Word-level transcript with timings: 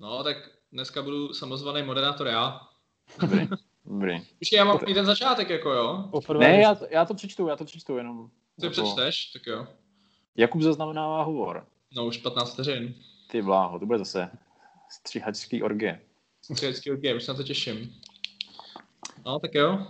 No, 0.00 0.24
tak 0.24 0.36
dneska 0.72 1.02
budu 1.02 1.34
samozvaný 1.34 1.82
moderátor 1.82 2.26
já. 2.26 2.60
Dobrý. 3.20 3.48
Dobrý. 3.84 4.20
Počkej, 4.38 4.56
já 4.56 4.64
mám 4.64 4.78
i 4.86 4.94
ten 4.94 5.06
začátek, 5.06 5.50
jako 5.50 5.70
jo. 5.70 6.08
Poprvé, 6.10 6.48
Ne, 6.48 6.60
já, 6.60 6.76
já 6.90 7.04
to 7.04 7.14
přečtu, 7.14 7.48
já 7.48 7.56
to 7.56 7.64
přečtu 7.64 7.96
jenom. 7.96 8.30
Ty 8.60 8.66
jako- 8.66 8.72
přečteš, 8.72 9.26
tak 9.26 9.46
jo. 9.46 9.66
Jakub 10.36 10.62
zaznamenává 10.62 11.22
hovor. 11.22 11.66
No, 11.96 12.06
už 12.06 12.16
15 12.16 12.52
vteřin. 12.52 12.94
Ty 13.30 13.42
bláho, 13.42 13.78
to 13.78 13.86
bude 13.86 13.98
zase 13.98 14.30
stříhačský 14.90 15.62
orgie. 15.62 16.00
Střelecký 16.42 16.90
game, 16.90 17.14
už 17.16 17.24
se 17.24 17.32
na 17.32 17.36
to 17.36 17.42
těším. 17.42 17.94
No, 19.26 19.38
tak 19.38 19.54
jo. 19.54 19.86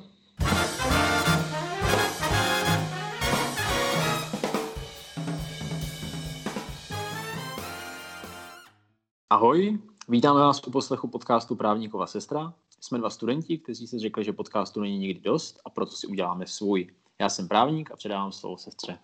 Ahoj, 9.31 9.79
vítáme 10.11 10.41
vás 10.41 10.61
u 10.67 10.71
poslechu 10.71 11.09
podcastu 11.09 11.57
Právníkova 11.57 12.07
sestra. 12.07 12.53
Jsme 12.81 12.99
dva 12.99 13.11
studenti, 13.11 13.59
kteří 13.59 13.87
si 13.87 13.99
řekli, 13.99 14.25
že 14.25 14.33
podcastu 14.33 14.81
není 14.81 14.99
nikdy 14.99 15.21
dost 15.21 15.61
a 15.65 15.71
proto 15.71 15.93
si 15.93 16.07
uděláme 16.07 16.47
svůj. 16.47 16.95
Já 17.19 17.29
jsem 17.29 17.49
právník 17.49 17.91
a 17.91 17.97
předávám 17.97 18.33
slovo 18.33 18.57
sestře. 18.57 18.99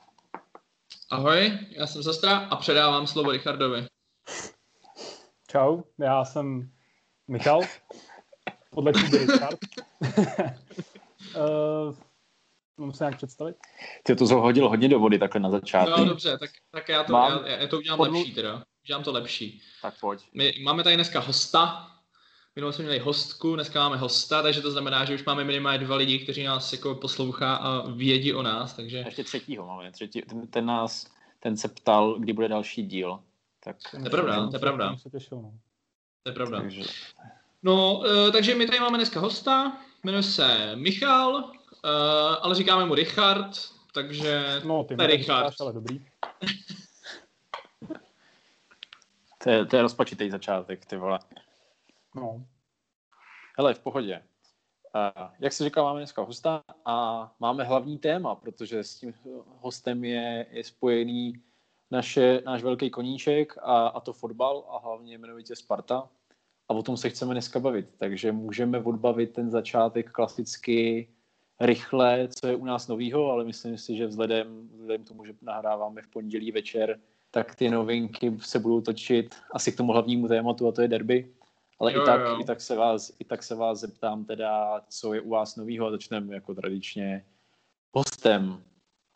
Ahoj, 1.10 1.58
já 1.70 1.86
jsem 1.86 2.02
sestra 2.02 2.38
a 2.38 2.56
předávám 2.56 3.06
slovo 3.06 3.30
Richardovi. 3.30 3.86
Čau, 5.50 5.82
já 5.98 6.24
jsem 6.24 6.70
Michal, 7.28 7.60
podle 8.70 8.92
třídy 8.92 9.18
Richard. 9.18 9.58
uh, 11.36 11.94
mám 12.76 12.92
se 12.92 13.04
nějak 13.04 13.16
představit? 13.16 13.56
Ty 14.02 14.16
to 14.16 14.24
hodil 14.24 14.68
hodně 14.68 14.88
do 14.88 14.98
vody 14.98 15.18
takhle 15.18 15.40
na 15.40 15.50
začátku. 15.50 16.00
No 16.00 16.04
dobře, 16.04 16.38
tak, 16.38 16.50
tak 16.70 16.88
já, 16.88 17.04
to, 17.04 17.12
Mám- 17.12 17.44
já, 17.46 17.56
já 17.56 17.68
to 17.68 17.76
udělám 17.78 17.98
podlu- 17.98 18.18
lepší 18.18 18.34
teda. 18.34 18.64
Udělám 18.86 19.02
to 19.02 19.12
lepší. 19.12 19.60
Tak 19.82 19.94
pojď. 20.00 20.20
My 20.34 20.54
máme 20.62 20.82
tady 20.82 20.96
dneska 20.96 21.20
hosta. 21.20 21.90
Minule 22.56 22.72
jsme 22.72 22.84
měli 22.84 22.98
hostku, 22.98 23.54
dneska 23.54 23.80
máme 23.80 23.96
hosta, 23.96 24.42
takže 24.42 24.60
to 24.62 24.70
znamená, 24.70 25.04
že 25.04 25.14
už 25.14 25.24
máme 25.24 25.44
minimálně 25.44 25.78
dva 25.78 25.96
lidi, 25.96 26.18
kteří 26.18 26.44
nás 26.44 26.72
jako 26.72 26.94
poslouchá 26.94 27.54
a 27.56 27.90
vědí 27.90 28.32
o 28.34 28.42
nás, 28.42 28.72
takže 28.72 28.98
Ještě 28.98 29.24
třetího 29.24 29.66
máme. 29.66 29.92
Třetí, 29.92 30.22
ten, 30.22 30.46
ten, 30.46 30.66
nás, 30.66 31.06
ten 31.40 31.56
se 31.56 31.68
ptal, 31.68 32.14
kdy 32.18 32.32
bude 32.32 32.48
další 32.48 32.82
díl. 32.82 33.20
Tak, 33.64 33.76
To 33.90 33.96
je 33.96 34.10
pravda, 34.10 34.46
to 34.46 34.56
je 34.56 34.60
pravda. 34.60 34.90
No. 35.30 35.52
to 36.22 36.28
je 36.30 36.34
pravda. 36.34 36.60
takže, 36.60 36.82
No, 37.62 38.02
eh, 38.06 38.30
takže 38.32 38.54
my 38.54 38.66
tady 38.66 38.80
máme 38.80 38.98
dneska 38.98 39.20
hosta, 39.20 39.76
jmenuje 40.04 40.22
se 40.22 40.76
Michal, 40.76 41.50
eh, 41.84 41.88
ale 42.40 42.54
říkáme 42.54 42.84
mu 42.86 42.94
Richard, 42.94 43.50
takže 43.92 44.60
No, 44.64 44.84
ty 44.84 44.96
to 44.96 45.02
je 45.02 45.08
mi 45.08 45.16
Richard. 45.16 45.38
říkáš, 45.46 45.54
ale 45.60 45.72
dobrý. 45.72 46.04
to, 49.46 49.50
je, 49.50 49.66
to 49.66 49.76
je 49.76 49.82
rozpačitý 49.82 50.30
začátek, 50.30 50.86
ty 50.86 50.96
vole. 50.96 51.18
No, 52.16 52.46
Hele, 53.58 53.74
v 53.74 53.78
pohodě. 53.78 54.22
Uh, 54.94 55.30
jak 55.38 55.52
se 55.52 55.64
říká, 55.64 55.82
máme 55.82 56.00
dneska 56.00 56.22
hosta 56.22 56.62
a 56.84 57.34
máme 57.40 57.64
hlavní 57.64 57.98
téma, 57.98 58.34
protože 58.34 58.84
s 58.84 58.94
tím 58.94 59.14
hostem 59.46 60.04
je, 60.04 60.46
je 60.50 60.64
spojený 60.64 61.32
naše, 61.90 62.42
náš 62.46 62.62
velký 62.62 62.90
koníček 62.90 63.58
a, 63.62 63.86
a 63.86 64.00
to 64.00 64.12
fotbal 64.12 64.64
a 64.68 64.78
hlavně 64.78 65.14
jmenovitě 65.14 65.56
Sparta. 65.56 66.08
A 66.68 66.74
o 66.74 66.82
tom 66.82 66.96
se 66.96 67.10
chceme 67.10 67.34
dneska 67.34 67.60
bavit. 67.60 67.88
Takže 67.98 68.32
můžeme 68.32 68.78
odbavit 68.78 69.32
ten 69.32 69.50
začátek 69.50 70.10
klasicky 70.10 71.08
rychle, 71.60 72.28
co 72.28 72.46
je 72.46 72.56
u 72.56 72.64
nás 72.64 72.88
novýho, 72.88 73.30
ale 73.30 73.44
myslím 73.44 73.78
si, 73.78 73.96
že 73.96 74.06
vzhledem, 74.06 74.68
vzhledem 74.68 75.04
k 75.04 75.08
tomu, 75.08 75.24
že 75.24 75.34
nahráváme 75.42 76.02
v 76.02 76.08
pondělí 76.08 76.52
večer, 76.52 77.00
tak 77.36 77.54
ty 77.54 77.70
novinky 77.70 78.36
se 78.40 78.58
budou 78.58 78.80
točit 78.80 79.34
asi 79.52 79.72
k 79.72 79.76
tomu 79.76 79.92
hlavnímu 79.92 80.28
tématu 80.28 80.68
a 80.68 80.72
to 80.72 80.82
je 80.82 80.88
derby. 80.88 81.32
Ale 81.80 81.92
Jo, 81.92 82.02
i, 82.02 82.06
tak, 82.06 82.20
jo. 82.20 82.40
i, 82.40 82.44
tak 82.44 82.60
se 82.60 82.76
vás, 82.76 83.12
i 83.18 83.24
tak 83.24 83.42
se 83.42 83.54
vás 83.54 83.78
zeptám 83.78 84.24
teda, 84.24 84.80
co 84.88 85.14
je 85.14 85.20
u 85.20 85.28
vás 85.28 85.56
novýho 85.56 85.86
a 85.86 85.90
začneme 85.90 86.34
jako 86.34 86.54
tradičně 86.54 87.24
hostem. 87.92 88.62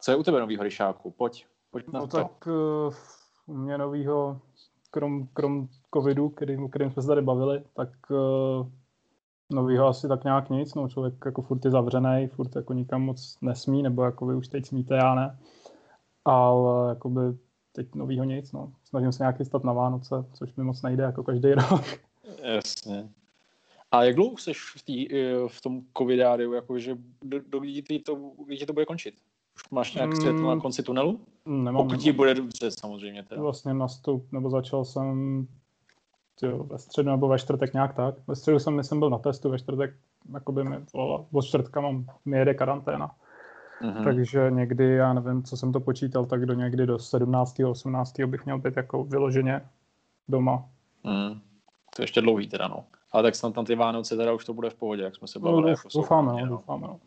Co 0.00 0.10
je 0.10 0.16
u 0.16 0.22
tebe 0.22 0.40
novýho, 0.40 0.62
Ryšáku? 0.62 1.10
Pojď, 1.10 1.46
pojď 1.70 1.86
na 1.92 2.00
no 2.00 2.06
to. 2.06 2.16
tak 2.16 2.46
uh, 2.46 2.94
u 3.46 3.54
mě 3.54 3.78
novýho, 3.78 4.40
krom, 4.90 5.26
krom 5.26 5.68
covidu, 5.94 6.28
který, 6.28 6.56
o 6.56 6.68
kterým 6.68 6.90
jsme 6.90 7.02
se 7.02 7.08
tady 7.08 7.22
bavili, 7.22 7.62
tak 7.76 7.88
uh, 8.10 8.66
novýho 9.50 9.86
asi 9.86 10.08
tak 10.08 10.24
nějak 10.24 10.50
nic, 10.50 10.74
no 10.74 10.88
člověk 10.88 11.14
jako 11.24 11.42
furt 11.42 11.64
je 11.64 11.70
zavřený, 11.70 12.28
furt 12.28 12.56
jako 12.56 12.72
nikam 12.72 13.02
moc 13.02 13.38
nesmí, 13.42 13.82
nebo 13.82 14.04
jako 14.04 14.26
vy 14.26 14.34
už 14.34 14.48
teď 14.48 14.66
smíte, 14.66 14.94
já 14.94 15.14
ne. 15.14 15.38
Ale 16.24 16.88
jakoby 16.88 17.20
teď 17.84 17.94
novýho 17.94 18.24
nic, 18.24 18.52
no. 18.52 18.72
Snažím 18.84 19.12
se 19.12 19.22
nějak 19.22 19.36
chystat 19.36 19.64
na 19.64 19.72
Vánoce, 19.72 20.14
což 20.32 20.54
mi 20.54 20.64
moc 20.64 20.82
nejde 20.82 21.02
jako 21.02 21.22
každý 21.24 21.52
rok. 21.54 21.84
Jasně. 22.42 23.08
A 23.92 24.04
jak 24.04 24.14
dlouho 24.16 24.38
jsi 24.38 24.52
v, 24.54 24.82
tý, 24.84 25.14
eh, 25.14 25.34
v 25.48 25.60
tom 25.60 25.80
covidáriu, 25.98 26.52
jakože 26.52 26.96
do, 27.22 27.40
do 27.48 27.58
kdy 27.60 27.98
to, 27.98 28.14
kdy 28.46 28.66
to 28.66 28.72
bude 28.72 28.86
končit? 28.86 29.14
Už 29.56 29.70
máš 29.70 29.94
nějak 29.94 30.10
Mm. 30.10 30.16
světlo 30.16 30.54
na 30.54 30.60
konci 30.60 30.82
tunelu? 30.82 31.20
Nemám, 31.46 31.84
Pokud 31.84 31.96
ti 32.00 32.12
bude 32.12 32.34
dobře, 32.34 32.70
samozřejmě. 32.70 33.22
Teda. 33.22 33.42
vlastně 33.42 33.74
nastup, 33.74 34.32
nebo 34.32 34.50
začal 34.50 34.84
jsem 34.84 35.46
tyjo, 36.40 36.64
ve 36.64 36.78
středu 36.78 37.10
nebo 37.10 37.28
ve 37.28 37.38
čtvrtek 37.38 37.72
nějak 37.72 37.94
tak. 37.94 38.14
Ve 38.26 38.36
středu 38.36 38.58
jsem, 38.58 38.74
myslím, 38.74 38.98
byl 38.98 39.10
na 39.10 39.18
testu, 39.18 39.50
ve 39.50 39.58
čtvrtek 39.58 39.94
jakoby 40.34 40.64
mi 40.64 40.76
volala, 40.94 41.24
od 41.32 41.42
čtvrtka 41.44 41.80
mám, 41.80 42.06
mi 42.24 42.38
jede 42.38 42.54
karanténa. 42.54 43.10
Mhm. 43.82 44.04
Takže 44.04 44.50
někdy, 44.50 44.84
já 44.94 45.12
nevím, 45.12 45.42
co 45.42 45.56
jsem 45.56 45.72
to 45.72 45.80
počítal, 45.80 46.26
tak 46.26 46.46
do 46.46 46.54
někdy 46.54 46.86
do 46.86 46.98
17. 46.98 47.60
18. 47.64 48.20
bych 48.26 48.44
měl 48.44 48.58
být 48.58 48.76
jako 48.76 49.04
vyloženě 49.04 49.68
doma. 50.28 50.68
Mm. 51.04 51.40
To 51.96 52.02
je 52.02 52.04
ještě 52.04 52.20
dlouhý 52.20 52.48
teda, 52.48 52.68
no. 52.68 52.84
Ale 53.12 53.22
tak 53.22 53.34
snad 53.34 53.54
tam 53.54 53.64
ty 53.64 53.74
Vánoce 53.74 54.16
teda 54.16 54.32
už 54.32 54.44
to 54.44 54.54
bude 54.54 54.70
v 54.70 54.74
pohodě, 54.74 55.02
jak 55.02 55.16
jsme 55.16 55.28
se 55.28 55.38
No, 55.38 55.42
bavili. 55.42 55.62
douf- 55.72 55.78
jako 55.78 55.88
doufáme, 55.94 56.32
no, 56.32 56.38
no. 56.38 56.46
doufáme, 56.46 56.86
no. 56.86 57.00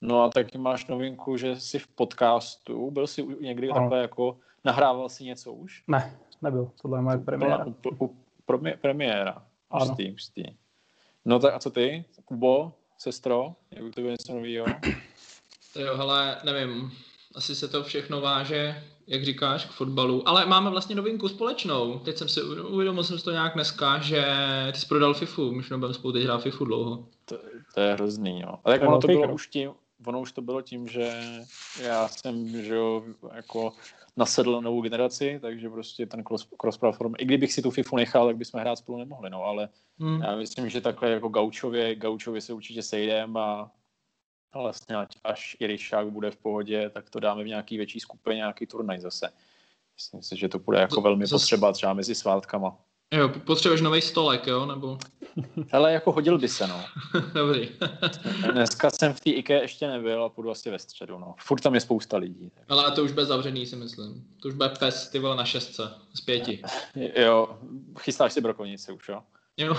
no 0.00 0.22
a 0.22 0.28
taky 0.28 0.58
máš 0.58 0.86
novinku, 0.86 1.36
že 1.36 1.56
jsi 1.56 1.78
v 1.78 1.86
podcastu, 1.88 2.90
byl 2.90 3.06
jsi 3.06 3.26
někdy 3.40 3.70
Ano. 3.70 3.80
takhle 3.80 3.98
jako, 4.00 4.36
nahrával 4.64 5.08
si 5.08 5.24
něco 5.24 5.52
už? 5.52 5.84
Ne, 5.88 6.16
nebyl, 6.42 6.70
tohle 6.82 6.98
je 6.98 7.02
moje 7.02 7.18
premiéra. 7.18 7.66
U, 7.66 7.74
u, 7.98 8.04
u 8.06 8.16
premi- 8.46 8.76
premiéra. 8.80 9.42
Hustý, 9.70 10.10
hustý. 10.10 10.44
No 11.24 11.38
tak 11.38 11.54
a 11.54 11.58
co 11.58 11.70
ty? 11.70 12.04
Kubo, 12.24 12.72
sestro, 12.98 13.54
jak 13.70 13.84
u 13.84 13.90
tebe 13.90 14.10
něco 14.10 14.34
novýho? 14.34 14.64
To 15.72 15.80
jo, 15.80 15.96
hele, 15.96 16.36
nevím, 16.44 16.92
asi 17.34 17.54
se 17.54 17.68
to 17.68 17.82
všechno 17.82 18.20
váže, 18.20 18.82
jak 19.06 19.24
říkáš, 19.24 19.64
k 19.64 19.68
fotbalu, 19.68 20.28
ale 20.28 20.46
máme 20.46 20.70
vlastně 20.70 20.96
novinku 20.96 21.28
společnou. 21.28 21.98
Teď 21.98 22.16
jsem 22.16 22.28
si 22.28 22.42
uvědomil 22.42 23.04
jsem 23.04 23.18
si 23.18 23.24
to 23.24 23.30
nějak 23.30 23.54
dneska, 23.54 23.98
že 23.98 24.24
ty 24.72 24.78
jsi 24.78 24.86
prodal 24.86 25.14
FIFU, 25.14 25.52
my 25.52 25.58
už 25.58 25.70
nebudeme 25.70 25.94
spolu 25.94 26.12
teď 26.12 26.22
hrát 26.22 26.42
FIFU 26.42 26.64
dlouho. 26.64 27.06
To, 27.24 27.38
to 27.74 27.80
je 27.80 27.92
hrozný, 27.92 28.40
jo. 28.40 28.54
A 28.64 28.70
tak 28.70 28.80
To 28.80 28.84
je 28.84 28.88
ono 28.88 28.98
to 29.00 29.06
bylo 29.06 29.34
už 29.34 29.46
tím, 29.46 29.70
ono 30.06 30.20
už 30.20 30.32
to 30.32 30.42
bylo 30.42 30.62
tím, 30.62 30.88
že 30.88 31.20
já 31.82 32.08
jsem, 32.08 32.62
že 32.62 32.74
jo, 32.74 33.04
jako 33.34 33.72
nasedl 34.16 34.52
na 34.52 34.60
novou 34.60 34.82
generaci, 34.82 35.38
takže 35.42 35.68
prostě 35.68 36.06
ten 36.06 36.24
cross, 36.24 36.48
cross 36.60 36.78
platform, 36.78 37.12
i 37.18 37.24
kdybych 37.24 37.52
si 37.52 37.62
tu 37.62 37.70
FIFU 37.70 37.96
nechal, 37.96 38.26
tak 38.26 38.36
bychom 38.36 38.60
hrát 38.60 38.76
spolu 38.76 38.98
nemohli, 38.98 39.30
no, 39.30 39.44
ale 39.44 39.68
Hmm. 40.00 40.22
já 40.22 40.36
myslím, 40.36 40.68
že 40.68 40.80
takhle 40.80 41.10
jako 41.10 41.28
gaučově, 41.28 41.94
gaučově 41.94 42.40
se 42.40 42.52
určitě 42.52 42.82
sejdem 42.82 43.36
a 43.36 43.40
a 43.42 43.70
vlastně 44.58 44.96
ať, 44.96 45.16
až 45.24 45.56
i 45.60 45.66
Ryšák 45.66 46.10
bude 46.10 46.30
v 46.30 46.36
pohodě, 46.36 46.90
tak 46.90 47.10
to 47.10 47.20
dáme 47.20 47.44
v 47.44 47.46
nějaký 47.46 47.76
větší 47.76 48.00
skupině, 48.00 48.36
nějaký 48.36 48.66
turnaj 48.66 49.00
zase. 49.00 49.28
Myslím 49.96 50.22
si, 50.22 50.36
že 50.36 50.48
to 50.48 50.58
bude 50.58 50.78
jako 50.78 51.00
velmi 51.00 51.24
zas- 51.24 51.30
potřeba 51.30 51.72
třeba 51.72 51.94
mezi 51.94 52.14
svátkama. 52.14 52.76
Jo, 53.12 53.28
potřebuješ 53.28 53.80
nový 53.80 54.00
stolek, 54.00 54.46
jo, 54.46 54.66
nebo? 54.66 54.98
Ale 55.72 55.92
jako 55.92 56.12
hodil 56.12 56.38
by 56.38 56.48
se, 56.48 56.66
no. 56.66 56.84
Dobrý. 57.34 57.68
Dneska 58.52 58.90
jsem 58.90 59.14
v 59.14 59.20
té 59.20 59.30
IKE 59.30 59.60
ještě 59.60 59.88
nebyl 59.88 60.24
a 60.24 60.28
půjdu 60.28 60.50
asi 60.50 60.70
ve 60.70 60.78
středu, 60.78 61.18
no. 61.18 61.34
Furt 61.38 61.60
tam 61.60 61.74
je 61.74 61.80
spousta 61.80 62.16
lidí. 62.16 62.50
Tak. 62.50 62.64
Ale 62.68 62.90
to 62.90 63.04
už 63.04 63.12
bude 63.12 63.26
zavřený, 63.26 63.66
si 63.66 63.76
myslím. 63.76 64.26
To 64.42 64.48
už 64.48 64.54
bude 64.54 64.68
pes, 64.68 65.08
ty 65.08 65.18
vole, 65.18 65.36
na 65.36 65.44
šestce, 65.44 65.82
z 66.14 66.20
pěti. 66.20 66.62
Jo, 67.16 67.58
chystáš 67.98 68.32
si 68.32 68.40
brokovnici 68.40 68.92
už, 68.92 69.08
jo? 69.08 69.22
Jo. 69.56 69.74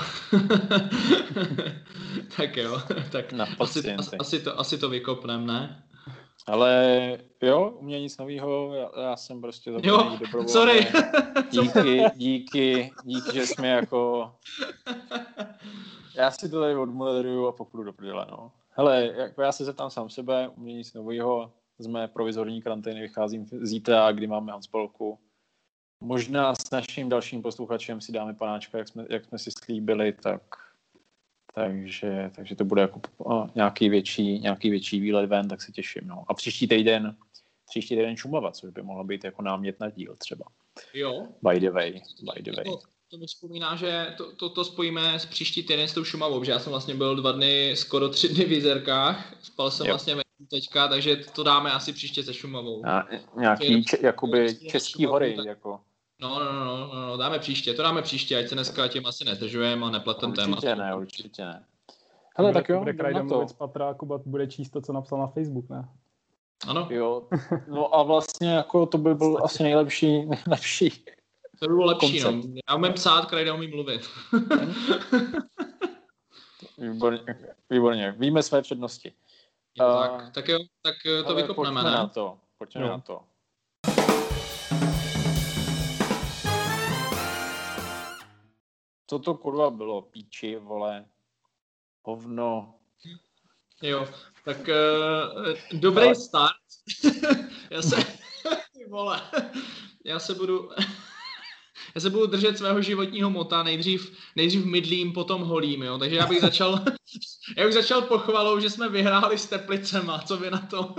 tak 2.37 2.57
jo, 2.57 2.81
tak 3.11 3.33
Na 3.33 3.45
asi, 3.59 3.93
asi, 3.93 4.17
asi, 4.17 4.39
to, 4.39 4.59
asi 4.59 4.77
to 4.77 4.89
vykopnem, 4.89 5.45
ne? 5.47 5.83
Ale 6.47 7.17
jo, 7.41 7.69
u 7.69 7.83
mě 7.83 7.99
nic 7.99 8.17
nového, 8.17 8.75
já, 8.75 9.01
já 9.01 9.15
jsem 9.15 9.41
prostě 9.41 9.71
Jo, 9.83 10.17
dobrovolně. 10.19 10.49
sorry. 10.49 10.87
Díky, 11.51 12.03
díky, 12.15 12.91
díky, 13.03 13.33
že 13.33 13.47
jsme 13.47 13.67
jako... 13.67 14.31
Já 16.15 16.31
si 16.31 16.49
to 16.49 16.59
tady 16.59 16.75
odmoderuju 16.75 17.47
a 17.47 17.51
popůjdu 17.51 17.83
do 17.83 17.93
prdele, 17.93 18.27
no. 18.31 18.51
Hele, 18.69 19.09
jako 19.15 19.41
já 19.41 19.51
se 19.51 19.65
zeptám 19.65 19.89
sám 19.89 20.09
sebe, 20.09 20.49
u 20.57 20.61
mě 20.61 20.73
nic 20.73 20.93
nového, 20.93 21.51
z 21.79 21.87
mé 21.87 22.07
provizorní 22.07 22.61
karantény 22.61 23.01
vycházím 23.01 23.45
zítra, 23.61 24.11
kdy 24.11 24.27
máme 24.27 24.51
Hanspolku. 24.51 25.19
Možná 26.01 26.55
s 26.55 26.71
naším 26.71 27.09
dalším 27.09 27.41
posluchačem 27.41 28.01
si 28.01 28.11
dáme 28.11 28.33
panáčka, 28.33 28.77
jak 28.77 28.87
jsme, 28.87 29.05
jak 29.09 29.25
jsme 29.25 29.39
si 29.39 29.51
slíbili, 29.51 30.13
tak 30.13 30.41
takže, 31.53 32.31
takže 32.35 32.55
to 32.55 32.65
bude 32.65 32.81
jako 32.81 33.01
nějaký 33.55 33.89
větší, 33.89 34.39
nějaký 34.39 34.69
větší 34.69 34.99
výlet 34.99 35.25
ven, 35.25 35.47
tak 35.47 35.61
se 35.61 35.71
těším. 35.71 36.01
No. 36.05 36.23
A 36.27 36.33
příští 36.33 36.67
týden, 36.67 37.15
příští 37.69 37.95
týden 37.95 38.17
Šumava, 38.17 38.51
což 38.51 38.69
by 38.69 38.81
mohlo 38.81 39.03
být 39.03 39.23
jako 39.23 39.41
námět 39.41 39.79
na 39.79 39.89
díl 39.89 40.15
třeba. 40.17 40.45
Jo. 40.93 41.27
By 41.41 41.59
the 41.59 41.69
way, 41.69 42.01
by 42.35 42.41
the 42.41 42.51
way. 42.51 42.65
To, 42.65 42.79
to 43.09 43.17
mi 43.17 43.25
vzpomíná, 43.25 43.75
že 43.75 44.13
to, 44.17 44.31
to, 44.35 44.49
to 44.49 44.63
spojíme 44.63 45.19
s 45.19 45.25
příští 45.25 45.63
týden 45.63 45.87
s 45.87 45.93
tou 45.93 46.03
Šumavou, 46.03 46.43
že 46.43 46.51
já 46.51 46.59
jsem 46.59 46.71
vlastně 46.71 46.95
byl 46.95 47.15
dva 47.15 47.31
dny, 47.31 47.73
skoro 47.75 48.09
tři 48.09 48.29
dny 48.29 48.45
v 48.45 48.51
Jizerkách, 48.51 49.33
spal 49.41 49.71
jsem 49.71 49.87
jo. 49.87 49.91
vlastně 49.91 50.15
teďka, 50.49 50.87
takže 50.87 51.15
to 51.15 51.43
dáme 51.43 51.71
asi 51.71 51.93
příště 51.93 52.23
se 52.23 52.33
Šumavou. 52.33 52.85
A 52.85 53.07
nějaký 53.37 53.83
če, 53.83 53.97
jakoby 54.01 54.55
český 54.55 55.05
hory, 55.05 55.37
jako. 55.45 55.79
No, 56.21 56.39
no, 56.39 56.53
no, 56.53 56.65
no, 56.65 57.07
no, 57.07 57.17
dáme 57.17 57.39
příště, 57.39 57.73
to 57.73 57.83
dáme 57.83 58.01
příště, 58.01 58.37
ať 58.37 58.47
se 58.47 58.55
dneska 58.55 58.87
tím 58.87 59.05
asi 59.05 59.25
nezdržujeme 59.25 59.85
a 59.85 59.89
nepletem 59.89 60.33
téma. 60.33 60.57
Určitě 60.57 60.75
ne, 60.75 60.95
určitě 60.95 61.45
ne. 61.45 61.65
Hele, 62.37 62.51
bude, 62.51 62.61
tak 62.61 62.69
jo, 62.69 62.79
bude 62.79 62.93
Krajda 62.93 63.23
mluvit 63.23 63.49
z 63.49 63.53
Patra, 63.53 63.93
Kuba 63.93 64.19
bude 64.25 64.47
číst 64.47 64.69
to, 64.69 64.81
co 64.81 64.93
napsal 64.93 65.19
na 65.19 65.27
Facebook, 65.27 65.69
ne? 65.69 65.89
Ano. 66.67 66.87
Jo, 66.89 67.27
no 67.67 67.95
a 67.95 68.03
vlastně 68.03 68.49
jako 68.49 68.85
to 68.85 68.97
by 68.97 69.15
byl 69.15 69.37
asi 69.43 69.63
nejlepší, 69.63 70.25
nejlepší 70.25 70.89
To 71.59 71.67
by 71.67 71.73
bylo 71.73 71.85
lepší, 71.85 72.19
no. 72.19 72.41
Já 72.69 72.75
umím 72.75 72.93
psát, 72.93 73.25
Krajda 73.25 73.53
umím 73.53 73.69
mluvit. 73.69 74.09
výborně, 76.77 77.21
výborně, 77.69 78.15
víme 78.17 78.43
své 78.43 78.61
přednosti. 78.61 79.13
Jo, 79.79 79.87
uh, 79.87 80.01
tak, 80.01 80.33
tak 80.33 80.47
jo, 80.47 80.59
tak 80.81 80.95
eh, 81.05 81.23
to 81.23 81.35
vykopneme, 81.35 81.83
ne? 81.83 81.91
na 81.91 82.07
to, 82.07 82.37
pojďme 82.57 82.81
no. 82.81 82.87
na 82.87 82.99
to. 82.99 83.21
Co 89.11 89.19
to 89.19 89.33
kurva 89.33 89.69
bylo? 89.69 90.01
Píči, 90.01 90.55
vole, 90.55 91.05
hovno. 92.01 92.75
Jo, 93.81 94.07
tak 94.45 94.57
uh, 94.57 95.79
dobrý 95.79 96.05
Ale... 96.05 96.15
start. 96.15 96.55
já 97.69 97.81
se, 97.81 97.95
vole, 98.89 99.21
já 100.05 100.19
se 100.19 100.33
budu, 100.33 100.69
já 101.95 102.01
se 102.01 102.09
budu 102.09 102.25
držet 102.25 102.57
svého 102.57 102.81
životního 102.81 103.29
mota, 103.29 103.63
nejdřív, 103.63 104.17
nejdřív 104.35 104.65
mydlím, 104.65 105.13
potom 105.13 105.41
holím, 105.41 105.83
jo, 105.83 105.97
takže 105.97 106.15
já 106.15 106.27
bych 106.27 106.41
začal, 106.41 106.79
já 107.57 107.65
bych 107.65 107.73
začal 107.73 108.01
pochvalou, 108.01 108.59
že 108.59 108.69
jsme 108.69 108.89
vyhráli 108.89 109.37
s 109.37 109.45
Teplicema, 109.45 110.19
co 110.19 110.37
vy 110.37 110.51
na 110.51 110.59
to? 110.59 110.95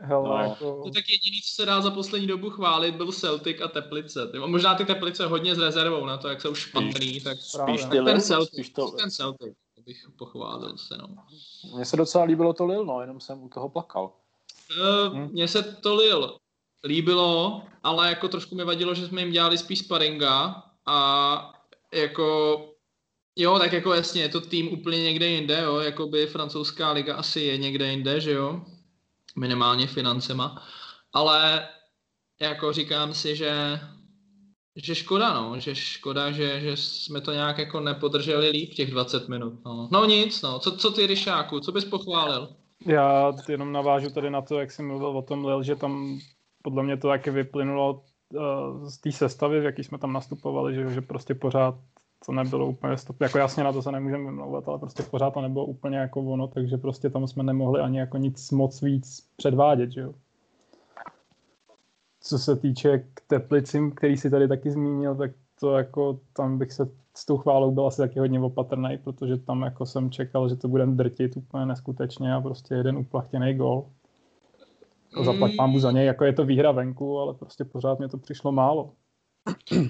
Hele, 0.00 0.28
no. 0.28 0.44
jako... 0.44 0.82
To 0.84 0.90
tak 0.90 1.04
jediný, 1.08 1.42
co 1.42 1.54
se 1.54 1.66
dá 1.66 1.80
za 1.80 1.90
poslední 1.90 2.26
dobu 2.26 2.50
chválit, 2.50 2.94
byl 2.94 3.12
Celtic 3.12 3.60
a 3.60 3.68
Teplice. 3.68 4.26
Ty, 4.26 4.38
možná 4.38 4.74
ty 4.74 4.84
Teplice 4.84 5.26
hodně 5.26 5.54
s 5.54 5.58
rezervou 5.58 6.06
na 6.06 6.16
to, 6.16 6.28
jak 6.28 6.40
jsou 6.40 6.54
špatný, 6.54 7.20
tak 7.20 7.38
spíš, 7.40 7.80
tak 7.80 8.04
ten 8.04 8.20
Celtic, 8.20 8.54
spíš 8.54 8.70
to... 8.70 8.90
ten 8.90 9.10
Celtic 9.10 9.54
bych 9.86 10.08
pochválil 10.18 10.76
se, 10.76 10.98
no. 10.98 11.08
Mně 11.74 11.84
se 11.84 11.96
docela 11.96 12.24
líbilo 12.24 12.52
to 12.52 12.66
Lil, 12.66 12.84
no, 12.84 13.00
jenom 13.00 13.20
jsem 13.20 13.42
u 13.42 13.48
toho 13.48 13.68
plakal. 13.68 14.12
Uh, 15.10 15.18
mně 15.18 15.48
se 15.48 15.62
to 15.62 15.94
Lil 15.94 16.36
líbilo, 16.84 17.62
ale 17.82 18.08
jako 18.08 18.28
trošku 18.28 18.54
mi 18.54 18.64
vadilo, 18.64 18.94
že 18.94 19.06
jsme 19.06 19.20
jim 19.20 19.30
dělali 19.30 19.58
spíš 19.58 19.78
sparinga 19.78 20.62
a 20.86 21.52
jako 21.94 22.64
Jo, 23.40 23.58
tak 23.58 23.72
jako 23.72 23.94
jasně, 23.94 24.22
je 24.22 24.28
to 24.28 24.40
tým 24.40 24.72
úplně 24.72 25.02
někde 25.02 25.26
jinde, 25.26 25.60
jo, 25.64 25.76
jako 25.76 26.06
by 26.06 26.26
francouzská 26.26 26.92
liga 26.92 27.16
asi 27.16 27.40
je 27.40 27.58
někde 27.58 27.90
jinde, 27.90 28.20
že 28.20 28.32
jo, 28.32 28.62
minimálně 29.38 29.86
financema, 29.86 30.62
ale 31.12 31.68
jako 32.40 32.72
říkám 32.72 33.14
si, 33.14 33.36
že 33.36 33.80
že 34.84 34.94
škoda, 34.94 35.34
no, 35.34 35.60
že 35.60 35.74
škoda, 35.74 36.30
že, 36.30 36.60
že 36.60 36.76
jsme 36.76 37.20
to 37.20 37.32
nějak 37.32 37.58
jako 37.58 37.80
nepodrželi 37.80 38.48
líp 38.48 38.74
těch 38.74 38.90
20 38.90 39.28
minut, 39.28 39.64
no. 39.64 39.88
No 39.92 40.04
nic, 40.04 40.42
no, 40.42 40.58
co, 40.58 40.76
co 40.76 40.90
ty, 40.90 41.06
Ryšáku, 41.06 41.60
co 41.60 41.72
bys 41.72 41.84
pochválil? 41.84 42.48
Já 42.86 43.32
jenom 43.48 43.72
navážu 43.72 44.10
tady 44.10 44.30
na 44.30 44.42
to, 44.42 44.60
jak 44.60 44.70
jsi 44.70 44.82
mluvil 44.82 45.08
o 45.08 45.22
tom, 45.22 45.44
Lil, 45.44 45.62
že 45.62 45.76
tam 45.76 46.18
podle 46.62 46.82
mě 46.82 46.96
to 46.96 47.08
taky 47.08 47.30
vyplynulo 47.30 48.04
uh, 48.34 48.88
z 48.88 48.98
té 48.98 49.12
sestavy, 49.12 49.60
v 49.60 49.64
jaký 49.64 49.84
jsme 49.84 49.98
tam 49.98 50.12
nastupovali, 50.12 50.74
že, 50.74 50.90
že 50.90 51.00
prostě 51.00 51.34
pořád 51.34 51.74
to 52.26 52.32
nebylo 52.32 52.66
úplně 52.66 52.96
stop. 52.96 53.20
Jako 53.20 53.38
jasně 53.38 53.64
na 53.64 53.72
to 53.72 53.82
se 53.82 53.92
nemůžeme 53.92 54.24
vymlouvat, 54.24 54.68
ale 54.68 54.78
prostě 54.78 55.02
pořád 55.02 55.34
to 55.34 55.40
nebylo 55.40 55.66
úplně 55.66 55.98
jako 55.98 56.20
ono, 56.20 56.48
takže 56.48 56.76
prostě 56.76 57.10
tam 57.10 57.26
jsme 57.26 57.42
nemohli 57.42 57.80
ani 57.80 57.98
jako 57.98 58.16
nic 58.16 58.50
moc 58.50 58.82
víc 58.82 59.28
předvádět, 59.36 59.90
že 59.90 60.00
jo. 60.00 60.14
Co 62.20 62.38
se 62.38 62.56
týče 62.56 62.98
k 63.14 63.20
Teplicím, 63.26 63.90
který 63.90 64.16
si 64.16 64.30
tady 64.30 64.48
taky 64.48 64.70
zmínil, 64.70 65.14
tak 65.14 65.30
to 65.60 65.76
jako 65.76 66.20
tam 66.32 66.58
bych 66.58 66.72
se 66.72 66.88
s 67.14 67.26
tou 67.26 67.36
chválou 67.36 67.70
byl 67.70 67.86
asi 67.86 67.96
taky 67.96 68.18
hodně 68.18 68.40
opatrný, 68.40 68.98
protože 69.04 69.36
tam 69.36 69.62
jako 69.62 69.86
jsem 69.86 70.10
čekal, 70.10 70.48
že 70.48 70.56
to 70.56 70.68
budeme 70.68 70.96
drtit 70.96 71.36
úplně 71.36 71.66
neskutečně 71.66 72.34
a 72.34 72.40
prostě 72.40 72.74
jeden 72.74 72.96
uplachtěný 72.96 73.54
gol. 73.54 73.86
To 75.14 75.24
zaplať 75.24 75.52
pámu 75.56 75.78
za 75.78 75.92
něj, 75.92 76.06
jako 76.06 76.24
je 76.24 76.32
to 76.32 76.44
výhra 76.44 76.72
venku, 76.72 77.18
ale 77.18 77.34
prostě 77.34 77.64
pořád 77.64 77.98
mě 77.98 78.08
to 78.08 78.18
přišlo 78.18 78.52
málo. 78.52 78.90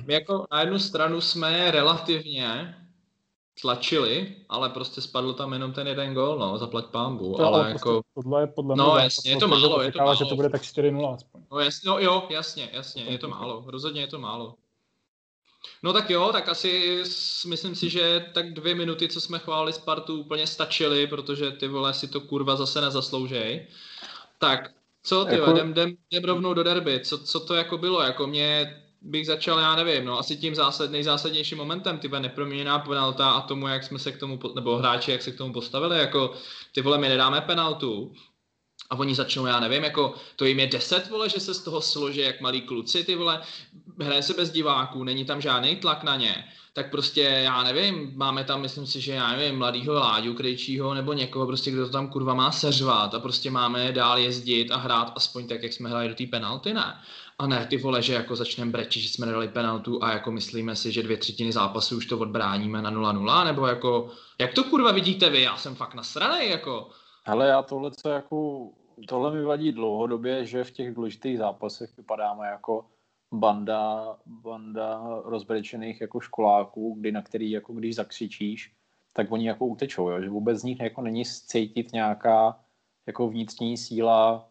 My 0.07 0.15
jako 0.15 0.47
na 0.53 0.61
jednu 0.61 0.79
stranu 0.79 1.21
jsme 1.21 1.71
relativně 1.71 2.75
tlačili, 3.61 4.37
ale 4.49 4.69
prostě 4.69 5.01
spadl 5.01 5.33
tam 5.33 5.53
jenom 5.53 5.73
ten 5.73 5.87
jeden 5.87 6.15
gol, 6.15 6.39
no, 6.39 6.59
zaplať 6.59 6.87
pámbu, 6.87 7.35
to, 7.37 7.47
ale, 7.47 7.59
ale 7.59 7.71
prostě 7.71 7.89
jako... 7.89 8.03
Tohle 8.15 8.43
je 8.43 8.47
podle 8.47 8.75
mě... 8.75 8.85
No 8.85 8.99
jasně, 8.99 9.31
je 9.31 9.37
to 9.37 9.49
málo, 9.49 9.83
je 9.83 9.93
to 9.93 9.99
málo. 9.99 10.15
že 10.15 10.25
to 10.25 10.37
bude 10.37 10.51
tak 10.51 10.63
4-0 10.63 11.15
aspoň. 11.15 11.43
No, 11.53 11.61
jasně, 11.61 11.91
no 11.91 11.99
jo, 11.99 12.27
jasně, 12.31 12.71
jasně, 12.73 13.03
je 13.03 13.19
to 13.19 13.29
málo, 13.29 13.65
rozhodně 13.67 14.01
je 14.01 14.07
to 14.07 14.19
málo. 14.19 14.55
No 15.83 15.93
tak 15.93 16.11
jo, 16.11 16.31
tak 16.33 16.49
asi 16.49 17.03
myslím 17.47 17.75
si, 17.75 17.91
že 17.91 18.27
tak 18.35 18.55
dvě 18.55 18.75
minuty, 18.75 19.09
co 19.09 19.21
jsme 19.21 19.39
chválili 19.39 19.73
Spartu, 19.73 20.21
úplně 20.21 20.47
stačily, 20.47 21.07
protože 21.07 21.51
ty 21.51 21.69
vole 21.69 21.95
si 21.95 22.09
to 22.09 22.21
kurva 22.21 22.57
zase 22.57 22.81
nezasloužej. 22.81 23.67
Tak 24.39 24.71
co 25.03 25.25
ty, 25.25 25.35
jako... 25.35 25.51
jdem, 25.51 25.71
jdem, 25.71 25.97
jdem 26.11 26.25
rovnou 26.25 26.55
do 26.55 26.63
derby, 26.63 27.01
co, 27.01 27.19
co 27.19 27.41
to 27.41 27.55
jako 27.55 27.79
bylo, 27.79 28.03
jako 28.03 28.27
mě 28.27 28.77
bych 29.01 29.27
začal, 29.27 29.59
já 29.59 29.77
nevím, 29.77 30.05
no 30.05 30.19
asi 30.19 30.37
tím 30.37 30.55
zásad, 30.55 30.91
nejzásadnějším 30.91 31.59
momentem, 31.59 31.99
ty 31.99 32.09
neproměněná 32.19 32.79
penalta 32.79 33.31
a 33.31 33.41
tomu, 33.41 33.69
jak 33.69 33.85
jsme 33.85 33.99
se 33.99 34.13
k 34.13 34.19
tomu, 34.19 34.39
nebo 34.55 34.77
hráči, 34.77 35.11
jak 35.11 35.23
se 35.23 35.33
k 35.33 35.39
tomu 35.39 35.53
postavili, 35.53 35.99
jako 35.99 36.35
ty 36.73 36.83
vole, 36.83 36.99
my 36.99 37.09
nedáme 37.09 37.41
penaltu, 37.41 38.13
a 38.91 38.99
oni 38.99 39.15
začnou, 39.15 39.47
já 39.47 39.61
nevím, 39.61 39.85
jako 39.85 40.15
to 40.37 40.45
jim 40.45 40.61
je 40.61 40.67
deset, 40.67 41.11
vole, 41.11 41.29
že 41.29 41.41
se 41.41 41.55
z 41.55 41.63
toho 41.63 41.81
složí 41.81 42.21
jak 42.21 42.41
malí 42.41 42.61
kluci, 42.61 43.05
ty 43.05 43.15
vole, 43.15 43.43
hraje 44.01 44.23
se 44.23 44.35
bez 44.35 44.51
diváků, 44.51 45.05
není 45.05 45.25
tam 45.25 45.41
žádný 45.41 45.77
tlak 45.77 46.03
na 46.03 46.17
ně, 46.17 46.45
tak 46.73 46.91
prostě, 46.91 47.21
já 47.21 47.63
nevím, 47.63 48.13
máme 48.15 48.45
tam, 48.45 48.61
myslím 48.61 48.87
si, 48.87 49.01
že 49.01 49.13
já 49.13 49.33
nevím, 49.33 49.59
mladýho 49.59 49.95
Láďu 49.95 50.35
Krejčího 50.35 50.95
nebo 50.95 51.13
někoho 51.13 51.47
prostě, 51.47 51.71
kdo 51.71 51.87
to 51.87 51.93
tam 51.93 52.09
kurva 52.09 52.35
má 52.35 52.53
seřvat 52.53 53.15
a 53.15 53.21
prostě 53.21 53.51
máme 53.51 53.93
dál 53.93 54.19
jezdit 54.19 54.71
a 54.71 54.77
hrát 54.77 55.13
aspoň 55.17 55.49
tak, 55.49 55.63
jak 55.63 55.73
jsme 55.73 55.89
hráli 55.89 56.09
do 56.09 56.15
té 56.15 56.27
penalty, 56.27 56.75
ne. 56.75 57.01
A 57.41 57.47
ne, 57.47 57.67
ty 57.67 57.77
vole, 57.77 58.03
že 58.03 58.15
jako 58.15 58.37
začneme 58.37 58.71
brečit, 58.71 59.01
že 59.01 59.09
jsme 59.09 59.27
nedali 59.27 59.49
penaltu 59.49 60.05
a 60.05 60.13
jako 60.13 60.31
myslíme 60.31 60.77
si, 60.77 60.93
že 60.93 61.03
dvě 61.03 61.17
třetiny 61.17 61.53
zápasu 61.53 61.97
už 61.97 62.07
to 62.07 62.19
odbráníme 62.19 62.83
na 62.83 62.91
0-0, 62.91 63.45
nebo 63.45 63.67
jako, 63.67 64.11
jak 64.41 64.55
to 64.55 64.65
kurva 64.65 64.93
vidíte 64.93 65.31
vy, 65.31 65.43
já 65.43 65.57
jsem 65.57 65.75
fakt 65.75 65.95
nasranej, 65.95 66.51
jako. 66.51 66.91
Ale 67.27 67.49
já 67.49 67.63
tohle, 67.63 67.91
co 67.91 68.09
jako, 68.09 68.69
tohle 69.09 69.33
mi 69.33 69.45
vadí 69.45 69.73
dlouhodobě, 69.73 70.47
že 70.47 70.65
v 70.65 70.71
těch 70.71 70.95
důležitých 70.95 71.39
zápasech 71.39 71.97
vypadáme 71.97 72.47
jako 72.47 72.85
banda, 73.33 74.17
banda 74.27 75.21
rozbrečených 75.25 76.01
jako 76.01 76.21
školáků, 76.21 76.97
kdy 77.01 77.13
na 77.13 77.23
který 77.23 77.51
jako 77.51 77.73
když 77.73 77.95
zakřičíš, 77.95 78.73
tak 79.13 79.33
oni 79.33 79.49
jako 79.49 79.67
utečou, 79.67 80.11
jo? 80.11 80.23
že 80.23 80.31
vůbec 80.31 80.59
z 80.59 80.65
nich 80.65 80.81
jako 80.81 81.03
není 81.03 81.25
cítit 81.25 81.93
nějaká 81.93 82.61
jako 83.07 83.29
vnitřní 83.29 83.77
síla 83.77 84.49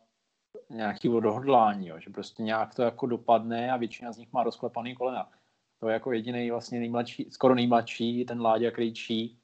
nějaký 0.70 1.10
odhodlání, 1.10 1.88
jo? 1.88 2.00
že 2.00 2.10
prostě 2.10 2.44
nějak 2.44 2.76
to 2.76 2.82
jako 2.82 3.06
dopadne 3.06 3.72
a 3.72 3.78
většina 3.78 4.12
z 4.12 4.18
nich 4.18 4.34
má 4.34 4.44
rozklepaný 4.44 4.96
kolena. 4.96 5.32
To 5.80 5.88
je 5.88 5.94
jako 5.94 6.12
jediný 6.12 6.52
vlastně 6.52 6.80
nejmladší, 6.80 7.28
skoro 7.32 7.56
nejmladší, 7.56 8.26
ten 8.26 8.42
Láďa 8.42 8.72
Krejčí. 8.72 9.40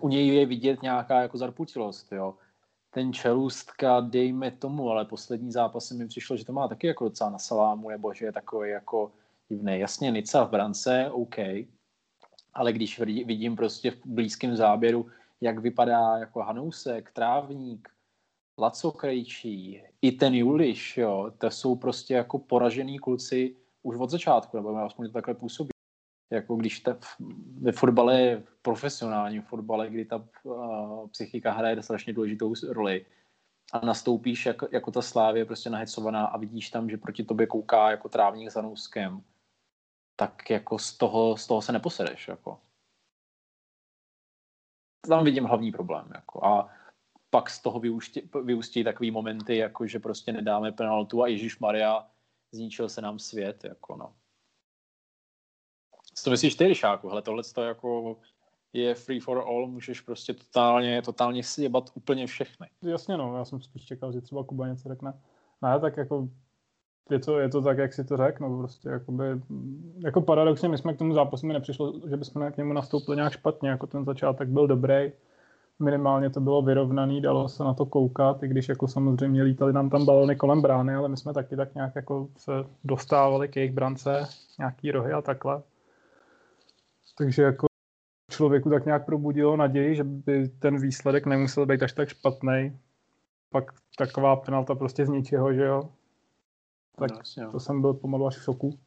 U 0.00 0.08
něj 0.08 0.26
je 0.26 0.46
vidět 0.46 0.82
nějaká 0.82 1.22
jako 1.22 1.38
zarputilost, 1.38 2.12
jo. 2.12 2.34
Ten 2.90 3.12
Čelůstka, 3.12 4.00
dejme 4.00 4.50
tomu, 4.50 4.90
ale 4.90 5.04
poslední 5.04 5.52
zápasy 5.52 5.94
mi 5.94 6.08
přišlo, 6.08 6.36
že 6.36 6.44
to 6.44 6.52
má 6.52 6.68
taky 6.68 6.86
jako 6.86 7.04
docela 7.04 7.30
na 7.30 7.38
salámu, 7.38 7.88
nebo 7.88 8.14
že 8.14 8.24
je 8.24 8.32
takový 8.32 8.70
jako 8.70 9.12
divný. 9.48 9.78
Jasně, 9.78 10.10
Nica 10.10 10.44
v 10.44 10.50
brance, 10.50 11.10
OK, 11.10 11.36
ale 12.54 12.72
když 12.72 13.00
vidím 13.00 13.56
prostě 13.56 13.90
v 13.90 14.06
blízkém 14.06 14.56
záběru, 14.56 15.10
jak 15.40 15.58
vypadá 15.58 16.18
jako 16.18 16.40
Hanousek, 16.40 17.10
Trávník, 17.12 17.88
Laco 18.58 18.92
Krejčí, 18.92 19.82
i 20.02 20.12
ten 20.12 20.34
Juliš, 20.34 20.96
jo, 20.96 21.32
to 21.38 21.50
jsou 21.50 21.76
prostě 21.76 22.14
jako 22.14 22.38
poražený 22.38 22.98
kluci 22.98 23.56
už 23.82 23.96
od 23.96 24.10
začátku, 24.10 24.56
nebo 24.56 24.76
aspoň 24.76 25.06
to 25.06 25.12
takhle 25.12 25.34
působí. 25.34 25.70
Jako 26.30 26.56
když 26.56 26.80
ta, 26.80 26.98
ve 27.60 27.72
fotbale, 27.72 28.42
profesionálním 28.62 29.42
fotbale, 29.42 29.90
kdy 29.90 30.04
ta 30.04 30.24
uh, 30.42 31.08
psychika 31.08 31.52
hraje 31.52 31.82
strašně 31.82 32.12
důležitou 32.12 32.54
roli 32.68 33.06
a 33.72 33.86
nastoupíš 33.86 34.46
jako, 34.46 34.68
jako 34.72 34.90
ta 34.90 35.02
slávě 35.02 35.44
prostě 35.44 35.70
nahecovaná 35.70 36.26
a 36.26 36.38
vidíš 36.38 36.70
tam, 36.70 36.90
že 36.90 36.96
proti 36.96 37.24
tobě 37.24 37.46
kouká 37.46 37.90
jako 37.90 38.08
trávník 38.08 38.50
za 38.50 38.62
nouskem, 38.62 39.22
tak 40.16 40.50
jako 40.50 40.78
z 40.78 40.98
toho, 40.98 41.36
z 41.36 41.46
toho 41.46 41.62
se 41.62 41.72
neposedeš. 41.72 42.28
Jako. 42.28 42.60
Tam 45.08 45.24
vidím 45.24 45.44
hlavní 45.44 45.72
problém. 45.72 46.10
Jako. 46.14 46.44
A 46.44 46.77
pak 47.30 47.50
z 47.50 47.62
toho 47.62 47.80
vyústí, 48.44 48.84
takový 48.84 49.10
momenty, 49.10 49.56
jako 49.56 49.86
že 49.86 49.98
prostě 49.98 50.32
nedáme 50.32 50.72
penaltu 50.72 51.22
a 51.22 51.28
Ježíš 51.28 51.58
Maria, 51.58 52.06
zničil 52.52 52.88
se 52.88 53.00
nám 53.00 53.18
svět, 53.18 53.64
jako 53.64 53.96
no. 53.96 54.14
Co 56.14 56.30
myslíš 56.30 56.54
ty, 56.54 56.66
Ryšáku? 56.66 57.08
Hele, 57.08 57.22
tohle 57.22 57.42
to 57.54 57.62
jako 57.62 58.16
je 58.72 58.94
free 58.94 59.20
for 59.20 59.38
all, 59.38 59.66
můžeš 59.66 60.00
prostě 60.00 60.34
totálně, 60.34 61.02
totálně 61.02 61.42
sjebat 61.42 61.90
úplně 61.94 62.26
všechny. 62.26 62.68
Jasně 62.82 63.16
no, 63.16 63.36
já 63.36 63.44
jsem 63.44 63.60
spíš 63.60 63.84
čekal, 63.84 64.12
že 64.12 64.20
třeba 64.20 64.44
Kuba 64.44 64.68
něco 64.68 64.88
řekne. 64.88 65.20
Ne, 65.62 65.80
tak 65.80 65.96
jako 65.96 66.28
je 67.10 67.18
to, 67.18 67.38
je 67.38 67.48
to 67.48 67.62
tak, 67.62 67.78
jak 67.78 67.92
si 67.92 68.04
to 68.04 68.16
řekl, 68.16 68.48
no 68.48 68.58
prostě 68.58 68.88
jakoby, 68.88 69.24
jako 69.98 70.20
paradoxně 70.20 70.68
my 70.68 70.78
jsme 70.78 70.94
k 70.94 70.98
tomu 70.98 71.14
zápasu 71.14 71.46
mi 71.46 71.52
nepřišlo, 71.52 72.08
že 72.08 72.16
bychom 72.16 72.52
k 72.52 72.56
němu 72.56 72.72
nastoupili 72.72 73.16
nějak 73.16 73.32
špatně, 73.32 73.68
jako 73.68 73.86
ten 73.86 74.04
začátek 74.04 74.48
byl 74.48 74.66
dobrý, 74.66 75.12
minimálně 75.78 76.30
to 76.30 76.40
bylo 76.40 76.62
vyrovnaný, 76.62 77.20
dalo 77.20 77.48
se 77.48 77.64
na 77.64 77.74
to 77.74 77.86
koukat, 77.86 78.42
i 78.42 78.48
když 78.48 78.68
jako 78.68 78.88
samozřejmě 78.88 79.42
lítali 79.42 79.72
nám 79.72 79.90
tam 79.90 80.06
balony 80.06 80.36
kolem 80.36 80.62
brány, 80.62 80.94
ale 80.94 81.08
my 81.08 81.16
jsme 81.16 81.32
taky 81.32 81.56
tak 81.56 81.74
nějak 81.74 81.96
jako 81.96 82.28
se 82.36 82.52
dostávali 82.84 83.48
k 83.48 83.56
jejich 83.56 83.72
brance, 83.72 84.28
nějaký 84.58 84.90
rohy 84.90 85.12
a 85.12 85.22
takhle. 85.22 85.62
Takže 87.18 87.42
jako 87.42 87.66
člověku 88.30 88.70
tak 88.70 88.86
nějak 88.86 89.06
probudilo 89.06 89.56
naději, 89.56 89.96
že 89.96 90.04
by 90.04 90.48
ten 90.48 90.80
výsledek 90.80 91.26
nemusel 91.26 91.66
být 91.66 91.82
až 91.82 91.92
tak 91.92 92.08
špatný. 92.08 92.78
Pak 93.50 93.72
taková 93.98 94.36
penalta 94.36 94.74
prostě 94.74 95.06
z 95.06 95.08
ničeho, 95.08 95.52
že 95.54 95.64
jo. 95.64 95.82
Tak 96.96 97.10
no, 97.38 97.52
to 97.52 97.60
jsem 97.60 97.80
byl 97.80 97.94
pomalu 97.94 98.26
až 98.26 98.36
v 98.36 98.42
šoku. 98.42 98.78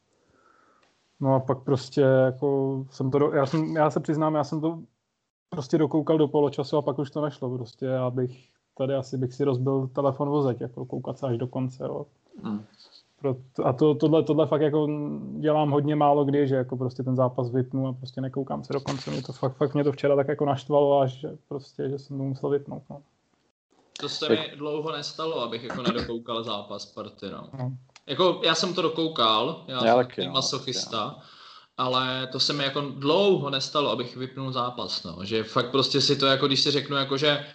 No 1.19 1.35
a 1.35 1.39
pak 1.39 1.59
prostě 1.63 2.01
jako 2.01 2.85
jsem 2.91 3.11
to, 3.11 3.19
do, 3.19 3.31
já, 3.31 3.45
jsem, 3.45 3.75
já 3.75 3.89
se 3.89 3.99
přiznám, 3.99 4.35
já 4.35 4.43
jsem 4.43 4.61
to 4.61 4.79
prostě 5.51 5.77
dokoukal 5.77 6.17
do 6.17 6.27
poločasu 6.27 6.77
a 6.77 6.81
pak 6.81 6.99
už 6.99 7.11
to 7.11 7.21
nešlo 7.21 7.57
prostě. 7.57 7.85
Já 7.85 8.09
bych 8.09 8.47
tady 8.77 8.95
asi 8.95 9.17
bych 9.17 9.33
si 9.33 9.43
rozbil 9.43 9.87
telefon 9.87 10.29
vozeť, 10.29 10.61
jako 10.61 10.85
koukat 10.85 11.19
se 11.19 11.27
až 11.27 11.37
do 11.37 11.47
konce, 11.47 11.83
jo. 11.83 12.05
Hmm. 12.43 12.65
Proto, 13.19 13.67
a 13.67 13.73
to, 13.73 13.95
tohle, 13.95 14.23
tohle 14.23 14.47
fakt 14.47 14.61
jako 14.61 14.87
dělám 15.39 15.71
hodně 15.71 15.95
málo 15.95 16.25
kdy, 16.25 16.47
že 16.47 16.55
jako 16.55 16.77
prostě 16.77 17.03
ten 17.03 17.15
zápas 17.15 17.49
vypnu 17.49 17.87
a 17.87 17.93
prostě 17.93 18.21
nekoukám 18.21 18.63
se 18.63 18.73
do 18.73 18.81
konce. 18.81 19.11
Mě 19.11 19.21
to 19.21 19.33
fakt, 19.33 19.57
fakt 19.57 19.73
mě 19.73 19.83
to 19.83 19.91
včera 19.91 20.15
tak 20.15 20.27
jako 20.27 20.45
naštvalo 20.45 20.99
až, 20.99 21.11
že 21.11 21.37
prostě, 21.47 21.89
že 21.89 21.99
jsem 21.99 22.17
to 22.17 22.23
musel 22.23 22.49
vypnout, 22.49 22.83
no. 22.89 23.01
To 23.99 24.09
se 24.09 24.29
mi 24.29 24.51
dlouho 24.55 24.91
nestalo, 24.91 25.41
abych 25.41 25.63
jako 25.63 25.81
nedokoukal 25.81 26.43
zápas 26.43 26.85
party, 26.85 27.25
no. 27.31 27.49
no. 27.59 27.71
Jako 28.07 28.41
já 28.43 28.55
jsem 28.55 28.73
to 28.73 28.81
dokoukal, 28.81 29.63
já, 29.67 29.85
já 29.85 29.95
jsem 29.95 30.05
taky, 30.05 30.25
no, 30.25 30.31
masochista, 30.31 31.05
no, 31.05 31.21
ale 31.81 32.27
to 32.31 32.39
se 32.39 32.53
mi 32.53 32.63
jako 32.63 32.81
dlouho 32.81 33.49
nestalo, 33.49 33.91
abych 33.91 34.17
vypnul 34.17 34.51
zápas, 34.51 35.03
no. 35.03 35.17
Že 35.23 35.43
fakt 35.43 35.71
prostě 35.71 36.01
si 36.01 36.15
to 36.15 36.25
jako, 36.25 36.47
když 36.47 36.61
si 36.61 36.71
řeknu 36.71 36.95
jako, 36.95 37.17
že 37.17 37.45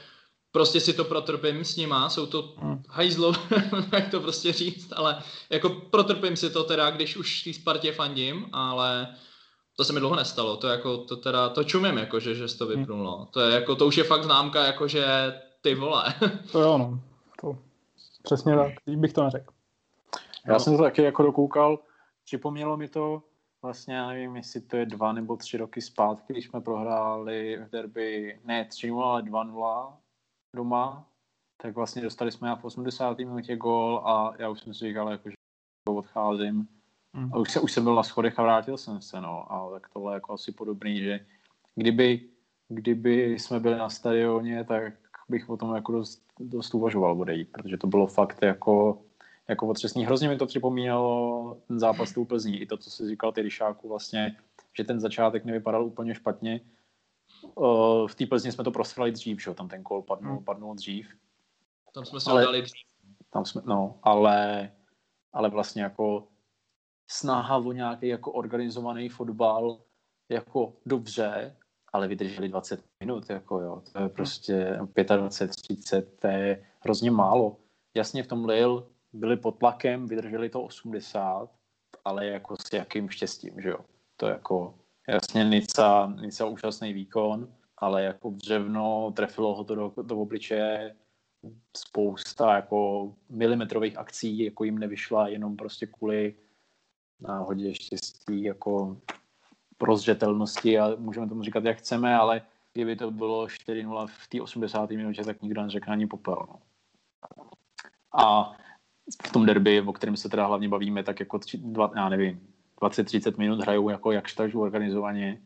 prostě 0.52 0.80
si 0.80 0.92
to 0.92 1.04
protrpím 1.04 1.64
s 1.64 1.76
nima, 1.76 2.08
jsou 2.08 2.26
to 2.26 2.54
hmm. 2.58 2.82
hajzlo, 2.88 3.32
jak 3.92 4.10
to 4.10 4.20
prostě 4.20 4.52
říct, 4.52 4.92
ale 4.96 5.22
jako 5.50 5.68
protrpím 5.68 6.36
si 6.36 6.50
to 6.50 6.64
teda, 6.64 6.90
když 6.90 7.16
už 7.16 7.42
té 7.42 7.52
Spartě 7.52 7.92
fandím, 7.92 8.46
ale 8.52 9.08
to 9.76 9.84
se 9.84 9.92
mi 9.92 10.00
dlouho 10.00 10.16
nestalo, 10.16 10.56
to 10.56 10.68
jako, 10.68 10.98
to 10.98 11.16
teda, 11.16 11.48
to 11.48 11.64
čumím, 11.64 11.98
jako, 11.98 12.20
že, 12.20 12.34
že 12.34 12.48
jsi 12.48 12.58
to 12.58 12.66
vypnul, 12.66 13.04
no. 13.04 13.28
To 13.30 13.40
je 13.40 13.54
jako, 13.54 13.76
to 13.76 13.86
už 13.86 13.96
je 13.96 14.04
fakt 14.04 14.24
známka, 14.24 14.64
jako, 14.64 14.88
že 14.88 15.34
ty 15.60 15.74
vole. 15.74 16.14
to 16.52 16.60
jo, 16.60 16.78
no. 16.78 17.00
To 17.40 17.58
přesně 18.22 18.56
tak, 18.56 18.72
bych 18.86 19.12
to 19.12 19.24
neřekl. 19.24 19.52
Já 20.46 20.52
no. 20.52 20.60
jsem 20.60 20.76
to 20.76 20.82
taky 20.82 21.02
jako 21.02 21.22
dokoukal, 21.22 21.78
připomnělo 22.24 22.76
mi 22.76 22.88
to, 22.88 23.22
vlastně, 23.66 23.94
já 23.94 24.08
nevím, 24.08 24.36
jestli 24.36 24.60
to 24.60 24.76
je 24.76 24.86
dva 24.86 25.12
nebo 25.12 25.36
tři 25.36 25.56
roky 25.56 25.80
zpátky, 25.80 26.32
když 26.32 26.46
jsme 26.46 26.60
prohráli 26.60 27.58
v 27.66 27.70
derby 27.70 28.38
ne 28.44 28.66
3-0, 28.70 29.02
ale 29.02 29.22
2-0 29.22 29.96
doma, 30.56 31.08
tak 31.62 31.74
vlastně 31.74 32.02
dostali 32.02 32.32
jsme 32.32 32.56
v 32.56 32.64
80. 32.64 33.18
minutě 33.18 33.56
gól 33.56 34.02
a 34.04 34.34
já 34.38 34.48
už 34.48 34.60
jsem 34.60 34.74
si 34.74 34.88
říkal, 34.88 35.10
jako, 35.10 35.30
že 35.30 35.36
odcházím. 35.88 36.68
Mm. 37.12 37.34
A 37.34 37.38
už, 37.38 37.52
se, 37.52 37.60
už 37.60 37.72
jsem 37.72 37.84
byl 37.84 37.94
na 37.94 38.02
schodech 38.02 38.38
a 38.38 38.42
vrátil 38.42 38.78
jsem 38.78 39.00
se, 39.00 39.20
no. 39.20 39.52
A 39.52 39.70
tak 39.70 39.88
tohle 39.92 40.12
je 40.12 40.14
jako 40.14 40.32
asi 40.32 40.52
podobný, 40.52 41.00
že 41.00 41.26
kdyby, 41.74 42.28
kdyby 42.68 43.38
jsme 43.38 43.60
byli 43.60 43.76
na 43.76 43.90
stadioně, 43.90 44.64
tak 44.64 44.94
bych 45.28 45.50
o 45.50 45.56
tom 45.56 45.74
jako 45.74 45.92
dost, 45.92 46.22
dost 46.40 46.74
uvažoval 46.74 47.20
odejít, 47.20 47.52
protože 47.52 47.76
to 47.76 47.86
bylo 47.86 48.06
fakt 48.06 48.42
jako, 48.42 49.02
jako 49.48 49.66
otřesný. 49.66 50.04
Hrozně 50.04 50.28
mi 50.28 50.36
to 50.36 50.46
připomínalo 50.46 51.58
ten 51.68 51.80
zápas 51.80 52.12
tu 52.12 52.24
Plzní, 52.24 52.60
i 52.60 52.66
to, 52.66 52.76
co 52.76 52.90
jsi 52.90 53.08
říkal 53.08 53.32
ty 53.32 53.42
Ryšáku 53.42 53.88
vlastně, 53.88 54.36
že 54.76 54.84
ten 54.84 55.00
začátek 55.00 55.44
nevypadal 55.44 55.86
úplně 55.86 56.14
špatně, 56.14 56.60
v 58.06 58.14
té 58.14 58.26
Plzni 58.26 58.52
jsme 58.52 58.64
to 58.64 58.70
prosrali 58.70 59.12
dřív, 59.12 59.42
že 59.42 59.54
tam 59.54 59.68
ten 59.68 59.82
kol 59.82 60.02
padnul, 60.02 60.34
hmm. 60.34 60.44
padnul 60.44 60.74
dřív. 60.74 61.08
Tam 61.94 62.04
jsme 62.04 62.20
se 62.20 62.30
ale, 62.30 62.42
dali 62.42 62.62
dřív. 62.62 62.86
Tam 63.30 63.44
jsme, 63.44 63.62
no, 63.64 63.98
ale, 64.02 64.72
ale 65.32 65.50
vlastně 65.50 65.82
jako 65.82 66.28
snaha 67.10 67.56
o 67.56 67.72
nějaký 67.72 68.08
jako 68.08 68.32
organizovaný 68.32 69.08
fotbal 69.08 69.80
jako 70.28 70.72
dobře, 70.86 71.56
ale 71.92 72.08
vydrželi 72.08 72.48
20 72.48 72.84
minut, 73.00 73.30
jako 73.30 73.60
jo, 73.60 73.82
to 73.92 74.02
je 74.02 74.08
prostě 74.08 74.78
25, 75.16 75.56
30, 75.56 76.18
to 76.20 76.26
je 76.26 76.66
hrozně 76.80 77.10
málo. 77.10 77.56
Jasně 77.94 78.22
v 78.22 78.26
tom 78.26 78.44
Lille 78.44 78.82
byli 79.16 79.36
pod 79.36 79.58
tlakem, 79.58 80.06
vydrželi 80.06 80.48
to 80.48 80.62
80, 80.62 81.50
ale 82.04 82.26
jako 82.26 82.56
s 82.56 82.72
jakým 82.72 83.08
štěstím, 83.08 83.60
že 83.60 83.68
jo. 83.68 83.78
To 84.16 84.26
jako 84.26 84.74
Jasně, 85.08 85.44
Nica, 85.44 86.12
Nica 86.20 86.46
úžasný 86.46 86.92
výkon, 86.92 87.54
ale 87.76 88.02
jako 88.02 88.30
břevno, 88.30 89.12
trefilo 89.16 89.54
ho 89.54 89.64
to 89.64 89.74
do, 89.74 89.92
do 90.02 90.18
obličeje, 90.18 90.96
spousta 91.76 92.54
jako 92.56 93.12
milimetrových 93.28 93.98
akcí, 93.98 94.38
jako 94.38 94.64
jim 94.64 94.78
nevyšla 94.78 95.28
jenom 95.28 95.56
prostě 95.56 95.86
kvůli 95.86 96.34
náhodě 97.20 97.74
štěstí, 97.74 98.42
jako 98.42 99.00
prozřetelnosti 99.78 100.78
a 100.78 100.96
můžeme 100.96 101.28
tomu 101.28 101.42
říkat, 101.42 101.64
jak 101.64 101.78
chceme, 101.78 102.16
ale 102.16 102.42
kdyby 102.72 102.96
to 102.96 103.10
bylo 103.10 103.46
4-0 103.46 104.06
v 104.06 104.28
té 104.28 104.42
80. 104.42 104.90
minutě, 104.90 105.24
tak 105.24 105.42
nikdo 105.42 105.62
neřekne 105.62 105.92
ani 105.92 106.06
popel. 106.06 106.46
No. 106.48 107.50
A 108.22 108.56
v 109.26 109.32
tom 109.32 109.46
derby, 109.46 109.80
o 109.80 109.92
kterém 109.92 110.16
se 110.16 110.28
teda 110.28 110.46
hlavně 110.46 110.68
bavíme, 110.68 111.02
tak 111.02 111.20
jako 111.20 111.38
tři, 111.38 111.58
dva, 111.58 111.92
já 111.96 112.08
nevím, 112.08 112.54
20-30 112.82 113.38
minut 113.38 113.60
hrajou 113.60 113.88
jako 113.88 114.12
jakž 114.12 114.34
tak 114.34 114.54
organizovaně, 114.54 115.42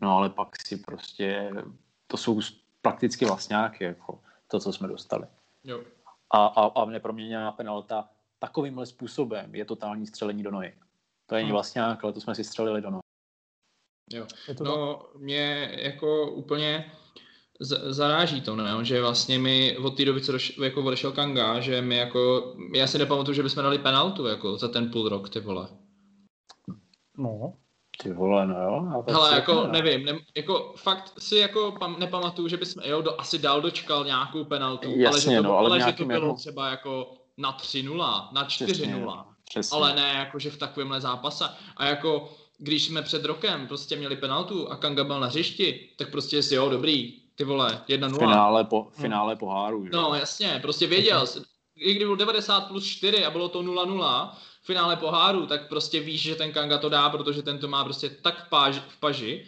no 0.00 0.16
ale 0.16 0.30
pak 0.30 0.62
si 0.66 0.76
prostě, 0.76 1.50
to 2.06 2.16
jsou 2.16 2.40
prakticky 2.82 3.24
vlastňáky, 3.24 3.84
jako 3.84 4.20
to, 4.48 4.60
co 4.60 4.72
jsme 4.72 4.88
dostali. 4.88 5.26
Jo. 5.64 5.84
A, 6.30 6.46
a, 6.46 6.66
a 6.66 6.84
neproměněná 6.84 7.52
penalta 7.52 8.08
takovýmhle 8.38 8.86
způsobem 8.86 9.54
je 9.54 9.64
totální 9.64 10.06
střelení 10.06 10.42
do 10.42 10.50
nohy. 10.50 10.74
To 11.26 11.34
není 11.34 11.46
hmm. 11.46 11.52
vlastňák, 11.52 12.04
ale 12.04 12.12
to 12.12 12.20
jsme 12.20 12.34
si 12.34 12.44
střelili 12.44 12.80
do 12.80 12.90
nohy. 12.90 13.02
Jo. 14.12 14.26
No, 14.60 15.02
mě 15.18 15.70
jako 15.82 16.30
úplně 16.30 16.92
zaráží 17.60 18.40
to, 18.40 18.56
ne? 18.56 18.74
že 18.82 19.00
vlastně 19.00 19.38
mi 19.38 19.76
od 19.76 19.96
té 19.96 20.04
doby, 20.04 20.20
co 20.20 20.32
doš, 20.32 20.58
jako 20.58 20.82
odešel 20.82 21.12
Kanga, 21.12 21.60
že 21.60 21.82
my 21.82 21.96
jako, 21.96 22.52
já 22.74 22.86
si 22.86 22.98
nepamatuju, 22.98 23.34
že 23.34 23.42
bychom 23.42 23.62
dali 23.62 23.78
penaltu 23.78 24.26
jako 24.26 24.56
za 24.56 24.68
ten 24.68 24.90
půl 24.90 25.08
rok, 25.08 25.28
ty 25.28 25.40
vole. 25.40 25.68
No. 27.18 27.52
Ty 28.02 28.12
vole, 28.12 28.46
no 28.46 28.62
jo. 28.62 29.04
Hele, 29.08 29.34
jako 29.34 29.66
ne. 29.66 29.82
nevím, 29.82 30.06
ne, 30.06 30.18
jako 30.36 30.74
fakt 30.76 31.12
si 31.18 31.36
jako 31.36 31.72
pam, 31.78 31.96
nepamatuju, 31.98 32.48
že 32.48 32.56
bychom, 32.56 32.82
jo, 32.86 33.02
do, 33.02 33.20
asi 33.20 33.38
dál 33.38 33.60
dočkal 33.60 34.04
nějakou 34.04 34.44
penaltu, 34.44 34.88
Jasně, 34.96 35.06
ale 35.06 35.20
že 35.20 35.36
to, 35.36 35.42
no, 35.42 35.58
ale, 35.58 35.70
ale 35.70 35.80
že 35.80 35.92
to 35.92 36.04
bylo 36.04 36.26
jako... 36.26 36.36
třeba 36.36 36.68
jako 36.68 37.14
na 37.38 37.56
3-0, 37.58 38.28
na 38.32 38.48
4-0, 38.48 39.24
ale 39.72 39.94
ne 39.94 40.14
jako, 40.18 40.38
že 40.38 40.50
v 40.50 40.58
takovémhle 40.58 41.00
zápase. 41.00 41.44
A 41.76 41.86
jako, 41.86 42.32
když 42.58 42.84
jsme 42.84 43.02
před 43.02 43.24
rokem 43.24 43.66
prostě 43.66 43.96
měli 43.96 44.16
penaltu 44.16 44.68
a 44.68 44.76
Kanga 44.76 45.04
byl 45.04 45.20
na 45.20 45.26
hřišti, 45.26 45.88
tak 45.96 46.10
prostě 46.10 46.42
si 46.42 46.54
jo, 46.54 46.68
dobrý, 46.68 47.21
ty 47.34 47.44
vole, 47.44 47.82
1-0. 47.88 48.18
Finále, 48.18 48.64
po, 48.64 48.88
finále 48.92 49.36
poháru, 49.36 49.84
že? 49.84 49.90
No 49.92 50.14
jasně, 50.14 50.58
prostě 50.62 50.86
věděl, 50.86 51.26
i 51.76 51.94
kdyby 51.94 52.04
byl 52.04 52.16
90 52.16 52.60
plus 52.60 52.86
4 52.86 53.24
a 53.24 53.30
bylo 53.30 53.48
to 53.48 53.62
0-0, 53.62 54.30
finále 54.62 54.96
poháru, 54.96 55.46
tak 55.46 55.68
prostě 55.68 56.00
víš, 56.00 56.22
že 56.22 56.34
ten 56.34 56.52
Kanga 56.52 56.78
to 56.78 56.88
dá, 56.88 57.10
protože 57.10 57.42
ten 57.42 57.58
to 57.58 57.68
má 57.68 57.84
prostě 57.84 58.10
tak 58.10 58.46
v, 58.46 58.48
páži, 58.48 58.82
v 58.88 59.00
paži, 59.00 59.46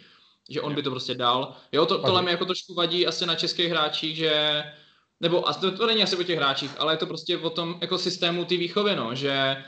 že 0.49 0.61
on 0.61 0.75
by 0.75 0.83
to 0.83 0.91
prostě 0.91 1.15
dal. 1.15 1.55
Jo, 1.71 1.85
to, 1.85 1.97
tohle 1.97 2.21
mi 2.21 2.31
jako 2.31 2.45
trošku 2.45 2.73
vadí 2.73 3.07
asi 3.07 3.25
na 3.25 3.35
českých 3.35 3.69
hráčích, 3.69 4.15
že 4.15 4.63
nebo 5.19 5.49
a 5.49 5.53
to, 5.53 5.77
to 5.77 5.87
není 5.87 6.03
asi 6.03 6.17
o 6.17 6.23
těch 6.23 6.37
hráčích, 6.37 6.71
ale 6.79 6.93
je 6.93 6.97
to 6.97 7.05
prostě 7.05 7.37
o 7.37 7.49
tom 7.49 7.77
jako 7.81 7.97
systému 7.97 8.45
té 8.45 8.57
výchovy, 8.57 8.95
no, 8.95 9.15
že 9.15 9.63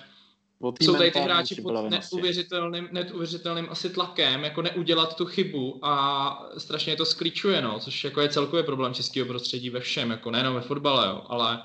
jsou 0.82 0.96
tady 0.96 1.12
ty 1.12 1.20
hráči 1.20 1.62
pod 1.62 1.90
neuvěřitelným, 1.90 2.90
neuvěřitelným 2.92 3.68
asi 3.70 3.90
tlakem, 3.90 4.44
jako 4.44 4.62
neudělat 4.62 5.16
tu 5.16 5.26
chybu 5.26 5.80
a 5.82 6.50
strašně 6.58 6.96
to 6.96 7.06
sklíčuje, 7.06 7.62
no, 7.62 7.80
což 7.80 8.04
jako 8.04 8.22
je 8.22 8.30
celkově 8.30 8.64
problém 8.64 8.94
českého 8.94 9.28
prostředí 9.28 9.70
ve 9.70 9.80
všem, 9.80 10.12
jako 10.12 10.32
nejenom 10.32 10.56
ve 10.56 10.62
fotbale, 10.62 11.08
jo, 11.08 11.24
ale 11.28 11.64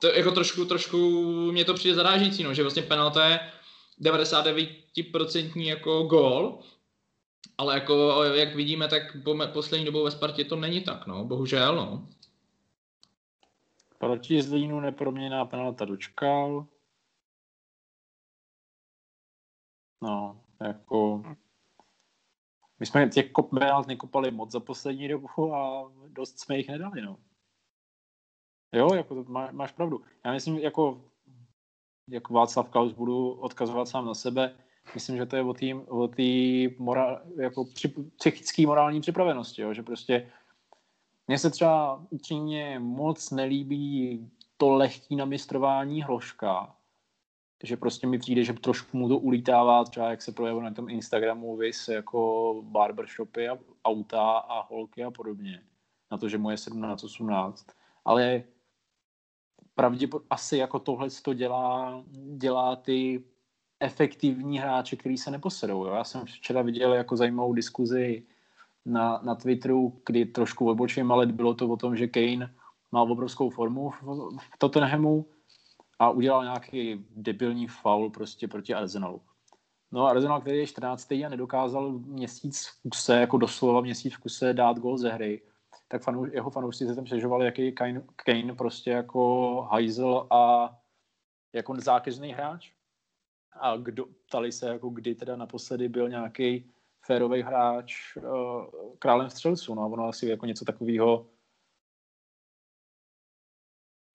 to 0.00 0.06
jako 0.06 0.30
trošku, 0.30 0.64
trošku 0.64 0.98
mě 1.52 1.64
to 1.64 1.74
přijde 1.74 1.94
zarážící, 1.94 2.42
no, 2.42 2.54
že 2.54 2.62
vlastně 2.62 2.82
penalta 2.82 3.28
je 3.28 3.40
99% 4.00 5.60
jako 5.60 6.02
gól, 6.02 6.58
ale 7.58 7.74
jako 7.74 8.24
jak 8.24 8.54
vidíme, 8.54 8.88
tak 8.88 9.02
po 9.24 9.36
poslední 9.52 9.86
dobou 9.86 10.04
ve 10.04 10.10
Spartě 10.10 10.44
to 10.44 10.56
není 10.56 10.80
tak, 10.80 11.06
no, 11.06 11.24
bohužel, 11.24 11.76
no. 11.76 12.08
Proti 13.98 14.42
Zlínu 14.42 14.80
neproměněná 14.80 15.44
penalta 15.44 15.84
dočkal. 15.84 16.66
No, 20.02 20.40
jako... 20.60 21.22
My 22.80 22.86
jsme 22.86 23.08
těch 23.08 23.32
kop 23.32 23.50
nekopali 23.86 24.30
moc 24.30 24.50
za 24.50 24.60
poslední 24.60 25.08
dobu 25.08 25.54
a 25.54 25.92
dost 26.08 26.38
jsme 26.38 26.56
jich 26.56 26.68
nedali, 26.68 27.02
no. 27.02 27.16
Jo, 28.72 28.94
jako 28.94 29.14
to 29.14 29.32
má, 29.32 29.50
máš 29.50 29.72
pravdu. 29.72 30.02
Já 30.24 30.32
myslím, 30.32 30.58
jako, 30.58 31.04
jako 32.08 32.34
Václav 32.34 32.68
Klaus 32.68 32.92
budu 32.92 33.30
odkazovat 33.30 33.88
sám 33.88 34.06
na 34.06 34.14
sebe. 34.14 34.56
Myslím, 34.94 35.16
že 35.16 35.26
to 35.26 35.36
je 35.36 35.42
o 35.42 35.54
té 35.54 35.74
o 35.74 36.08
tý 36.08 36.68
jako 37.40 37.64
při, 37.64 37.88
psychické 37.88 38.66
morální 38.66 39.00
připravenosti, 39.00 39.62
jo? 39.62 39.74
že 39.74 39.82
prostě 39.82 40.32
mně 41.28 41.38
se 41.38 41.50
třeba 41.50 42.06
upřímně 42.10 42.78
moc 42.78 43.30
nelíbí 43.30 44.30
to 44.56 44.70
lehký 44.70 45.16
namistrování 45.16 46.02
hloška, 46.02 46.76
že 47.64 47.76
prostě 47.76 48.06
mi 48.06 48.18
přijde, 48.18 48.44
že 48.44 48.52
trošku 48.52 48.96
mu 48.96 49.08
to 49.08 49.18
ulítává, 49.18 49.84
třeba 49.84 50.10
jak 50.10 50.22
se 50.22 50.32
projevuje 50.32 50.64
na 50.64 50.74
tom 50.74 50.88
Instagramu, 50.88 51.56
vys 51.56 51.88
jako 51.88 52.54
barbershopy 52.64 53.48
a 53.48 53.58
auta 53.84 54.38
a 54.38 54.62
holky 54.62 55.04
a 55.04 55.10
podobně. 55.10 55.62
Na 56.10 56.18
to, 56.18 56.28
že 56.28 56.38
moje 56.38 56.56
17, 56.56 57.04
18. 57.04 57.66
Ale 58.04 58.42
pravděpodobně 59.74 60.26
asi 60.30 60.56
jako 60.56 60.78
tohle 60.78 61.08
to 61.22 61.34
dělá, 61.34 62.02
dělá 62.36 62.76
ty 62.76 63.24
efektivní 63.80 64.58
hráče, 64.58 64.96
který 64.96 65.18
se 65.18 65.30
neposedou. 65.30 65.86
Jo? 65.86 65.94
Já 65.94 66.04
jsem 66.04 66.24
včera 66.24 66.62
viděl 66.62 66.94
jako 66.94 67.16
zajímavou 67.16 67.52
diskuzi 67.52 68.22
na, 68.86 69.20
na 69.22 69.34
Twitteru, 69.34 70.00
kdy 70.06 70.26
trošku 70.26 70.68
odbočím, 70.68 71.12
ale 71.12 71.26
bylo 71.26 71.54
to 71.54 71.68
o 71.68 71.76
tom, 71.76 71.96
že 71.96 72.08
Kane 72.08 72.54
má 72.92 73.02
obrovskou 73.02 73.50
formu 73.50 73.90
v, 73.90 74.02
v 74.38 74.58
Tottenhamu 74.58 75.26
a 76.00 76.10
udělal 76.10 76.42
nějaký 76.42 77.06
debilní 77.10 77.66
faul 77.66 78.10
prostě 78.10 78.48
proti 78.48 78.74
Arsenalu. 78.74 79.22
No 79.92 80.06
Arsenal, 80.06 80.40
který 80.40 80.58
je 80.58 80.66
14. 80.66 81.12
a 81.12 81.28
nedokázal 81.28 81.90
měsíc 81.92 82.66
v 82.66 82.82
kuse, 82.82 83.20
jako 83.20 83.38
doslova 83.38 83.80
měsíc 83.80 84.14
v 84.14 84.18
kuse 84.18 84.54
dát 84.54 84.78
gol 84.78 84.98
ze 84.98 85.10
hry, 85.10 85.42
tak 85.88 86.02
fanou, 86.02 86.24
jeho 86.24 86.50
fanoušci 86.50 86.86
se 86.86 86.94
tam 86.94 87.04
přežovali, 87.04 87.44
jaký 87.44 87.72
Kane, 87.72 88.02
Kane 88.16 88.54
prostě 88.54 88.90
jako 88.90 89.52
hajzl 89.70 90.26
a 90.30 90.74
jako 91.52 91.80
zákeřný 91.80 92.32
hráč. 92.32 92.72
A 93.52 93.76
kdo, 93.76 94.06
ptali 94.28 94.52
se, 94.52 94.68
jako 94.68 94.88
kdy 94.88 95.14
teda 95.14 95.36
naposledy 95.36 95.88
byl 95.88 96.08
nějaký 96.08 96.70
férový 97.06 97.42
hráč 97.42 98.16
uh, 98.16 98.24
králem 98.98 99.30
střelců. 99.30 99.74
No 99.74 99.82
a 99.82 99.86
ono 99.86 100.08
asi 100.08 100.26
jako 100.26 100.46
něco 100.46 100.64
takového 100.64 101.26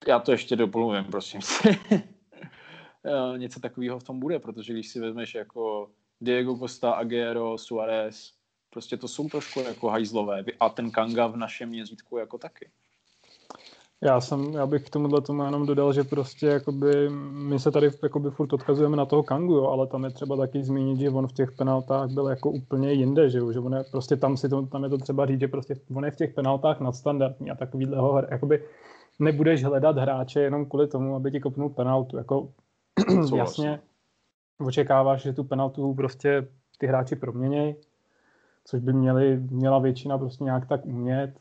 já 0.08 0.18
to 0.18 0.32
ještě 0.32 0.56
doplňujem, 0.56 1.04
prosím. 1.04 1.40
něco 3.36 3.60
takového 3.60 3.98
v 3.98 4.04
tom 4.04 4.20
bude, 4.20 4.38
protože 4.38 4.72
když 4.72 4.88
si 4.88 5.00
vezmeš 5.00 5.34
jako 5.34 5.88
Diego 6.20 6.58
Costa, 6.58 6.90
Aguero, 6.90 7.58
Suarez, 7.58 8.32
prostě 8.70 8.96
to 8.96 9.08
jsou 9.08 9.28
trošku 9.28 9.60
jako 9.60 9.88
hajzlové 9.88 10.44
a 10.60 10.68
ten 10.68 10.90
Kanga 10.90 11.26
v 11.26 11.36
našem 11.36 11.68
měřítku 11.68 12.18
jako 12.18 12.38
taky. 12.38 12.70
Já, 14.00 14.20
jsem, 14.20 14.52
já 14.52 14.66
bych 14.66 14.84
k 14.84 14.90
tomuhle 14.90 15.20
tomu 15.20 15.44
jenom 15.44 15.66
dodal, 15.66 15.92
že 15.92 16.04
prostě 16.04 16.46
jakoby, 16.46 17.10
my 17.30 17.58
se 17.58 17.70
tady 17.70 17.90
jakoby 18.02 18.30
furt 18.30 18.52
odkazujeme 18.52 18.96
na 18.96 19.04
toho 19.04 19.22
Kangu, 19.22 19.54
jo, 19.54 19.66
ale 19.66 19.86
tam 19.86 20.04
je 20.04 20.10
třeba 20.10 20.36
taky 20.36 20.62
zmínit, 20.62 21.00
že 21.00 21.10
on 21.10 21.26
v 21.26 21.32
těch 21.32 21.52
penaltách 21.52 22.10
byl 22.10 22.28
jako 22.28 22.50
úplně 22.50 22.92
jinde, 22.92 23.30
že, 23.30 23.38
jo, 23.38 23.52
že 23.52 23.58
on 23.58 23.74
je, 23.74 23.84
prostě 23.90 24.16
tam, 24.16 24.36
si 24.36 24.48
to, 24.48 24.66
tam 24.66 24.84
je 24.84 24.90
to 24.90 24.98
třeba 24.98 25.26
říct, 25.26 25.40
že 25.40 25.48
prostě 25.48 25.74
on 25.94 26.04
je 26.04 26.10
v 26.10 26.16
těch 26.16 26.34
penaltách 26.34 26.80
nadstandardní 26.80 27.50
a 27.50 27.54
takovýhleho, 27.54 28.22
jakoby 28.30 28.64
nebudeš 29.18 29.64
hledat 29.64 29.96
hráče 29.96 30.40
jenom 30.40 30.66
kvůli 30.66 30.88
tomu, 30.88 31.16
aby 31.16 31.30
ti 31.30 31.40
kopnul 31.40 31.70
penaltu, 31.70 32.16
jako 32.16 32.48
jasně 33.36 33.80
očekáváš, 34.58 35.22
že 35.22 35.32
tu 35.32 35.44
penaltu 35.44 35.94
prostě 35.94 36.48
ty 36.78 36.86
hráči 36.86 37.16
proměnějí, 37.16 37.74
což 38.64 38.80
by 38.80 38.92
měli, 38.92 39.36
měla 39.36 39.78
většina 39.78 40.18
prostě 40.18 40.44
nějak 40.44 40.66
tak 40.68 40.86
umět, 40.86 41.34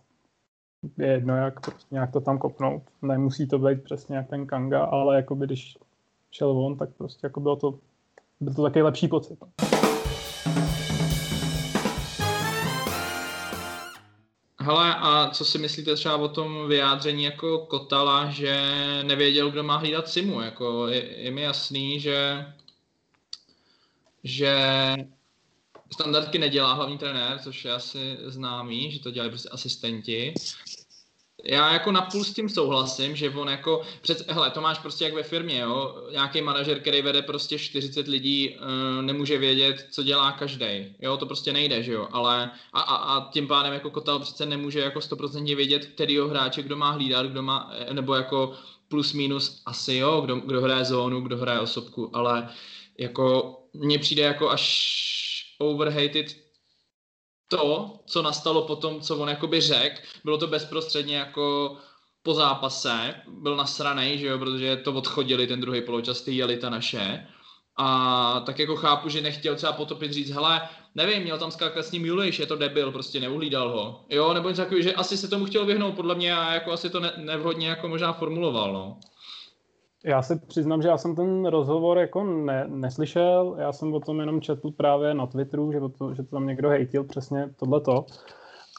je 0.98 1.08
jedno, 1.08 1.38
jak 1.38 1.60
prostě 1.60 1.88
nějak 1.92 2.12
to 2.12 2.22
tam 2.22 2.38
kopnout. 2.38 2.84
Nemusí 3.02 3.48
to 3.48 3.60
být 3.60 3.84
přesně 3.84 4.16
jak 4.16 4.28
ten 4.28 4.48
Kanga, 4.48 4.84
ale 4.84 5.16
jako 5.16 5.36
by 5.36 5.46
když 5.46 5.78
šel 6.32 6.50
on, 6.50 6.78
tak 6.78 6.90
prostě 6.98 7.26
jako 7.26 7.40
bylo 7.40 7.56
to, 7.56 7.80
byl 8.40 8.54
to 8.54 8.64
takový 8.64 8.82
lepší 8.82 9.08
pocit. 9.08 9.40
Hele, 14.66 14.96
a 14.96 15.30
co 15.30 15.46
si 15.46 15.58
myslíte 15.58 15.96
třeba 15.96 16.18
o 16.18 16.28
tom 16.28 16.68
vyjádření 16.68 17.24
jako 17.24 17.58
Kotala, 17.58 18.30
že 18.30 18.60
nevěděl, 19.04 19.52
kdo 19.52 19.64
má 19.64 19.78
hlídat 19.78 20.10
Simu? 20.10 20.42
Jako 20.42 20.88
je, 20.88 21.22
je 21.22 21.32
mi 21.32 21.42
jasný, 21.42 22.00
že 22.00 22.46
že 24.24 24.56
standardky 25.94 26.40
nedělá 26.40 26.74
hlavní 26.74 26.98
trenér, 26.98 27.40
což 27.40 27.66
je 27.66 27.72
asi 27.74 28.18
známý, 28.26 28.92
že 28.92 29.00
to 29.00 29.12
dělají 29.12 29.32
prostě 29.32 29.50
asistenti. 29.50 30.34
Já 31.48 31.74
jako 31.74 31.92
napůl 31.92 32.24
s 32.24 32.34
tím 32.34 32.50
souhlasím, 32.50 33.16
že 33.16 33.30
on 33.30 33.50
jako, 33.50 33.82
před, 34.02 34.32
hele, 34.32 34.52
to 34.52 34.62
máš 34.62 34.80
prostě 34.80 35.06
jak 35.06 35.14
ve 35.14 35.24
firmě, 35.24 35.60
jo, 35.60 35.96
nějaký 36.12 36.42
manažer, 36.42 36.80
který 36.80 37.02
vede 37.02 37.22
prostě 37.22 37.60
40 37.60 38.08
lidí, 38.08 38.50
uh, 38.50 39.02
nemůže 39.02 39.38
vědět, 39.38 39.88
co 39.92 40.04
dělá 40.04 40.32
každý, 40.32 40.96
jo, 41.00 41.18
to 41.18 41.26
prostě 41.26 41.54
nejde, 41.54 41.84
že 41.84 41.92
jo, 41.92 42.08
ale 42.12 42.52
a, 42.74 42.80
a, 42.82 42.96
a 42.96 43.32
tím 43.32 43.48
pádem 43.48 43.74
jako 43.74 43.90
Kotel 43.90 44.20
přece 44.20 44.46
nemůže 44.46 44.80
jako 44.80 45.00
100% 45.00 45.56
vědět, 45.56 45.86
kterýho 45.86 46.28
hráče, 46.28 46.64
kdo 46.64 46.76
má 46.76 46.92
hlídat, 46.92 47.26
kdo 47.26 47.42
má, 47.42 47.74
nebo 47.92 48.16
jako 48.16 48.54
plus 48.88 49.14
minus 49.14 49.62
asi 49.66 49.96
jo, 49.96 50.22
kdo, 50.22 50.36
kdo 50.36 50.62
hraje 50.62 50.86
zónu, 50.86 51.22
kdo 51.22 51.38
hraje 51.38 51.60
osobku, 51.60 52.10
ale 52.14 52.50
jako 52.98 53.58
mně 53.74 54.00
přijde 54.00 54.24
jako 54.24 54.50
až 54.50 54.96
overhated 55.58 56.45
to, 57.58 58.00
co 58.06 58.22
nastalo 58.22 58.62
po 58.62 58.76
tom, 58.76 59.02
co 59.02 59.18
on 59.18 59.30
jakoby 59.30 59.62
řekl, 59.62 60.02
bylo 60.24 60.38
to 60.38 60.48
bezprostředně 60.48 61.18
jako 61.18 61.78
po 62.24 62.34
zápase, 62.34 63.16
byl 63.28 63.56
nasranej, 63.56 64.18
že 64.18 64.28
jo, 64.28 64.40
protože 64.40 64.78
to 64.78 64.94
odchodili 64.94 65.48
ten 65.48 65.62
druhý 65.62 65.82
poločas, 65.82 66.22
ty 66.22 66.36
jeli 66.36 66.58
ta 66.58 66.70
naše. 66.70 67.28
A 67.78 68.40
tak 68.46 68.60
jako 68.60 68.76
chápu, 68.76 69.10
že 69.10 69.22
nechtěl 69.22 69.56
třeba 69.56 69.74
potopit 69.74 70.14
říct, 70.14 70.30
hele, 70.30 70.62
nevím, 70.96 71.24
měl 71.24 71.38
tam 71.38 71.52
skákat 71.52 71.86
s 71.86 71.92
ním 71.92 72.06
Juliš, 72.06 72.40
je 72.40 72.46
to 72.46 72.56
debil, 72.56 72.92
prostě 72.92 73.20
neuhlídal 73.20 73.70
ho. 73.70 74.06
Jo, 74.10 74.34
nebo 74.34 74.50
něco 74.50 74.62
takový, 74.62 74.84
že 74.84 74.94
asi 74.94 75.18
se 75.18 75.28
tomu 75.28 75.46
chtěl 75.46 75.66
vyhnout, 75.66 75.96
podle 75.96 76.16
mě, 76.16 76.36
a 76.36 76.54
jako 76.54 76.72
asi 76.72 76.90
to 76.90 77.00
ne, 77.00 77.14
nevhodně 77.18 77.68
jako 77.68 77.88
možná 77.88 78.14
formuloval, 78.14 78.74
no. 78.74 79.00
Já 80.06 80.22
se 80.22 80.36
přiznám, 80.36 80.82
že 80.82 80.88
já 80.88 80.98
jsem 80.98 81.16
ten 81.16 81.46
rozhovor 81.46 81.98
jako 81.98 82.24
ne, 82.24 82.66
neslyšel, 82.68 83.56
já 83.60 83.72
jsem 83.72 83.94
o 83.94 84.00
tom 84.00 84.20
jenom 84.20 84.42
četl 84.42 84.72
právě 84.72 85.14
na 85.14 85.28
Twitteru, 85.28 85.72
že 85.72 85.80
to, 85.98 86.14
že 86.14 86.24
to 86.24 86.30
tam 86.30 86.48
někdo 86.48 86.70
hejtil 86.70 87.04
přesně 87.04 87.50
tohleto. 87.56 88.06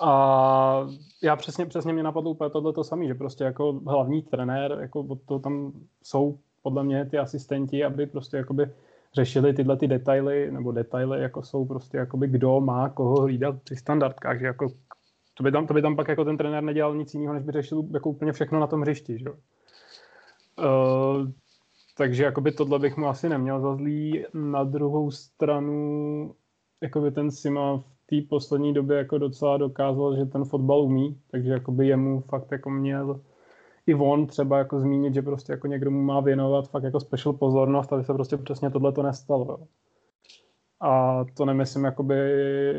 A 0.03 0.87
já 1.23 1.37
přesně, 1.37 1.67
přesně 1.67 1.93
mě 1.93 2.03
napadlo 2.03 2.31
úplně 2.31 2.51
tohleto 2.51 2.85
samý, 2.85 3.09
že 3.09 3.15
prostě 3.15 3.45
jako 3.45 3.81
hlavní 3.87 4.23
trenér, 4.23 4.79
jako 4.81 5.19
to 5.27 5.39
tam 5.39 5.73
jsou 6.03 6.39
podle 6.63 6.85
mě 6.85 7.05
ty 7.05 7.19
asistenti, 7.19 7.85
aby 7.85 8.07
prostě 8.07 8.37
jakoby 8.37 8.71
řešili 9.15 9.55
tyhle 9.55 9.77
ty 9.77 9.89
detaily, 9.89 10.51
nebo 10.53 10.73
detaily, 10.73 11.23
jako 11.23 11.43
jsou 11.43 11.65
prostě 11.65 11.97
jakoby 11.97 12.29
kdo 12.29 12.61
má 12.61 12.89
koho 12.89 13.21
hlídat 13.21 13.63
při 13.63 13.77
standardkách, 13.77 14.41
že 14.41 14.47
jako 14.47 14.69
to 15.35 15.43
by 15.43 15.53
tam, 15.53 15.67
to 15.67 15.75
by 15.75 15.83
tam 15.83 15.97
pak 15.97 16.09
jako 16.09 16.25
ten 16.25 16.37
trenér 16.37 16.63
nedělal 16.63 16.95
nic 16.95 17.15
jiného, 17.15 17.35
než 17.35 17.43
by 17.43 17.53
řešil 17.53 17.85
jako 17.95 18.11
úplně 18.11 18.33
všechno 18.33 18.61
na 18.61 18.67
tom 18.67 18.81
hřišti, 18.81 19.19
že? 19.19 19.27
Uh, 20.59 21.31
takže 21.97 22.25
jakoby 22.25 22.53
tohle 22.53 22.79
bych 22.79 22.97
mu 22.97 23.07
asi 23.07 23.29
neměl 23.29 23.61
za 23.61 23.75
zlý. 23.75 24.25
Na 24.35 24.65
druhou 24.65 25.11
stranu, 25.11 26.35
jakoby 26.83 27.11
ten 27.11 27.31
Sima 27.31 27.77
v 27.77 28.07
té 28.07 28.29
poslední 28.29 28.75
době 28.75 28.97
jako 28.99 29.19
docela 29.19 29.57
dokázal, 29.57 30.17
že 30.17 30.25
ten 30.25 30.45
fotbal 30.45 30.81
umí, 30.81 31.21
takže 31.31 31.51
jakoby 31.51 31.87
jemu 31.87 32.21
fakt 32.21 32.53
jako 32.53 32.71
měl 32.71 33.21
i 33.87 33.95
on 33.95 34.27
třeba 34.27 34.59
jako 34.59 34.81
zmínit, 34.81 35.15
že 35.15 35.23
prostě 35.23 35.53
jako 35.53 35.67
někdo 35.67 35.91
mu 35.91 36.03
má 36.03 36.21
věnovat 36.21 36.69
fakt 36.69 36.83
jako 36.83 37.01
special 37.01 37.33
pozornost, 37.33 37.93
aby 37.93 38.05
se 38.05 38.15
prostě 38.15 38.37
přesně 38.37 38.71
tohle 38.71 38.93
to 38.93 39.03
nestalo. 39.03 39.59
A 40.81 41.25
to 41.35 41.45
nemyslím 41.45 41.85
jakoby 41.85 42.15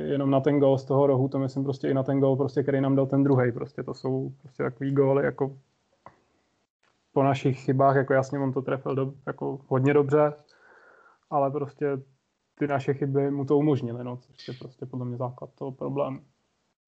jenom 0.10 0.30
na 0.30 0.40
ten 0.40 0.60
gol 0.60 0.78
z 0.78 0.86
toho 0.86 1.08
rohu, 1.08 1.28
to 1.28 1.40
myslím 1.40 1.64
prostě 1.64 1.90
i 1.90 1.94
na 1.94 2.04
ten 2.04 2.20
gol, 2.20 2.36
prostě, 2.36 2.64
který 2.64 2.82
nám 2.82 2.96
dal 2.96 3.06
ten 3.06 3.24
druhý. 3.24 3.52
Prostě 3.52 3.84
to 3.84 3.94
jsou 3.94 4.32
prostě 4.42 4.64
takový 4.64 4.92
góly 4.92 5.26
jako 5.26 5.58
po 7.18 7.24
našich 7.24 7.60
chybách, 7.66 7.96
jako 7.96 8.14
jasně 8.14 8.40
on 8.40 8.54
to 8.54 8.62
trefil 8.62 8.96
do, 8.96 9.14
jako 9.28 9.60
hodně 9.68 9.94
dobře, 9.94 10.34
ale 11.30 11.52
prostě 11.52 11.98
ty 12.60 12.68
naše 12.68 12.94
chyby 12.94 13.32
mu 13.32 13.46
to 13.46 13.58
umožnily, 13.58 14.04
no, 14.04 14.18
což 14.18 14.48
je 14.48 14.54
prostě 14.54 14.86
podle 14.86 15.06
mě 15.06 15.18
základ 15.18 15.50
toho 15.60 15.72
problému. 15.72 16.20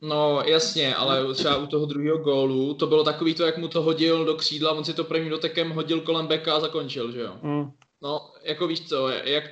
No 0.02 0.42
jasně, 0.42 0.96
ale 0.96 1.34
třeba 1.34 1.58
u 1.58 1.68
toho 1.68 1.86
druhého 1.86 2.18
gólu, 2.18 2.74
to 2.74 2.88
bylo 2.88 3.04
takový 3.04 3.36
to, 3.36 3.46
jak 3.46 3.58
mu 3.58 3.68
to 3.68 3.82
hodil 3.82 4.26
do 4.26 4.36
křídla, 4.36 4.72
on 4.72 4.84
si 4.84 4.94
to 4.94 5.04
prvním 5.04 5.30
dotekem 5.30 5.72
hodil 5.72 6.02
kolem 6.02 6.28
beka 6.28 6.56
a 6.56 6.60
zakončil, 6.60 7.12
že 7.12 7.22
jo? 7.22 7.34
Mm. 7.42 7.72
No, 8.02 8.20
jako 8.44 8.68
víš 8.68 8.88
co, 8.88 9.10
jak, 9.10 9.44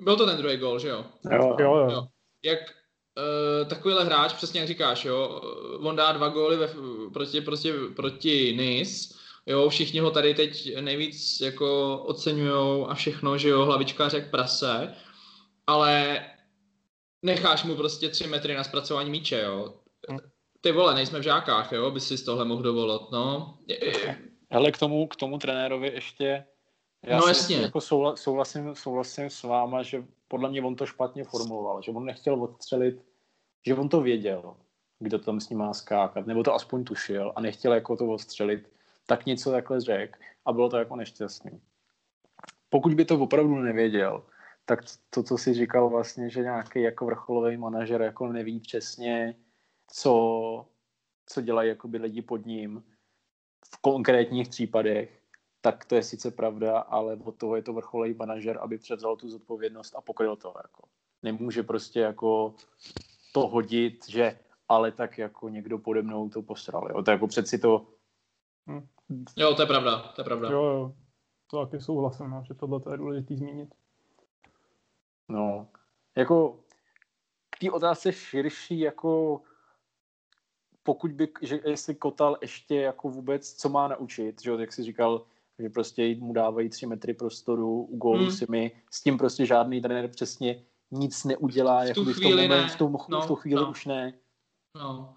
byl 0.00 0.16
to 0.16 0.26
ten 0.26 0.36
druhý 0.36 0.56
gól, 0.56 0.78
že 0.78 0.88
jo? 0.88 1.04
Jo, 1.32 1.56
jo. 1.60 1.76
jo. 1.76 1.88
jo. 1.90 2.06
Jak 2.42 2.58
uh, 2.60 3.68
takovýhle 3.68 4.04
hráč, 4.04 4.32
přesně 4.32 4.60
jak 4.60 4.68
říkáš, 4.68 5.04
jo, 5.04 5.40
on 5.80 5.96
dá 5.96 6.12
dva 6.12 6.28
góly 6.28 6.56
ve, 6.56 6.68
proti, 7.12 7.40
proti, 7.40 7.72
proti 7.96 8.56
Nice, 8.56 9.23
Jo, 9.46 9.68
všichni 9.68 10.00
ho 10.00 10.10
tady 10.10 10.34
teď 10.34 10.76
nejvíc 10.80 11.40
jako 11.40 11.98
oceňujou 11.98 12.86
a 12.86 12.94
všechno, 12.94 13.38
že 13.38 13.48
jo, 13.48 13.64
hlavička 13.64 14.08
řek 14.08 14.30
prase. 14.30 14.94
ale 15.66 16.20
necháš 17.22 17.64
mu 17.64 17.76
prostě 17.76 18.08
tři 18.08 18.26
metry 18.26 18.54
na 18.54 18.64
zpracování 18.64 19.10
míče, 19.10 19.42
jo. 19.42 19.74
Hm. 20.10 20.18
Ty 20.60 20.72
vole, 20.72 20.94
nejsme 20.94 21.18
v 21.18 21.22
žákách, 21.22 21.72
jo, 21.72 21.90
by 21.90 22.00
si 22.00 22.18
z 22.18 22.24
tohle 22.24 22.44
mohl 22.44 22.62
dovolit, 22.62 23.02
no. 23.12 23.58
Ale 24.50 24.72
k 24.72 24.78
tomu, 24.78 25.06
k 25.06 25.16
tomu 25.16 25.38
trenérovi 25.38 25.92
ještě, 25.94 26.44
já 27.06 27.18
no 27.18 27.26
jasně. 27.28 27.56
Jako 27.56 27.80
soula, 27.80 28.16
souhlasím, 28.16 28.74
souhlasím 28.74 29.30
s 29.30 29.42
váma, 29.42 29.82
že 29.82 30.04
podle 30.28 30.50
mě 30.50 30.62
on 30.62 30.76
to 30.76 30.86
špatně 30.86 31.24
formuloval, 31.24 31.82
že 31.82 31.90
on 31.90 32.04
nechtěl 32.04 32.42
odstřelit, 32.42 33.04
že 33.66 33.74
on 33.74 33.88
to 33.88 34.00
věděl, 34.00 34.56
kdo 34.98 35.18
tam 35.18 35.40
s 35.40 35.48
ním 35.48 35.58
má 35.58 35.74
skákat, 35.74 36.26
nebo 36.26 36.42
to 36.42 36.54
aspoň 36.54 36.84
tušil 36.84 37.32
a 37.36 37.40
nechtěl 37.40 37.72
jako 37.72 37.96
to 37.96 38.06
odstřelit, 38.06 38.70
tak 39.06 39.26
něco 39.26 39.50
takhle 39.50 39.80
řekl 39.80 40.18
a 40.44 40.52
bylo 40.52 40.68
to 40.70 40.76
jako 40.76 40.96
nešťastný. 40.96 41.60
Pokud 42.68 42.94
by 42.94 43.04
to 43.04 43.18
opravdu 43.18 43.54
nevěděl, 43.54 44.24
tak 44.64 44.80
to, 45.10 45.22
co 45.22 45.38
si 45.38 45.54
říkal 45.54 45.88
vlastně, 45.88 46.30
že 46.30 46.40
nějaký 46.40 46.82
jako 46.82 47.06
vrcholový 47.06 47.56
manažer 47.56 48.02
jako 48.02 48.32
neví 48.32 48.60
přesně, 48.60 49.36
co, 49.90 50.66
co 51.26 51.40
dělají 51.40 51.68
jakoby 51.68 51.98
lidi 51.98 52.22
pod 52.22 52.46
ním 52.46 52.84
v 53.74 53.80
konkrétních 53.80 54.48
případech, 54.48 55.20
tak 55.60 55.84
to 55.84 55.94
je 55.94 56.02
sice 56.02 56.30
pravda, 56.30 56.78
ale 56.78 57.16
od 57.24 57.36
toho 57.36 57.56
je 57.56 57.62
to 57.62 57.72
vrcholový 57.72 58.14
manažer, 58.14 58.58
aby 58.60 58.78
převzal 58.78 59.16
tu 59.16 59.28
zodpovědnost 59.28 59.94
a 59.96 60.00
pokryl 60.00 60.36
to. 60.36 60.54
Jako. 60.62 60.88
Nemůže 61.22 61.62
prostě 61.62 62.00
jako 62.00 62.54
to 63.32 63.48
hodit, 63.48 64.08
že 64.08 64.38
ale 64.68 64.92
tak 64.92 65.18
jako 65.18 65.48
někdo 65.48 65.78
pode 65.78 66.02
mnou 66.02 66.28
to 66.28 66.42
posral. 66.42 66.88
Jo. 66.90 67.02
To 67.02 67.10
jako 67.10 67.26
přeci 67.26 67.58
to... 67.58 67.86
Hm. 68.70 68.86
Jo, 69.36 69.54
to 69.54 69.62
je 69.62 69.66
pravda, 69.66 69.98
to 69.98 70.20
je 70.20 70.24
pravda. 70.24 70.50
Jo, 70.50 70.64
jo. 70.64 70.94
To 71.50 71.64
taky 71.66 71.80
souhlasím, 71.80 72.30
no, 72.30 72.44
že 72.46 72.54
tohle 72.54 72.80
je 72.90 72.96
důležité 72.96 73.36
zmínit. 73.36 73.74
No, 75.28 75.68
jako 76.16 76.60
k 77.50 77.58
té 77.58 77.70
otázce 77.70 78.12
širší, 78.12 78.80
jako 78.80 79.40
pokud 80.82 81.12
by, 81.12 81.28
že 81.42 81.60
jestli 81.64 81.94
Kotal 81.94 82.36
ještě 82.42 82.76
jako 82.76 83.08
vůbec, 83.08 83.52
co 83.52 83.68
má 83.68 83.88
naučit, 83.88 84.42
že 84.42 84.50
jak 84.50 84.72
jsi 84.72 84.82
říkal, 84.82 85.26
že 85.58 85.70
prostě 85.70 86.16
mu 86.16 86.32
dávají 86.32 86.68
tři 86.68 86.86
metry 86.86 87.14
prostoru 87.14 87.82
u 87.82 87.96
gólu 87.96 88.22
hmm. 88.22 88.32
si 88.32 88.46
mi, 88.48 88.72
s 88.90 89.02
tím 89.02 89.18
prostě 89.18 89.46
žádný 89.46 89.80
trenér 89.80 90.08
přesně 90.08 90.64
nic 90.90 91.24
neudělá, 91.24 91.84
v 91.84 91.94
tu 91.94 92.04
chvíli 92.04 92.48
v, 92.48 92.48
tom 92.48 92.48
moment, 92.48 92.68
v, 92.68 92.76
tom, 92.76 92.96
no, 93.08 93.20
v 93.20 93.26
tu 93.26 93.34
chvíli 93.34 93.62
no. 93.62 93.70
už 93.70 93.86
ne. 93.86 94.14
No. 94.76 95.14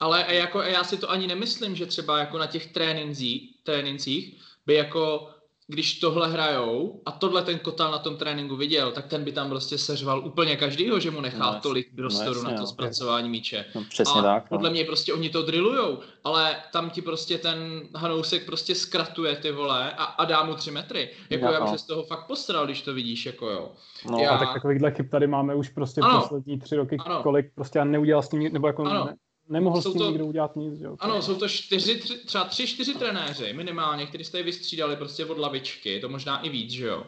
Ale 0.00 0.34
jako 0.34 0.62
já 0.62 0.84
si 0.84 0.96
to 0.96 1.10
ani 1.10 1.26
nemyslím, 1.26 1.76
že 1.76 1.86
třeba 1.86 2.18
jako 2.18 2.38
na 2.38 2.46
těch 2.46 2.72
trénincích, 2.72 3.54
trénincích 3.62 4.36
by 4.66 4.74
jako 4.74 5.30
když 5.70 5.98
tohle 5.98 6.28
hrajou 6.28 7.02
a 7.06 7.12
tohle 7.12 7.42
ten 7.42 7.58
Kotal 7.58 7.92
na 7.92 7.98
tom 7.98 8.16
tréninku 8.16 8.56
viděl, 8.56 8.92
tak 8.92 9.06
ten 9.06 9.24
by 9.24 9.32
tam 9.32 9.48
prostě 9.48 9.78
seřval 9.78 10.26
úplně 10.26 10.56
každýho, 10.56 11.00
že 11.00 11.10
mu 11.10 11.20
nechá 11.20 11.52
no, 11.52 11.60
tolik 11.60 11.96
prostoru 11.96 12.42
no, 12.42 12.50
na 12.50 12.56
to 12.56 12.66
zpracování 12.66 13.28
míče. 13.28 13.64
No, 13.74 13.84
přesně 13.88 14.20
a 14.20 14.22
tak. 14.22 14.50
No. 14.50 14.56
podle 14.56 14.70
mě 14.70 14.84
prostě 14.84 15.14
oni 15.14 15.30
to 15.30 15.42
drillujou, 15.42 15.98
ale 16.24 16.56
tam 16.72 16.90
ti 16.90 17.02
prostě 17.02 17.38
ten 17.38 17.80
Hanousek 17.94 18.46
prostě 18.46 18.74
zkratuje 18.74 19.36
ty 19.36 19.52
vole 19.52 19.92
a, 19.92 20.04
a 20.04 20.24
dá 20.24 20.44
mu 20.44 20.54
tři 20.54 20.70
metry. 20.70 21.10
Jako 21.30 21.44
no, 21.44 21.52
já 21.52 21.60
bych 21.60 21.70
no. 21.70 21.78
se 21.78 21.84
z 21.84 21.86
toho 21.86 22.02
fakt 22.02 22.26
postral, 22.26 22.64
když 22.64 22.82
to 22.82 22.94
vidíš, 22.94 23.26
jako 23.26 23.50
jo. 23.50 23.72
No, 24.10 24.18
já... 24.18 24.30
a 24.30 24.38
tak 24.38 24.54
takovýchhle 24.54 24.90
chyb 24.90 25.06
tady 25.10 25.26
máme 25.26 25.54
už 25.54 25.68
prostě 25.68 26.00
ano. 26.00 26.20
poslední 26.20 26.58
tři 26.58 26.76
roky, 26.76 26.96
ano. 27.06 27.22
kolik 27.22 27.54
prostě 27.54 27.78
a 27.78 27.84
neudělal 27.84 28.22
s 28.22 28.28
tím, 28.28 28.52
nebo 28.52 28.66
jako 28.66 28.84
ano. 28.84 29.04
Ne, 29.04 29.14
nemohl 29.48 29.82
jsou 29.82 29.90
s 29.90 29.92
tím 29.92 30.02
to, 30.02 30.08
nikdo 30.08 30.26
udělat 30.26 30.56
nic. 30.56 30.80
Jo. 30.80 30.96
Ano, 31.00 31.22
jsou 31.22 31.34
to 31.34 31.48
čtyři, 31.48 31.96
tři, 31.96 32.18
třeba 32.18 32.44
tři, 32.44 32.66
čtyři 32.66 32.94
trenéři 32.94 33.52
minimálně, 33.52 34.06
kteří 34.06 34.24
jste 34.24 34.42
vystřídali 34.42 34.96
prostě 34.96 35.24
od 35.24 35.38
lavičky, 35.38 36.00
to 36.00 36.08
možná 36.08 36.40
i 36.40 36.48
víc, 36.48 36.70
že 36.70 36.86
jo. 36.86 37.06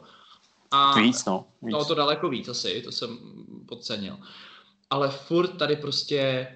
A, 0.71 1.01
víc, 1.01 1.25
no. 1.25 1.47
Víc. 1.63 1.73
No 1.73 1.85
to 1.85 1.95
daleko 1.95 2.29
víc 2.29 2.49
asi, 2.49 2.83
to 2.83 2.93
jsem 2.93 3.19
podcenil. 3.69 4.19
Ale 4.91 5.09
furt 5.11 5.49
tady 5.49 5.77
prostě 5.77 6.49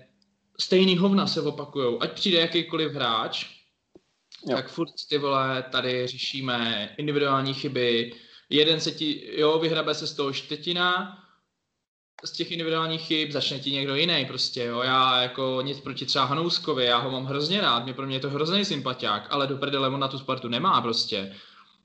stejný 0.60 0.96
hovna 0.96 1.26
se 1.26 1.42
opakujou. 1.42 2.02
Ať 2.02 2.12
přijde 2.12 2.38
jakýkoliv 2.40 2.92
hráč, 2.92 3.46
jo. 4.46 4.56
tak 4.56 4.68
furt 4.68 4.90
ty 5.08 5.18
vole 5.18 5.64
tady 5.72 6.06
řešíme 6.06 6.90
individuální 6.98 7.54
chyby. 7.54 8.12
Jeden 8.50 8.80
se 8.80 8.90
ti, 8.90 9.30
jo, 9.40 9.58
vyhrabe 9.58 9.94
se 9.94 10.06
z 10.06 10.14
toho 10.14 10.32
štětina, 10.32 11.18
z 12.24 12.32
těch 12.32 12.52
individuálních 12.52 13.00
chyb 13.00 13.30
začne 13.30 13.58
ti 13.58 13.70
někdo 13.70 13.94
jiný 13.94 14.24
prostě, 14.24 14.64
jo. 14.64 14.82
Já 14.82 15.22
jako 15.22 15.58
nic 15.62 15.80
proti 15.80 16.06
třeba 16.06 16.24
Hanouskovi, 16.24 16.84
já 16.84 16.98
ho 16.98 17.10
mám 17.10 17.24
hrozně 17.24 17.60
rád, 17.60 17.84
mě 17.84 17.94
pro 17.94 18.06
mě 18.06 18.16
je 18.16 18.20
to 18.20 18.30
hrozný 18.30 18.64
sympatiák, 18.64 19.26
ale 19.30 19.46
do 19.46 19.56
prdele 19.56 19.88
on 19.88 20.00
na 20.00 20.08
tu 20.08 20.18
Spartu 20.18 20.48
nemá 20.48 20.80
prostě. 20.80 21.34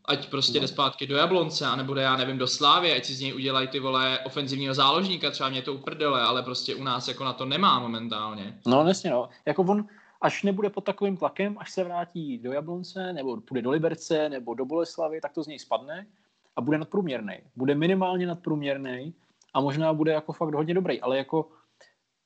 Ať 0.06 0.30
prostě 0.30 0.60
no. 0.60 0.62
jde 0.62 0.68
zpátky 0.68 1.08
do 1.08 1.18
Jablonce, 1.18 1.66
anebo 1.66 1.94
jde, 1.94 2.02
já 2.02 2.18
nevím, 2.18 2.38
do 2.38 2.48
Slávy, 2.48 2.94
ať 2.94 3.06
si 3.06 3.14
z 3.14 3.22
něj 3.22 3.36
udělají 3.36 3.68
ty 3.68 3.80
vole 3.80 4.20
ofenzivního 4.20 4.74
záložníka, 4.74 5.32
třeba 5.32 5.50
mě 5.50 5.62
to 5.62 5.74
uprdele, 5.74 6.22
ale 6.22 6.44
prostě 6.44 6.76
u 6.76 6.84
nás 6.84 7.08
jako 7.08 7.24
na 7.24 7.34
to 7.34 7.46
nemá 7.46 7.80
momentálně. 7.80 8.60
No, 8.68 8.84
nesně, 8.84 9.10
no. 9.10 9.30
Jako 9.46 9.62
on, 9.62 9.86
až 10.22 10.44
nebude 10.44 10.70
pod 10.70 10.84
takovým 10.84 11.18
tlakem, 11.18 11.58
až 11.60 11.72
se 11.72 11.84
vrátí 11.84 12.38
do 12.38 12.52
Jablonce, 12.52 13.14
nebo 13.14 13.42
půjde 13.42 13.62
do 13.62 13.72
Liberce, 13.72 14.30
nebo 14.30 14.54
do 14.54 14.66
Boleslavy, 14.66 15.22
tak 15.22 15.34
to 15.34 15.44
z 15.44 15.48
něj 15.48 15.60
spadne 15.60 16.08
a 16.56 16.62
bude 16.62 16.78
nadprůměrný. 16.78 17.34
Bude 17.56 17.76
minimálně 17.76 18.28
nadprůměrný 18.28 19.14
a 19.54 19.62
možná 19.62 19.94
bude 19.94 20.12
jako 20.12 20.34
fakt 20.34 20.54
hodně 20.54 20.74
dobrý, 20.74 21.02
ale 21.02 21.18
jako 21.18 21.52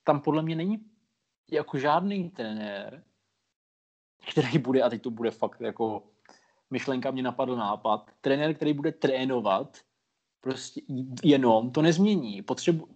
tam 0.04 0.22
podle 0.22 0.42
mě 0.42 0.56
není 0.56 0.86
jako 1.52 1.78
žádný 1.78 2.30
trenér, 2.30 3.04
který 4.32 4.58
bude, 4.58 4.82
a 4.82 4.90
teď 4.90 5.02
to 5.02 5.12
bude 5.12 5.32
fakt 5.32 5.62
jako 5.62 6.04
myšlenka 6.70 7.12
mě 7.12 7.24
napadl 7.24 7.56
nápad, 7.56 8.12
trenér, 8.22 8.54
který 8.54 8.74
bude 8.74 8.92
trénovat 8.92 9.78
prostě 10.42 10.82
jenom, 11.24 11.72
to 11.72 11.82
nezmění. 11.82 12.42
Potřebu, 12.42 12.88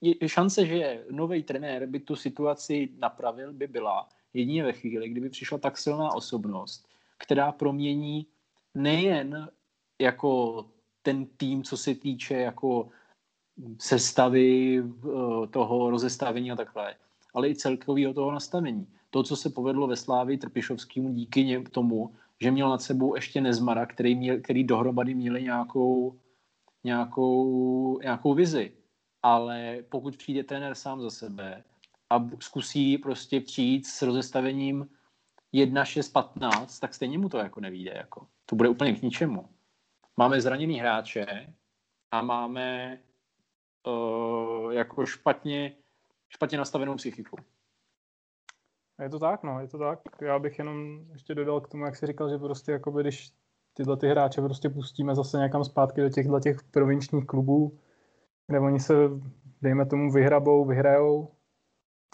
je 0.00 0.28
šance, 0.28 0.66
že 0.66 1.04
nový 1.10 1.42
trenér 1.42 1.86
by 1.86 2.00
tu 2.00 2.16
situaci 2.16 2.88
napravil, 2.98 3.52
by 3.52 3.66
byla 3.66 4.08
jedině 4.32 4.64
ve 4.64 4.72
chvíli, 4.72 5.08
kdyby 5.08 5.30
přišla 5.30 5.58
tak 5.58 5.78
silná 5.78 6.14
osobnost, 6.14 6.88
která 7.18 7.52
promění 7.52 8.26
nejen 8.74 9.48
jako 10.00 10.64
ten 11.02 11.26
tým, 11.26 11.62
co 11.62 11.76
se 11.76 11.94
týče 11.94 12.36
jako 12.36 12.88
sestavy 13.78 14.78
eh, 14.78 15.46
toho 15.50 15.90
rozestavení 15.90 16.52
a 16.52 16.56
takhle, 16.56 16.94
ale 17.34 17.48
i 17.48 17.54
celkového 17.54 18.14
toho 18.14 18.32
nastavení. 18.32 18.86
To, 19.10 19.22
co 19.22 19.36
se 19.36 19.50
povedlo 19.50 19.86
ve 19.86 19.96
Slávi 19.96 20.38
Trpišovskému 20.38 21.12
díky 21.12 21.64
tomu, 21.70 22.14
že 22.40 22.50
měl 22.50 22.68
nad 22.68 22.82
sebou 22.82 23.14
ještě 23.14 23.40
Nezmara, 23.40 23.86
který, 23.86 24.14
měl, 24.14 24.40
který 24.40 24.64
dohromady 24.64 25.14
měli 25.14 25.42
nějakou, 25.42 26.18
nějakou, 26.84 27.98
nějakou 28.02 28.34
vizi. 28.34 28.72
Ale 29.22 29.78
pokud 29.88 30.16
přijde 30.16 30.44
trenér 30.44 30.74
sám 30.74 31.00
za 31.00 31.10
sebe 31.10 31.64
a 32.10 32.28
zkusí 32.40 32.98
prostě 32.98 33.40
přijít 33.40 33.86
s 33.86 34.02
rozestavením 34.02 34.88
1-6-15, 35.54 36.80
tak 36.80 36.94
stejně 36.94 37.18
mu 37.18 37.28
to 37.28 37.38
jako 37.38 37.60
nevíde. 37.60 37.92
Jako. 37.96 38.26
To 38.46 38.56
bude 38.56 38.68
úplně 38.68 38.92
k 38.92 39.02
ničemu. 39.02 39.48
Máme 40.16 40.40
zraněný 40.40 40.80
hráče 40.80 41.54
a 42.10 42.22
máme 42.22 42.98
uh, 43.86 44.72
jako 44.72 45.06
špatně, 45.06 45.76
špatně 46.28 46.58
nastavenou 46.58 46.94
psychiku. 46.94 47.36
Je 49.02 49.10
to 49.10 49.18
tak, 49.18 49.42
no, 49.42 49.60
je 49.60 49.68
to 49.68 49.78
tak. 49.78 50.00
Já 50.20 50.38
bych 50.38 50.58
jenom 50.58 51.04
ještě 51.12 51.34
dodal 51.34 51.60
k 51.60 51.68
tomu, 51.68 51.84
jak 51.84 51.96
jsi 51.96 52.06
říkal, 52.06 52.30
že 52.30 52.38
prostě 52.38 52.72
jakoby, 52.72 53.02
když 53.02 53.32
tyhle 53.74 53.96
ty 53.96 54.08
hráče 54.08 54.40
prostě 54.40 54.68
pustíme 54.68 55.14
zase 55.14 55.38
někam 55.38 55.64
zpátky 55.64 56.00
do 56.00 56.10
těchto 56.10 56.40
těch 56.40 56.62
provinčních 56.62 57.26
klubů, 57.26 57.78
kde 58.46 58.60
oni 58.60 58.80
se, 58.80 58.94
dejme 59.62 59.86
tomu, 59.86 60.12
vyhrabou, 60.12 60.64
vyhrajou, 60.64 61.28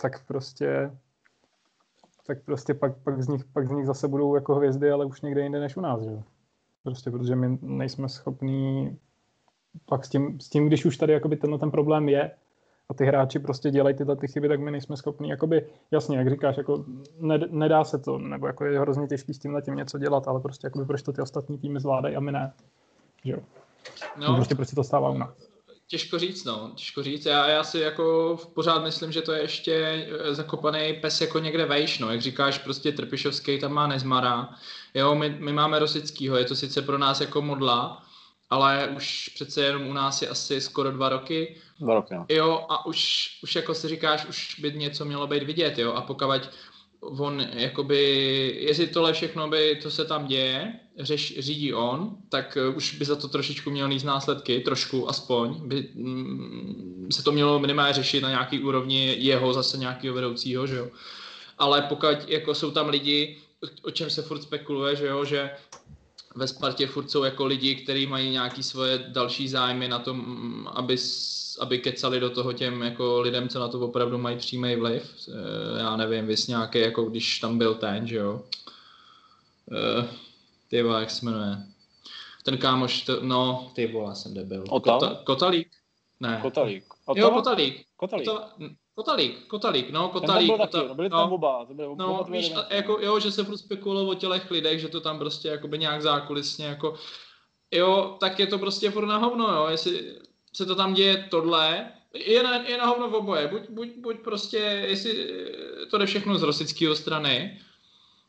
tak 0.02 0.26
prostě 0.26 0.98
tak 2.26 2.44
prostě 2.44 2.74
pak, 2.74 3.02
pak, 3.02 3.22
z 3.22 3.28
nich, 3.28 3.44
pak 3.44 3.68
z 3.68 3.70
nich 3.70 3.86
zase 3.86 4.08
budou 4.08 4.34
jako 4.34 4.54
hvězdy, 4.54 4.90
ale 4.90 5.04
už 5.04 5.20
někde 5.20 5.42
jinde 5.42 5.60
než 5.60 5.76
u 5.76 5.80
nás, 5.80 6.02
že? 6.02 6.22
Prostě 6.82 7.10
protože 7.10 7.36
my 7.36 7.58
nejsme 7.62 8.08
schopní 8.08 8.98
pak 9.86 10.04
s 10.04 10.08
tím, 10.08 10.40
s 10.40 10.48
tím, 10.48 10.66
když 10.66 10.84
už 10.84 10.96
tady 10.96 11.12
jakoby 11.12 11.36
tenhle 11.36 11.58
ten 11.58 11.70
problém 11.70 12.08
je 12.08 12.30
a 12.88 12.94
ty 12.94 13.04
hráči 13.04 13.38
prostě 13.38 13.70
dělají 13.70 13.96
tyhle 13.96 14.16
ty 14.16 14.28
chyby, 14.28 14.48
tak 14.48 14.60
my 14.60 14.70
nejsme 14.70 14.96
schopni, 14.96 15.30
jakoby, 15.30 15.66
jasně, 15.90 16.18
jak 16.18 16.30
říkáš, 16.30 16.56
jako 16.56 16.84
nedá 17.50 17.84
se 17.84 17.98
to, 17.98 18.18
nebo 18.18 18.46
jako 18.46 18.64
je 18.64 18.80
hrozně 18.80 19.06
těžký 19.06 19.34
s 19.34 19.38
tímhle 19.38 19.62
tím 19.62 19.74
něco 19.74 19.98
dělat, 19.98 20.28
ale 20.28 20.40
prostě 20.40 20.66
jakoby 20.66 20.84
proč 20.84 21.02
to 21.02 21.12
ty 21.12 21.22
ostatní 21.22 21.58
týmy 21.58 21.80
zvládají 21.80 22.16
a 22.16 22.20
my 22.20 22.32
ne. 22.32 22.52
Že 23.24 23.32
jo? 23.32 23.38
No, 24.16 24.34
prostě 24.34 24.54
prostě 24.54 24.76
to 24.76 24.84
stává 24.84 25.10
u 25.10 25.18
nás. 25.18 25.50
Těžko 25.86 26.18
říct, 26.18 26.44
no, 26.44 26.72
těžko 26.74 27.02
říct. 27.02 27.26
Já, 27.26 27.48
já 27.48 27.64
si 27.64 27.78
jako 27.78 28.36
pořád 28.54 28.84
myslím, 28.84 29.12
že 29.12 29.22
to 29.22 29.32
je 29.32 29.42
ještě 29.42 29.74
eh, 29.74 30.34
zakopaný 30.34 30.92
pes 31.00 31.20
jako 31.20 31.38
někde 31.38 31.66
vejš, 31.66 31.98
no. 31.98 32.10
Jak 32.10 32.20
říkáš, 32.20 32.58
prostě 32.58 32.92
Trpišovský 32.92 33.60
tam 33.60 33.72
má 33.72 33.86
Nezmara. 33.86 34.48
Jo, 34.94 35.14
my, 35.14 35.36
my 35.38 35.52
máme 35.52 35.78
Rosickýho, 35.78 36.36
je 36.36 36.44
to 36.44 36.56
sice 36.56 36.82
pro 36.82 36.98
nás 36.98 37.20
jako 37.20 37.42
modla, 37.42 38.02
ale 38.50 38.88
už 38.96 39.28
přece 39.34 39.62
jenom 39.64 39.86
u 39.86 39.92
nás 39.92 40.22
je 40.22 40.28
asi 40.28 40.60
skoro 40.60 40.92
dva 40.92 41.08
roky. 41.08 41.56
Dva 41.80 41.94
roky, 41.94 42.14
no. 42.14 42.26
Jo, 42.28 42.66
a 42.68 42.86
už, 42.86 43.28
už 43.42 43.56
jako 43.56 43.74
si 43.74 43.88
říkáš, 43.88 44.26
už 44.26 44.60
by 44.60 44.72
něco 44.72 45.04
mělo 45.04 45.26
být 45.26 45.42
vidět, 45.42 45.78
jo, 45.78 45.92
a 45.92 46.00
pokud 46.00 46.24
on 47.00 47.46
jakoby, 47.52 48.02
jestli 48.60 48.86
tohle 48.86 49.12
všechno 49.12 49.48
by, 49.48 49.78
to 49.82 49.90
se 49.90 50.04
tam 50.04 50.26
děje, 50.26 50.72
řeš, 50.98 51.38
řídí 51.38 51.74
on, 51.74 52.16
tak 52.28 52.58
uh, 52.68 52.76
už 52.76 52.94
by 52.94 53.04
za 53.04 53.16
to 53.16 53.28
trošičku 53.28 53.70
měl 53.70 53.88
níst 53.88 54.04
následky, 54.04 54.60
trošku 54.60 55.08
aspoň, 55.08 55.68
by 55.68 55.88
mm, 55.94 57.08
se 57.12 57.22
to 57.22 57.32
mělo 57.32 57.58
minimálně 57.58 57.92
řešit 57.92 58.20
na 58.20 58.28
nějaký 58.28 58.60
úrovni 58.60 59.16
jeho 59.18 59.52
zase 59.52 59.78
nějakého 59.78 60.14
vedoucího, 60.14 60.66
že 60.66 60.76
jo. 60.76 60.88
Ale 61.58 61.82
pokud 61.82 62.28
jako 62.28 62.54
jsou 62.54 62.70
tam 62.70 62.88
lidi, 62.88 63.38
o 63.82 63.90
čem 63.90 64.10
se 64.10 64.22
furt 64.22 64.42
spekuluje, 64.42 64.96
že 64.96 65.06
jo, 65.06 65.24
že 65.24 65.50
ve 66.34 66.48
Spartě 66.48 66.86
furt 66.86 67.10
jsou 67.10 67.24
jako 67.24 67.46
lidi, 67.46 67.74
kteří 67.74 68.06
mají 68.06 68.30
nějaký 68.30 68.62
svoje 68.62 68.98
další 69.08 69.48
zájmy 69.48 69.88
na 69.88 69.98
tom, 69.98 70.68
aby, 70.72 70.96
aby 71.60 71.78
kecali 71.78 72.20
do 72.20 72.30
toho 72.30 72.52
těm 72.52 72.82
jako 72.82 73.20
lidem, 73.20 73.48
co 73.48 73.60
na 73.60 73.68
to 73.68 73.80
opravdu 73.80 74.18
mají 74.18 74.36
přímý 74.36 74.76
vliv. 74.76 75.28
Eh, 75.28 75.80
já 75.80 75.96
nevím, 75.96 76.26
vys 76.26 76.46
nějaký, 76.46 76.78
jako 76.78 77.02
když 77.02 77.38
tam 77.38 77.58
byl 77.58 77.74
ten, 77.74 78.06
že 78.06 78.16
jo. 78.16 78.44
Uh, 79.70 80.04
ty 80.68 80.76
jak 80.76 81.10
se 81.10 81.26
jmenuje. 81.26 81.58
Ten 82.42 82.58
kámoš, 82.58 83.02
to, 83.02 83.18
no, 83.22 83.70
ty 83.74 83.86
vole, 83.86 84.14
jsem 84.14 84.34
debil. 84.34 84.64
Kota, 84.64 85.20
Kotalík? 85.24 85.68
Ne. 86.20 86.38
Kotalík. 86.42 86.84
Jo, 87.16 87.30
Kotalík. 87.30 87.86
Kotalík. 87.96 88.26
Kota, 88.26 88.52
Kotalík, 88.94 89.46
Kotalík, 89.46 89.90
no, 89.90 90.08
Kotalík. 90.08 90.48
Ten 90.50 90.58
tam 90.58 90.68
byl 90.68 90.80
taky, 90.80 90.88
no, 90.88 90.94
byli 90.94 91.10
tam 91.10 91.28
no, 91.28 91.34
oba. 91.34 91.64
To 91.64 91.74
byly 91.74 91.88
no, 91.96 92.20
oba 92.20 92.30
víš, 92.30 92.52
a, 92.56 92.74
jako, 92.74 92.98
jo, 93.00 93.20
že 93.20 93.32
se 93.32 93.44
furt 93.44 93.56
spekulovalo 93.56 94.10
o 94.10 94.14
tělech 94.14 94.50
lidech, 94.50 94.80
že 94.80 94.88
to 94.88 95.00
tam 95.00 95.18
prostě 95.18 95.48
jakoby 95.48 95.78
nějak 95.78 96.02
zákulisně 96.02 96.66
jako, 96.66 96.94
jo, 97.70 98.16
tak 98.20 98.38
je 98.38 98.46
to 98.46 98.58
prostě 98.58 98.90
furt 98.90 99.06
na 99.06 99.18
hovno, 99.18 99.54
jo, 99.54 99.66
jestli 99.70 100.14
se 100.52 100.66
to 100.66 100.74
tam 100.74 100.94
děje 100.94 101.28
tohle, 101.30 101.92
je 102.14 102.42
na, 102.42 102.56
je 102.56 102.78
na 102.78 102.86
hovno 102.86 103.10
v 103.10 103.14
oboje, 103.14 103.48
buď, 103.48 103.62
buď, 103.70 103.88
buď 103.96 104.16
prostě, 104.20 104.58
jestli 104.86 105.34
to 105.90 105.98
jde 105.98 106.06
všechno 106.06 106.38
z 106.38 106.42
rosického 106.42 106.96
strany, 106.96 107.60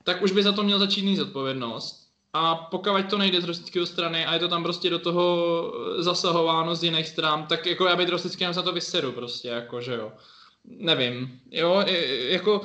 tak 0.03 0.21
už 0.21 0.31
by 0.31 0.43
za 0.43 0.51
to 0.51 0.63
měl 0.63 0.79
začít 0.79 1.05
mít 1.05 1.15
zodpovědnost. 1.15 2.01
A 2.33 2.55
pokud 2.55 3.09
to 3.09 3.17
nejde 3.17 3.41
z 3.41 3.43
rosického 3.43 3.85
strany 3.85 4.25
a 4.25 4.33
je 4.33 4.39
to 4.39 4.47
tam 4.47 4.63
prostě 4.63 4.89
do 4.89 4.99
toho 4.99 5.73
zasahováno 5.97 6.75
z 6.75 6.83
jiných 6.83 7.07
stran, 7.07 7.45
tak 7.47 7.65
jako 7.65 7.85
já 7.85 7.95
být 7.95 8.09
rosickým 8.09 8.53
za 8.53 8.61
to 8.61 8.71
vyseru 8.71 9.11
prostě, 9.11 9.47
jako 9.47 9.81
že 9.81 9.93
jo 9.93 10.11
nevím, 10.63 11.39
jo, 11.51 11.83
jako, 12.29 12.61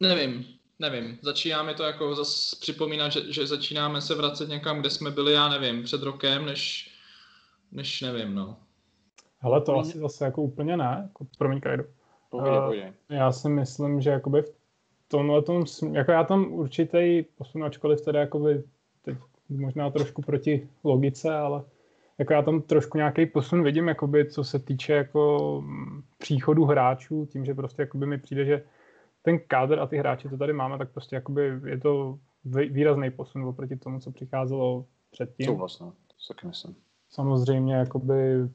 nevím, 0.00 0.46
nevím, 0.78 1.18
začínáme 1.22 1.74
to 1.74 1.82
jako 1.82 2.14
zase 2.14 2.56
připomínat, 2.60 3.12
že, 3.12 3.32
že 3.32 3.46
začínáme 3.46 4.00
se 4.00 4.14
vracet 4.14 4.48
někam, 4.48 4.80
kde 4.80 4.90
jsme 4.90 5.10
byli, 5.10 5.32
já 5.32 5.48
nevím, 5.48 5.82
před 5.82 6.02
rokem, 6.02 6.46
než, 6.46 6.90
než 7.72 8.00
nevím, 8.00 8.34
no. 8.34 8.56
Ale 9.40 9.60
to 9.60 9.78
asi 9.78 9.98
zase 9.98 10.24
jako 10.24 10.42
úplně 10.42 10.76
ne, 10.76 10.98
jako, 11.02 11.26
promiň 11.38 11.60
Kajdu. 11.60 11.84
Pohodě, 12.30 12.50
uh, 12.50 12.58
pohodě. 12.58 12.94
Já 13.08 13.32
si 13.32 13.48
myslím, 13.48 14.00
že 14.00 14.10
jakoby 14.10 14.42
v 14.42 14.52
tomhle 15.08 15.42
tom, 15.42 15.64
jako 15.92 16.12
já 16.12 16.24
tam 16.24 16.52
určitý 16.52 17.24
posun, 17.38 17.64
ačkoliv 17.64 18.00
teda 18.00 18.20
jakoby 18.20 18.62
teď 19.04 19.16
možná 19.48 19.90
trošku 19.90 20.22
proti 20.22 20.68
logice, 20.84 21.34
ale 21.34 21.64
jako 22.18 22.32
já 22.32 22.42
tam 22.42 22.62
trošku 22.62 22.98
nějaký 22.98 23.26
posun 23.26 23.62
vidím, 23.62 23.88
jakoby, 23.88 24.30
co 24.30 24.44
se 24.44 24.58
týče 24.58 24.92
jako 24.92 25.60
mm, 25.64 26.02
příchodu 26.22 26.64
hráčů, 26.64 27.26
tím, 27.26 27.44
že 27.44 27.54
prostě 27.54 27.82
jakoby 27.82 28.06
mi 28.06 28.18
přijde, 28.18 28.44
že 28.44 28.64
ten 29.22 29.38
kádr 29.46 29.78
a 29.78 29.86
ty 29.86 29.96
hráči, 29.96 30.28
co 30.30 30.36
tady 30.36 30.52
máme, 30.52 30.78
tak 30.78 30.90
prostě 30.90 31.16
jakoby 31.16 31.60
je 31.66 31.78
to 31.78 32.18
výrazný 32.44 33.10
posun 33.10 33.44
oproti 33.44 33.76
tomu, 33.76 34.00
co 34.00 34.10
přicházelo 34.10 34.86
předtím. 35.10 35.46
Souhlasno, 35.46 35.90
to 35.90 36.34
taky 36.34 36.46
myslím. 36.46 36.76
Samozřejmě 37.10 37.74
jakoby 37.74 38.48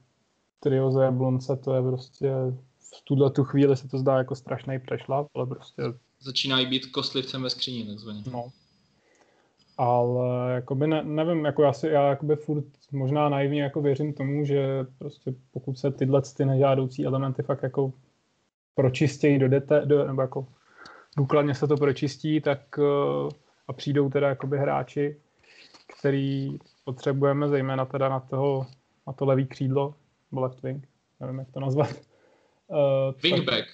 trio 0.60 0.90
ze 0.90 1.04
Jablonce, 1.04 1.56
to 1.56 1.74
je 1.74 1.82
prostě 1.82 2.30
v 2.78 3.02
tuhle 3.04 3.30
tu 3.30 3.44
chvíli 3.44 3.76
se 3.76 3.88
to 3.88 3.98
zdá 3.98 4.18
jako 4.18 4.34
strašný 4.34 4.78
přešlap, 4.78 5.26
ale 5.34 5.46
prostě... 5.46 5.82
Začínají 6.20 6.66
být 6.66 6.86
kostlivcem 6.86 7.42
ve 7.42 7.50
skříni, 7.50 7.86
takzvaně. 7.86 8.22
No, 8.32 8.50
ale 9.78 10.52
jakoby 10.52 10.86
ne, 10.86 11.02
nevím, 11.04 11.44
jako 11.44 11.62
já, 11.62 11.72
si, 11.72 11.88
já 11.88 12.08
jakoby 12.08 12.36
furt 12.36 12.64
možná 12.92 13.28
naivně 13.28 13.62
jako 13.62 13.82
věřím 13.82 14.12
tomu, 14.12 14.44
že 14.44 14.86
prostě 14.98 15.34
pokud 15.50 15.78
se 15.78 15.90
tyhle 15.90 16.22
ty 16.36 16.44
nežádoucí 16.44 17.06
elementy 17.06 17.42
fakt 17.42 17.62
jako 17.62 17.92
pročistějí 18.74 19.38
do, 19.38 19.48
dete, 19.48 19.82
do 19.84 20.06
nebo 20.06 20.22
jako 20.22 20.46
důkladně 21.16 21.54
se 21.54 21.66
to 21.66 21.76
pročistí, 21.76 22.40
tak 22.40 22.78
uh, 22.78 23.30
a 23.68 23.72
přijdou 23.72 24.10
teda 24.10 24.28
jakoby 24.28 24.58
hráči, 24.58 25.20
který 25.98 26.58
potřebujeme, 26.84 27.48
zejména 27.48 27.84
teda 27.84 28.08
na 28.08 28.20
toho, 28.20 28.66
na 29.06 29.12
to 29.12 29.24
levý 29.24 29.46
křídlo, 29.46 29.94
nebo 30.30 30.40
left 30.40 30.62
wing, 30.62 30.88
nevím, 31.20 31.38
jak 31.38 31.50
to 31.50 31.60
nazvat. 31.60 31.90
Uh, 32.68 33.20
wingback, 33.22 33.66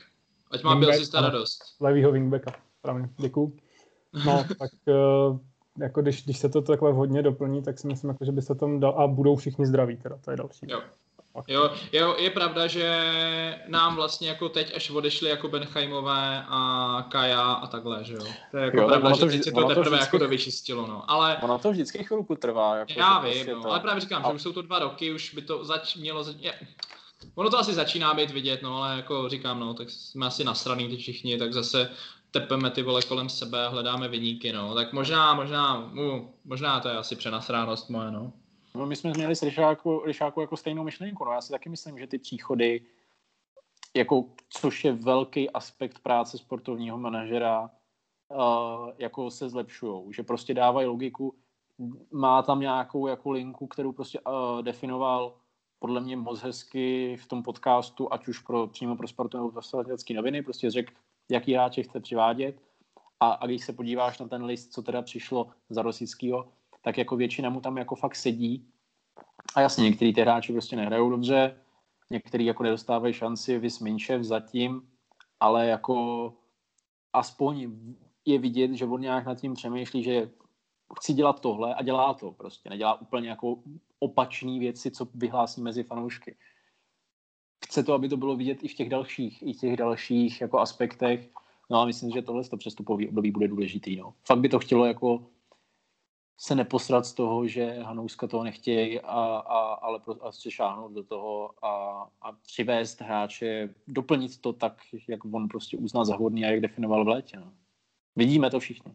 ať 0.50 0.62
má 0.62 0.76
byl 0.76 0.92
si 0.92 1.10
radost. 1.14 1.62
Levýho 1.80 2.12
wingbacka, 2.12 2.54
správně, 2.78 3.08
děkuju. 3.18 3.56
No, 4.26 4.44
tak 4.58 4.70
uh, 4.86 5.38
jako 5.78 6.02
když, 6.02 6.24
když 6.24 6.38
se 6.38 6.48
to 6.48 6.62
takhle 6.62 6.92
hodně 6.92 7.22
doplní, 7.22 7.62
tak 7.62 7.78
si 7.78 7.86
myslím, 7.86 8.10
jako, 8.10 8.24
že 8.24 8.32
by 8.32 8.42
se 8.42 8.54
tam 8.54 8.80
dal, 8.80 8.94
a 8.98 9.06
budou 9.06 9.36
všichni 9.36 9.66
zdraví 9.66 9.96
teda, 9.96 10.16
to 10.24 10.30
je 10.30 10.36
další. 10.36 10.66
Jo. 10.68 10.80
Jo, 11.48 11.70
jo, 11.92 12.16
je 12.18 12.30
pravda, 12.30 12.66
že 12.66 13.04
nám 13.68 13.96
vlastně 13.96 14.28
jako 14.28 14.48
teď 14.48 14.76
až 14.76 14.90
odešli 14.90 15.30
jako 15.30 15.48
Benchaimové 15.48 16.44
a 16.48 17.06
Kaja 17.08 17.42
a 17.42 17.66
takhle, 17.66 18.04
že 18.04 18.14
jo. 18.14 18.24
To 18.50 18.56
je 18.56 18.64
jako 18.64 18.76
jo, 18.76 18.88
pravda, 18.88 19.12
že 19.16 19.26
vždy, 19.26 19.42
si 19.42 19.52
to 19.52 19.60
teprve 19.60 19.84
to 19.84 19.90
vždycky, 19.90 20.06
jako 20.06 20.18
dovyčistilo, 20.18 20.86
no. 20.86 21.10
Ale... 21.10 21.36
Ono 21.42 21.58
to 21.58 21.70
vždycky 21.70 22.04
chvilku 22.04 22.34
trvá. 22.36 22.76
Jako 22.76 22.92
já 22.96 23.20
vím, 23.20 23.32
prostě 23.32 23.54
no, 23.54 23.62
to... 23.62 23.70
ale 23.70 23.80
právě 23.80 24.00
říkám, 24.00 24.26
a... 24.26 24.28
že 24.28 24.34
už 24.34 24.42
jsou 24.42 24.52
to 24.52 24.62
dva 24.62 24.78
roky, 24.78 25.12
už 25.12 25.34
by 25.34 25.42
to 25.42 25.64
zač, 25.64 25.96
mělo... 25.96 26.24
Zač... 26.24 26.36
Je... 26.38 26.54
Ono 27.34 27.50
to 27.50 27.58
asi 27.58 27.74
začíná 27.74 28.14
být 28.14 28.30
vidět, 28.30 28.62
no, 28.62 28.82
ale 28.82 28.96
jako 28.96 29.28
říkám, 29.28 29.60
no, 29.60 29.74
tak 29.74 29.90
jsme 29.90 30.26
asi 30.26 30.44
nasraný 30.44 30.88
ty 30.88 30.96
všichni, 30.96 31.38
tak 31.38 31.52
zase 31.52 31.90
tepeme 32.34 32.70
ty 32.70 32.82
vole 32.82 33.02
kolem 33.02 33.28
sebe 33.28 33.66
a 33.66 33.68
hledáme 33.68 34.08
vyníky, 34.08 34.52
no. 34.52 34.74
Tak 34.74 34.92
možná, 34.92 35.34
možná, 35.34 35.92
uh, 35.92 36.20
možná 36.44 36.80
to 36.80 36.88
je 36.88 36.96
asi 36.96 37.16
přenasránost 37.16 37.90
moje, 37.90 38.10
no. 38.10 38.32
No, 38.74 38.86
my 38.86 38.96
jsme 38.96 39.10
měli 39.10 39.36
s 39.36 39.42
Ryšáku, 39.42 40.02
Ryšáku 40.04 40.40
jako 40.40 40.56
stejnou 40.56 40.84
myšlenku, 40.84 41.24
no 41.24 41.32
já 41.32 41.40
si 41.40 41.52
taky 41.52 41.68
myslím, 41.68 41.98
že 41.98 42.06
ty 42.06 42.18
příchody, 42.18 42.86
jako, 43.96 44.24
což 44.48 44.84
je 44.84 44.92
velký 44.92 45.50
aspekt 45.50 45.98
práce 45.98 46.38
sportovního 46.38 46.98
manažera, 46.98 47.70
uh, 48.28 48.90
jako 48.98 49.30
se 49.30 49.48
zlepšují, 49.48 50.12
že 50.12 50.22
prostě 50.22 50.54
dávají 50.54 50.86
logiku, 50.86 51.34
má 52.12 52.42
tam 52.42 52.60
nějakou 52.60 53.06
jako 53.06 53.30
linku, 53.30 53.66
kterou 53.66 53.92
prostě 53.92 54.20
uh, 54.20 54.62
definoval 54.62 55.34
podle 55.78 56.00
mě 56.00 56.16
moc 56.16 56.40
hezky 56.40 57.16
v 57.16 57.26
tom 57.26 57.42
podcastu, 57.42 58.12
ať 58.12 58.28
už 58.28 58.38
pro, 58.38 58.66
přímo 58.66 58.96
pro 58.96 59.08
sportovní 59.08 59.46
nebo 59.46 59.60
noviny, 60.14 60.42
prostě 60.42 60.70
řekl, 60.70 60.92
jaký 61.30 61.54
hráče 61.54 61.82
chce 61.82 62.00
přivádět. 62.00 62.60
A, 63.20 63.30
a 63.30 63.46
když 63.46 63.64
se 63.64 63.72
podíváš 63.72 64.18
na 64.18 64.28
ten 64.28 64.44
list, 64.44 64.72
co 64.72 64.82
teda 64.82 65.02
přišlo 65.02 65.50
za 65.70 65.82
Rosického, 65.82 66.48
tak 66.82 66.98
jako 66.98 67.16
většina 67.16 67.50
mu 67.50 67.60
tam 67.60 67.78
jako 67.78 67.94
fakt 67.94 68.16
sedí. 68.16 68.68
A 69.56 69.60
jasně, 69.60 69.84
některý 69.84 70.14
ty 70.14 70.20
hráči 70.20 70.52
prostě 70.52 70.76
nehrajou 70.76 71.10
dobře, 71.10 71.60
některý 72.10 72.44
jako 72.44 72.62
nedostávají 72.62 73.14
šanci, 73.14 73.58
vys 73.58 73.80
Minčev 73.80 74.22
zatím, 74.22 74.88
ale 75.40 75.66
jako 75.66 76.32
aspoň 77.12 77.72
je 78.24 78.38
vidět, 78.38 78.72
že 78.72 78.84
on 78.84 79.00
nějak 79.00 79.26
nad 79.26 79.40
tím 79.40 79.54
přemýšlí, 79.54 80.02
že 80.02 80.30
chci 80.98 81.12
dělat 81.12 81.40
tohle 81.40 81.74
a 81.74 81.82
dělá 81.82 82.14
to 82.14 82.32
prostě. 82.32 82.70
Nedělá 82.70 83.00
úplně 83.00 83.28
jako 83.28 83.58
opačné 83.98 84.58
věci, 84.58 84.90
co 84.90 85.08
vyhlásí 85.14 85.62
mezi 85.62 85.82
fanoušky 85.82 86.36
chce 87.64 87.82
to, 87.82 87.92
aby 87.92 88.08
to 88.08 88.16
bylo 88.16 88.36
vidět 88.36 88.58
i 88.62 88.68
v 88.68 88.74
těch 88.74 88.88
dalších, 88.88 89.42
i 89.42 89.52
v 89.52 89.60
těch 89.60 89.76
dalších 89.76 90.40
jako 90.40 90.58
aspektech. 90.58 91.30
No 91.70 91.80
a 91.80 91.84
myslím, 91.84 92.10
že 92.10 92.22
tohle 92.22 92.44
to 92.44 92.56
přestupový 92.56 93.08
období 93.08 93.30
bude 93.30 93.48
důležitý. 93.48 93.96
No. 93.96 94.14
Fakt 94.24 94.38
by 94.38 94.48
to 94.48 94.58
chtělo 94.58 94.84
jako 94.84 95.26
se 96.38 96.54
neposrat 96.54 97.06
z 97.06 97.12
toho, 97.12 97.46
že 97.46 97.82
Hanouska 97.82 98.26
toho 98.26 98.44
nechtějí, 98.44 99.00
a, 99.00 99.36
a, 99.36 99.58
ale 99.74 99.98
pro, 99.98 100.26
a 100.26 100.32
se 100.32 100.50
šáhnout 100.50 100.92
do 100.92 101.04
toho 101.04 101.50
a, 101.62 102.06
a 102.22 102.32
přivést 102.32 103.00
hráče, 103.00 103.74
doplnit 103.86 104.40
to 104.40 104.52
tak, 104.52 104.76
jak 105.08 105.24
on 105.24 105.48
prostě 105.48 105.76
uzná 105.76 106.04
za 106.04 106.16
hodný 106.16 106.44
a 106.44 106.48
jak 106.48 106.60
definoval 106.60 107.04
v 107.04 107.08
létě. 107.08 107.36
No. 107.36 107.52
Vidíme 108.16 108.50
to 108.50 108.60
všichni. 108.60 108.92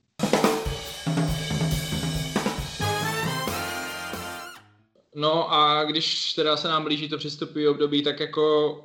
No 5.15 5.53
a 5.53 5.83
když 5.83 6.33
teda 6.33 6.57
se 6.57 6.67
nám 6.67 6.83
blíží 6.83 7.09
to 7.09 7.17
přestupové 7.17 7.69
období, 7.69 8.03
tak 8.03 8.19
jako, 8.19 8.77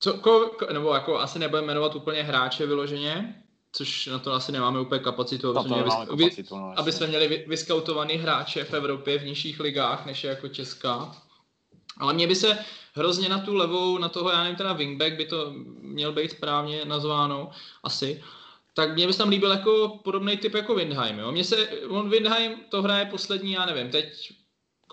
co, 0.00 0.14
ko, 0.14 0.50
nebo 0.72 0.94
jako 0.94 1.18
asi 1.18 1.38
nebudeme 1.38 1.66
jmenovat 1.66 1.94
úplně 1.94 2.22
hráče 2.22 2.66
vyloženě, 2.66 3.42
což 3.72 4.06
na 4.06 4.18
to 4.18 4.32
asi 4.32 4.52
nemáme 4.52 4.80
úplně 4.80 5.00
kapacitu, 5.00 5.50
aby, 5.50 5.68
jsme 5.68 5.76
měli, 5.76 5.90
kapacitu, 6.06 6.56
no, 6.56 6.74
aby 6.76 6.92
jsme 6.92 7.06
měli 7.06 7.44
vyskautovaný 7.46 8.14
hráče 8.14 8.64
v 8.64 8.74
Evropě 8.74 9.18
v 9.18 9.24
nižších 9.24 9.60
ligách, 9.60 10.06
než 10.06 10.24
je 10.24 10.30
jako 10.30 10.48
Česká. 10.48 11.16
Ale 11.98 12.12
mě 12.12 12.26
by 12.26 12.34
se 12.34 12.58
hrozně 12.94 13.28
na 13.28 13.38
tu 13.38 13.54
levou, 13.54 13.98
na 13.98 14.08
toho, 14.08 14.30
já 14.30 14.42
nevím, 14.42 14.56
teda 14.56 14.72
wingback 14.72 15.12
by 15.12 15.26
to 15.26 15.52
měl 15.80 16.12
být 16.12 16.30
správně 16.30 16.84
nazváno, 16.84 17.50
asi, 17.82 18.22
tak 18.74 18.94
mě 18.94 19.06
by 19.06 19.12
se 19.12 19.18
tam 19.18 19.28
líbil 19.28 19.50
jako 19.50 20.00
podobný 20.04 20.36
typ 20.36 20.54
jako 20.54 20.74
Windheim, 20.74 21.18
jo. 21.18 21.32
Mně 21.32 21.44
se, 21.44 21.68
on 21.88 22.10
Windheim 22.10 22.60
to 22.68 22.82
hraje 22.82 23.06
poslední, 23.06 23.52
já 23.52 23.66
nevím, 23.66 23.90
teď 23.90 24.32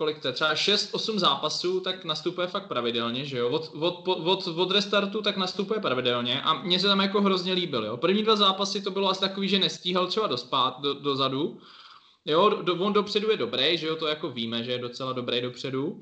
kolik 0.00 0.18
to 0.18 0.28
je, 0.28 0.32
třeba 0.32 0.54
6-8 0.54 1.18
zápasů, 1.18 1.80
tak 1.80 2.04
nastupuje 2.04 2.46
fakt 2.46 2.68
pravidelně, 2.68 3.24
že 3.24 3.38
jo, 3.38 3.48
od, 3.48 3.70
od, 3.74 4.08
od, 4.08 4.46
od 4.46 4.70
restartu 4.70 5.22
tak 5.22 5.36
nastupuje 5.36 5.80
pravidelně 5.80 6.42
a 6.42 6.54
mně 6.54 6.80
se 6.80 6.86
tam 6.86 7.00
jako 7.00 7.20
hrozně 7.20 7.52
líbil, 7.52 7.84
jo. 7.84 7.96
První 7.96 8.22
dva 8.22 8.36
zápasy 8.36 8.82
to 8.82 8.90
bylo 8.90 9.10
asi 9.10 9.20
takový, 9.20 9.48
že 9.48 9.58
nestíhal 9.58 10.06
třeba 10.06 10.26
dospát 10.26 10.80
do, 10.80 10.94
dozadu, 10.94 11.60
Jo, 12.24 12.48
do, 12.62 12.74
on 12.74 12.92
dopředu 12.92 13.30
je 13.30 13.36
dobrý, 13.36 13.78
že 13.78 13.86
jo, 13.86 13.96
to 13.96 14.06
jako 14.06 14.30
víme, 14.30 14.64
že 14.64 14.72
je 14.72 14.78
docela 14.78 15.12
dobrý 15.12 15.40
dopředu. 15.40 16.00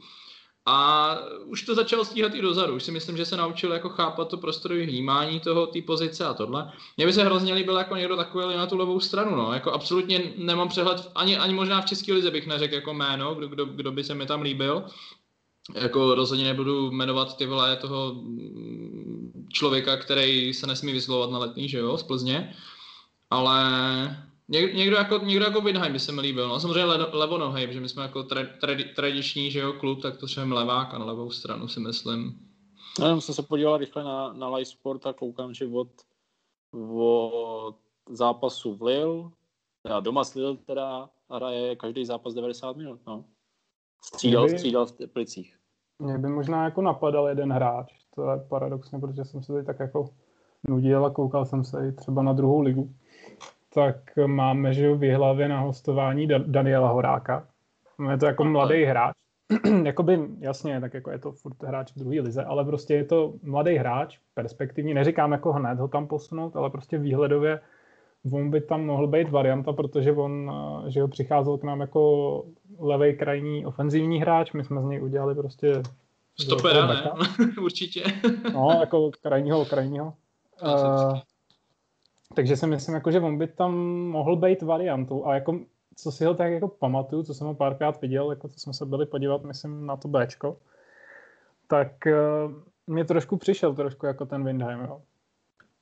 A 0.70 1.18
už 1.44 1.62
to 1.62 1.74
začal 1.74 2.04
stíhat 2.04 2.35
i 2.35 2.42
dozadu. 2.42 2.74
Už 2.74 2.83
si 2.83 2.92
myslím, 2.92 3.16
že 3.16 3.24
se 3.24 3.37
naučil 3.37 3.72
jako 3.72 3.88
chápat 3.88 4.28
to 4.28 4.37
prostorové 4.37 4.87
vnímání 4.87 5.40
toho, 5.40 5.66
té 5.66 5.83
pozice 5.83 6.26
a 6.26 6.35
tohle. 6.35 6.72
Mně 6.96 7.07
by 7.07 7.12
se 7.12 7.24
hrozně 7.24 7.54
líbil 7.54 7.76
jako 7.76 7.96
někdo 7.96 8.16
takový 8.16 8.57
na 8.57 8.66
tu 8.66 8.76
levou 8.76 9.00
stranu. 9.00 9.37
No. 9.37 9.52
Jako 9.52 9.72
absolutně 9.72 10.33
nemám 10.37 10.68
přehled, 10.68 11.11
ani, 11.14 11.38
ani 11.38 11.54
možná 11.54 11.81
v 11.81 11.87
České 11.87 12.12
lize 12.12 12.31
bych 12.31 12.46
neřekl 12.46 12.74
jako 12.74 12.94
jméno, 12.94 13.35
kdo, 13.35 13.48
kdo, 13.48 13.64
kdo 13.64 13.92
by 13.92 14.04
se 14.04 14.14
mi 14.14 14.26
tam 14.26 14.42
líbil. 14.42 14.85
Jako 15.74 16.14
rozhodně 16.14 16.44
nebudu 16.44 16.90
jmenovat 16.90 17.37
ty 17.37 17.46
vole 17.46 17.76
toho 17.76 18.16
člověka, 19.52 19.96
který 19.96 20.54
se 20.54 20.66
nesmí 20.66 20.92
vyslovovat 20.92 21.31
na 21.31 21.38
letní, 21.38 21.68
že 21.68 21.78
jo, 21.78 21.98
z 21.98 22.02
Plzně. 22.02 22.57
Ale 23.31 24.28
Něk, 24.51 24.75
někdo 24.75 24.97
jako, 24.97 25.19
někdo 25.19 25.45
jako 25.45 25.61
Winheim 25.61 25.93
by 25.93 26.01
se 26.01 26.13
mi 26.13 26.21
líbil. 26.21 26.49
No, 26.49 26.61
samozřejmě 26.61 26.85
le, 26.85 27.07
levonohej, 27.13 27.67
protože 27.67 27.81
my 27.81 27.89
jsme 27.89 28.03
jako 28.03 28.23
tra, 28.23 28.41
tra, 28.61 28.75
tradiční 28.97 29.51
že 29.51 29.61
jo, 29.61 29.73
klub, 29.73 30.03
tak 30.03 30.17
to 30.17 30.27
třeba 30.27 30.55
levák 30.55 30.95
a 30.95 30.99
na 30.99 31.05
levou 31.05 31.31
stranu 31.31 31.69
si 31.69 31.81
myslím. 31.81 32.49
No, 33.01 33.07
já 33.07 33.21
jsem 33.21 33.35
se 33.35 33.43
podíval 33.43 33.77
rychle 33.77 34.05
na, 34.05 34.33
na 34.33 34.49
live 34.49 34.65
sport 34.65 35.07
a 35.07 35.13
koukám, 35.13 35.55
že 35.55 35.67
od, 35.67 35.89
od 36.91 37.77
zápasu 38.11 38.75
v 38.75 38.83
Lille, 38.83 39.31
teda 39.83 40.01
doma 40.01 40.25
s 40.25 40.35
Lille 40.35 40.57
teda 40.57 41.11
hraje 41.31 41.77
každý 41.77 42.05
zápas 42.05 42.35
90 42.35 42.77
minut, 42.77 43.01
no. 43.07 43.25
Střídal, 44.05 44.45
by, 44.45 44.59
střídal 44.59 44.87
v 44.87 44.93
Teplicích. 44.93 45.59
Mě 45.99 46.19
by 46.19 46.29
možná 46.29 46.65
jako 46.65 46.83
napadal 46.83 47.29
jeden 47.29 47.53
hráč, 47.53 47.93
to 48.15 48.31
je 48.31 48.47
paradoxně, 48.49 48.99
protože 48.99 49.25
jsem 49.25 49.43
se 49.43 49.53
tady 49.53 49.65
tak 49.65 49.81
jako 49.81 50.11
nudil 50.69 51.07
a 51.07 51.11
koukal 51.11 51.47
jsem 51.47 51.65
se 51.65 51.89
i 51.89 51.93
třeba 51.93 52.23
na 52.23 52.33
druhou 52.33 52.61
ligu 52.61 52.95
tak 53.74 53.96
máme 54.26 54.74
že 54.74 54.94
v 54.94 55.14
hlavě 55.14 55.48
na 55.48 55.61
hostování 55.61 56.28
Daniela 56.46 56.88
Horáka. 56.88 57.48
Je 58.11 58.18
to 58.18 58.26
jako 58.26 58.44
mladý 58.44 58.85
hráč. 58.85 59.14
Jakoby, 59.85 60.20
jasně, 60.38 60.81
tak 60.81 60.94
jako 60.94 61.11
je 61.11 61.18
to 61.18 61.33
furt 61.33 61.62
hráč 61.62 61.92
v 61.92 61.98
druhé 61.98 62.20
lize, 62.20 62.44
ale 62.44 62.64
prostě 62.64 62.94
je 62.94 63.04
to 63.04 63.35
mladý 63.42 63.74
hráč, 63.74 64.18
perspektivní, 64.35 64.94
neříkám 64.94 65.33
jako 65.33 65.52
hned 65.52 65.78
ho 65.78 65.88
tam 65.88 66.07
posunout, 66.07 66.57
ale 66.57 66.70
prostě 66.70 66.98
výhledově 66.98 67.61
on 68.33 68.50
by 68.50 68.61
tam 68.61 68.87
mohl 68.87 69.07
být 69.07 69.31
varianta, 69.31 69.72
protože 69.72 70.12
on, 70.12 70.52
že 70.88 71.02
ho 71.02 71.09
přicházel 71.09 71.59
k 71.59 71.64
nám 71.64 71.81
jako 71.81 72.44
levý 72.78 73.16
krajní 73.16 73.66
ofenzivní 73.66 74.20
hráč, 74.20 74.52
my 74.52 74.64
jsme 74.64 74.83
z 74.83 74.85
něj 74.85 75.02
udělali 75.02 75.35
prostě 75.35 75.83
Stopera, 76.40 76.87
ne? 76.87 77.02
Určitě. 77.62 78.02
no, 78.52 78.76
jako 78.81 79.11
krajního, 79.22 79.64
krajního. 79.64 80.14
Uh, 80.62 81.18
takže 82.35 82.57
si 82.57 82.67
myslím, 82.67 82.95
jako, 82.95 83.11
že 83.11 83.21
on 83.21 83.38
by 83.38 83.47
tam 83.47 83.75
mohl 84.11 84.37
být 84.37 84.62
variantou. 84.62 85.27
A 85.27 85.35
jako, 85.35 85.61
co 85.97 86.12
si 86.12 86.25
ho 86.25 86.35
tak 86.35 86.53
jako 86.53 86.69
pamatuju, 86.69 87.23
co 87.23 87.35
jsem 87.35 87.47
ho 87.47 87.55
párkrát 87.55 88.01
viděl, 88.01 88.31
jako 88.31 88.49
co 88.49 88.61
jsme 88.61 88.73
se 88.75 88.87
byli 88.87 89.07
podívat, 89.07 89.43
myslím, 89.43 89.87
na 89.87 89.97
to 89.97 90.09
Bčko, 90.09 90.57
tak 91.67 91.93
uh, 92.07 92.53
mě 92.87 93.05
trošku 93.05 93.37
přišel 93.37 93.75
trošku 93.75 94.07
jako 94.07 94.27
ten 94.27 94.45
Windheim, 94.45 94.81
jo. 94.81 95.03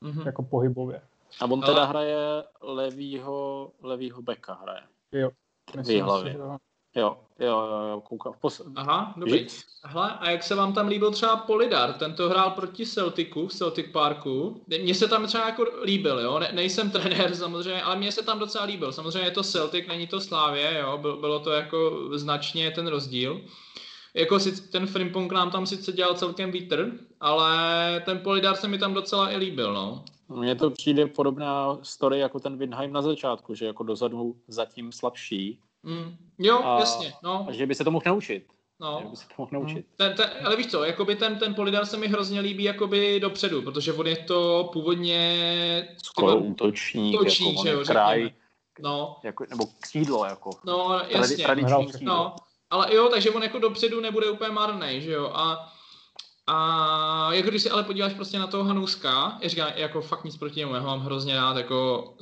Mm-hmm. 0.03 0.27
Jako 0.27 0.43
pohybově. 0.43 1.01
A 1.41 1.45
on 1.45 1.61
teda 1.61 1.85
hraje 1.85 2.17
levýho, 2.61 3.71
levýho 3.83 4.23
beka 4.23 4.55
hraje. 4.55 4.83
Jo. 5.13 5.31
Myslím, 5.77 6.05
hlavě. 6.05 6.33
Si, 6.33 6.39
Jo, 6.97 7.17
jo, 7.39 7.69
jo, 7.91 8.03
koukám. 8.09 8.33
Pos... 8.41 8.63
Aha, 8.77 9.15
dobrý. 9.17 9.47
Aha, 9.85 10.07
a 10.07 10.31
jak 10.31 10.43
se 10.43 10.55
vám 10.55 10.73
tam 10.73 10.89
líbil 10.89 11.11
třeba 11.11 11.37
Polidar? 11.37 11.93
Ten 11.93 12.15
to 12.15 12.29
hrál 12.29 12.51
proti 12.51 12.87
Celticu 12.87 13.47
v 13.47 13.53
Celtic 13.53 13.87
Parku. 13.93 14.61
Mně 14.83 14.95
se 14.95 15.09
tam 15.09 15.27
třeba 15.27 15.47
jako 15.47 15.65
líbil, 15.85 16.21
jo. 16.21 16.39
Ne, 16.39 16.51
nejsem 16.53 16.91
trenér 16.91 17.35
samozřejmě, 17.37 17.83
ale 17.83 17.97
mně 17.97 18.13
se 18.13 18.23
tam 18.23 18.39
docela 18.39 18.65
líbil. 18.65 18.93
Samozřejmě 18.93 19.29
je 19.29 19.31
to 19.31 19.43
Celtic, 19.43 19.89
není 19.89 20.07
to 20.07 20.21
Slávě, 20.21 20.79
jo. 20.81 20.99
Bylo 20.99 21.41
to 21.41 21.51
jako 21.51 22.09
značně 22.13 22.71
ten 22.71 22.87
rozdíl. 22.87 23.41
Jako 24.15 24.41
si, 24.41 24.71
ten 24.71 24.87
Frimpong 24.87 25.33
nám 25.33 25.51
tam 25.51 25.67
sice 25.67 25.93
dělal 25.93 26.15
celkem 26.15 26.53
vítr, 26.53 26.93
ale 27.21 28.03
ten 28.05 28.19
Polidar 28.19 28.57
se 28.57 28.69
mi 28.69 28.79
tam 28.79 28.95
docela 28.95 29.31
i 29.31 29.37
líbil, 29.37 29.75
no. 29.75 30.05
Mně 30.29 30.55
to 30.55 30.71
přijde 30.71 31.07
podobná 31.07 31.79
story 31.83 32.19
jako 32.19 32.41
ten 32.41 32.59
Windheim 32.59 32.93
na 32.93 33.03
začátku, 33.03 33.55
že 33.55 33.67
jako 33.67 33.83
dozadu 33.83 34.37
zatím 34.49 34.93
slabší, 34.93 35.61
Mm, 35.87 36.17
jo, 36.39 36.61
a, 36.65 36.81
jasně. 36.81 37.13
No. 37.23 37.47
A 37.49 37.53
že 37.53 37.67
by 37.67 37.75
se 37.75 37.85
to 37.85 37.91
mohl 37.91 38.03
naučit. 38.07 38.47
No. 38.81 38.99
Že 39.03 39.09
by 39.09 39.17
se 39.17 39.29
to 39.29 39.35
mohl 39.39 39.51
naučit. 39.53 39.77
Mm. 39.77 39.97
Ten, 39.97 40.15
ten, 40.15 40.31
ale 40.45 40.57
víš 40.57 40.67
co, 40.67 40.85
jakoby 40.85 41.17
ten, 41.17 41.39
ten 41.39 41.55
Polidar 41.55 41.87
se 41.87 41.97
mi 41.97 42.09
hrozně 42.09 42.41
líbí 42.41 42.65
jakoby 42.65 43.21
dopředu, 43.21 43.63
protože 43.63 43.93
on 43.93 44.07
je 44.07 44.17
to 44.17 44.71
původně... 44.73 45.89
Skoro 46.03 46.37
útočník, 46.37 47.21
útočník 47.21 47.57
jako 47.57 47.65
že 47.65 47.71
jo, 47.71 47.85
kraj, 47.87 48.31
no. 48.81 49.17
jako, 49.25 49.45
nebo 49.51 49.65
křídlo, 49.81 50.25
jako. 50.25 50.51
No, 50.65 51.01
jasně. 51.09 51.45
Tradiční 51.45 51.87
křídlo. 51.87 52.15
No, 52.15 52.37
ale 52.71 52.95
jo, 52.95 53.09
takže 53.09 53.31
on 53.31 53.43
jako 53.43 53.59
dopředu 53.59 54.01
nebude 54.01 54.31
úplně 54.31 54.51
marný, 54.51 55.01
že 55.01 55.13
jo, 55.13 55.31
a 55.35 55.73
a 56.49 57.33
jako 57.33 57.51
když 57.51 57.63
si 57.63 57.71
ale 57.71 57.83
podíváš 57.83 58.13
prostě 58.13 58.39
na 58.39 58.47
toho 58.47 58.65
Hanuska, 58.65 59.39
já 59.41 59.49
říkám, 59.49 59.73
jako 59.77 60.03
fakt 60.03 60.25
nic 60.25 60.37
proti 60.37 60.61
němu, 60.61 60.75
já 60.75 60.81
ho 60.81 60.87
mám 60.87 61.01
hrozně 61.01 61.37
rád, 61.37 61.57
jako 61.57 62.15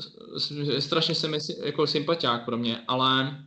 strašně 0.79 1.15
se 1.15 1.29
mi 1.29 1.39
jako 1.63 1.87
sympatiák 1.87 2.45
pro 2.45 2.57
mě, 2.57 2.81
ale 2.89 3.39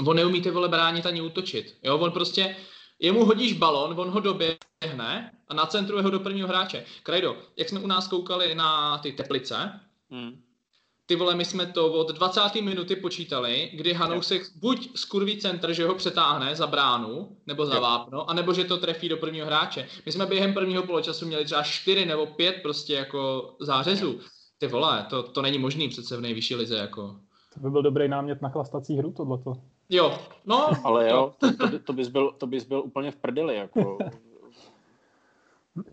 on 0.00 0.16
neumí 0.16 0.42
ty 0.42 0.50
vole 0.50 0.68
bránit 0.68 1.06
ani 1.06 1.20
útočit. 1.20 1.76
Jo, 1.82 1.98
on 1.98 2.12
prostě, 2.12 2.56
jemu 2.98 3.24
hodíš 3.24 3.52
balon, 3.52 4.00
on 4.00 4.10
ho 4.10 4.20
doběhne 4.20 5.32
a 5.48 5.54
nacentruje 5.54 6.02
ho 6.02 6.10
do 6.10 6.20
prvního 6.20 6.48
hráče. 6.48 6.84
Krajdo, 7.02 7.36
jak 7.56 7.68
jsme 7.68 7.80
u 7.80 7.86
nás 7.86 8.08
koukali 8.08 8.54
na 8.54 8.98
ty 8.98 9.12
teplice, 9.12 9.80
hmm. 10.10 10.42
ty 11.06 11.16
vole, 11.16 11.34
my 11.34 11.44
jsme 11.44 11.66
to 11.66 11.92
od 11.92 12.10
20. 12.10 12.54
minuty 12.54 12.96
počítali, 12.96 13.70
kdy 13.74 13.92
Hanousek 13.92 14.42
buď 14.56 14.98
skurví 14.98 15.38
centr, 15.38 15.72
že 15.72 15.86
ho 15.86 15.94
přetáhne 15.94 16.56
za 16.56 16.66
bránu, 16.66 17.36
nebo 17.46 17.66
za 17.66 17.80
vápno, 17.80 18.30
anebo 18.30 18.54
že 18.54 18.64
to 18.64 18.76
trefí 18.76 19.08
do 19.08 19.16
prvního 19.16 19.46
hráče. 19.46 19.88
My 20.06 20.12
jsme 20.12 20.26
během 20.26 20.54
prvního 20.54 20.82
poločasu 20.82 21.26
měli 21.26 21.44
třeba 21.44 21.62
4 21.62 22.06
nebo 22.06 22.26
5 22.26 22.56
prostě 22.62 22.94
jako 22.94 23.50
zářezů. 23.60 24.20
Ty 24.58 24.66
vole, 24.66 25.06
to, 25.10 25.22
to 25.22 25.42
není 25.42 25.58
možný 25.58 25.88
přece 25.88 26.16
v 26.16 26.20
nejvyšší 26.20 26.54
lize, 26.54 26.76
jako. 26.76 27.16
To 27.54 27.60
by 27.60 27.70
byl 27.70 27.82
dobrý 27.82 28.08
námět 28.08 28.42
na 28.42 28.48
chlastací 28.48 28.96
hru, 28.96 29.12
tohleto. 29.12 29.71
Jo, 29.92 30.18
no. 30.44 30.70
Ale 30.84 31.10
jo, 31.10 31.34
to, 31.38 31.56
to, 31.56 31.78
to, 31.78 31.92
bys 31.92 32.08
byl, 32.08 32.32
to 32.32 32.46
bys 32.46 32.64
byl 32.64 32.82
úplně 32.84 33.10
v 33.10 33.16
prdeli, 33.16 33.56
jako. 33.56 33.98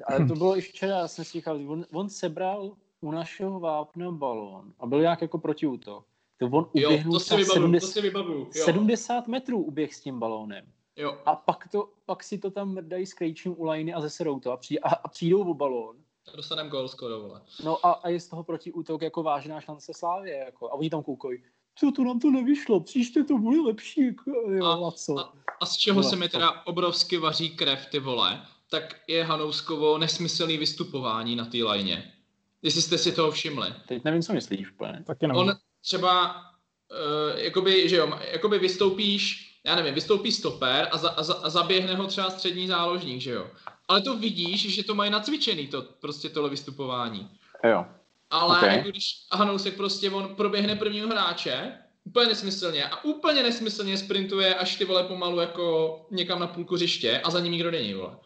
Ale 0.07 0.27
to 0.27 0.35
bylo 0.35 0.57
i 0.57 0.62
včera, 0.62 0.97
já 0.97 1.07
jsem 1.07 1.25
si 1.25 1.31
říkal, 1.31 1.71
on, 1.71 1.85
on 1.93 2.09
sebral 2.09 2.75
u 3.01 3.12
našeho 3.12 3.59
vápna 3.59 4.12
balón 4.12 4.73
a 4.79 4.85
byl 4.85 5.01
nějak 5.01 5.21
jako 5.21 5.38
protiútok. 5.38 6.05
To 6.38 6.45
on 6.45 6.69
uběhnul 6.73 7.13
jo, 7.13 7.19
to 7.19 7.19
si 7.19 7.35
vybavu, 7.35 7.53
70, 7.53 7.88
to 7.88 7.91
si 7.93 8.01
vybavu, 8.01 8.33
jo. 8.33 8.49
70 8.51 9.27
metrů 9.27 9.63
uběh 9.63 9.95
s 9.95 10.01
tím 10.01 10.19
balónem. 10.19 10.65
Jo. 10.95 11.17
A 11.25 11.35
pak, 11.35 11.67
to, 11.71 11.89
pak 12.05 12.23
si 12.23 12.38
to 12.38 12.51
tam 12.51 12.73
mrdají 12.73 13.05
s 13.05 13.13
krejčím 13.13 13.55
u 13.57 13.63
lajny 13.63 13.93
a 13.93 14.01
zeserou 14.01 14.39
to 14.39 14.51
a, 14.51 14.57
přijde, 14.57 14.79
a, 14.79 14.95
a 14.95 15.07
přijdou 15.07 15.51
o 15.51 15.53
balón. 15.53 15.95
Dostanem 16.35 16.69
gol 16.69 16.88
skoro, 16.88 17.19
vole. 17.21 17.41
No 17.63 17.85
a, 17.85 17.91
a 17.91 18.09
je 18.09 18.19
z 18.19 18.27
toho 18.27 18.43
protiútok 18.43 19.01
jako 19.01 19.23
vážná 19.23 19.62
šance 19.62 19.93
Slávě. 19.93 20.38
Jako. 20.38 20.69
A 20.69 20.73
oni 20.73 20.89
tam 20.89 21.03
koukají 21.03 21.43
co 21.79 21.91
to 21.91 22.03
nám 22.03 22.19
to 22.19 22.31
nevyšlo, 22.31 22.79
příště 22.79 23.23
to 23.23 23.37
bude 23.37 23.61
lepší, 23.61 24.05
jako, 24.05 24.31
jo, 24.51 24.65
a, 24.65 24.87
a 24.87 24.91
co. 24.91 25.19
A, 25.19 25.33
a 25.61 25.65
z 25.65 25.77
čeho 25.77 26.03
se 26.03 26.15
mi 26.15 26.29
teda 26.29 26.65
obrovsky 26.65 27.17
vaří 27.17 27.49
krev, 27.49 27.85
ty 27.91 27.99
vole, 27.99 28.41
tak 28.69 29.01
je 29.07 29.23
Hanouskovo 29.23 29.97
nesmyslný 29.97 30.57
vystupování 30.57 31.35
na 31.35 31.45
té 31.45 31.63
lajně. 31.63 32.13
Jestli 32.61 32.81
jste 32.81 32.97
si 32.97 33.11
toho 33.11 33.31
všimli. 33.31 33.73
Teď 33.87 34.03
nevím, 34.03 34.21
co 34.21 34.33
myslíš 34.33 34.71
úplně. 34.71 35.03
Taky 35.07 35.27
nevím. 35.27 35.41
On 35.41 35.55
třeba, 35.81 36.35
uh, 36.35 37.39
jakoby, 37.39 37.89
že 37.89 37.95
jo, 37.95 38.19
jakoby 38.31 38.59
vystoupíš, 38.59 39.45
já 39.65 39.75
nevím, 39.75 39.93
vystoupí 39.93 40.31
stoper 40.31 40.87
a, 40.91 40.97
za, 40.97 41.09
a, 41.09 41.23
za, 41.23 41.33
a 41.33 41.49
zaběhne 41.49 41.95
ho 41.95 42.07
třeba 42.07 42.29
střední 42.29 42.67
záložník, 42.67 43.21
že 43.21 43.31
jo. 43.31 43.47
Ale 43.87 44.01
to 44.01 44.17
vidíš, 44.17 44.75
že 44.75 44.83
to 44.83 44.95
mají 44.95 45.11
nacvičený, 45.11 45.67
to, 45.67 45.81
prostě 45.81 46.29
tohle 46.29 46.49
vystupování. 46.49 47.29
Jo. 47.63 47.85
Ale 48.29 48.57
okay. 48.57 48.77
jako 48.77 48.89
když 48.89 49.15
Hanousek 49.31 49.75
prostě 49.75 50.11
on 50.11 50.35
proběhne 50.35 50.75
prvního 50.75 51.07
hráče, 51.07 51.77
úplně 52.03 52.27
nesmyslně 52.27 52.85
a 52.85 53.03
úplně 53.03 53.43
nesmyslně 53.43 53.97
sprintuje 53.97 54.55
až 54.55 54.75
ty 54.75 54.86
vole 54.86 55.03
pomalu 55.03 55.39
jako 55.39 55.97
někam 56.11 56.39
na 56.39 56.47
půlku 56.47 56.75
hřiště 56.75 57.19
a 57.19 57.30
za 57.30 57.39
ním 57.39 57.51
nikdo 57.51 57.71
není, 57.71 57.93
vole. 57.93 58.17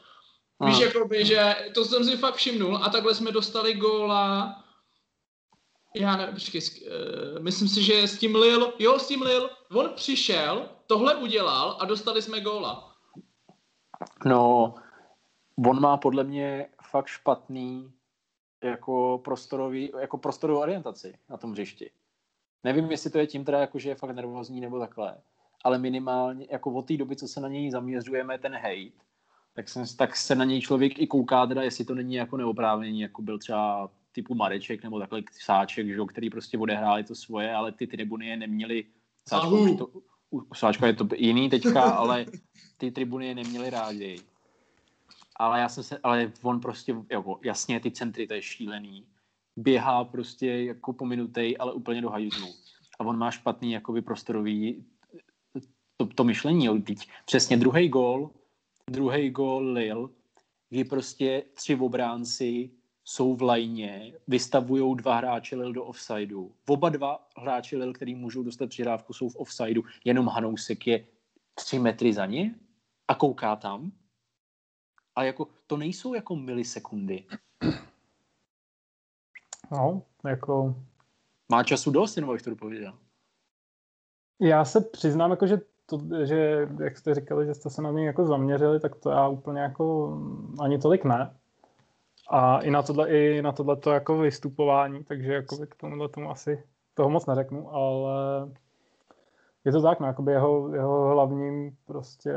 A. 0.59 0.65
Víš, 0.65 0.79
jakoby, 0.79 1.25
že 1.25 1.55
to 1.73 1.85
jsem 1.85 2.03
si 2.03 2.17
fakt 2.17 2.35
všimnul 2.35 2.77
a 2.77 2.89
takhle 2.89 3.15
jsme 3.15 3.31
dostali 3.31 3.73
góla 3.73 4.55
já 5.95 6.17
nevím, 6.17 6.33
počkej, 6.33 6.61
uh, 6.61 7.39
myslím 7.39 7.67
si, 7.67 7.83
že 7.83 8.07
s 8.07 8.17
tím 8.17 8.35
Lil, 8.35 8.73
jo, 8.79 8.99
s 8.99 9.07
tím 9.07 9.21
Lil, 9.21 9.49
on 9.71 9.89
přišel, 9.95 10.69
tohle 10.87 11.15
udělal 11.15 11.77
a 11.79 11.85
dostali 11.85 12.21
jsme 12.21 12.41
góla. 12.41 12.95
No, 14.25 14.73
on 15.67 15.81
má 15.81 15.97
podle 15.97 16.23
mě 16.23 16.69
fakt 16.91 17.07
špatný 17.07 17.93
jako, 18.63 19.21
prostorový, 19.23 19.91
jako 19.99 20.17
prostorovou 20.17 20.61
orientaci 20.61 21.13
na 21.29 21.37
tom 21.37 21.51
hřišti. 21.51 21.91
Nevím, 22.63 22.91
jestli 22.91 23.09
to 23.09 23.17
je 23.17 23.27
tím 23.27 23.45
teda, 23.45 23.59
jako, 23.59 23.79
že 23.79 23.89
je 23.89 23.95
fakt 23.95 24.15
nervózní 24.15 24.61
nebo 24.61 24.79
takhle, 24.79 25.17
ale 25.63 25.79
minimálně 25.79 26.47
jako 26.49 26.73
od 26.73 26.87
té 26.87 26.97
doby, 26.97 27.15
co 27.15 27.27
se 27.27 27.41
na 27.41 27.47
něj 27.47 27.71
zaměřujeme, 27.71 28.37
ten 28.37 28.53
hate, 28.53 29.03
tak 29.53 29.69
se, 29.69 29.97
tak 29.97 30.15
se 30.15 30.35
na 30.35 30.45
něj 30.45 30.61
člověk 30.61 30.99
i 30.99 31.07
kouká, 31.07 31.45
teda, 31.45 31.63
jestli 31.63 31.85
to 31.85 31.95
není 31.95 32.15
jako 32.15 32.37
neoprávnění, 32.37 33.01
jako 33.01 33.21
byl 33.21 33.39
třeba 33.39 33.91
typu 34.11 34.35
Mareček 34.35 34.83
nebo 34.83 34.99
takhle 34.99 35.23
Sáček, 35.31 35.87
že, 35.87 35.97
který 36.07 36.29
prostě 36.29 36.57
odehráli 36.57 37.03
to 37.03 37.15
svoje, 37.15 37.53
ale 37.53 37.71
ty 37.71 37.87
tribuny 37.87 38.27
je 38.27 38.37
neměli 38.37 38.85
Sáčko, 39.29 39.49
už 39.49 39.77
to, 39.77 39.87
u 40.31 40.53
Sáčka 40.55 40.87
je 40.87 40.93
to 40.93 41.07
jiný 41.15 41.49
teďka, 41.49 41.83
ale 41.83 42.25
ty 42.77 42.91
tribuny 42.91 43.27
je 43.27 43.35
neměly 43.35 43.69
rádi. 43.69 44.21
Ale 45.35 45.59
já 45.59 45.69
jsem 45.69 45.83
se, 45.83 45.99
ale 46.03 46.31
on 46.41 46.59
prostě, 46.59 46.95
jako, 47.09 47.39
jasně, 47.43 47.79
ty 47.79 47.91
centry, 47.91 48.27
to 48.27 48.33
je 48.33 48.41
šílený. 48.41 49.05
Běhá 49.55 50.03
prostě 50.03 50.47
jako 50.47 50.93
po 50.93 51.05
minutej, 51.05 51.55
ale 51.59 51.73
úplně 51.73 52.01
do 52.01 52.09
hajzlu. 52.09 52.47
A 52.99 53.03
on 53.03 53.17
má 53.17 53.31
špatný 53.31 53.71
jakoby 53.71 54.01
prostorový 54.01 54.85
to, 55.97 56.05
to 56.05 56.23
myšlení. 56.23 56.65
Jo. 56.65 56.79
Teď 56.79 57.09
přesně 57.25 57.57
druhý 57.57 57.89
gól, 57.89 58.31
druhý 58.89 59.29
gól 59.29 59.71
Lil, 59.71 60.09
kdy 60.69 60.83
prostě 60.83 61.43
tři 61.53 61.75
obránci 61.75 62.69
jsou 63.03 63.35
v 63.35 63.41
lajně, 63.41 64.13
vystavují 64.27 64.95
dva 64.95 65.15
hráče 65.17 65.55
Lil 65.55 65.73
do 65.73 65.83
offsideu. 65.85 66.51
Oba 66.67 66.89
dva 66.89 67.27
hráči 67.37 67.77
Lil, 67.77 67.93
který 67.93 68.15
můžou 68.15 68.43
dostat 68.43 68.69
přihrávku, 68.69 69.13
jsou 69.13 69.29
v 69.29 69.35
offsideu, 69.35 69.83
jenom 70.05 70.27
Hanousek 70.27 70.87
je 70.87 71.05
tři 71.55 71.79
metry 71.79 72.13
za 72.13 72.25
ně 72.25 72.55
a 73.07 73.15
kouká 73.15 73.55
tam. 73.55 73.91
A 75.15 75.23
jako, 75.23 75.47
to 75.67 75.77
nejsou 75.77 76.13
jako 76.13 76.35
milisekundy. 76.35 77.25
No, 79.71 80.01
jako... 80.25 80.75
Má 81.51 81.63
času 81.63 81.91
dost, 81.91 82.15
jenom 82.17 82.33
bych 82.33 82.41
to 82.41 82.49
dopověděl. 82.49 82.93
Já 84.39 84.65
se 84.65 84.81
přiznám, 84.81 85.31
jako, 85.31 85.47
že, 85.47 85.61
to, 85.85 86.01
že 86.23 86.67
jak 86.83 86.97
jste 86.97 87.15
říkali, 87.15 87.45
že 87.45 87.53
jste 87.53 87.69
se 87.69 87.81
na 87.81 87.91
mě 87.91 88.07
jako 88.07 88.25
zaměřili, 88.25 88.79
tak 88.79 88.95
to 88.95 89.09
já 89.09 89.27
úplně 89.27 89.61
jako 89.61 90.17
ani 90.59 90.77
tolik 90.79 91.05
ne. 91.05 91.35
A 92.29 92.59
i 92.59 92.71
na 92.71 92.83
tohle, 92.83 93.09
i 93.09 93.41
na 93.41 93.51
tohle 93.51 93.75
to 93.75 93.91
jako 93.91 94.17
vystupování, 94.17 95.03
takže 95.03 95.33
jako 95.33 95.57
k 95.69 95.75
tomuhle 95.75 96.09
tomu 96.09 96.31
asi 96.31 96.63
toho 96.93 97.09
moc 97.09 97.25
neřeknu, 97.25 97.73
ale 97.75 98.13
je 99.65 99.71
to 99.71 99.81
tak, 99.81 99.99
no, 99.99 100.07
jakoby 100.07 100.31
jeho, 100.31 100.75
jeho 100.75 101.09
hlavním 101.13 101.77
prostě, 101.85 102.33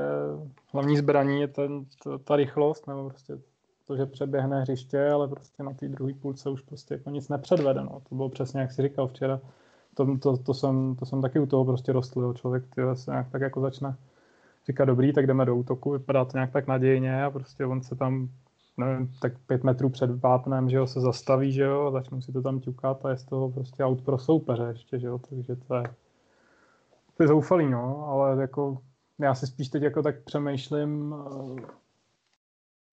hlavní 0.72 0.96
zbraní 0.96 1.40
je 1.40 1.48
ten, 1.48 1.84
ta, 2.04 2.18
ta 2.18 2.36
rychlost, 2.36 2.86
nebo 2.86 3.08
prostě 3.08 3.38
to, 3.86 3.96
že 3.96 4.06
přeběhne 4.06 4.60
hřiště, 4.60 5.10
ale 5.10 5.28
prostě 5.28 5.62
na 5.62 5.72
té 5.74 5.88
druhé 5.88 6.14
půlce 6.14 6.50
už 6.50 6.60
prostě 6.60 6.94
jako 6.94 7.10
nic 7.10 7.28
nepředvede, 7.28 7.82
no. 7.82 8.00
To 8.08 8.14
bylo 8.14 8.28
přesně, 8.28 8.60
jak 8.60 8.72
si 8.72 8.82
říkal 8.82 9.08
včera, 9.08 9.40
to, 9.94 10.18
to, 10.18 10.36
to, 10.36 10.54
jsem, 10.54 10.96
to 10.96 11.06
jsem 11.06 11.22
taky 11.22 11.38
u 11.38 11.46
toho 11.46 11.64
prostě 11.64 11.92
rostl, 11.92 12.20
jo. 12.20 12.34
člověk 12.34 12.64
tyhle, 12.74 12.96
se 12.96 13.10
nějak 13.10 13.30
tak 13.30 13.42
jako 13.42 13.60
začne 13.60 13.96
říkat, 14.66 14.84
dobrý, 14.84 15.12
tak 15.12 15.26
jdeme 15.26 15.44
do 15.44 15.56
útoku, 15.56 15.90
vypadá 15.90 16.24
to 16.24 16.36
nějak 16.36 16.50
tak 16.50 16.66
nadějně 16.66 17.24
a 17.24 17.30
prostě 17.30 17.66
on 17.66 17.82
se 17.82 17.96
tam 17.96 18.28
nevím, 18.76 19.12
tak 19.20 19.32
pět 19.46 19.64
metrů 19.64 19.88
před 19.88 20.22
vápnem, 20.22 20.70
že 20.70 20.76
jo, 20.76 20.86
se 20.86 21.00
zastaví, 21.00 21.52
že 21.52 21.62
jo, 21.62 21.86
a 21.86 21.90
začnou 21.90 22.20
si 22.20 22.32
to 22.32 22.42
tam 22.42 22.60
ťukat 22.60 23.04
a 23.04 23.10
je 23.10 23.16
z 23.16 23.24
toho 23.24 23.50
prostě 23.50 23.84
aut 23.84 24.02
pro 24.02 24.18
soupeře 24.18 24.62
ještě, 24.68 24.98
že 24.98 25.06
jo, 25.06 25.18
takže 25.30 25.56
to 25.56 25.74
je, 25.74 25.82
to 27.16 27.22
je 27.22 27.28
zoufalý, 27.28 27.70
no, 27.70 28.06
ale 28.06 28.40
jako 28.40 28.82
já 29.18 29.34
si 29.34 29.46
spíš 29.46 29.68
teď 29.68 29.82
jako 29.82 30.02
tak 30.02 30.24
přemýšlím 30.24 31.12
uh, 31.12 31.58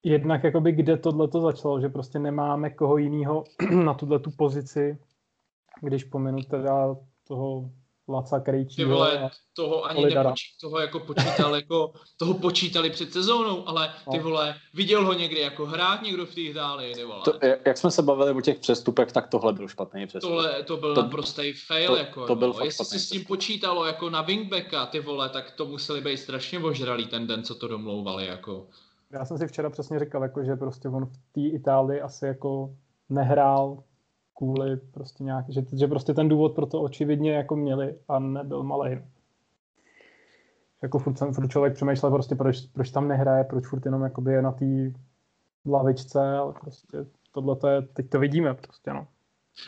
jednak 0.04 0.44
jakoby 0.44 0.72
kde 0.72 0.98
tohle 0.98 1.28
to 1.28 1.42
začalo, 1.42 1.82
že 1.82 1.90
prostě 1.90 2.20
nemáme 2.20 2.70
koho 2.70 2.98
jiného 2.98 3.44
na 3.86 3.94
tuhle 3.94 4.20
tu 4.20 4.32
pozici, 4.32 4.98
když 5.82 6.04
pominu 6.04 6.38
teda 6.42 6.96
toho 7.28 7.72
Laca 8.08 8.40
Krejčího. 8.40 8.88
Ty 8.88 8.94
vole, 8.94 9.30
toho 9.54 9.86
ani 9.86 10.06
nepočí, 10.06 10.46
toho 10.62 10.80
jako 10.80 11.00
počítal, 11.00 11.56
jako, 11.56 11.94
toho 12.18 12.34
počítali 12.34 12.90
před 12.90 13.14
sezónou, 13.14 13.68
ale 13.68 13.94
ty 14.12 14.18
no. 14.18 14.24
vole, 14.24 14.56
viděl 14.74 15.06
ho 15.06 15.14
někdy 15.14 15.40
jako 15.40 15.66
hrát 15.66 16.02
někdo 16.02 16.26
v 16.26 16.36
té 16.36 16.54
dáli, 16.54 16.94
ty 16.96 17.04
vole. 17.04 17.22
To, 17.26 17.34
jak 17.66 17.78
jsme 17.78 17.92
se 17.92 18.02
bavili 18.02 18.32
o 18.32 18.42
těch 18.42 18.60
přestupech, 18.60 19.12
tak 19.12 19.28
tohle 19.28 19.54
byl 19.54 19.68
špatný 19.68 20.08
přestup. 20.08 20.32
Tohle, 20.32 20.64
to 20.64 20.78
byl 20.78 20.96
to, 20.96 21.02
naprostý 21.02 21.54
fail, 21.54 21.88
to, 21.88 21.96
jako, 21.96 22.28
to 22.28 22.36
byl 22.36 22.54
no. 22.58 22.66
Jestli 22.66 22.86
se 22.86 23.00
s 23.00 23.10
tím 23.10 23.26
počítalo 23.26 23.86
jako 23.86 24.10
na 24.10 24.22
wingbacka, 24.22 24.86
ty 24.86 25.00
vole, 25.00 25.30
tak 25.30 25.52
to 25.52 25.66
museli 25.66 26.02
být 26.02 26.18
strašně 26.18 26.60
ožralý 26.60 27.08
ten 27.08 27.28
den, 27.28 27.44
co 27.44 27.56
to 27.56 27.68
domlouvali, 27.68 28.26
jako. 28.26 28.68
Já 29.12 29.26
jsem 29.26 29.38
si 29.38 29.48
včera 29.48 29.70
přesně 29.70 30.00
říkal, 30.00 30.24
jako, 30.24 30.44
že 30.44 30.56
prostě 30.56 30.90
on 30.90 31.06
v 31.06 31.18
té 31.32 31.42
Itálii 31.42 32.02
asi 32.02 32.26
jako 32.26 32.76
nehrál 33.10 33.84
kvůli 34.34 34.78
prostě 34.78 35.24
nějak, 35.24 35.46
že, 35.50 35.62
že 35.74 35.88
prostě 35.88 36.14
ten 36.14 36.30
důvod 36.30 36.56
pro 36.56 36.66
to 36.66 36.82
očividně 36.82 37.34
jako 37.34 37.56
měli 37.56 37.96
a 38.08 38.20
nebyl 38.20 38.64
malý. 38.64 39.00
Jako 40.82 41.00
furt, 41.00 41.18
jsem, 41.18 41.34
furt 41.34 41.48
člověk 41.48 41.74
přemýšlel 41.74 42.12
prostě, 42.12 42.36
proč, 42.36 42.62
proč 42.62 42.92
tam 42.92 43.08
nehraje, 43.08 43.44
proč 43.44 43.68
furt 43.68 43.86
jenom 43.86 44.02
jakoby 44.02 44.34
je 44.34 44.42
na 44.42 44.52
té 44.52 44.66
lavičce, 45.66 46.38
ale 46.38 46.54
prostě 46.54 46.98
tohle 47.32 47.56
to 47.56 47.68
je, 47.68 47.82
teď 47.82 48.10
to 48.10 48.20
vidíme 48.20 48.54
prostě, 48.54 48.94
no. 48.94 49.08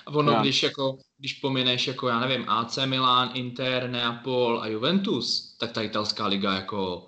A 0.06 0.12
ono, 0.12 0.32
já. 0.32 0.42
když, 0.42 0.64
jako, 0.64 0.98
když 1.18 1.34
pomineš, 1.34 1.88
jako 1.88 2.08
já 2.08 2.20
nevím, 2.20 2.50
AC 2.50 2.78
Milan, 2.86 3.30
Inter, 3.34 3.90
Neapol 3.90 4.62
a 4.62 4.68
Juventus, 4.68 5.58
tak 5.60 5.72
ta 5.72 5.82
italská 5.82 6.28
liga 6.28 6.54
jako, 6.54 7.08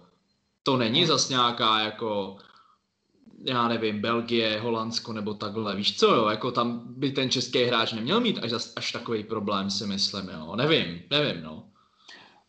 to 0.63 0.77
není 0.77 1.01
no. 1.01 1.07
zas 1.07 1.29
nějaká 1.29 1.79
jako 1.79 2.37
já 3.45 3.67
nevím, 3.67 4.01
Belgie, 4.01 4.59
Holandsko 4.59 5.13
nebo 5.13 5.33
takhle, 5.33 5.75
víš 5.75 5.97
co, 5.97 6.15
jo, 6.15 6.27
jako 6.27 6.51
tam 6.51 6.81
by 6.85 7.11
ten 7.11 7.29
český 7.29 7.63
hráč 7.63 7.93
neměl 7.93 8.21
mít 8.21 8.39
až, 8.43 8.51
až 8.75 8.91
takový 8.91 9.23
problém, 9.23 9.69
si 9.69 9.88
myslím, 9.88 10.29
jo, 10.29 10.55
nevím, 10.55 11.01
nevím, 11.11 11.43
no. 11.43 11.63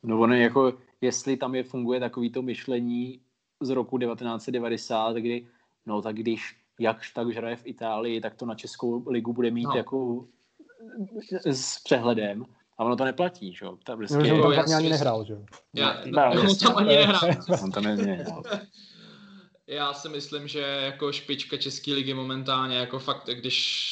No 0.02 0.20
ono 0.20 0.34
jako, 0.34 0.72
jestli 1.00 1.36
tam 1.36 1.54
je 1.54 1.62
funguje 1.62 2.00
takový 2.00 2.30
to 2.30 2.42
myšlení 2.42 3.20
z 3.60 3.70
roku 3.70 3.98
1990, 3.98 5.16
kdy, 5.16 5.46
no 5.86 6.02
tak 6.02 6.16
když 6.16 6.56
jakž 6.80 7.10
tak 7.10 7.28
hraje 7.28 7.56
v 7.56 7.66
Itálii, 7.66 8.20
tak 8.20 8.34
to 8.34 8.46
na 8.46 8.54
Českou 8.54 9.10
ligu 9.10 9.32
bude 9.32 9.50
mít 9.50 9.64
no. 9.64 9.76
jako 9.76 10.24
s 11.44 11.78
přehledem. 11.84 12.44
A 12.78 12.84
ono 12.84 12.96
to 12.96 13.04
neplatí, 13.04 13.54
že 13.54 13.64
jo? 13.64 13.78
Prostě... 13.96 14.16
No, 14.16 14.46
on 14.46 14.54
tam 14.54 14.64
ani 14.76 14.88
nehrál, 14.88 15.24
že 15.24 15.32
jo? 15.32 15.44
Já, 15.74 16.02
no, 16.06 16.42
on 16.50 16.56
tam 16.56 16.76
ani 16.76 16.88
nehrál. 16.88 17.30
on 17.62 17.70
to 17.70 17.80
nezměnil 17.80 18.24
já 19.68 19.94
si 19.94 20.08
myslím, 20.08 20.48
že 20.48 20.60
jako 20.60 21.12
špička 21.12 21.56
České 21.56 21.92
ligy 21.94 22.14
momentálně, 22.14 22.76
jako 22.76 22.98
fakt, 22.98 23.26
když 23.26 23.88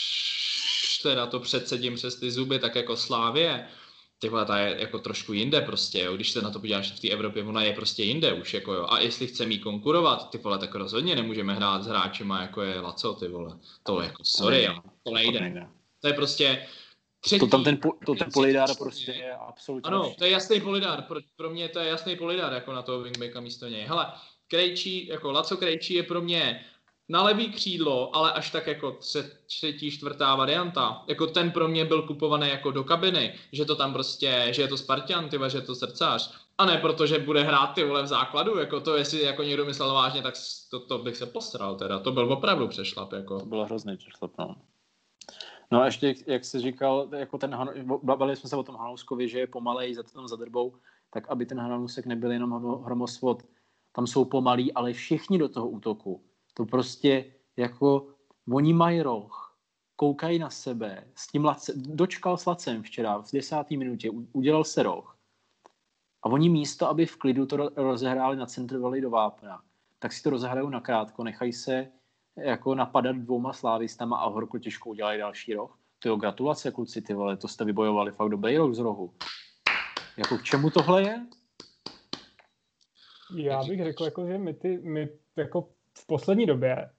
teda 1.02 1.26
to 1.26 1.40
předsedím 1.40 1.94
přes 1.94 2.16
ty 2.16 2.30
zuby, 2.30 2.58
tak 2.58 2.74
jako 2.74 2.96
Slávě, 2.96 3.68
ty 4.18 4.28
vole, 4.28 4.44
ta 4.44 4.58
je 4.58 4.76
jako 4.80 4.98
trošku 4.98 5.32
jinde 5.32 5.60
prostě, 5.60 6.00
jo. 6.00 6.16
když 6.16 6.30
se 6.30 6.42
na 6.42 6.50
to 6.50 6.60
podíváš 6.60 6.92
v 6.92 7.00
té 7.00 7.08
Evropě, 7.08 7.44
ona 7.44 7.62
je 7.62 7.72
prostě 7.72 8.02
jinde 8.02 8.32
už, 8.32 8.54
jako 8.54 8.72
jo. 8.72 8.86
A 8.88 9.00
jestli 9.00 9.26
chce 9.26 9.46
mít 9.46 9.58
konkurovat, 9.58 10.30
ty 10.30 10.38
vole, 10.38 10.58
tak 10.58 10.74
rozhodně 10.74 11.16
nemůžeme 11.16 11.54
hrát 11.54 11.82
s 11.82 11.86
hráčema, 11.86 12.42
jako 12.42 12.62
je 12.62 12.80
Laco, 12.80 13.14
ty 13.14 13.28
vole. 13.28 13.58
To 13.82 14.00
jako, 14.00 14.22
sorry, 14.24 14.64
jo. 14.64 14.80
to 15.02 15.10
nejde. 15.10 15.66
To 16.00 16.08
je 16.08 16.14
prostě, 16.14 16.66
Třetí, 17.20 17.40
to 17.40 17.46
tam 17.46 17.64
ten, 17.64 17.78
to 18.06 18.14
ten 18.14 18.28
polidár 18.34 18.68
prostě 18.78 19.12
je 19.12 19.32
absolutně... 19.32 19.88
Ano, 19.88 20.14
to 20.18 20.24
je 20.24 20.30
jasný 20.30 20.60
polidár, 20.60 21.02
pro, 21.02 21.20
pro 21.36 21.50
mě 21.50 21.68
to 21.68 21.78
je 21.78 21.88
jasný 21.88 22.16
polidár, 22.16 22.52
jako 22.52 22.72
na 22.72 22.82
toho 22.82 23.00
wingbacka 23.00 23.40
místo 23.40 23.68
něj. 23.68 23.84
Hele, 23.84 24.12
Krejčí, 24.48 25.06
jako 25.06 25.32
Laco 25.32 25.56
Krejčí 25.56 25.94
je 25.94 26.02
pro 26.02 26.20
mě 26.20 26.64
na 27.08 27.22
levý 27.22 27.52
křídlo, 27.52 28.16
ale 28.16 28.32
až 28.32 28.50
tak 28.50 28.66
jako 28.66 28.98
třetí, 29.46 29.90
čtvrtá 29.90 30.34
varianta. 30.34 31.04
Jako 31.06 31.26
ten 31.26 31.50
pro 31.50 31.68
mě 31.68 31.84
byl 31.84 32.02
kupovaný 32.02 32.48
jako 32.48 32.70
do 32.70 32.84
kabiny, 32.84 33.34
že 33.52 33.64
to 33.64 33.76
tam 33.76 33.92
prostě, 33.92 34.48
že 34.50 34.62
je 34.62 34.68
to 34.68 34.76
Spartan, 34.76 35.28
tyva, 35.28 35.48
že 35.48 35.58
je 35.58 35.62
to 35.62 35.74
srdcář. 35.74 36.34
A 36.58 36.66
ne 36.66 36.78
protože 36.78 37.18
bude 37.18 37.42
hrát 37.42 37.66
ty 37.66 37.84
vole 37.84 38.02
v 38.02 38.06
základu, 38.06 38.58
jako 38.58 38.80
to, 38.80 38.96
jestli 38.96 39.22
jako 39.22 39.42
někdo 39.42 39.64
myslel 39.64 39.94
vážně, 39.94 40.22
tak 40.22 40.34
to, 40.70 40.80
to 40.80 40.98
bych 40.98 41.16
se 41.16 41.26
posral 41.26 41.76
teda. 41.76 41.98
To 41.98 42.12
byl 42.12 42.32
opravdu 42.32 42.68
přešlap, 42.68 43.12
jako. 43.12 43.40
To 43.40 43.46
byl 43.46 43.64
hrozný 43.64 43.96
přešlap, 43.96 44.30
no. 44.38 44.56
No 45.70 45.80
a 45.80 45.86
ještě, 45.86 46.14
jak 46.26 46.44
jsi 46.44 46.60
říkal, 46.60 47.08
jako 47.16 47.38
ten, 47.38 47.56
bavili 48.02 48.36
jsme 48.36 48.48
se 48.48 48.56
o 48.56 48.62
tom 48.62 48.76
Hanouskovi, 48.76 49.28
že 49.28 49.38
je 49.38 49.46
pomalej 49.46 49.94
za 49.94 50.02
tom 50.02 50.28
zadrbou, 50.28 50.74
tak 51.10 51.28
aby 51.28 51.46
ten 51.46 51.60
Hanousek 51.60 52.06
nebyl 52.06 52.32
jenom 52.32 52.82
hromosvod 52.84 53.42
tam 53.96 54.06
jsou 54.06 54.24
pomalí, 54.24 54.72
ale 54.72 54.92
všichni 54.92 55.38
do 55.38 55.48
toho 55.48 55.68
útoku. 55.68 56.24
To 56.54 56.64
prostě 56.64 57.32
jako 57.56 58.06
oni 58.52 58.72
mají 58.72 59.02
roh, 59.02 59.56
koukají 59.96 60.38
na 60.38 60.50
sebe, 60.50 61.04
s 61.14 61.26
tím 61.26 61.44
lace, 61.44 61.72
dočkal 61.76 62.36
s 62.36 62.46
Lacem 62.46 62.82
včera 62.82 63.18
v 63.18 63.32
desáté 63.32 63.76
minutě, 63.76 64.10
udělal 64.32 64.64
se 64.64 64.82
roh. 64.82 65.18
A 66.22 66.28
oni 66.28 66.48
místo, 66.48 66.88
aby 66.88 67.06
v 67.06 67.16
klidu 67.16 67.46
to 67.46 67.56
rozehráli, 67.76 68.36
nacentrovali 68.36 69.00
do 69.00 69.10
vápna, 69.10 69.62
tak 69.98 70.12
si 70.12 70.22
to 70.22 70.30
rozehrajou 70.30 70.68
nakrátko, 70.68 71.24
nechají 71.24 71.52
se 71.52 71.88
jako 72.36 72.74
napadat 72.74 73.16
dvouma 73.16 73.52
slávistama 73.52 74.18
a 74.18 74.28
horko 74.28 74.58
těžko 74.58 74.90
udělají 74.90 75.18
další 75.18 75.54
roh. 75.54 75.78
To 75.98 76.08
je 76.08 76.16
gratulace, 76.16 76.70
kluci, 76.70 77.02
ty 77.02 77.14
vole, 77.14 77.36
to 77.36 77.48
jste 77.48 77.64
vybojovali 77.64 78.12
fakt 78.12 78.28
dobrý 78.28 78.56
rok 78.56 78.74
z 78.74 78.78
rohu. 78.78 79.14
Jako 80.16 80.38
k 80.38 80.42
čemu 80.42 80.70
tohle 80.70 81.02
je? 81.02 81.26
Já 83.34 83.64
bych 83.64 83.84
řekl, 83.84 84.04
jako, 84.04 84.26
že 84.26 84.38
my, 84.38 84.54
ty, 84.54 84.78
my 84.82 85.08
jako 85.36 85.68
v 85.98 86.06
poslední 86.06 86.46
době, 86.46 86.90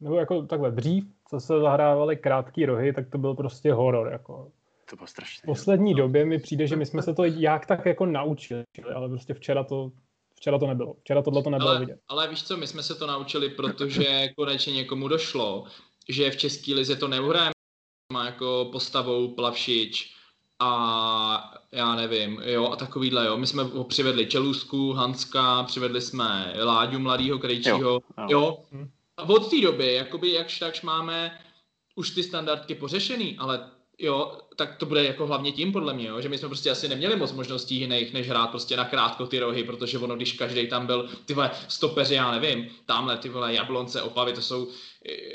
nebo 0.00 0.16
jako 0.16 0.42
takhle 0.42 0.70
dřív, 0.70 1.04
co 1.30 1.40
se 1.40 1.60
zahrávaly 1.60 2.16
krátký 2.16 2.66
rohy, 2.66 2.92
tak 2.92 3.10
to 3.10 3.18
byl 3.18 3.34
prostě 3.34 3.72
horor. 3.72 4.08
Jako. 4.12 4.52
To 4.90 4.96
bylo 4.96 5.06
strašné. 5.06 5.42
V 5.42 5.46
poslední 5.46 5.92
no. 5.92 5.98
době 5.98 6.24
mi 6.24 6.38
přijde, 6.38 6.66
že 6.66 6.76
my 6.76 6.86
jsme 6.86 7.02
se 7.02 7.14
to 7.14 7.24
jak 7.24 7.66
tak 7.66 7.86
jako 7.86 8.06
naučili, 8.06 8.64
ale 8.94 9.08
prostě 9.08 9.34
včera 9.34 9.64
to, 9.64 9.92
včera 10.34 10.58
to 10.58 10.66
nebylo. 10.66 10.94
Včera 11.00 11.22
tohle 11.22 11.42
to 11.42 11.50
nebylo 11.50 11.70
ale, 11.70 11.80
vidět. 11.80 11.98
Ale 12.08 12.28
víš 12.28 12.44
co, 12.44 12.56
my 12.56 12.66
jsme 12.66 12.82
se 12.82 12.94
to 12.94 13.06
naučili, 13.06 13.50
protože 13.50 14.28
konečně 14.36 14.72
někomu 14.72 15.08
došlo, 15.08 15.64
že 16.08 16.30
v 16.30 16.36
České 16.36 16.74
lize 16.74 16.96
to 16.96 17.08
neuhrajeme 17.08 17.50
má 18.12 18.26
jako 18.26 18.68
postavou 18.72 19.34
Plavšič, 19.34 20.15
a 20.58 21.54
já 21.72 21.94
nevím, 21.94 22.42
jo, 22.44 22.68
a 22.70 22.76
takovýhle, 22.76 23.26
jo. 23.26 23.36
My 23.36 23.46
jsme 23.46 23.62
ho 23.62 23.84
přivedli 23.84 24.26
Čelůsku, 24.26 24.92
Hanska, 24.92 25.62
přivedli 25.62 26.00
jsme 26.00 26.54
Láďu 26.62 26.98
mladýho 26.98 27.38
Krejčího, 27.38 27.80
jo. 27.80 28.00
jo. 28.18 28.26
jo. 28.28 28.58
A 29.16 29.22
od 29.22 29.50
té 29.50 29.60
doby, 29.60 29.94
jakoby 29.94 30.32
jakž 30.32 30.58
takž 30.58 30.82
máme 30.82 31.38
už 31.94 32.10
ty 32.10 32.22
standardky 32.22 32.74
pořešený, 32.74 33.36
ale 33.38 33.70
jo, 33.98 34.38
tak 34.56 34.76
to 34.76 34.86
bude 34.86 35.04
jako 35.04 35.26
hlavně 35.26 35.52
tím 35.52 35.72
podle 35.72 35.94
mě, 35.94 36.08
jo, 36.08 36.20
že 36.20 36.28
my 36.28 36.38
jsme 36.38 36.48
prostě 36.48 36.70
asi 36.70 36.88
neměli 36.88 37.16
moc 37.16 37.32
možností 37.32 37.76
jiných, 37.80 38.12
než 38.12 38.28
hrát 38.28 38.46
prostě 38.46 38.76
na 38.76 38.84
krátko 38.84 39.26
ty 39.26 39.38
rohy, 39.38 39.64
protože 39.64 39.98
ono, 39.98 40.16
když 40.16 40.32
každý 40.32 40.68
tam 40.68 40.86
byl, 40.86 41.08
ty 41.24 41.34
vole, 41.34 41.50
stopeři, 41.68 42.14
já 42.14 42.30
nevím, 42.30 42.70
tamhle 42.86 43.18
ty 43.18 43.28
vole, 43.28 43.54
jablonce, 43.54 44.02
opavy, 44.02 44.32
to 44.32 44.42
jsou, 44.42 44.68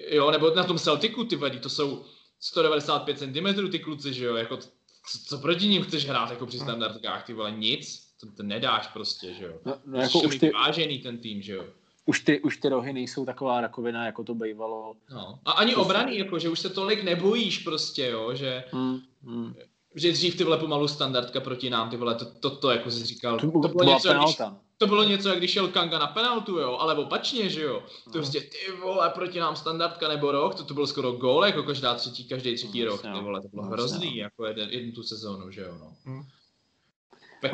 jo, 0.10 0.32
nebo 0.32 0.56
na 0.56 0.64
tom 0.64 0.78
Celticu, 0.78 1.24
ty 1.24 1.36
vole, 1.36 1.50
to 1.50 1.70
jsou 1.70 2.06
195 2.40 3.20
cm 3.20 3.70
ty 3.72 3.80
kluci, 3.80 4.14
že 4.14 4.26
jo, 4.26 4.36
jako 4.36 4.60
co, 5.08 5.20
co 5.26 5.38
proti 5.38 5.68
ním 5.68 5.84
chceš 5.84 6.06
hrát 6.06 6.30
jako 6.32 6.46
při 6.46 6.60
standardkách, 6.60 7.26
ty 7.26 7.34
vole, 7.34 7.52
nic, 7.52 8.14
to, 8.20 8.32
to 8.32 8.44
nedáš 8.44 8.88
prostě, 8.88 9.34
že 9.34 9.46
jo. 9.46 9.60
No, 9.66 9.78
no 9.86 10.00
jako 10.00 10.20
už 10.20 10.40
ty... 10.40 10.52
vážený 10.52 11.00
ten 11.00 11.18
tým, 11.18 11.42
že 11.42 11.54
jo 11.54 11.66
už 12.06 12.20
ty, 12.20 12.42
už 12.42 12.58
ty 12.58 12.70
rohy 12.70 12.94
nejsou 12.94 13.26
taková 13.26 13.62
rakovina, 13.62 14.06
jako 14.06 14.24
to 14.24 14.36
bývalo. 14.36 14.96
No. 15.12 15.40
A 15.46 15.52
ani 15.52 15.74
to 15.74 15.82
obrany, 15.82 16.18
jako, 16.18 16.40
že 16.40 16.50
už 16.50 16.60
se 16.60 16.70
tolik 16.70 17.04
nebojíš 17.04 17.58
prostě, 17.58 18.06
jo, 18.06 18.36
že, 18.36 18.64
hmm, 18.72 19.00
hmm. 19.24 19.54
Že 19.96 20.12
dřív 20.12 20.38
ty 20.38 20.44
vole 20.44 20.58
pomalu 20.58 20.88
standardka 20.88 21.40
proti 21.40 21.70
nám, 21.70 21.90
ty 21.90 21.98
vole, 21.98 22.16
to, 22.16 22.26
to, 22.26 22.56
to 22.56 22.72
jako 22.72 22.92
jsi 22.92 23.06
říkal, 23.06 23.40
to, 23.40 23.52
to, 23.52 23.68
bylo 23.68 23.94
něco, 23.94 24.14
když, 24.14 24.38
to 24.78 24.88
bylo 24.88 25.04
něco, 25.04 25.30
jak 25.30 25.38
když 25.38 25.52
šel 25.52 25.68
Kanga 25.68 26.00
na 26.00 26.08
penaltu, 26.08 26.58
jo, 26.58 26.78
ale 26.80 26.96
opačně, 26.96 27.50
že 27.50 27.62
jo, 27.62 27.80
to 27.80 28.10
hmm. 28.10 28.14
prostě 28.14 28.42
ty 28.42 28.58
vole, 28.82 29.10
proti 29.10 29.40
nám 29.40 29.56
standardka 29.56 30.08
nebo 30.08 30.32
rok, 30.32 30.56
to, 30.56 30.64
to 30.64 30.74
bylo 30.74 30.88
skoro 30.88 31.12
gól, 31.12 31.46
jako 31.46 31.64
každá 31.64 31.96
třetí, 31.96 32.28
každý 32.28 32.56
třetí 32.56 32.84
rok, 32.84 33.02
ty 33.02 33.22
vole, 33.22 33.42
to 33.42 33.48
bylo 33.48 33.64
hrozný, 33.64 34.18
jako 34.18 34.46
jeden, 34.46 34.70
jednu 34.70 34.92
tu 34.92 35.04
sezónu, 35.04 35.52
že 35.52 35.62
jo, 35.62 35.78
no. 35.80 35.94
Hmm. 36.06 36.24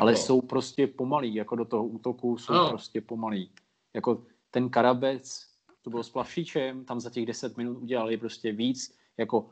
Ale 0.00 0.16
jsou 0.16 0.40
prostě 0.40 0.86
pomalí, 0.86 1.34
jako 1.34 1.56
do 1.56 1.64
toho 1.64 1.86
útoku 1.86 2.38
jsou 2.38 2.52
no. 2.52 2.68
prostě 2.68 3.00
pomalí. 3.00 3.50
Jako 3.94 4.22
ten 4.50 4.70
Karabec, 4.70 5.46
to 5.82 5.90
bylo 5.90 6.02
s 6.02 6.10
Plavšičem, 6.10 6.84
tam 6.84 7.00
za 7.00 7.10
těch 7.10 7.26
10 7.26 7.56
minut 7.56 7.78
udělali 7.78 8.16
prostě 8.16 8.52
víc, 8.52 8.94
jako 9.16 9.50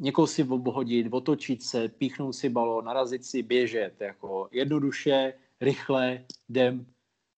někoho 0.00 0.26
si 0.26 0.44
obhodit, 0.44 1.06
otočit 1.10 1.62
se, 1.62 1.88
píchnout 1.88 2.32
si 2.32 2.48
balon, 2.48 2.84
narazit 2.84 3.24
si, 3.24 3.42
běžet, 3.42 4.00
jako 4.00 4.48
jednoduše, 4.52 5.32
rychle, 5.60 6.24
jdem, 6.48 6.86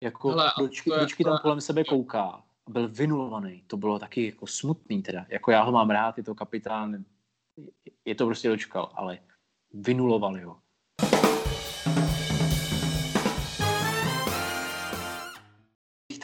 jako 0.03 0.29
Hele, 0.29 0.53
dočky, 0.59 0.91
je, 0.91 0.99
dočky 0.99 1.25
tam 1.25 1.39
kolem 1.43 1.61
sebe 1.61 1.85
kouká. 1.85 2.43
Byl 2.69 2.89
vynulovaný, 2.89 3.65
to 3.67 3.77
bylo 3.77 3.99
taky 3.99 4.27
jako 4.27 4.47
smutný 4.47 5.03
teda, 5.03 5.27
jako 5.29 5.51
já 5.51 5.63
ho 5.63 5.73
mám 5.73 5.91
rád, 5.91 6.19
je 6.19 6.25
to 6.25 6.35
kapitán, 6.35 7.05
je 8.05 8.15
to 8.15 8.27
prostě 8.27 8.49
dočkal, 8.49 8.93
ale 8.95 9.19
vynulovali 9.75 10.41
ho. 10.41 10.59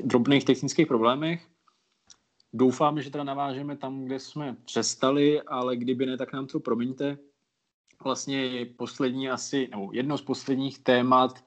drobných 0.05 0.45
technických 0.45 0.87
problémech. 0.87 1.58
Doufáme, 2.53 3.03
že 3.03 3.11
teda 3.11 3.25
navážeme 3.25 3.77
tam, 3.77 4.05
kde 4.05 4.19
jsme 4.19 4.57
přestali, 4.65 5.43
ale 5.43 5.77
kdyby 5.77 6.07
ne, 6.07 6.17
tak 6.17 6.33
nám 6.33 6.47
to 6.47 6.61
promiňte. 6.61 7.19
Vlastně 8.05 8.67
poslední 8.77 9.31
asi, 9.31 9.69
nebo 9.71 9.91
jedno 9.93 10.19
z 10.19 10.23
posledních 10.23 10.79
témat, 10.79 11.45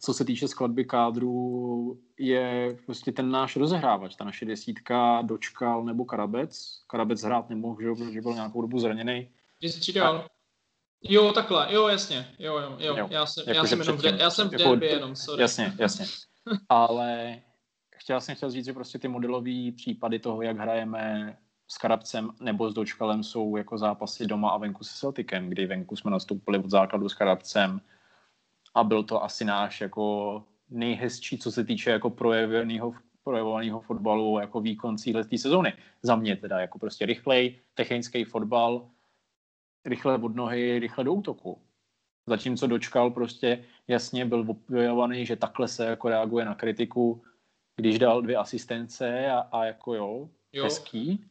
co 0.00 0.14
se 0.14 0.24
týče 0.24 0.48
skladby 0.48 0.84
kádru, 0.84 2.00
je 2.18 2.78
prostě 2.86 3.12
ten 3.12 3.30
náš 3.30 3.56
rozehrávač, 3.56 4.16
ta 4.16 4.24
naše 4.24 4.44
desítka, 4.44 5.22
Dočkal 5.22 5.84
nebo 5.84 6.04
Karabec. 6.04 6.82
Karabec 6.86 7.22
hrát 7.22 7.50
nemohl, 7.50 7.82
že, 7.82 8.04
protože 8.04 8.22
byl 8.22 8.34
nějakou 8.34 8.62
dobu 8.62 8.78
zraněný. 8.78 9.30
Jo, 11.02 11.32
takhle, 11.32 11.74
jo, 11.74 11.88
jasně, 11.88 12.34
jo, 12.38 12.58
jo, 12.58 12.76
jo. 12.78 12.96
jo. 12.96 13.08
Já 13.10 13.26
jsem, 13.26 13.44
jako, 13.46 13.58
já 13.58 13.64
jsem, 13.66 13.80
jenom 13.80 13.96
v, 13.96 14.04
já 14.04 14.30
jsem 14.30 14.48
v 14.48 14.52
jako, 14.52 14.84
jenom, 14.84 15.16
sorry. 15.16 15.42
Jasně, 15.42 15.72
jasně. 15.78 16.06
Ale 16.68 17.38
chtěl 18.06 18.20
jsem 18.20 18.34
chtěl 18.34 18.50
říct, 18.50 18.64
že 18.64 18.72
prostě 18.72 18.98
ty 18.98 19.08
modelové 19.08 19.72
případy 19.76 20.18
toho, 20.18 20.42
jak 20.42 20.58
hrajeme 20.58 21.36
s 21.68 21.78
Karabcem 21.78 22.30
nebo 22.40 22.70
s 22.70 22.74
Dočkalem 22.74 23.22
jsou 23.22 23.56
jako 23.56 23.78
zápasy 23.78 24.26
doma 24.26 24.50
a 24.50 24.58
venku 24.58 24.84
se 24.84 24.98
Celticem, 24.98 25.48
kdy 25.48 25.66
venku 25.66 25.96
jsme 25.96 26.10
nastoupili 26.10 26.58
od 26.58 26.70
základu 26.70 27.08
s 27.08 27.14
Karabcem 27.14 27.80
a 28.74 28.84
byl 28.84 29.02
to 29.02 29.24
asi 29.24 29.44
náš 29.44 29.80
jako 29.80 30.44
nejhezčí, 30.70 31.38
co 31.38 31.52
se 31.52 31.64
týče 31.64 31.90
jako 31.90 32.10
projeveného 32.10 32.94
projevovaného 33.24 33.80
fotbalu 33.80 34.38
jako 34.38 34.60
výkon 34.60 34.98
cíle 34.98 35.24
té 35.24 35.38
sezóny. 35.38 35.72
Za 36.02 36.16
mě 36.16 36.36
teda 36.36 36.60
jako 36.60 36.78
prostě 36.78 37.06
rychlej, 37.06 37.58
technický 37.74 38.24
fotbal, 38.24 38.90
rychle 39.84 40.18
od 40.18 40.36
nohy, 40.36 40.78
rychle 40.78 41.04
do 41.04 41.12
útoku. 41.12 41.58
Zatímco 42.26 42.66
dočkal 42.66 43.10
prostě 43.10 43.64
jasně 43.88 44.24
byl 44.24 44.46
objevovaný, 44.48 45.26
že 45.26 45.36
takhle 45.36 45.68
se 45.68 45.86
jako 45.86 46.08
reaguje 46.08 46.44
na 46.44 46.54
kritiku, 46.54 47.22
když 47.76 47.98
dal 47.98 48.22
dvě 48.22 48.36
asistence 48.36 49.30
a, 49.30 49.38
a 49.38 49.64
jako 49.64 49.94
jo, 49.94 50.28
jo. 50.52 50.64
hezký, 50.64 51.24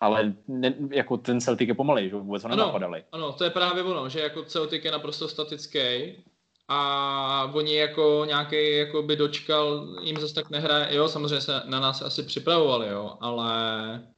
ale 0.00 0.34
ne, 0.48 0.74
jako 0.90 1.16
ten 1.16 1.40
Celtic 1.40 1.68
je 1.68 1.74
pomalej, 1.74 2.08
že 2.08 2.16
vůbec 2.16 2.42
ho 2.42 2.48
nenapadali. 2.48 3.04
Ano, 3.12 3.32
to 3.32 3.44
je 3.44 3.50
právě 3.50 3.82
ono, 3.82 4.08
že 4.08 4.20
jako 4.20 4.44
Celtic 4.44 4.84
je 4.84 4.90
naprosto 4.90 5.28
statický 5.28 5.78
a 6.68 7.50
oni 7.54 7.74
jako 7.74 8.24
nějaký 8.26 8.76
jako 8.76 9.02
by 9.02 9.16
dočkal, 9.16 9.96
jim 10.02 10.16
zase 10.16 10.34
tak 10.34 10.50
nehraje, 10.50 10.96
jo, 10.96 11.08
samozřejmě 11.08 11.40
se 11.40 11.62
na 11.64 11.80
nás 11.80 12.02
asi 12.02 12.22
připravovali, 12.22 12.88
jo, 12.88 13.16
ale 13.20 13.52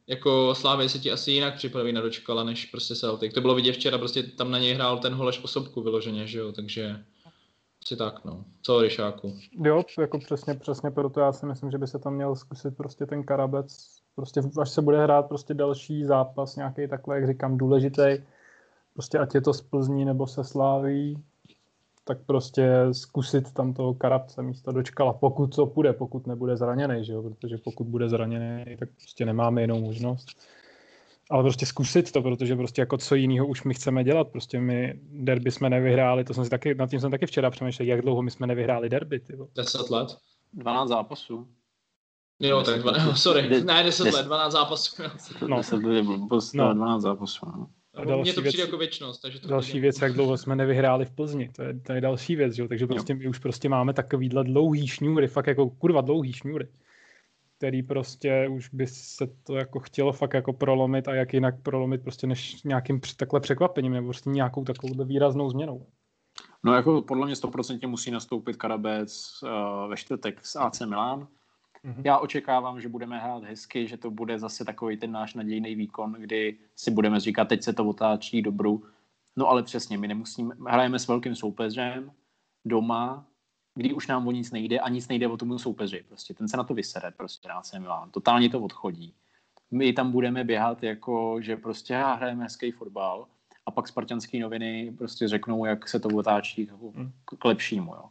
jako 0.07 0.55
Slávě 0.55 0.89
se 0.89 0.99
ti 0.99 1.12
asi 1.12 1.33
jinak 1.33 1.55
připraví 1.57 1.93
na 1.93 2.01
dočkala, 2.01 2.45
než 2.45 2.66
prostě 2.66 2.95
Celtic. 2.95 3.35
To 3.35 3.41
bylo 3.41 3.55
vidět 3.55 3.72
včera, 3.72 3.99
prostě 3.99 4.22
tam 4.22 4.51
na 4.51 4.59
něj 4.59 4.75
hrál 4.75 4.99
ten 4.99 5.14
Holeš 5.14 5.45
osobku 5.45 5.83
vyloženě, 5.83 6.27
že 6.27 6.39
jo, 6.39 6.53
takže 6.53 7.05
asi 7.87 7.97
tak, 7.97 8.24
no. 8.24 8.45
Co, 8.62 8.82
Ryšáku? 8.82 9.35
Jo, 9.64 9.85
jako 9.99 10.18
přesně, 10.18 10.55
přesně 10.55 10.91
proto 10.91 11.20
já 11.20 11.32
si 11.32 11.47
myslím, 11.47 11.70
že 11.70 11.78
by 11.78 11.87
se 11.87 11.99
tam 11.99 12.14
měl 12.14 12.37
zkusit 12.37 12.76
prostě 12.76 13.07
ten 13.07 13.22
Karabec, 13.24 13.99
prostě 14.14 14.41
až 14.61 14.70
se 14.70 14.82
bude 14.82 15.03
hrát 15.03 15.28
prostě 15.28 15.55
další 15.55 16.05
zápas, 16.05 16.57
nějaký 16.57 16.89
takhle, 16.89 17.16
jak 17.16 17.26
říkám, 17.26 17.59
důležitý, 17.59 18.03
prostě 18.95 19.18
ať 19.18 19.35
je 19.35 19.41
to 19.41 19.55
z 19.55 19.62
Plzní 19.62 20.05
nebo 20.05 20.26
se 20.26 20.45
Sláví, 20.45 21.22
tak 22.05 22.18
prostě 22.26 22.70
zkusit 22.93 23.53
tam 23.53 23.74
toho 23.74 23.95
Karabce 23.95 24.43
místo 24.43 24.72
dočkala, 24.72 25.12
pokud 25.12 25.55
co 25.55 25.66
půjde, 25.66 25.93
pokud 25.93 26.26
nebude 26.26 26.57
zraněný, 26.57 27.05
že 27.05 27.12
jo? 27.12 27.22
protože 27.22 27.59
pokud 27.64 27.87
bude 27.87 28.09
zraněný, 28.09 28.76
tak 28.78 28.89
prostě 29.03 29.26
nemáme 29.26 29.61
jinou 29.61 29.80
možnost 29.80 30.28
ale 31.31 31.43
prostě 31.43 31.66
zkusit 31.66 32.12
to, 32.12 32.22
protože 32.22 32.57
prostě 32.57 32.83
jako 32.83 32.99
co 32.99 33.14
jiného 33.14 33.47
už 33.47 33.64
my 33.64 33.75
chceme 33.75 34.05
dělat. 34.05 34.29
Prostě 34.29 34.61
my 34.61 35.01
derby 35.03 35.51
jsme 35.51 35.70
nevyhráli, 35.70 36.25
to 36.25 36.35
jsem 36.35 36.45
si 36.45 36.51
taky, 36.51 36.75
nad 36.75 36.91
tím 36.91 37.01
jsem 37.01 37.11
taky 37.11 37.27
včera 37.27 37.51
přemýšlel, 37.51 37.89
jak 37.89 38.03
dlouho 38.03 38.22
my 38.22 38.31
jsme 38.31 38.47
nevyhráli 38.47 38.89
derby. 38.89 39.20
Tyvo. 39.20 39.49
10 39.57 39.91
let. 39.91 40.16
12 40.53 40.89
zápasů. 40.89 41.49
Jo, 42.41 42.62
tak 42.62 42.81
dva, 42.81 42.93
no, 42.93 43.16
sorry, 43.16 43.49
de, 43.49 43.64
ne 43.64 43.83
10 43.83 44.05
let, 44.05 44.27
12 44.27 44.53
zápasů. 44.53 45.03
No. 45.49 45.57
10 45.57 45.83
let, 45.83 46.05
no. 46.55 46.75
12 46.75 47.03
zápasů. 47.03 47.47
No. 47.47 47.68
A 47.95 48.03
Mně 48.03 48.33
to 48.33 48.41
přijde 48.41 48.43
věc, 48.43 48.59
jako 48.59 48.79
věčnost. 48.79 49.22
Takže 49.22 49.41
to 49.41 49.49
další 49.49 49.81
věc, 49.81 50.01
jak 50.03 50.12
dlouho 50.12 50.37
jsme 50.37 50.57
nevyhráli 50.57 51.05
v 51.05 51.11
Plzni, 51.11 51.51
to 51.57 51.62
je, 51.62 51.81
to 51.81 51.93
je 51.93 52.01
další 52.01 52.37
věc, 52.37 52.55
že? 52.55 52.68
takže 52.68 52.87
prostě 52.87 53.12
jo. 53.12 53.18
my 53.18 53.29
už 53.29 53.39
prostě 53.39 53.68
máme 53.68 53.93
takovýhle 53.93 54.45
dlouhý 54.45 54.87
šňůry, 54.87 55.29
fakt 55.29 55.47
jako 55.47 55.70
kurva 55.70 56.01
dlouhý 56.01 56.33
šňůry 56.33 56.68
který 57.59 57.82
prostě 57.82 58.48
už 58.48 58.68
by 58.68 58.86
se 58.86 59.26
to 59.42 59.57
jako 59.57 59.80
chtělo 59.80 60.12
fakt 60.12 60.34
jako 60.34 60.52
prolomit 60.52 61.09
a 61.09 61.14
jak 61.14 61.34
jinak 61.34 61.62
prolomit 61.62 62.02
prostě 62.02 62.26
než 62.26 62.62
nějakým 62.62 63.00
takhle 63.16 63.40
překvapením 63.40 63.92
nebo 63.92 64.07
prostě 64.07 64.30
nějakou 64.30 64.64
takovou 64.64 65.05
výraznou 65.05 65.50
změnou. 65.50 65.86
No 66.64 66.74
jako 66.74 67.02
podle 67.02 67.26
mě 67.26 67.34
100% 67.34 67.88
musí 67.88 68.11
nastoupit 68.11 68.57
Karabec 68.57 69.40
uh, 69.42 69.90
ve 69.90 69.96
čtvrtek 69.96 70.46
s 70.46 70.57
AC 70.57 70.80
Milan. 70.80 71.28
Mm-hmm. 71.84 72.02
Já 72.05 72.18
očekávám, 72.18 72.80
že 72.80 72.88
budeme 72.88 73.18
hrát 73.18 73.44
hezky, 73.44 73.86
že 73.88 73.96
to 73.96 74.11
bude 74.11 74.38
zase 74.38 74.64
takový 74.64 74.96
ten 74.96 75.12
náš 75.12 75.34
nadějný 75.34 75.74
výkon, 75.74 76.12
kdy 76.18 76.59
si 76.76 76.90
budeme 76.90 77.20
říkat, 77.20 77.48
teď 77.48 77.62
se 77.62 77.72
to 77.72 77.84
otáčí 77.84 78.42
dobru. 78.42 78.82
No 79.36 79.48
ale 79.48 79.62
přesně, 79.62 79.98
my 79.98 80.09
nemusíme, 80.09 80.55
hrajeme 80.68 80.98
s 80.98 81.09
velkým 81.09 81.34
soupeřem 81.34 82.12
doma, 82.64 83.26
kdy 83.75 83.93
už 83.93 84.07
nám 84.07 84.29
o 84.29 84.31
nic 84.31 84.51
nejde 84.51 84.79
a 84.79 84.89
nic 84.89 85.09
nejde 85.09 85.29
o 85.29 85.37
tomu 85.37 85.59
soupeři. 85.59 86.05
Prostě 86.09 86.35
ten 86.35 86.49
se 86.49 86.57
na 86.57 86.64
to 86.64 86.75
vysere, 86.75 87.11
prostě 87.11 87.49
na 87.49 87.55
AC 87.55 87.72
Milan. 87.72 88.11
Totálně 88.11 88.49
to 88.49 88.61
odchodí. 88.61 89.14
My 89.70 89.93
tam 89.93 90.12
budeme 90.12 90.45
běhat 90.45 90.83
jako, 90.83 91.41
že 91.41 91.57
prostě 91.57 91.95
hrajeme 91.97 92.45
hezký 92.45 92.70
fotbal 92.70 93.27
a 93.66 93.70
pak 93.70 93.89
spartanské 93.89 94.39
noviny 94.39 94.95
prostě 94.99 95.29
řeknou, 95.29 95.64
jak 95.64 95.89
se 95.89 96.01
to 96.01 96.09
otáčí 96.09 96.66
jako 96.66 96.91
hmm. 96.91 97.12
k 97.25 97.45
lepšímu. 97.45 97.95
Jo. 97.95 98.05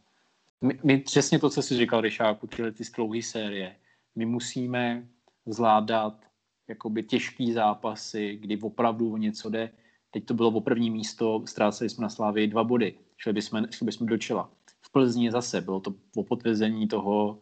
My, 0.62 0.80
my, 0.84 0.98
přesně 0.98 1.40
to, 1.40 1.50
co 1.50 1.62
jsi 1.62 1.78
říkal, 1.78 2.02
Ryšáku, 2.02 2.48
tyhle 2.48 2.72
ty 2.72 2.84
dlouhé 2.96 3.22
série, 3.22 3.76
my 4.16 4.26
musíme 4.26 5.08
zvládat 5.46 6.26
jakoby 6.68 7.04
těžký 7.04 7.54
zápasy, 7.54 8.38
kdy 8.42 8.58
opravdu 8.58 9.14
o 9.14 9.18
něco 9.18 9.50
jde. 9.50 9.70
Teď 10.12 10.26
to 10.26 10.34
bylo 10.34 10.50
o 10.50 10.62
první 10.62 10.90
místo, 10.90 11.44
ztráceli 11.46 11.90
jsme 11.90 12.02
na 12.02 12.10
Slávě 12.10 12.48
dva 12.48 12.64
body, 12.64 12.96
šli 13.18 13.34
bychom, 13.34 13.68
šli 13.72 13.86
bychom 13.86 14.08
do 14.08 14.18
čela. 14.18 14.50
Plzni 14.94 15.32
zase 15.32 15.62
bylo 15.62 15.80
to 15.80 15.94
po 16.14 16.24
potvrzení 16.24 16.88
toho, 16.88 17.40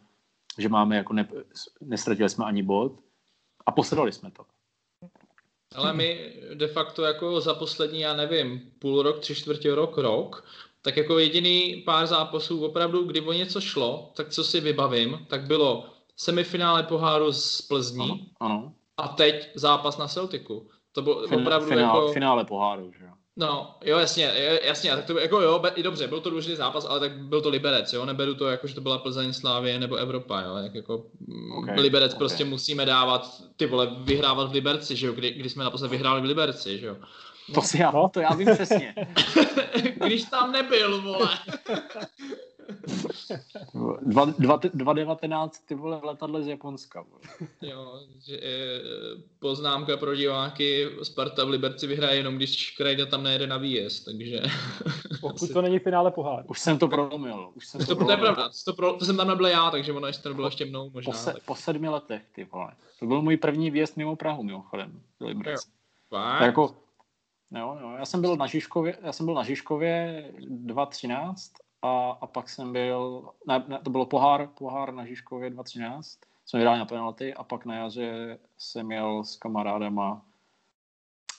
že 0.58 0.68
máme 0.68 0.96
jako 0.96 1.12
ne, 1.12 1.28
nestratili 1.80 2.28
jsme 2.28 2.44
ani 2.44 2.62
bod 2.62 2.92
a 3.66 3.72
posledali 3.72 4.12
jsme 4.12 4.30
to. 4.30 4.44
Ale 5.74 5.92
my 5.92 6.34
de 6.54 6.68
facto 6.68 7.02
jako 7.02 7.40
za 7.40 7.54
poslední, 7.54 8.00
já 8.00 8.16
nevím, 8.16 8.72
půl 8.78 9.02
rok, 9.02 9.18
tři 9.18 9.34
čtvrtě 9.34 9.74
rok, 9.74 9.98
rok, 9.98 10.44
tak 10.82 10.96
jako 10.96 11.18
jediný 11.18 11.82
pár 11.86 12.06
zápasů 12.06 12.64
opravdu, 12.64 13.04
kdy 13.04 13.20
o 13.20 13.32
něco 13.32 13.60
šlo, 13.60 14.12
tak 14.16 14.28
co 14.28 14.44
si 14.44 14.60
vybavím, 14.60 15.26
tak 15.28 15.46
bylo 15.46 15.86
semifinále 16.16 16.82
poháru 16.82 17.32
z 17.32 17.62
Plzní 17.62 18.32
ano, 18.40 18.54
ano. 18.54 18.72
a 18.96 19.08
teď 19.08 19.50
zápas 19.54 19.98
na 19.98 20.08
Celticu. 20.08 20.68
To 20.92 21.02
bylo 21.02 21.28
Fin, 21.28 21.40
opravdu 21.40 21.68
finál, 21.68 21.96
jako... 21.96 22.12
Finále 22.12 22.44
poháru, 22.44 22.92
že 22.98 23.04
jo. 23.04 23.12
No, 23.36 23.74
jo, 23.84 23.98
jasně, 23.98 24.32
jasně, 24.62 24.90
tak 24.90 25.04
to 25.04 25.18
jako 25.18 25.40
jo, 25.40 25.62
i 25.74 25.82
dobře, 25.82 26.08
byl 26.08 26.20
to 26.20 26.30
důležitý 26.30 26.56
zápas, 26.56 26.86
ale 26.88 27.00
tak 27.00 27.16
byl 27.16 27.40
to 27.40 27.48
Liberec, 27.48 27.92
jo, 27.92 28.06
neberu 28.06 28.34
to 28.34 28.48
jako, 28.48 28.66
že 28.66 28.74
to 28.74 28.80
byla 28.80 28.98
Plzeň, 28.98 29.32
Slávě 29.32 29.78
nebo 29.78 29.96
Evropa, 29.96 30.40
jo, 30.40 30.56
jak 30.56 30.74
jako 30.74 31.06
okay, 31.58 31.80
Liberec 31.80 32.12
okay. 32.12 32.18
prostě 32.18 32.44
musíme 32.44 32.86
dávat, 32.86 33.42
ty 33.56 33.66
vole, 33.66 33.88
vyhrávat 33.98 34.48
v 34.48 34.52
Liberci, 34.52 34.96
že 34.96 35.06
jo, 35.06 35.12
kdy, 35.12 35.30
kdy 35.30 35.50
jsme 35.50 35.64
naposled 35.64 35.90
vyhráli 35.90 36.20
v 36.20 36.24
Liberci, 36.24 36.78
že 36.78 36.86
jo. 36.86 36.96
To 37.54 37.62
si 37.62 37.80
já, 37.80 37.92
to 38.12 38.20
já 38.20 38.34
vím 38.34 38.48
přesně. 38.54 38.94
Když 40.06 40.24
tam 40.24 40.52
nebyl, 40.52 41.02
vole. 41.02 41.28
2.19 43.74 45.50
ty 45.66 45.74
vole 45.74 46.00
letadle 46.04 46.42
z 46.42 46.46
Japonska. 46.46 47.02
Vole. 47.02 47.20
Jo, 47.62 48.00
že, 48.26 48.36
e, 48.36 48.80
poznámka 49.38 49.96
pro 49.96 50.14
diváky, 50.14 50.88
Sparta 51.02 51.44
v 51.44 51.48
Liberci 51.48 51.86
vyhraje 51.86 52.16
jenom, 52.16 52.36
když 52.36 52.70
Krajda 52.70 53.06
tam 53.06 53.22
nejede 53.22 53.46
na 53.46 53.56
výjezd, 53.56 54.04
takže... 54.04 54.40
Pokud 55.20 55.52
to 55.52 55.62
není 55.62 55.78
finále 55.78 56.10
pohár. 56.10 56.44
Už 56.48 56.60
jsem 56.60 56.78
to 56.78 56.88
prolomil. 56.88 57.50
Už 57.54 57.66
jsem 57.66 57.86
to, 57.86 57.96
to, 57.96 58.04
to 58.04 58.10
je 58.10 58.16
pravda, 58.16 58.50
to, 58.64 58.72
pro, 58.72 58.92
to 58.92 59.04
jsem 59.04 59.16
tam 59.16 59.28
nebyl 59.28 59.46
já, 59.46 59.70
takže 59.70 59.92
ono 59.92 60.06
ještě 60.06 60.22
to 60.22 60.34
bylo 60.34 60.46
ještě 60.46 60.64
mnou 60.64 60.90
možná. 60.90 61.12
Po, 61.12 61.18
se, 61.18 61.34
po 61.44 61.54
sedmi 61.54 61.88
letech, 61.88 62.22
ty 62.32 62.44
vole. 62.44 62.72
To 63.00 63.06
byl 63.06 63.22
můj 63.22 63.36
první 63.36 63.70
výjezd 63.70 63.96
mimo 63.96 64.16
Prahu, 64.16 64.42
mimochodem. 64.42 65.00
Do 65.20 65.26
Liberce. 65.26 65.68
Tak 66.10 66.40
jako, 66.40 66.76
jo, 67.50 67.78
jo, 67.80 67.94
já 67.98 68.04
jsem 68.04 68.20
byl 68.20 68.36
na 68.36 68.46
Žižkově, 68.46 68.98
já 69.02 69.12
jsem 69.12 69.26
byl 69.26 69.34
na 69.34 69.44
Žižkově 69.44 70.24
2.13 70.40 71.34
a, 71.82 72.18
a 72.20 72.26
pak 72.26 72.48
jsem 72.48 72.72
byl, 72.72 73.28
ne, 73.48 73.64
ne, 73.68 73.78
to 73.84 73.90
bylo 73.90 74.06
pohár, 74.06 74.48
pohár 74.58 74.94
na 74.94 75.06
Žižkově 75.06 75.50
2013, 75.50 76.18
jsme 76.46 76.58
vyhráli 76.58 76.78
na 76.78 76.84
penalty 76.84 77.34
a 77.34 77.44
pak 77.44 77.64
na 77.64 77.76
jaře 77.76 78.38
jsem 78.58 78.92
jel 78.92 79.24
s 79.24 79.36
kamarádama 79.36 80.26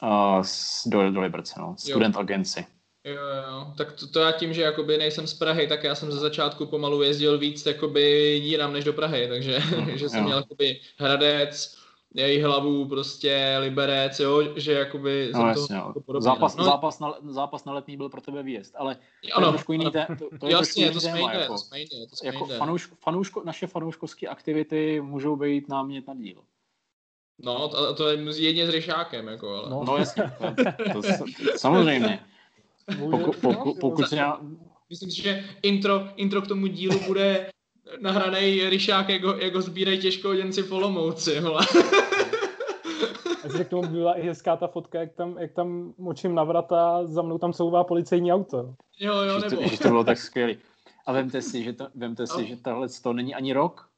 uh, 0.04 0.42
s, 0.42 0.88
do, 0.88 1.12
do 1.12 1.22
Liberce, 1.22 1.60
no, 1.60 1.76
student 1.78 2.16
jo. 2.16 2.22
agency. 2.22 2.66
Jo, 3.06 3.14
jo, 3.48 3.74
tak 3.78 3.92
to, 3.92 4.08
to 4.08 4.20
já 4.20 4.32
tím, 4.32 4.54
že 4.54 4.62
jakoby 4.62 4.98
nejsem 4.98 5.28
z 5.28 5.34
Prahy, 5.34 5.68
tak 5.68 5.84
já 5.84 5.96
jsem 5.96 6.12
ze 6.12 6.20
začátku 6.20 6.66
pomalu 6.66 7.02
jezdil 7.02 7.38
víc 7.38 7.66
jakoby 7.66 8.02
jinam 8.44 8.74
než 8.74 8.84
do 8.84 8.94
Prahy, 8.94 9.28
takže 9.28 9.60
že 9.96 10.10
jsem 10.10 10.20
jo. 10.20 10.26
měl 10.26 10.38
jakoby 10.38 10.80
Hradec, 10.98 11.83
její 12.14 12.42
hlavu, 12.42 12.86
prostě 12.88 13.56
Liberec, 13.60 14.20
jo, 14.20 14.44
že 14.56 14.74
jakoby 14.74 15.32
no, 15.34 15.48
jasně, 15.48 15.82
to, 15.94 16.14
to 16.14 16.22
zápas, 16.22 16.56
no. 16.56 16.64
zápas, 16.64 17.00
na, 17.00 17.14
zápas 17.28 17.66
na 17.66 17.74
letní 17.74 17.98
byl 17.98 18.10
pro 18.10 18.22
tebe 18.22 18.44
výjezd, 18.44 18.76
ale 18.78 18.96
to 18.96 19.38
ano, 19.38 19.48
je 19.48 19.52
trošku 19.52 19.72
jiný, 19.72 19.92
té, 19.92 20.08
to, 20.20 20.38
to 20.40 20.48
je 20.48 20.52
jasně, 20.52 20.92
to 20.92 21.00
jsme 21.00 21.22
jde, 21.22 21.40
jako, 21.40 21.54
to 21.54 21.58
jsme 21.58 21.80
jde, 21.80 22.08
to 22.10 22.16
jsme 22.16 22.28
jako 22.28 22.46
fanouš, 22.46 22.90
fanouško, 23.04 23.42
naše 23.46 23.68
fanouškovské 23.68 24.28
aktivity 24.28 25.02
můžou 25.02 25.36
být 25.36 25.70
námět 25.70 26.08
na 26.08 26.16
díl. 26.16 26.42
No, 27.40 27.68
to, 27.70 27.94
to 27.94 28.10
je 28.10 28.42
jedně 28.42 28.68
s 28.68 28.70
Ryšákem, 28.70 29.28
jako, 29.28 29.50
ale. 29.50 29.70
No, 29.70 29.84
no 29.84 29.98
jasně, 29.98 30.24
to, 30.38 30.64
to, 30.94 31.02
to, 31.02 31.26
samozřejmě. 31.58 32.20
Poku, 33.00 33.32
poku, 33.42 33.78
pokud 33.82 34.08
se 34.08 34.16
já... 34.16 34.40
Myslím 34.90 35.12
si, 35.12 35.22
že 35.22 35.44
intro, 35.62 36.08
intro 36.16 36.42
k 36.42 36.48
tomu 36.48 36.68
dílu 36.68 37.00
bude 37.08 37.53
nahraný 38.00 38.70
Ryšák, 38.70 39.10
jak 39.10 39.24
ho, 39.24 39.38
jak 39.38 39.56
ho 39.56 39.62
sbírají 39.62 40.00
těžkoděnci 40.00 40.62
v 40.62 40.74
Olomouci, 40.74 41.40
A 43.44 43.64
k 43.64 43.70
tomu 43.70 43.88
byla 43.88 44.14
i 44.14 44.22
hezká 44.22 44.56
ta 44.56 44.68
fotka, 44.68 45.00
jak 45.00 45.14
tam, 45.14 45.38
jak 45.38 45.52
tam 45.52 45.94
močím 45.98 46.36
na 46.36 46.44
vrata, 46.44 47.06
za 47.06 47.22
mnou 47.22 47.38
tam 47.38 47.54
souvá 47.54 47.84
policejní 47.84 48.34
auto. 48.34 48.76
Jo, 49.00 49.16
jo, 49.16 49.40
nebo. 49.40 49.64
Že 49.64 49.78
to, 49.78 49.84
to 49.84 49.90
bylo 49.90 50.04
tak 50.04 50.18
skvělý. 50.18 50.58
A 51.06 51.12
vemte 51.12 51.42
si, 51.42 51.64
že, 51.64 51.74
to, 51.74 51.88
vemte 51.96 52.28
si, 52.28 52.42
no. 52.42 52.48
že 52.48 52.58
tohle 52.58 52.88
to 53.04 53.14
není 53.14 53.36
ani 53.36 53.54
rok. 53.54 53.90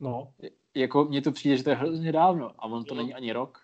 No. 0.00 0.32
Jako 0.74 1.04
mně 1.04 1.22
to 1.22 1.32
přijde, 1.32 1.56
že 1.56 1.64
to 1.64 1.70
je 1.70 1.76
hrozně 1.76 2.12
dávno 2.12 2.52
a 2.58 2.64
on 2.64 2.84
to 2.84 2.94
jo. 2.94 2.98
není 2.98 3.14
ani 3.14 3.32
rok. 3.32 3.58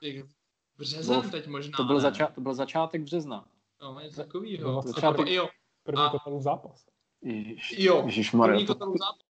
Březen 0.78 1.20
byl, 1.20 1.30
teď 1.30 1.46
možná, 1.46 1.76
to 1.76 1.84
byl, 1.84 2.00
zača- 2.00 2.32
to 2.34 2.40
byl 2.40 2.54
začátek 2.54 3.02
března. 3.02 3.44
No, 3.82 4.00
něco 4.00 4.16
takového. 4.16 4.82
Začátek, 4.82 5.28
jo. 5.28 5.48
První 5.82 6.02
a... 6.02 6.40
zápas. 6.40 6.86
Ježiš, 7.22 7.74
jo, 7.78 8.02
Ježišmarja, 8.06 8.54
první 8.54 8.66
kotelův 8.66 8.98
zápas. 8.98 9.27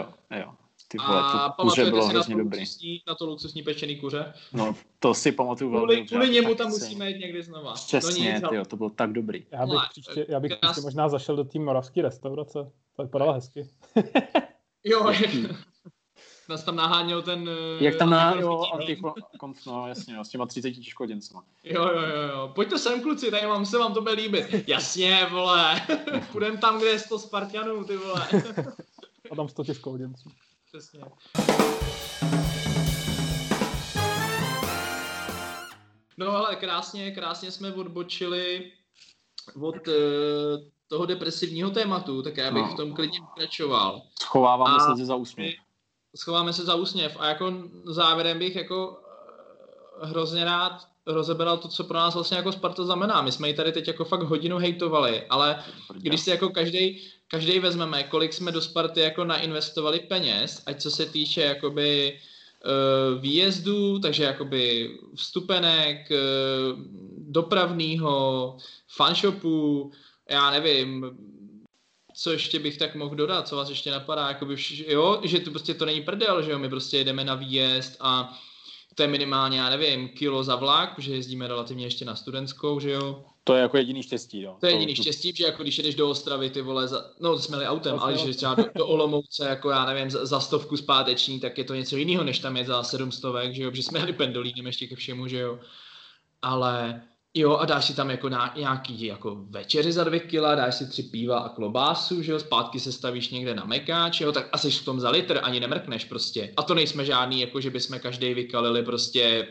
Jo, 0.00 0.08
jo. 0.40 0.52
Ty 0.88 0.98
vole, 0.98 1.20
a 1.20 1.48
to 1.48 1.62
kuře 1.62 1.84
bylo 1.84 2.06
hrozně 2.06 2.36
dobrý. 2.36 2.60
Luxusní, 2.60 3.02
na 3.06 3.14
to 3.14 3.26
luxusní 3.26 3.62
pečený 3.62 3.96
kuře? 3.96 4.34
No, 4.52 4.74
to 4.98 5.14
si 5.14 5.32
pamatuju 5.32 5.70
velmi 5.70 5.86
kvůli, 5.86 6.06
Kvůli 6.06 6.30
němu 6.30 6.54
tam 6.54 6.70
musíme 6.70 7.10
jít 7.10 7.20
někdy 7.20 7.42
znova. 7.42 7.72
Přesně, 7.72 8.40
no, 8.42 8.48
tyjo, 8.48 8.64
to 8.64 8.76
bylo 8.76 8.90
tak 8.90 9.12
dobrý. 9.12 9.46
Já 9.50 9.66
bych, 9.66 9.80
příště, 9.90 10.26
já 10.28 10.40
bych 10.40 10.52
příště 10.60 10.80
možná 10.80 11.08
zašel 11.08 11.36
do 11.36 11.44
té 11.44 11.58
moravské 11.58 12.02
restaurace. 12.02 12.70
To 12.96 13.02
vypadalo 13.02 13.32
hezky. 13.32 13.68
jo, 14.84 15.12
nás 16.48 16.64
tam 16.64 16.76
naháněl 16.76 17.22
ten... 17.22 17.50
Jak 17.80 17.96
tam 17.96 18.10
naháněl 18.10 18.66
antikonf, 18.72 19.66
no 19.66 19.88
jasně, 19.88 20.14
no, 20.14 20.24
s 20.24 20.28
těma 20.28 20.46
30 20.46 20.70
těžkoděncema. 20.70 21.44
Jo, 21.64 21.82
jo, 21.82 22.00
jo, 22.00 22.28
jo. 22.28 22.52
Pojďte 22.54 22.78
sem, 22.78 23.02
kluci, 23.02 23.30
tady 23.30 23.46
mám 23.46 23.66
se 23.66 23.78
vám 23.78 23.94
to 23.94 24.00
bude 24.00 24.12
líbit. 24.12 24.68
Jasně, 24.68 25.26
vole. 25.30 25.80
Půjdem 26.32 26.58
tam, 26.58 26.78
kde 26.78 26.86
je 26.86 26.98
100 26.98 27.18
Spartanů, 27.18 27.84
ty 27.84 27.96
vole. 27.96 28.28
A 29.34 29.36
tam 29.36 29.48
100 29.48 29.64
těžkoděnců. 29.64 30.30
Přesně. 30.66 31.00
No 36.16 36.30
ale 36.30 36.56
krásně, 36.56 37.10
krásně 37.10 37.50
jsme 37.50 37.72
odbočili 37.72 38.72
od 39.60 39.88
uh, 39.88 39.94
toho 40.88 41.06
depresivního 41.06 41.70
tématu, 41.70 42.22
tak 42.22 42.36
já 42.36 42.50
bych 42.50 42.62
no. 42.62 42.68
v 42.68 42.76
tom 42.76 42.94
klidně 42.94 43.20
pokračoval. 43.20 44.02
Schováváme 44.22 44.76
a 44.76 44.96
se 44.96 45.04
za 45.04 45.14
úsměv. 45.14 45.54
Schováme 46.16 46.52
se 46.52 46.64
za 46.64 46.74
úsměv 46.74 47.16
a 47.20 47.26
jako 47.26 47.52
závěrem 47.84 48.38
bych 48.38 48.56
jako 48.56 49.00
eh, 50.02 50.06
hrozně 50.06 50.44
rád 50.44 50.88
rozebral 51.06 51.58
to, 51.58 51.68
co 51.68 51.84
pro 51.84 51.98
nás 51.98 52.14
vlastně 52.14 52.36
jako 52.36 52.52
Sparta 52.52 52.84
znamená. 52.84 53.22
My 53.22 53.32
jsme 53.32 53.48
ji 53.48 53.54
tady 53.54 53.72
teď 53.72 53.88
jako 53.88 54.04
fakt 54.04 54.22
hodinu 54.22 54.58
hejtovali, 54.58 55.22
ale 55.28 55.64
když 55.94 56.20
si 56.20 56.30
jako 56.30 56.48
každý 56.48 57.00
každý 57.28 57.58
vezmeme, 57.58 58.02
kolik 58.02 58.32
jsme 58.32 58.52
do 58.52 58.60
Sparty 58.60 59.00
jako 59.00 59.24
nainvestovali 59.24 60.00
peněz, 60.00 60.62
ať 60.66 60.82
co 60.82 60.90
se 60.90 61.06
týče 61.06 61.40
jakoby 61.40 62.18
uh, 62.64 63.20
výjezdů, 63.20 63.98
takže 63.98 64.24
jakoby 64.24 64.90
vstupenek, 65.14 66.10
uh, 66.10 66.78
dopravního, 67.18 68.56
fanshopu, 68.88 69.90
já 70.30 70.50
nevím, 70.50 71.18
co 72.14 72.32
ještě 72.32 72.58
bych 72.58 72.78
tak 72.78 72.94
mohl 72.94 73.14
dodat, 73.14 73.48
co 73.48 73.56
vás 73.56 73.68
ještě 73.68 73.90
napadá, 73.90 74.28
jakoby, 74.28 74.56
jo, 74.86 75.20
že 75.24 75.40
to 75.40 75.50
prostě 75.50 75.74
to 75.74 75.84
není 75.84 76.00
prdel, 76.00 76.42
že 76.42 76.50
jo, 76.50 76.58
my 76.58 76.68
prostě 76.68 76.96
jedeme 76.96 77.24
na 77.24 77.34
výjezd 77.34 77.96
a 78.00 78.38
to 78.94 79.02
je 79.02 79.08
minimálně, 79.08 79.58
já 79.58 79.70
nevím, 79.70 80.08
kilo 80.08 80.44
za 80.44 80.56
vlak, 80.56 80.94
protože 80.94 81.14
jezdíme 81.14 81.48
relativně 81.48 81.86
ještě 81.86 82.04
na 82.04 82.16
studentskou, 82.16 82.80
že 82.80 82.90
jo. 82.90 83.24
To 83.44 83.54
je 83.54 83.62
jako 83.62 83.76
jediný 83.76 84.02
štěstí, 84.02 84.42
jo. 84.42 84.56
To 84.60 84.66
je 84.66 84.72
jediný 84.72 84.94
to, 84.94 85.02
štěstí, 85.02 85.32
že 85.36 85.44
jako 85.44 85.62
když 85.62 85.78
jedeš 85.78 85.94
do 85.94 86.10
Ostravy, 86.10 86.50
ty 86.50 86.62
vole, 86.62 86.88
za, 86.88 87.04
no 87.20 87.38
jsme 87.38 87.56
jeli 87.56 87.66
autem, 87.66 87.98
ale 87.98 88.12
když 88.14 88.36
třeba 88.36 88.54
do, 88.54 88.64
do, 88.74 88.86
Olomouce, 88.86 89.48
jako 89.48 89.70
já 89.70 89.84
nevím, 89.84 90.10
za, 90.10 90.26
za 90.26 90.40
stovku 90.40 90.76
zpáteční, 90.76 91.40
tak 91.40 91.58
je 91.58 91.64
to 91.64 91.74
něco 91.74 91.96
jiného, 91.96 92.24
než 92.24 92.38
tam 92.38 92.56
je 92.56 92.64
za 92.64 92.82
sedm 92.82 93.12
stovek, 93.12 93.54
že 93.54 93.62
jo, 93.62 93.70
protože 93.70 93.82
jsme 93.82 93.98
jeli 93.98 94.12
pendolínem 94.12 94.66
ještě 94.66 94.86
ke 94.86 94.96
všemu, 94.96 95.28
že 95.28 95.38
jo. 95.38 95.58
Ale 96.42 97.02
Jo, 97.36 97.56
a 97.56 97.64
dáš 97.64 97.84
si 97.84 97.94
tam 97.94 98.10
jako 98.10 98.28
na, 98.28 98.54
nějaký 98.56 99.04
jako 99.04 99.34
večeři 99.34 99.92
za 99.92 100.04
dvě 100.04 100.20
kila, 100.20 100.54
dáš 100.54 100.74
si 100.74 100.86
tři 100.88 101.02
piva 101.02 101.38
a 101.38 101.48
klobásu, 101.48 102.22
že 102.22 102.32
jo, 102.32 102.38
zpátky 102.38 102.80
se 102.80 102.92
stavíš 102.92 103.30
někde 103.30 103.54
na 103.54 103.64
mekáč, 103.64 104.20
jo, 104.20 104.32
tak 104.32 104.48
asi 104.52 104.70
v 104.70 104.84
tom 104.84 105.00
za 105.00 105.10
litr 105.10 105.40
ani 105.42 105.60
nemrkneš 105.60 106.04
prostě. 106.04 106.54
A 106.56 106.62
to 106.62 106.74
nejsme 106.74 107.04
žádný, 107.04 107.40
jako 107.40 107.60
že 107.60 107.70
bychom 107.70 107.98
každý 107.98 108.34
vykalili 108.34 108.82
prostě 108.82 109.48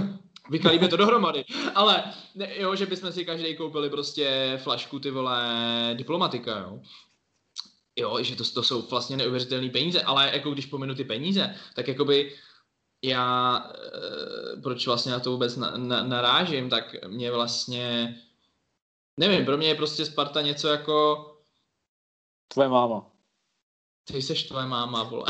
vykalíme 0.50 0.88
to 0.88 0.96
dohromady, 0.96 1.44
ale 1.74 2.04
ne, 2.34 2.48
jo, 2.56 2.74
že 2.74 2.86
bychom 2.86 3.12
si 3.12 3.24
každý 3.24 3.56
koupili 3.56 3.90
prostě 3.90 4.58
flašku 4.62 4.98
ty 4.98 5.10
vole 5.10 5.40
diplomatika, 5.94 6.58
jo. 6.58 6.80
Jo, 7.96 8.22
že 8.22 8.36
to, 8.36 8.44
to 8.44 8.62
jsou 8.62 8.82
vlastně 8.82 9.16
neuvěřitelné 9.16 9.70
peníze, 9.70 10.02
ale 10.02 10.30
jako 10.34 10.50
když 10.50 10.66
pominu 10.66 10.94
ty 10.94 11.04
peníze, 11.04 11.54
tak 11.74 11.88
jakoby 11.88 12.32
já, 13.04 13.58
e, 14.56 14.60
proč 14.60 14.86
vlastně 14.86 15.12
na 15.12 15.20
to 15.20 15.30
vůbec 15.30 15.56
na, 15.56 15.76
na, 15.76 16.02
narážím, 16.02 16.70
tak 16.70 17.06
mě 17.06 17.30
vlastně, 17.30 18.16
nevím, 19.16 19.44
pro 19.44 19.56
mě 19.56 19.68
je 19.68 19.74
prostě 19.74 20.06
Sparta 20.06 20.42
něco 20.42 20.68
jako... 20.68 21.30
Tvoje 22.48 22.68
máma. 22.68 23.10
Ty 24.04 24.22
jsi 24.22 24.34
tvoje 24.34 24.66
máma, 24.66 25.02
vole. 25.02 25.24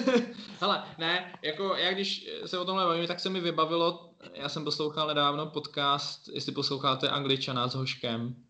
Hele, 0.60 0.84
ne, 0.98 1.38
jako 1.42 1.76
já 1.76 1.92
když 1.92 2.30
se 2.46 2.58
o 2.58 2.64
tomhle 2.64 2.84
bavím, 2.84 3.06
tak 3.06 3.20
se 3.20 3.30
mi 3.30 3.40
vybavilo, 3.40 4.10
já 4.32 4.48
jsem 4.48 4.64
poslouchal 4.64 5.08
nedávno 5.08 5.46
podcast, 5.46 6.28
jestli 6.28 6.52
posloucháte 6.52 7.08
Angličana 7.08 7.68
s 7.68 7.74
Hoškem, 7.74 8.44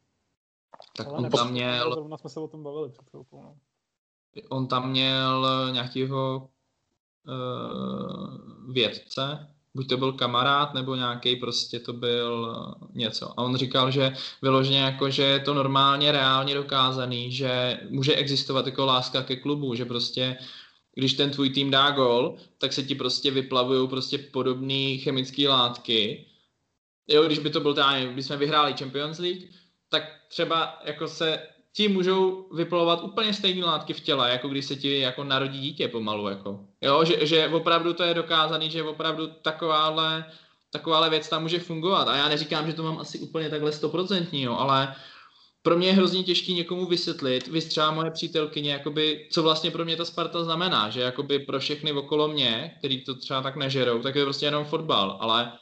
tak 0.96 1.06
Ale 1.06 1.18
on 1.18 1.30
tam 1.30 1.50
měl... 1.50 1.92
Zrovna 1.92 2.18
jsme 2.18 2.30
se 2.30 2.40
o 2.40 2.48
tom 2.48 2.62
bavili 2.62 2.90
před 2.90 3.10
chvilkou, 3.10 3.42
no. 3.42 3.56
On 4.48 4.68
tam 4.68 4.90
měl 4.90 5.46
nějakýho 5.72 6.50
vědce, 8.68 9.48
buď 9.76 9.88
to 9.88 9.96
byl 9.96 10.12
kamarád, 10.12 10.74
nebo 10.74 10.94
nějaký 10.94 11.36
prostě 11.36 11.80
to 11.80 11.92
byl 11.92 12.56
eh, 12.56 12.86
něco. 12.94 13.30
A 13.30 13.42
on 13.42 13.56
říkal, 13.56 13.90
že 13.90 14.12
vyloženě 14.42 14.78
jako, 14.78 15.10
že 15.10 15.22
je 15.22 15.40
to 15.40 15.54
normálně 15.54 16.12
reálně 16.12 16.54
dokázaný, 16.54 17.32
že 17.32 17.80
může 17.90 18.14
existovat 18.14 18.66
jako 18.66 18.84
láska 18.84 19.22
ke 19.22 19.36
klubu, 19.36 19.74
že 19.74 19.84
prostě 19.84 20.36
když 20.94 21.14
ten 21.14 21.30
tvůj 21.30 21.50
tým 21.50 21.70
dá 21.70 21.90
gol, 21.90 22.36
tak 22.58 22.72
se 22.72 22.82
ti 22.82 22.94
prostě 22.94 23.30
vyplavují 23.30 23.88
prostě 23.88 24.18
podobné 24.18 24.96
chemické 24.98 25.48
látky. 25.48 26.26
Jo, 27.08 27.24
když 27.24 27.38
by 27.38 27.50
to 27.50 27.60
byl, 27.60 27.74
když 28.12 28.26
jsme 28.26 28.36
vyhráli 28.36 28.74
Champions 28.78 29.18
League, 29.18 29.42
tak 29.88 30.02
třeba 30.28 30.80
jako 30.84 31.08
se 31.08 31.42
ti 31.76 31.88
můžou 31.88 32.48
vyplavovat 32.54 33.02
úplně 33.02 33.32
stejné 33.32 33.66
látky 33.66 33.92
v 33.92 34.00
těle, 34.00 34.30
jako 34.30 34.48
když 34.48 34.64
se 34.64 34.76
ti 34.76 35.00
jako 35.00 35.24
narodí 35.24 35.60
dítě 35.60 35.88
pomalu. 35.88 36.28
Jako. 36.28 36.60
Jo, 36.80 37.04
že, 37.04 37.26
že 37.26 37.48
opravdu 37.48 37.92
to 37.92 38.02
je 38.02 38.14
dokázaný, 38.14 38.70
že 38.70 38.82
opravdu 38.82 39.26
takováhle, 39.26 40.24
takováhle 40.70 41.10
věc 41.10 41.28
tam 41.28 41.42
může 41.42 41.58
fungovat. 41.58 42.08
A 42.08 42.16
já 42.16 42.28
neříkám, 42.28 42.66
že 42.66 42.72
to 42.72 42.82
mám 42.82 42.98
asi 42.98 43.18
úplně 43.18 43.50
takhle 43.50 43.72
stoprocentní, 43.72 44.46
ale 44.46 44.94
pro 45.62 45.76
mě 45.76 45.86
je 45.86 45.92
hrozně 45.92 46.22
těžký 46.22 46.54
někomu 46.54 46.86
vysvětlit, 46.86 47.48
vy 47.48 47.60
třeba 47.60 47.90
moje 47.90 48.10
přítelkyně, 48.10 48.72
jakoby, 48.72 49.28
co 49.32 49.42
vlastně 49.42 49.70
pro 49.70 49.84
mě 49.84 49.96
ta 49.96 50.04
Sparta 50.04 50.44
znamená, 50.44 50.90
že 50.90 51.00
jakoby 51.00 51.38
pro 51.38 51.60
všechny 51.60 51.92
okolo 51.92 52.28
mě, 52.28 52.74
který 52.78 53.04
to 53.04 53.14
třeba 53.14 53.42
tak 53.42 53.56
nežerou, 53.56 54.02
tak 54.02 54.14
je 54.14 54.24
prostě 54.24 54.46
jenom 54.46 54.64
fotbal, 54.64 55.18
ale 55.20 55.52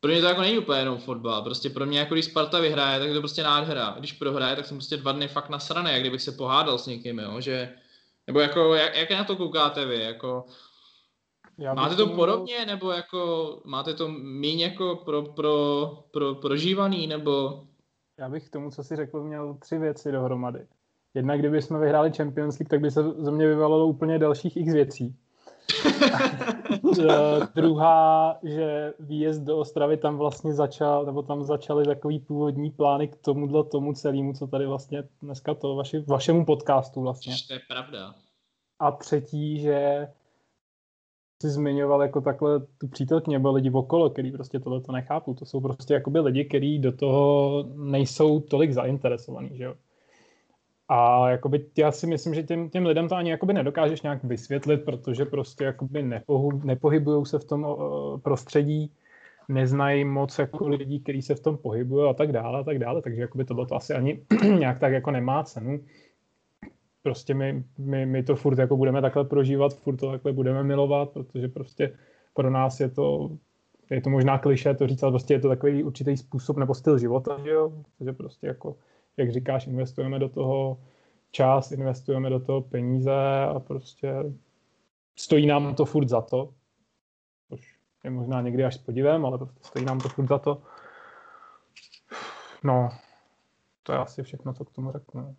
pro 0.00 0.10
mě 0.10 0.20
to 0.20 0.26
jako 0.26 0.40
není 0.40 0.58
úplně 0.58 0.78
jenom 0.78 0.98
fotbal, 0.98 1.42
prostě 1.42 1.70
pro 1.70 1.86
mě 1.86 1.98
jako 1.98 2.14
když 2.14 2.24
Sparta 2.24 2.60
vyhraje, 2.60 2.98
tak 2.98 3.08
je 3.08 3.14
to 3.14 3.20
prostě 3.20 3.42
nádhera, 3.42 3.94
když 3.98 4.12
prohraje, 4.12 4.56
tak 4.56 4.66
jsem 4.66 4.76
prostě 4.76 4.96
dva 4.96 5.12
dny 5.12 5.28
fakt 5.28 5.48
nasraný, 5.48 5.90
jak 5.92 6.00
kdybych 6.00 6.22
se 6.22 6.32
pohádal 6.32 6.78
s 6.78 6.86
někým, 6.86 7.18
jo, 7.18 7.40
že, 7.40 7.74
nebo 8.26 8.40
jako, 8.40 8.74
jak, 8.74 8.96
jak 8.96 9.10
na 9.10 9.24
to 9.24 9.36
koukáte 9.36 9.86
vy, 9.86 10.00
jako, 10.00 10.44
já 11.58 11.74
máte 11.74 11.96
to 11.96 12.06
podobně, 12.06 12.66
nebo 12.66 12.90
jako, 12.90 13.62
máte 13.64 13.94
to 13.94 14.08
méně 14.18 14.64
jako 14.64 14.96
pro, 14.96 15.22
pro, 15.22 15.86
pro, 16.10 16.34
prožívaný, 16.34 17.06
nebo... 17.06 17.62
Já 18.18 18.28
bych 18.28 18.46
k 18.46 18.52
tomu, 18.52 18.70
co 18.70 18.84
si 18.84 18.96
řekl, 18.96 19.22
měl 19.22 19.54
tři 19.54 19.78
věci 19.78 20.12
dohromady. 20.12 20.66
Jedna, 21.14 21.36
kdyby 21.36 21.62
jsme 21.62 21.78
vyhráli 21.78 22.12
Champions 22.12 22.58
League, 22.58 22.68
tak 22.68 22.80
by 22.80 22.90
se 22.90 23.02
ze 23.18 23.30
mě 23.30 23.46
vyvalilo 23.46 23.86
úplně 23.86 24.18
dalších 24.18 24.56
x 24.56 24.72
věcí. 24.72 25.16
druhá, 27.54 28.38
že 28.42 28.94
výjezd 29.00 29.42
do 29.42 29.58
Ostravy 29.58 29.96
tam 29.96 30.18
vlastně 30.18 30.54
začal, 30.54 31.06
nebo 31.06 31.22
tam 31.22 31.44
začaly 31.44 31.84
takový 31.84 32.18
původní 32.18 32.70
plány 32.70 33.08
k 33.08 33.16
tomuhle 33.16 33.64
tomu 33.64 33.92
celému, 33.92 34.32
co 34.32 34.46
tady 34.46 34.66
vlastně 34.66 35.02
dneska 35.22 35.54
to 35.54 35.74
vaši, 35.74 35.98
vašemu 35.98 36.44
podcastu 36.44 37.00
vlastně. 37.00 37.34
To 37.48 37.52
je 37.52 37.60
pravda. 37.68 38.14
A 38.78 38.90
třetí, 38.90 39.60
že 39.60 40.08
si 41.42 41.50
zmiňoval 41.50 42.02
jako 42.02 42.20
takhle 42.20 42.60
tu 42.60 42.88
přítelkyně, 42.88 43.38
nebo 43.38 43.52
lidi 43.52 43.70
okolo, 43.70 44.10
který 44.10 44.32
prostě 44.32 44.60
tohle 44.60 44.80
to 44.80 44.92
nechápu. 44.92 45.34
To 45.34 45.44
jsou 45.44 45.60
prostě 45.60 45.94
jakoby 45.94 46.20
lidi, 46.20 46.44
kteří 46.44 46.78
do 46.78 46.92
toho 46.92 47.64
nejsou 47.74 48.40
tolik 48.40 48.72
zainteresovaní, 48.72 49.50
že 49.52 49.64
jo. 49.64 49.74
A 50.92 51.30
jakoby 51.30 51.66
já 51.78 51.92
si 51.92 52.06
myslím, 52.06 52.34
že 52.34 52.42
těm, 52.42 52.70
těm 52.70 52.86
lidem 52.86 53.08
to 53.08 53.14
ani 53.14 53.30
jakoby 53.30 53.52
nedokážeš 53.52 54.02
nějak 54.02 54.24
vysvětlit, 54.24 54.76
protože 54.76 55.24
prostě 55.24 55.64
jakoby 55.64 56.02
nepohu, 56.02 56.50
nepohybují 56.64 57.26
se 57.26 57.38
v 57.38 57.44
tom 57.44 57.66
prostředí, 58.22 58.92
neznají 59.48 60.04
moc 60.04 60.38
jako 60.38 60.68
lidí, 60.68 61.00
kteří 61.00 61.22
se 61.22 61.34
v 61.34 61.40
tom 61.40 61.56
pohybují 61.56 62.10
a 62.10 62.14
tak 62.14 62.32
dále 62.32 62.60
a 62.60 62.62
tak 62.62 62.78
dále, 62.78 63.02
takže 63.02 63.20
jakoby 63.20 63.44
tohle 63.44 63.66
to 63.66 63.74
asi 63.74 63.94
ani 63.94 64.22
nějak 64.58 64.78
tak 64.78 64.92
jako 64.92 65.10
nemá 65.10 65.44
cenu. 65.44 65.80
Prostě 67.02 67.34
my, 67.34 67.64
my, 67.78 68.06
my 68.06 68.22
to 68.22 68.36
furt 68.36 68.58
jako 68.58 68.76
budeme 68.76 69.02
takhle 69.02 69.24
prožívat, 69.24 69.74
furt 69.74 69.96
to 69.96 70.10
takhle 70.10 70.32
budeme 70.32 70.62
milovat, 70.62 71.10
protože 71.10 71.48
prostě 71.48 71.96
pro 72.34 72.50
nás 72.50 72.80
je 72.80 72.88
to, 72.88 73.30
je 73.90 74.00
to 74.00 74.10
možná 74.10 74.38
kliše 74.38 74.74
to 74.74 74.86
říct, 74.86 75.02
ale 75.02 75.12
prostě 75.12 75.34
je 75.34 75.40
to 75.40 75.48
takový 75.48 75.82
určitý 75.82 76.16
způsob 76.16 76.56
nebo 76.56 76.74
styl 76.74 76.98
života, 76.98 77.38
že 77.44 77.50
jo, 77.50 77.72
takže 77.98 78.12
prostě 78.12 78.46
jako 78.46 78.76
jak 79.20 79.32
říkáš, 79.32 79.66
investujeme 79.66 80.18
do 80.18 80.28
toho 80.28 80.80
čas, 81.30 81.72
investujeme 81.72 82.30
do 82.30 82.40
toho 82.40 82.60
peníze 82.62 83.44
a 83.54 83.60
prostě 83.60 84.14
stojí 85.16 85.46
nám 85.46 85.74
to 85.74 85.84
furt 85.84 86.08
za 86.08 86.20
to, 86.20 86.54
což 87.48 87.78
je 88.04 88.10
možná 88.10 88.40
někdy 88.40 88.64
až 88.64 88.74
s 88.74 88.78
podivem, 88.78 89.26
ale 89.26 89.38
prostě 89.38 89.60
stojí 89.62 89.84
nám 89.84 90.00
to 90.00 90.08
furt 90.08 90.28
za 90.28 90.38
to. 90.38 90.62
No, 92.64 92.88
to 93.82 93.92
je 93.92 93.98
asi 93.98 94.22
všechno, 94.22 94.54
co 94.54 94.64
k 94.64 94.70
tomu 94.70 94.92
řeknu. 94.92 95.36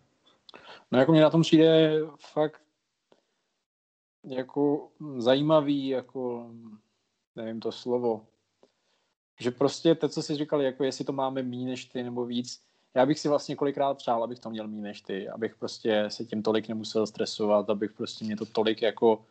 No 0.90 0.98
jako 0.98 1.12
mě 1.12 1.20
na 1.20 1.30
tom 1.30 1.42
přijde 1.42 1.98
fakt 2.32 2.62
jako 4.24 4.88
zajímavý, 5.16 5.88
jako 5.88 6.50
nevím 7.36 7.60
to 7.60 7.72
slovo, 7.72 8.26
že 9.40 9.50
prostě 9.50 9.94
to, 9.94 10.08
co 10.08 10.22
jsi 10.22 10.34
říkal, 10.36 10.62
jako 10.62 10.84
jestli 10.84 11.04
to 11.04 11.12
máme 11.12 11.42
méně 11.42 11.66
než 11.66 11.84
ty 11.84 12.02
nebo 12.02 12.24
víc, 12.24 12.64
já 12.94 13.06
bych 13.06 13.18
si 13.18 13.28
vlastně 13.28 13.56
kolikrát 13.56 13.94
přál, 13.94 14.24
abych 14.24 14.38
to 14.38 14.50
měl 14.50 14.68
méně 14.68 14.82
než 14.82 15.00
ty, 15.00 15.28
abych 15.28 15.56
prostě 15.56 16.04
se 16.08 16.24
tím 16.24 16.42
tolik 16.42 16.68
nemusel 16.68 17.06
stresovat, 17.06 17.70
abych 17.70 17.92
prostě 17.92 18.24
mě 18.24 18.36
to 18.36 18.46
tolik 18.46 18.82
jako 18.82 19.24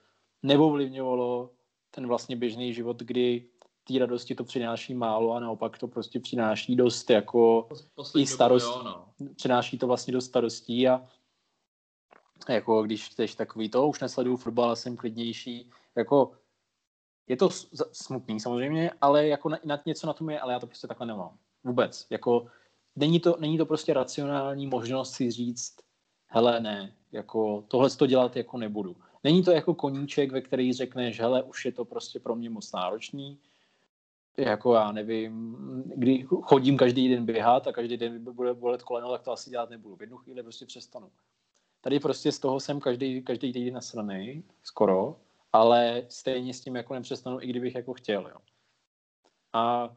neovlivňovalo 0.43 1.49
ten 1.91 2.07
vlastně 2.07 2.35
běžný 2.35 2.73
život, 2.73 2.99
kdy 2.99 3.45
té 3.83 3.99
radosti 3.99 4.35
to 4.35 4.43
přináší 4.43 4.93
málo 4.93 5.33
a 5.33 5.39
naopak 5.39 5.77
to 5.77 5.87
prostě 5.87 6.19
přináší 6.19 6.75
dost 6.75 7.09
jako 7.09 7.69
Poslední 7.95 8.23
i 8.23 8.27
starost, 8.27 8.65
jo, 8.65 8.81
no. 9.19 9.29
přináší 9.35 9.77
to 9.77 9.87
vlastně 9.87 10.13
dost 10.13 10.25
starostí 10.25 10.87
a 10.87 11.07
jako 12.49 12.83
když 12.83 13.09
chceš 13.09 13.35
takový 13.35 13.69
to, 13.69 13.87
už 13.87 13.99
nesleduju 13.99 14.37
fotbal, 14.37 14.75
jsem 14.75 14.97
klidnější, 14.97 15.71
jako 15.95 16.31
je 17.27 17.37
to 17.37 17.49
smutný 17.91 18.39
samozřejmě, 18.39 18.91
ale 19.01 19.27
jako 19.27 19.49
na, 19.49 19.59
na, 19.65 19.79
něco 19.85 20.07
na 20.07 20.13
tom 20.13 20.29
je, 20.29 20.39
ale 20.39 20.53
já 20.53 20.59
to 20.59 20.67
prostě 20.67 20.87
takhle 20.87 21.07
nemám. 21.07 21.37
Vůbec. 21.63 22.07
Jako 22.09 22.47
není 22.95 23.19
to, 23.19 23.37
není 23.39 23.57
to 23.57 23.65
prostě 23.65 23.93
racionální 23.93 24.67
možnost 24.67 25.13
si 25.13 25.31
říct, 25.31 25.75
hele 26.27 26.59
ne, 26.59 26.95
jako 27.11 27.65
tohle 27.67 27.89
to 27.89 28.07
dělat 28.07 28.35
jako 28.35 28.57
nebudu. 28.57 28.95
Není 29.23 29.43
to 29.43 29.51
jako 29.51 29.75
koníček, 29.75 30.31
ve 30.31 30.41
který 30.41 30.73
řekneš, 30.73 31.19
hele, 31.19 31.43
už 31.43 31.65
je 31.65 31.71
to 31.71 31.85
prostě 31.85 32.19
pro 32.19 32.35
mě 32.35 32.49
moc 32.49 32.71
náročný, 32.71 33.39
jako 34.37 34.73
já 34.73 34.91
nevím, 34.91 35.57
kdy 35.95 36.27
chodím 36.41 36.77
každý 36.77 37.09
den 37.09 37.25
běhat 37.25 37.67
a 37.67 37.71
každý 37.71 37.97
den 37.97 38.23
bude 38.33 38.53
bolet 38.53 38.83
koleno, 38.83 39.11
tak 39.11 39.21
to 39.21 39.31
asi 39.31 39.49
dělat 39.49 39.69
nebudu. 39.69 39.95
V 39.95 40.01
jednu 40.01 40.17
chvíli 40.17 40.43
prostě 40.43 40.65
přestanu. 40.65 41.11
Tady 41.81 41.99
prostě 41.99 42.31
z 42.31 42.39
toho 42.39 42.59
jsem 42.59 42.79
každý, 42.79 43.21
každý 43.21 43.53
týden 43.53 43.73
nasraný, 43.73 44.43
skoro, 44.63 45.15
ale 45.53 46.05
stejně 46.09 46.53
s 46.53 46.61
tím 46.61 46.75
jako 46.75 46.93
nepřestanu, 46.93 47.41
i 47.41 47.47
kdybych 47.47 47.75
jako 47.75 47.93
chtěl. 47.93 48.27
Jo. 48.27 48.37
A 49.53 49.95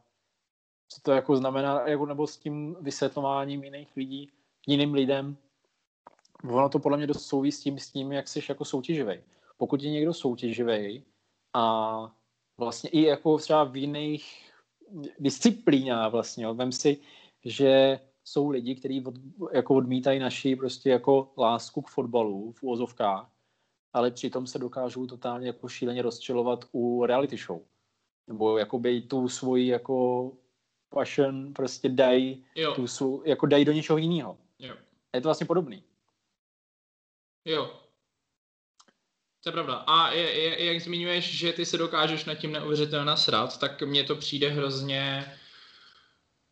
co 0.88 1.00
to 1.00 1.12
jako 1.12 1.36
znamená, 1.36 1.88
jako, 1.88 2.06
nebo 2.06 2.26
s 2.26 2.36
tím 2.36 2.76
vysvětlováním 2.80 3.64
jiných 3.64 3.96
lidí, 3.96 4.30
jiným 4.66 4.94
lidem, 4.94 5.36
ono 6.50 6.68
to 6.68 6.78
podle 6.78 6.98
mě 6.98 7.06
dost 7.06 7.26
souvisí 7.26 7.60
s 7.60 7.62
tím, 7.62 7.78
s 7.78 7.90
tím 7.90 8.12
jak 8.12 8.28
jsi 8.28 8.40
jako 8.48 8.64
soutěživý. 8.64 9.14
Pokud 9.56 9.82
je 9.82 9.90
někdo 9.90 10.14
soutěživý 10.14 11.04
a 11.52 11.96
vlastně 12.58 12.90
i 12.90 13.02
jako 13.02 13.38
třeba 13.38 13.64
v 13.64 13.76
jiných 13.76 14.50
disciplínách 15.18 16.12
vlastně, 16.12 16.52
vem 16.52 16.72
si, 16.72 16.98
že 17.44 18.00
jsou 18.24 18.48
lidi, 18.48 18.74
kteří 18.74 19.04
od, 19.04 19.14
jako 19.52 19.74
odmítají 19.74 20.18
naši 20.18 20.56
prostě 20.56 20.90
jako 20.90 21.32
lásku 21.38 21.82
k 21.82 21.88
fotbalu 21.88 22.52
v 22.52 22.62
úvozovkách, 22.62 23.30
ale 23.92 24.10
přitom 24.10 24.46
se 24.46 24.58
dokážou 24.58 25.06
totálně 25.06 25.46
jako 25.46 25.68
šíleně 25.68 26.02
rozčilovat 26.02 26.64
u 26.72 27.06
reality 27.06 27.36
show. 27.36 27.60
Nebo 28.26 28.58
jakoby 28.58 29.02
tu 29.02 29.28
svoji 29.28 29.66
jako 29.66 30.32
passion 30.94 31.52
prostě 31.52 31.88
dají 31.88 32.44
tu 32.74 32.86
svou, 32.86 33.22
jako 33.26 33.46
dají 33.46 33.64
do 33.64 33.72
něčeho 33.72 33.98
jiného. 33.98 34.38
Je 35.14 35.20
to 35.20 35.28
vlastně 35.28 35.46
podobný. 35.46 35.82
Jo. 37.44 37.80
To 39.42 39.48
je 39.48 39.52
pravda. 39.52 39.74
A 39.74 40.10
je, 40.10 40.32
je, 40.40 40.64
jak 40.64 40.80
zmiňuješ, 40.80 41.38
že 41.38 41.52
ty 41.52 41.66
se 41.66 41.78
dokážeš 41.78 42.24
nad 42.24 42.34
tím 42.34 42.52
neuvěřitelně 42.52 43.06
nasrat, 43.06 43.58
tak 43.60 43.82
mně 43.82 44.04
to 44.04 44.16
přijde 44.16 44.48
hrozně 44.48 45.24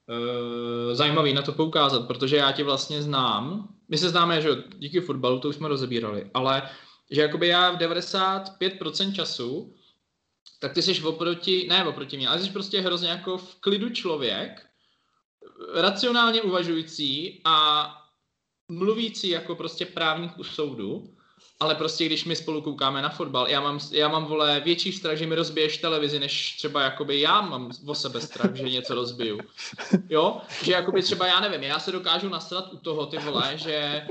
uh, 0.09 0.95
zajímavý 0.95 1.35
na 1.35 1.43
to 1.43 1.53
poukázat, 1.53 2.07
protože 2.07 2.37
já 2.37 2.53
ti 2.53 2.63
vlastně 2.63 3.03
znám. 3.03 3.75
My 3.89 3.99
se 3.99 4.09
známe, 4.09 4.43
že 4.43 4.49
díky 4.79 5.01
fotbalu, 5.01 5.41
to 5.41 5.49
už 5.49 5.57
jsme 5.57 5.69
rozebírali, 5.69 6.31
ale 6.35 6.71
že 7.11 7.21
jakoby 7.21 7.49
já 7.49 7.71
v 7.71 7.77
95% 7.77 9.15
času 9.15 9.75
tak 10.61 10.73
ty 10.73 10.83
jsi 10.83 11.03
oproti, 11.03 11.67
ne 11.69 11.85
oproti 11.85 12.17
mě, 12.17 12.29
ale 12.29 12.41
jsi 12.41 12.51
prostě 12.51 12.81
hrozně 12.81 13.09
jako 13.09 13.39
v 13.39 13.61
klidu 13.61 13.91
člověk, 13.91 14.67
racionálně 15.75 16.43
uvažující 16.43 17.41
a 17.45 17.87
mluvící 18.69 19.29
jako 19.29 19.55
prostě 19.55 19.87
právník 19.87 20.39
u 20.39 20.45
soudu, 20.45 21.17
ale 21.61 21.75
prostě 21.75 22.07
když 22.07 22.25
my 22.25 22.37
spolu 22.37 22.63
koukáme 22.63 23.03
na 23.03 23.09
fotbal, 23.09 23.49
já 23.49 23.61
mám, 23.61 23.79
já 23.93 24.09
mám 24.09 24.25
vole 24.25 24.61
větší 24.61 24.93
strach, 24.93 25.17
že 25.17 25.27
mi 25.27 25.35
rozbiješ 25.35 25.79
televizi, 25.79 26.19
než 26.19 26.57
třeba 26.57 26.83
jakoby 26.83 27.21
já 27.21 27.41
mám 27.41 27.71
o 27.87 27.95
sebe 27.95 28.21
strach, 28.21 28.55
že 28.55 28.63
něco 28.63 28.95
rozbiju. 28.95 29.41
Jo? 30.09 30.41
Že 30.63 30.73
jakoby 30.73 31.03
třeba 31.03 31.27
já 31.27 31.41
nevím, 31.41 31.63
já 31.63 31.79
se 31.79 31.93
dokážu 31.93 32.29
nasrat 32.29 32.73
u 32.73 32.77
toho 32.77 33.07
ty 33.07 33.19
vole, 33.19 33.53
že 33.55 34.07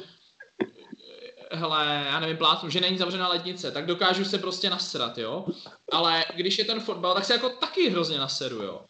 hele, 1.52 2.06
já 2.10 2.20
nevím, 2.20 2.38
plátnu, 2.38 2.70
že 2.70 2.82
není 2.82 2.98
zavřená 2.98 3.28
lednice, 3.28 3.72
tak 3.72 3.86
dokážu 3.86 4.26
se 4.26 4.38
prostě 4.38 4.70
nasrat, 4.70 5.18
jo. 5.18 5.46
Ale 5.92 6.26
když 6.36 6.58
je 6.58 6.66
ten 6.66 6.80
fotbal, 6.80 7.14
tak 7.14 7.26
se 7.26 7.34
jako 7.34 7.50
taky 7.50 7.90
hrozně 7.90 8.18
naseru, 8.18 8.56
jo. 8.56 8.82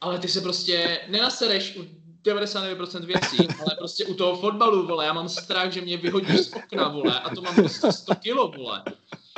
Ale 0.00 0.18
ty 0.18 0.28
se 0.28 0.40
prostě 0.40 1.00
nenasereš 1.08 1.76
u 1.76 1.86
99% 2.22 3.04
věcí, 3.04 3.48
ale 3.60 3.76
prostě 3.78 4.04
u 4.04 4.14
toho 4.14 4.36
fotbalu, 4.36 4.86
vole, 4.86 5.04
já 5.04 5.12
mám 5.12 5.28
strach, 5.28 5.72
že 5.72 5.80
mě 5.80 5.96
vyhodí 5.96 6.38
z 6.38 6.52
okna, 6.52 6.88
vole, 6.88 7.20
a 7.20 7.34
to 7.34 7.42
mám 7.42 7.54
prostě 7.54 7.92
100 7.92 8.14
kilo, 8.14 8.48
vole. 8.48 8.82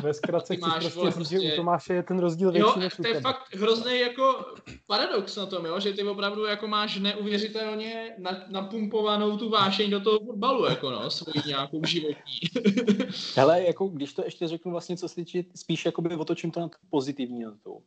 Ve 0.03 0.15
zkratce 0.15 0.57
chci 0.57 0.71
prostě 0.71 0.99
vole, 0.99 1.13
prostě... 1.13 1.41
že 1.43 1.53
u 1.53 1.57
Tomáše 1.57 1.95
je 1.95 2.03
ten 2.03 2.19
rozdíl 2.19 2.53
větší 2.53 2.69
jo, 2.69 2.75
než 2.77 2.97
to 2.97 3.09
je 3.09 3.21
fakt 3.21 3.55
hrozný 3.55 4.01
jako 4.01 4.45
paradox 4.87 5.37
na 5.37 5.47
tom, 5.47 5.67
jo, 5.67 5.81
že 5.81 5.93
ty 5.93 6.03
opravdu 6.03 6.45
jako 6.45 6.69
máš 6.69 6.99
neuvěřitelně 6.99 8.17
napumpovanou 8.49 9.39
tu 9.39 9.51
vášeň 9.51 9.91
do 9.91 10.01
toho 10.01 10.19
fotbalu, 10.19 10.65
jako 10.65 10.91
no, 10.91 11.11
svoji 11.11 11.43
nějakou 11.47 11.85
životní. 11.85 12.41
Hele, 13.37 13.63
jako 13.63 13.89
když 13.89 14.15
to 14.15 14.25
ještě 14.25 14.49
řeknu 14.49 14.73
vlastně, 14.73 14.97
co 14.97 15.09
se 15.09 15.23
spíš 15.55 15.85
jakoby 15.87 16.17
otočím 16.17 16.51
to 16.51 16.61
na 16.61 16.69
to 16.69 16.77
pozitivní 16.91 17.43
na 17.43 17.55
to. 17.63 17.79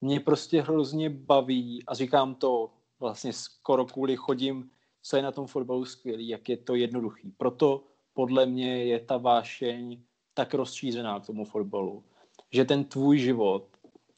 Mě 0.00 0.20
prostě 0.20 0.62
hrozně 0.62 1.10
baví 1.10 1.82
a 1.86 1.94
říkám 1.94 2.34
to 2.34 2.70
vlastně 3.00 3.32
skoro 3.32 3.84
kvůli 3.84 4.16
chodím, 4.16 4.70
co 5.02 5.16
je 5.16 5.22
na 5.22 5.32
tom 5.32 5.46
fotbalu 5.46 5.84
skvělý, 5.84 6.28
jak 6.28 6.48
je 6.48 6.56
to 6.56 6.74
jednoduchý. 6.74 7.32
Proto 7.36 7.84
podle 8.14 8.46
mě 8.46 8.84
je 8.84 9.00
ta 9.00 9.16
vášeň 9.16 10.02
tak 10.34 10.54
rozšířená 10.54 11.20
k 11.20 11.26
tomu 11.26 11.44
fotbalu, 11.44 12.04
že 12.52 12.64
ten 12.64 12.84
tvůj 12.84 13.18
život, 13.18 13.66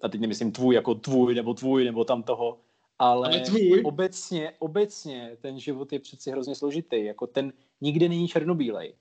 a 0.03 0.09
teď 0.09 0.21
nemyslím 0.21 0.53
tvůj 0.53 0.75
jako 0.75 0.95
tvůj, 0.95 1.35
nebo 1.35 1.55
tvůj, 1.55 1.85
nebo 1.85 2.05
tam 2.05 2.23
toho, 2.23 2.59
ale 2.99 3.41
tvůj. 3.41 3.83
obecně, 3.85 4.53
obecně 4.59 5.37
ten 5.41 5.61
život 5.61 5.93
je 5.93 5.99
přeci 5.99 6.31
hrozně 6.31 6.55
složitý. 6.55 7.05
Jako 7.05 7.27
ten 7.27 7.53
nikdy 7.81 8.09
není 8.09 8.29
černobílej. 8.29 8.95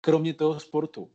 Kromě 0.00 0.34
toho 0.34 0.60
sportu. 0.60 1.10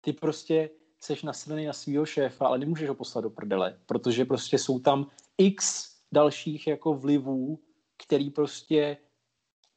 Ty 0.00 0.12
prostě 0.12 0.70
seš 1.00 1.22
nasraný 1.22 1.66
na 1.66 1.72
svého 1.72 2.06
šéfa, 2.06 2.46
ale 2.46 2.58
nemůžeš 2.58 2.88
ho 2.88 2.94
poslat 2.94 3.20
do 3.20 3.30
prdele, 3.30 3.78
protože 3.86 4.24
prostě 4.24 4.58
jsou 4.58 4.78
tam 4.78 5.06
x 5.38 5.90
dalších 6.12 6.66
jako 6.66 6.94
vlivů, 6.94 7.58
který 8.04 8.30
prostě 8.30 8.96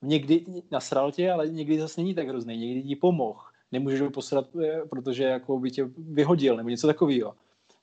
někdy 0.01 0.45
nasral 0.71 1.11
tě, 1.11 1.31
ale 1.31 1.49
někdy 1.49 1.79
zase 1.79 2.01
není 2.01 2.15
tak 2.15 2.27
hrozný, 2.27 2.57
někdy 2.57 2.83
ti 2.83 2.95
pomohl. 2.95 3.41
Nemůžeš 3.71 4.01
ho 4.01 4.11
posrat, 4.11 4.55
eh, 4.55 4.81
protože 4.89 5.23
jako 5.23 5.59
by 5.59 5.71
tě 5.71 5.89
vyhodil 5.97 6.57
nebo 6.57 6.69
něco 6.69 6.87
takového. 6.87 7.35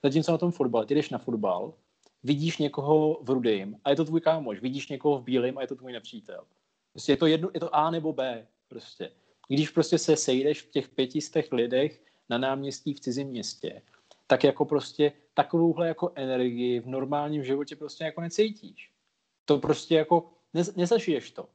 Zatímco 0.02 0.32
na 0.32 0.38
tom 0.38 0.52
fotbale, 0.52 0.86
ty 0.86 0.94
jdeš 0.94 1.10
na 1.10 1.18
fotbal, 1.18 1.74
vidíš 2.22 2.58
někoho 2.58 3.20
v 3.22 3.30
rudým 3.30 3.76
a 3.84 3.90
je 3.90 3.96
to 3.96 4.04
tvůj 4.04 4.20
kámoš, 4.20 4.60
vidíš 4.60 4.88
někoho 4.88 5.18
v 5.18 5.24
bílém 5.24 5.58
a 5.58 5.60
je 5.60 5.66
to 5.66 5.76
tvůj 5.76 5.92
nepřítel. 5.92 6.44
Prostě 6.92 7.12
je 7.12 7.16
to, 7.16 7.26
jedno, 7.26 7.50
je 7.54 7.60
to 7.60 7.76
A 7.76 7.90
nebo 7.90 8.12
B. 8.12 8.46
Prostě. 8.68 9.10
Když 9.48 9.70
prostě 9.70 9.98
se 9.98 10.16
sejdeš 10.16 10.62
v 10.62 10.70
těch 10.70 10.88
pětistech 10.88 11.52
lidech 11.52 12.00
na 12.28 12.38
náměstí 12.38 12.94
v 12.94 13.00
cizím 13.00 13.28
městě, 13.28 13.82
tak 14.26 14.44
jako 14.44 14.64
prostě 14.64 15.12
takovouhle 15.34 15.88
jako 15.88 16.12
energii 16.14 16.80
v 16.80 16.86
normálním 16.86 17.44
životě 17.44 17.76
prostě 17.76 18.04
jako 18.04 18.20
necítíš. 18.20 18.90
To 19.44 19.58
prostě 19.58 19.94
jako 19.94 20.30
ne, 20.54 20.62
nezažiješ 20.76 21.30
to. 21.30 21.48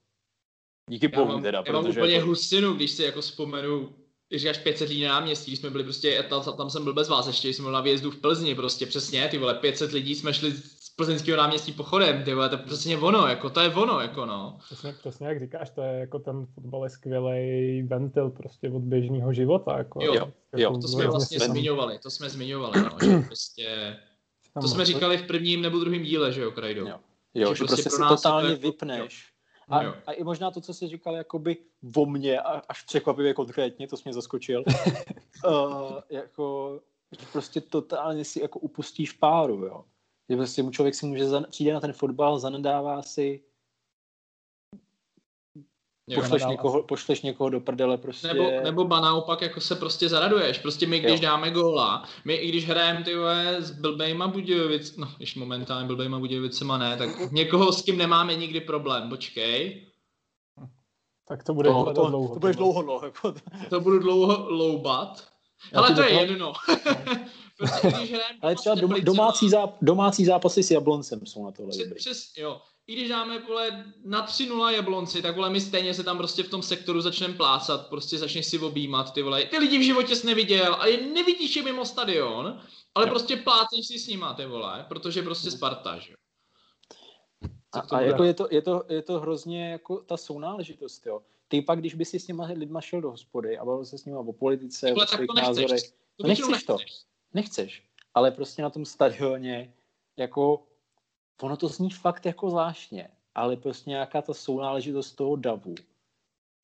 Díky 0.89 1.07
bohu 1.07 1.41
teda. 1.41 1.63
Já 1.67 1.73
mám 1.73 1.89
úplně 1.89 2.13
jako... 2.13 2.27
hustinu, 2.27 2.73
když 2.73 2.91
si 2.91 3.03
jako 3.03 3.21
vzpomenu, 3.21 3.95
když 4.29 4.41
říkáš 4.41 4.57
500 4.57 4.89
lidí 4.89 5.03
na 5.03 5.13
náměstí, 5.13 5.57
jsme 5.57 5.69
byli 5.69 5.83
prostě, 5.83 6.25
tam, 6.29 6.43
tam 6.57 6.69
jsem 6.69 6.83
byl 6.83 6.93
bez 6.93 7.09
vás 7.09 7.27
ještě, 7.27 7.53
jsme 7.53 7.63
byli 7.63 7.73
na 7.73 7.81
výjezdu 7.81 8.11
v 8.11 8.21
Plzni, 8.21 8.55
prostě 8.55 8.85
přesně, 8.85 9.27
ty 9.27 9.37
vole, 9.37 9.53
500 9.53 9.91
lidí 9.91 10.15
jsme 10.15 10.33
šli 10.33 10.53
plzeňského 10.97 11.37
náměstí 11.37 11.71
pochodem, 11.71 12.23
ty 12.23 12.33
vole, 12.33 12.49
to 12.49 12.55
je 12.55 12.61
přesně 12.61 12.97
ono, 12.97 13.27
jako 13.27 13.49
to 13.49 13.59
je 13.59 13.73
ono, 13.73 13.99
jako 13.99 14.25
no. 14.25 14.57
Přesně, 14.65 14.93
přesně 14.93 15.27
jak 15.27 15.39
říkáš, 15.39 15.69
to 15.69 15.81
je 15.81 15.99
jako 15.99 16.19
ten 16.19 16.45
fotbal 16.45 16.83
je 16.83 16.89
skvělý 16.89 17.83
ventil 17.83 18.29
prostě 18.29 18.69
od 18.69 18.81
běžného 18.81 19.33
života, 19.33 19.77
jako. 19.77 20.03
Jo, 20.03 20.13
jako, 20.13 20.31
jo, 20.55 20.77
to 20.81 20.87
jsme 20.87 21.07
vlastně 21.07 21.39
sam... 21.39 21.51
zmiňovali, 21.51 21.99
to 21.99 22.11
jsme 22.11 22.29
zmiňovali, 22.29 22.81
no, 22.81 22.89
že 23.03 23.19
prostě, 23.27 23.97
to 24.61 24.67
jsme 24.67 24.85
říkali 24.85 25.17
v 25.17 25.27
prvním 25.27 25.61
nebo 25.61 25.79
druhém 25.79 26.03
díle, 26.03 26.33
že 26.33 26.41
jo, 26.41 26.51
Krajdo. 26.51 26.81
Jo, 26.87 26.99
jo 27.33 27.49
že, 27.49 27.55
že 27.55 27.63
prostě, 27.63 27.83
prostě 27.83 28.03
si 28.03 28.09
totálně 28.09 28.49
jako, 28.49 28.61
vypneš. 28.61 29.36
A, 29.69 29.79
a 30.05 30.11
i 30.11 30.23
možná 30.23 30.51
to, 30.51 30.61
co 30.61 30.73
jsi 30.73 30.87
říkal 30.87 31.15
jakoby 31.15 31.57
o 31.95 32.05
mně, 32.05 32.39
až 32.41 32.81
překvapivě 32.83 33.33
konkrétně, 33.33 33.87
to 33.87 33.97
jsi 33.97 34.03
mě 34.05 34.13
zaskočil, 34.13 34.63
uh, 35.45 35.99
jako 36.09 36.79
prostě 37.31 37.61
totálně 37.61 38.25
si 38.25 38.41
jako 38.41 38.59
upustíš 38.59 39.11
páru, 39.11 39.65
jo. 39.65 39.85
Že 40.29 40.35
prostě 40.35 40.63
mu 40.63 40.71
člověk 40.71 40.95
si 40.95 41.05
může, 41.05 41.25
za, 41.25 41.41
přijde 41.41 41.73
na 41.73 41.79
ten 41.79 41.93
fotbal, 41.93 42.39
zanedává 42.39 43.01
si, 43.01 43.43
Jo, 46.09 46.21
pošleš, 46.21 46.45
někoho, 46.45 46.83
pošleš 46.83 47.21
někoho 47.21 47.49
do 47.49 47.59
prdele 47.59 47.97
prostě. 47.97 48.27
Nebo, 48.27 48.51
nebo 48.63 48.85
ba 48.85 48.99
naopak 48.99 49.41
jako 49.41 49.61
se 49.61 49.75
prostě 49.75 50.09
zaraduješ. 50.09 50.57
Prostě 50.57 50.87
my, 50.87 50.99
když 50.99 51.21
jo. 51.21 51.27
dáme 51.27 51.51
góla, 51.51 52.03
my 52.25 52.33
i 52.33 52.49
když 52.49 52.67
hrajeme 52.67 53.03
ty 53.03 53.13
s 53.59 53.71
blbejma 53.71 54.27
Budějovic, 54.27 54.97
no, 54.97 55.07
když 55.17 55.35
momentálně 55.35 55.87
blbejma 55.87 56.19
Budějovicema 56.19 56.77
ne, 56.77 56.97
tak 56.97 57.31
někoho 57.31 57.71
s 57.71 57.81
kým 57.81 57.97
nemáme 57.97 58.35
nikdy 58.35 58.61
problém, 58.61 59.09
počkej. 59.09 59.87
Tak 61.27 61.43
to 61.43 61.53
bude 61.53 61.69
to, 61.69 61.93
to, 61.93 62.07
dlouho. 62.07 62.33
To 62.33 62.39
budeš 62.39 62.55
dlouho, 62.55 62.81
no. 62.81 63.01
Jako 63.03 63.33
to 63.69 63.79
budu 63.79 63.99
dlouho 63.99 64.49
loubat. 64.49 65.27
Ale 65.73 65.95
to 65.95 66.01
je 66.01 66.13
jedno. 66.13 66.53
Prostě, 67.57 67.87
když 67.87 68.13
hrajeme 68.13 68.39
Ale 68.41 68.55
třeba 68.55 68.75
dom, 68.75 68.93
domácí, 69.01 69.49
záp, 69.49 69.77
domácí 69.81 70.25
zápasy 70.25 70.63
s 70.63 70.71
Jabloncem 70.71 71.25
jsou 71.25 71.45
na 71.45 71.51
tohle 71.51 71.71
přes, 71.71 71.93
Přes, 71.93 72.33
jo. 72.37 72.61
I 72.87 72.93
když 72.93 73.09
dáme 73.09 73.39
vole, 73.39 73.93
na 74.03 74.27
3-0 74.27 74.67
Jablonci, 74.67 75.21
tak 75.21 75.35
vole, 75.35 75.49
my 75.49 75.61
stejně 75.61 75.93
se 75.93 76.03
tam 76.03 76.17
prostě 76.17 76.43
v 76.43 76.49
tom 76.49 76.63
sektoru 76.63 77.01
začneme 77.01 77.33
plácat, 77.33 77.87
prostě 77.89 78.17
začneš 78.17 78.45
si 78.45 78.59
objímat 78.59 79.13
ty 79.13 79.21
vole. 79.21 79.45
Ty 79.45 79.57
lidi 79.57 79.77
v 79.77 79.85
životě 79.85 80.15
jsi 80.15 80.27
neviděl 80.27 80.75
a 80.79 80.87
je 80.87 81.07
nevidíš 81.07 81.55
je 81.55 81.63
mimo 81.63 81.85
stadion, 81.85 82.61
ale 82.95 83.05
jo. 83.05 83.09
prostě 83.09 83.37
pláceš 83.37 83.87
si 83.87 83.99
s 83.99 84.07
nima 84.07 84.33
ty 84.33 84.45
vole, 84.45 84.85
protože 84.89 85.21
prostě 85.21 85.51
Sparta, 85.51 85.99
že 85.99 86.11
jo. 86.11 86.17
A, 87.73 87.79
a 87.79 88.01
jako 88.01 88.23
je, 88.23 88.33
to, 88.33 88.47
je, 88.51 88.61
to, 88.61 88.83
je 88.89 89.01
to 89.01 89.19
hrozně 89.19 89.71
jako 89.71 89.97
ta 89.97 90.17
sounáležitost, 90.17 91.05
jo. 91.05 91.21
Ty 91.47 91.61
pak, 91.61 91.79
když 91.79 91.93
by 91.93 92.05
si 92.05 92.19
s 92.19 92.25
těma 92.25 92.45
lidma 92.45 92.81
šel 92.81 93.01
do 93.01 93.11
hospody 93.11 93.57
a 93.57 93.65
bavil 93.65 93.85
se 93.85 93.97
s 93.97 94.05
nimi 94.05 94.17
o 94.17 94.33
politice, 94.33 94.93
o 94.93 95.07
svých 95.07 95.29
názorech, 95.35 95.81
to 96.21 96.27
nechceš 96.27 96.63
to 96.63 96.77
nechceš. 97.33 97.83
Ale 98.13 98.31
prostě 98.31 98.61
na 98.61 98.69
tom 98.69 98.85
stadioně, 98.85 99.73
jako, 100.17 100.66
ono 101.41 101.57
to 101.57 101.67
zní 101.67 101.89
fakt 101.89 102.25
jako 102.25 102.49
zvláštně, 102.49 103.09
ale 103.35 103.57
prostě 103.57 103.89
nějaká 103.89 104.21
ta 104.21 104.33
sounáležitost 104.33 105.15
toho 105.15 105.35
davu 105.35 105.75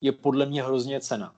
je 0.00 0.12
podle 0.12 0.46
mě 0.46 0.62
hrozně 0.62 1.00
cena. 1.00 1.36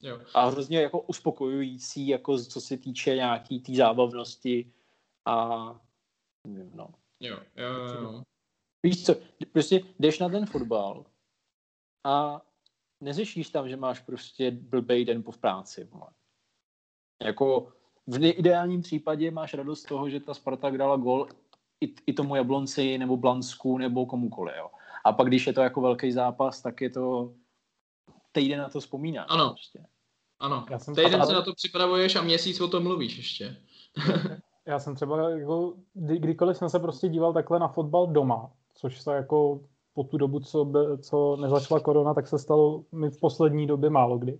Jo. 0.00 0.20
A 0.34 0.44
hrozně 0.44 0.80
jako 0.80 1.00
uspokojující, 1.00 2.08
jako 2.08 2.38
co 2.38 2.60
se 2.60 2.76
týče 2.76 3.14
nějaký 3.14 3.60
té 3.60 3.66
tý 3.66 3.76
zábavnosti 3.76 4.72
a 5.24 5.58
nevím, 6.46 6.70
no. 6.74 6.94
Jo, 7.20 7.38
jo, 7.56 7.68
jo. 7.74 8.22
Víš 8.82 9.06
co, 9.06 9.14
prostě 9.52 9.80
jdeš 9.98 10.18
na 10.18 10.28
ten 10.28 10.46
fotbal 10.46 11.04
a 12.04 12.42
neřešíš 13.00 13.50
tam, 13.50 13.68
že 13.68 13.76
máš 13.76 14.00
prostě 14.00 14.50
blbej 14.50 15.04
den 15.04 15.22
po 15.22 15.32
v 15.32 15.38
práci. 15.38 15.84
Vole. 15.84 16.10
Jako 17.22 17.72
v 18.06 18.24
ideálním 18.24 18.82
případě 18.82 19.30
máš 19.30 19.54
radost 19.54 19.80
z 19.80 19.84
toho, 19.84 20.10
že 20.10 20.20
ta 20.20 20.34
Sparta 20.34 20.70
dala 20.70 20.96
gol 20.96 21.28
i, 21.80 21.94
i 22.06 22.12
tomu 22.12 22.36
Jablonci 22.36 22.98
nebo 22.98 23.16
Blansku 23.16 23.78
nebo 23.78 24.06
komukoli. 24.06 24.52
Jo. 24.58 24.70
A 25.04 25.12
pak, 25.12 25.26
když 25.26 25.46
je 25.46 25.52
to 25.52 25.60
jako 25.60 25.80
velký 25.80 26.12
zápas, 26.12 26.62
tak 26.62 26.80
je 26.80 26.90
to 26.90 27.32
týden 28.32 28.58
na 28.58 28.68
to 28.68 28.80
vzpomíná. 28.80 29.22
Ano. 29.22 29.50
Prostě. 29.50 29.84
Ano. 30.38 30.66
Já 30.70 30.78
jsem 30.78 30.94
týden 30.94 31.26
se 31.26 31.32
na 31.32 31.42
to 31.42 31.54
připravuješ 31.54 32.16
a 32.16 32.22
měsíc 32.22 32.60
o 32.60 32.68
tom 32.68 32.82
mluvíš 32.82 33.16
ještě. 33.16 33.56
Já 34.66 34.78
jsem 34.78 34.94
třeba, 34.94 35.30
jako, 35.30 35.74
kdy, 35.94 36.18
kdykoliv 36.18 36.56
jsem 36.56 36.68
se 36.68 36.78
prostě 36.78 37.08
díval 37.08 37.32
takhle 37.32 37.58
na 37.58 37.68
fotbal 37.68 38.06
doma, 38.06 38.50
což 38.74 39.00
se 39.00 39.14
jako 39.14 39.60
po 39.94 40.04
tu 40.04 40.18
dobu, 40.18 40.40
co, 40.40 40.64
by, 40.64 40.78
co 41.00 41.36
nezačala 41.36 41.80
korona, 41.80 42.14
tak 42.14 42.28
se 42.28 42.38
stalo 42.38 42.84
mi 42.92 43.10
v 43.10 43.20
poslední 43.20 43.66
době 43.66 43.90
málo 43.90 44.18
kdy 44.18 44.38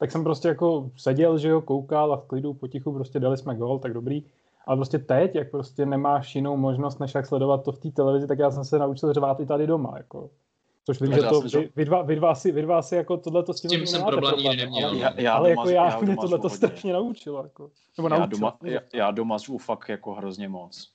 tak 0.00 0.10
jsem 0.10 0.24
prostě 0.24 0.48
jako 0.48 0.90
seděl, 0.96 1.38
že 1.38 1.48
jo, 1.48 1.60
koukal 1.60 2.12
a 2.12 2.16
v 2.16 2.24
klidu 2.24 2.54
potichu 2.54 2.92
prostě 2.92 3.20
dali 3.20 3.36
jsme 3.36 3.56
gol, 3.56 3.78
tak 3.78 3.92
dobrý. 3.92 4.22
Ale 4.66 4.76
prostě 4.76 4.98
teď, 4.98 5.34
jak 5.34 5.50
prostě 5.50 5.86
nemáš 5.86 6.34
jinou 6.34 6.56
možnost, 6.56 7.00
než 7.00 7.14
jak 7.14 7.26
sledovat 7.26 7.64
to 7.64 7.72
v 7.72 7.78
té 7.78 7.90
televizi, 7.90 8.26
tak 8.26 8.38
já 8.38 8.50
jsem 8.50 8.64
se 8.64 8.78
naučil 8.78 9.12
řvát 9.12 9.40
i 9.40 9.46
tady 9.46 9.66
doma, 9.66 9.94
jako. 9.96 10.30
Což 10.86 11.00
vím, 11.00 11.12
že 11.12 11.22
to 11.22 11.40
vy, 11.40 11.72
vy, 11.76 11.84
dva, 11.84 12.02
vy, 12.02 12.16
dva 12.16 12.34
si, 12.34 12.52
vy 12.52 12.62
dva 12.62 12.82
si 12.82 12.96
jako 12.96 13.16
tohle 13.16 13.42
to 13.42 13.54
s 13.54 13.60
tím, 13.60 13.86
jsem 13.86 14.04
problém, 14.04 14.56
neměl. 14.56 14.88
Ale, 14.88 14.98
já, 14.98 15.20
já 15.20 15.34
ale 15.34 15.50
doma, 15.50 15.62
jako 15.62 15.70
já, 15.70 15.90
já 15.90 16.00
mě 16.00 16.16
tohle 16.16 16.38
to 16.38 16.48
strašně 16.48 16.92
naučilo. 16.92 17.42
Jako. 17.42 17.70
Nebo 17.98 18.08
já, 18.08 18.18
naučil, 18.18 18.38
doma, 18.38 18.58
já, 18.64 18.80
já 18.94 19.10
doma 19.10 19.38
žiju 19.38 19.58
fakt 19.58 19.88
jako 19.88 20.14
hrozně 20.14 20.48
moc. 20.48 20.92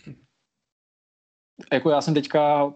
Jako 1.72 1.90
já 1.90 2.02
jsem 2.02 2.14
teďka, 2.14 2.74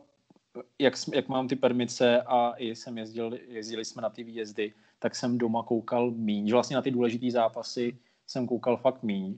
jak, 0.79 0.93
jak 1.13 1.27
mám 1.27 1.47
ty 1.47 1.55
permice 1.55 2.21
a 2.21 2.53
i 2.57 2.75
jsem 2.75 2.97
jezdil, 2.97 3.31
jezdili 3.47 3.85
jsme 3.85 4.01
na 4.01 4.09
ty 4.09 4.23
výjezdy, 4.23 4.73
tak 4.99 5.15
jsem 5.15 5.37
doma 5.37 5.63
koukal 5.63 6.11
míň. 6.11 6.51
Vlastně 6.51 6.75
na 6.75 6.81
ty 6.81 6.91
důležité 6.91 7.31
zápasy 7.31 7.97
jsem 8.27 8.47
koukal 8.47 8.77
fakt 8.77 9.03
míň. 9.03 9.37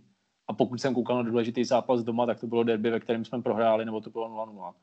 A 0.52 0.54
pokud 0.54 0.82
jsem 0.82 0.93
koukal 0.93 1.16
na 1.16 1.30
důležitý 1.30 1.64
zápas 1.64 2.04
doma, 2.04 2.26
tak 2.26 2.39
to 2.39 2.47
bylo 2.47 2.64
derby, 2.64 2.89
ve 2.89 2.99
kterém 2.99 3.26
jsme 3.26 3.41
prohráli, 3.41 3.86
nebo 3.86 4.02
to 4.02 4.10
bylo 4.10 4.45
0-0. 4.45 4.74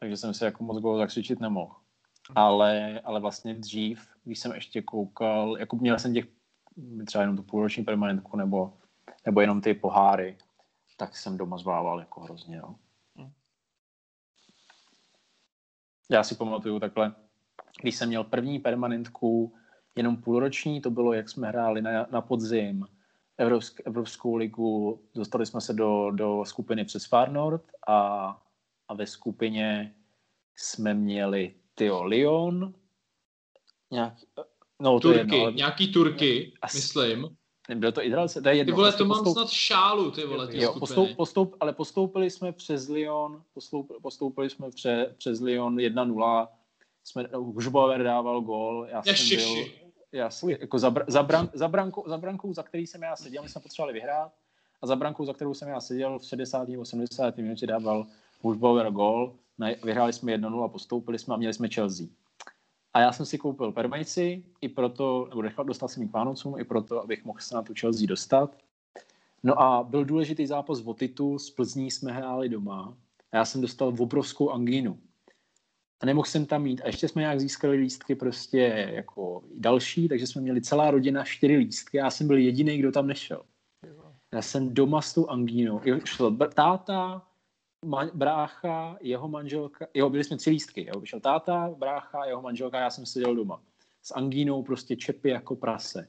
Takže 0.00 0.16
jsem 0.16 0.34
se 0.34 0.44
jako 0.44 0.64
moc 0.64 0.82
gól 0.82 0.98
zakřičit 0.98 1.40
nemohl. 1.40 1.74
Ale, 2.34 3.00
ale 3.04 3.20
vlastně 3.20 3.54
dřív, 3.54 4.08
když 4.24 4.38
jsem 4.38 4.52
ještě 4.52 4.82
koukal, 4.82 5.56
jako 5.58 5.76
měl 5.76 5.98
jsem 5.98 6.14
těch 6.14 6.26
třeba 7.06 7.22
jenom 7.22 7.36
tu 7.36 7.42
půlroční 7.42 7.84
permanentku 7.84 8.36
nebo, 8.36 8.72
nebo 9.26 9.40
jenom 9.40 9.60
ty 9.60 9.74
poháry, 9.74 10.38
tak 10.96 11.16
jsem 11.16 11.36
doma 11.36 11.58
zvával 11.58 12.00
jako 12.00 12.20
hrozně. 12.20 12.58
No. 12.58 12.76
Já 16.10 16.22
si 16.22 16.34
pamatuju 16.34 16.80
takhle, 16.80 17.14
když 17.82 17.96
jsem 17.96 18.08
měl 18.08 18.24
první 18.24 18.58
permanentku, 18.58 19.54
jenom 19.96 20.16
půlroční, 20.16 20.80
to 20.80 20.90
bylo, 20.90 21.12
jak 21.12 21.28
jsme 21.30 21.48
hráli 21.48 21.82
na, 21.82 22.06
na 22.10 22.20
podzim 22.20 22.86
Evropsk, 23.38 23.80
Evropskou 23.84 24.36
ligu, 24.36 25.02
dostali 25.14 25.46
jsme 25.46 25.60
se 25.60 25.72
do, 25.72 26.10
do 26.10 26.44
skupiny 26.44 26.84
přes 26.84 27.06
Far 27.06 27.32
Nord 27.32 27.62
a, 27.88 28.28
a 28.88 28.94
ve 28.94 29.06
skupině 29.06 29.94
jsme 30.56 30.94
měli 30.94 31.54
Tio 31.74 32.02
Lyon, 32.04 32.74
nějak, 33.90 34.14
no, 34.82 35.00
to 35.00 35.08
Turky, 35.08 35.18
jedno, 35.18 35.40
ale... 35.40 35.52
nějaký 35.52 35.92
Turky, 35.92 36.52
asi, 36.62 36.76
myslím. 36.76 37.36
Nebylo 37.68 37.92
to 37.92 38.04
Izraelce, 38.04 38.42
to 38.42 38.48
je 38.48 38.56
jedno. 38.56 38.72
Ty 38.72 38.76
vole, 38.76 38.92
to 38.92 39.04
mám 39.04 39.18
postoup... 39.18 39.36
snad 39.36 39.50
šálu, 39.50 40.10
ty 40.10 40.26
vole, 40.26 40.48
ty 40.48 40.62
jo, 40.62 40.78
postoup, 40.78 41.16
postoup, 41.16 41.56
ale 41.60 41.72
postoupili 41.72 42.30
jsme 42.30 42.52
přes 42.52 42.88
Lyon, 42.88 43.42
postoup, 43.54 43.92
postoupili 44.02 44.50
jsme 44.50 44.70
pře, 44.70 45.14
přes 45.18 45.40
Lyon 45.40 45.76
1-0, 45.76 46.48
jsme, 47.04 47.28
Hužbauer 47.34 48.02
dával 48.02 48.40
gól, 48.40 48.86
já 48.90 49.02
jsem 49.02 49.38
byl, 49.38 49.64
já 50.14 50.30
jako 50.46 50.78
za, 50.78 50.94
za, 51.06 51.22
bran, 51.22 51.48
za, 51.52 51.68
brankou, 51.68 52.04
za 52.06 52.18
brankou, 52.18 52.52
za 52.52 52.62
který 52.62 52.86
jsem 52.86 53.02
já 53.02 53.16
seděl, 53.16 53.42
my 53.42 53.48
jsme 53.48 53.60
potřebovali 53.60 53.92
vyhrát, 53.92 54.32
a 54.82 54.86
za 54.86 54.96
brankou, 54.96 55.24
za 55.24 55.32
kterou 55.32 55.54
jsem 55.54 55.68
já 55.68 55.80
seděl 55.80 56.18
v 56.18 56.24
60. 56.24 56.68
80. 56.78 57.36
minutě 57.36 57.66
dával 57.66 58.06
Hužbauer 58.40 58.90
gól, 58.90 59.34
vyhráli 59.84 60.12
jsme 60.12 60.36
1-0 60.36 60.64
a 60.64 60.68
postoupili 60.68 61.18
jsme 61.18 61.34
a 61.34 61.36
měli 61.36 61.54
jsme 61.54 61.68
Chelsea. 61.68 62.06
A 62.94 63.00
já 63.00 63.12
jsem 63.12 63.26
si 63.26 63.38
koupil 63.38 63.72
permejci 63.72 64.44
i 64.60 64.68
proto, 64.68 65.26
nebo 65.28 65.42
nechal, 65.42 65.64
dostal 65.64 65.88
jsem 65.88 66.02
ji 66.02 66.08
k 66.08 66.12
Vánocům, 66.12 66.58
i 66.58 66.64
proto, 66.64 67.02
abych 67.02 67.24
mohl 67.24 67.40
se 67.40 67.54
na 67.54 67.62
tu 67.62 67.74
Chelsea 67.80 68.06
dostat. 68.06 68.56
No 69.42 69.60
a 69.60 69.82
byl 69.82 70.04
důležitý 70.04 70.46
zápas 70.46 70.80
v 70.80 70.88
Otitu, 70.88 71.38
z 71.38 71.50
Plzní 71.50 71.90
jsme 71.90 72.12
hráli 72.12 72.48
doma 72.48 72.96
a 73.32 73.36
já 73.36 73.44
jsem 73.44 73.60
dostal 73.60 73.88
obrovskou 73.98 74.50
angínu. 74.50 74.98
A 76.04 76.06
nemohl 76.06 76.26
jsem 76.26 76.46
tam 76.46 76.62
mít. 76.62 76.80
A 76.84 76.86
ještě 76.86 77.08
jsme 77.08 77.22
nějak 77.22 77.40
získali 77.40 77.76
lístky 77.76 78.14
prostě 78.14 78.90
jako 78.92 79.42
další, 79.54 80.08
takže 80.08 80.26
jsme 80.26 80.42
měli 80.42 80.60
celá 80.60 80.90
rodina 80.90 81.24
čtyři 81.24 81.56
lístky 81.56 81.96
já 81.96 82.10
jsem 82.10 82.26
byl 82.26 82.36
jediný, 82.36 82.78
kdo 82.78 82.92
tam 82.92 83.06
nešel. 83.06 83.42
Já 84.32 84.42
jsem 84.42 84.74
doma 84.74 85.02
s 85.02 85.14
tou 85.14 85.28
angínou. 85.28 85.80
Šel 86.04 86.36
táta, 86.54 87.22
man, 87.84 88.10
brácha, 88.14 88.96
jeho 89.00 89.28
manželka, 89.28 89.86
jo, 89.94 90.10
byli 90.10 90.24
jsme 90.24 90.36
tři 90.36 90.50
lístky, 90.50 90.86
jo, 90.94 91.00
vyšel 91.00 91.20
táta, 91.20 91.74
brácha, 91.78 92.24
jeho 92.24 92.42
manželka, 92.42 92.80
já 92.80 92.90
jsem 92.90 93.06
seděl 93.06 93.34
doma. 93.34 93.62
S 94.02 94.14
angínou 94.14 94.62
prostě 94.62 94.96
čepy 94.96 95.28
jako 95.28 95.56
prase. 95.56 96.08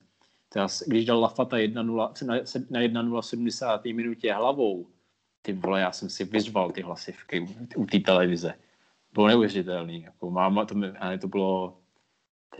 Teda, 0.50 0.68
když 0.88 1.06
dal 1.06 1.20
Lafata 1.20 1.58
1-0, 1.58 2.28
na 2.70 2.82
1-0 2.82 3.22
v 3.22 3.26
70. 3.26 3.86
minutě 3.86 4.34
hlavou, 4.34 4.88
ty 5.42 5.54
vole, 5.54 5.82
já 5.82 5.92
jsem 5.92 6.10
si 6.10 6.24
vyzval 6.24 6.72
ty 6.72 6.82
hlasivky 6.82 7.48
u 7.76 7.86
té 7.86 8.00
televize. 8.00 8.54
Bylo 9.16 9.28
neuvěřitelný. 9.28 10.02
Jako 10.02 10.32
máma, 10.32 10.66
to, 10.66 10.76
mi, 10.76 10.94
to 11.22 11.28
bylo 11.28 11.78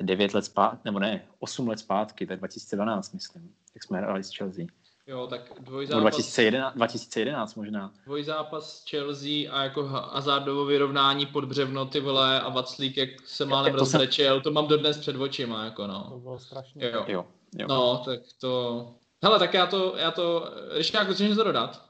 9 0.02 0.34
let 0.34 0.46
zpátky, 0.46 0.82
nebo 0.86 1.00
ne, 1.00 1.28
8 1.40 1.68
let 1.68 1.80
zpátky, 1.80 2.28
tak 2.28 2.40
2012, 2.40 3.14
myslím, 3.14 3.56
jak 3.76 3.84
jsme 3.84 3.98
hráli 3.98 4.24
s 4.24 4.36
Chelsea. 4.38 4.66
Jo, 5.08 5.28
tak 5.28 5.52
dvojzápas... 5.60 6.02
2011, 6.02 6.76
2011 6.76 7.56
možná. 7.56 7.94
Dvojzápas 8.06 8.86
Chelsea 8.90 9.52
a 9.52 9.64
jako 9.64 9.84
hazardovo 9.84 10.66
vyrovnání 10.66 11.26
pod 11.26 11.46
břevno 11.46 11.86
ty 11.86 12.00
vole 12.00 12.42
a 12.42 12.50
Vaclík, 12.50 12.98
jak 12.98 13.10
se 13.26 13.46
málem 13.46 13.74
rozbrečel, 13.74 14.36
jsem... 14.36 14.44
to 14.44 14.52
mám 14.52 14.68
dodnes 14.68 14.98
před 14.98 15.16
očima, 15.16 15.66
jako 15.66 15.88
no. 15.88 16.10
To 16.10 16.20
bylo 16.20 16.40
strašně. 16.40 16.86
Jo. 16.86 17.06
jo, 17.08 17.26
jo. 17.58 17.68
No, 17.68 17.98
tak 18.06 18.20
to... 18.40 18.88
Hele, 19.24 19.40
tak 19.40 19.54
já 19.54 19.68
to, 19.68 19.96
já 19.98 20.12
to, 20.12 20.52
Ryška, 20.72 21.04
chceš 21.04 21.30
něco 21.30 21.44
dodat? 21.44 21.86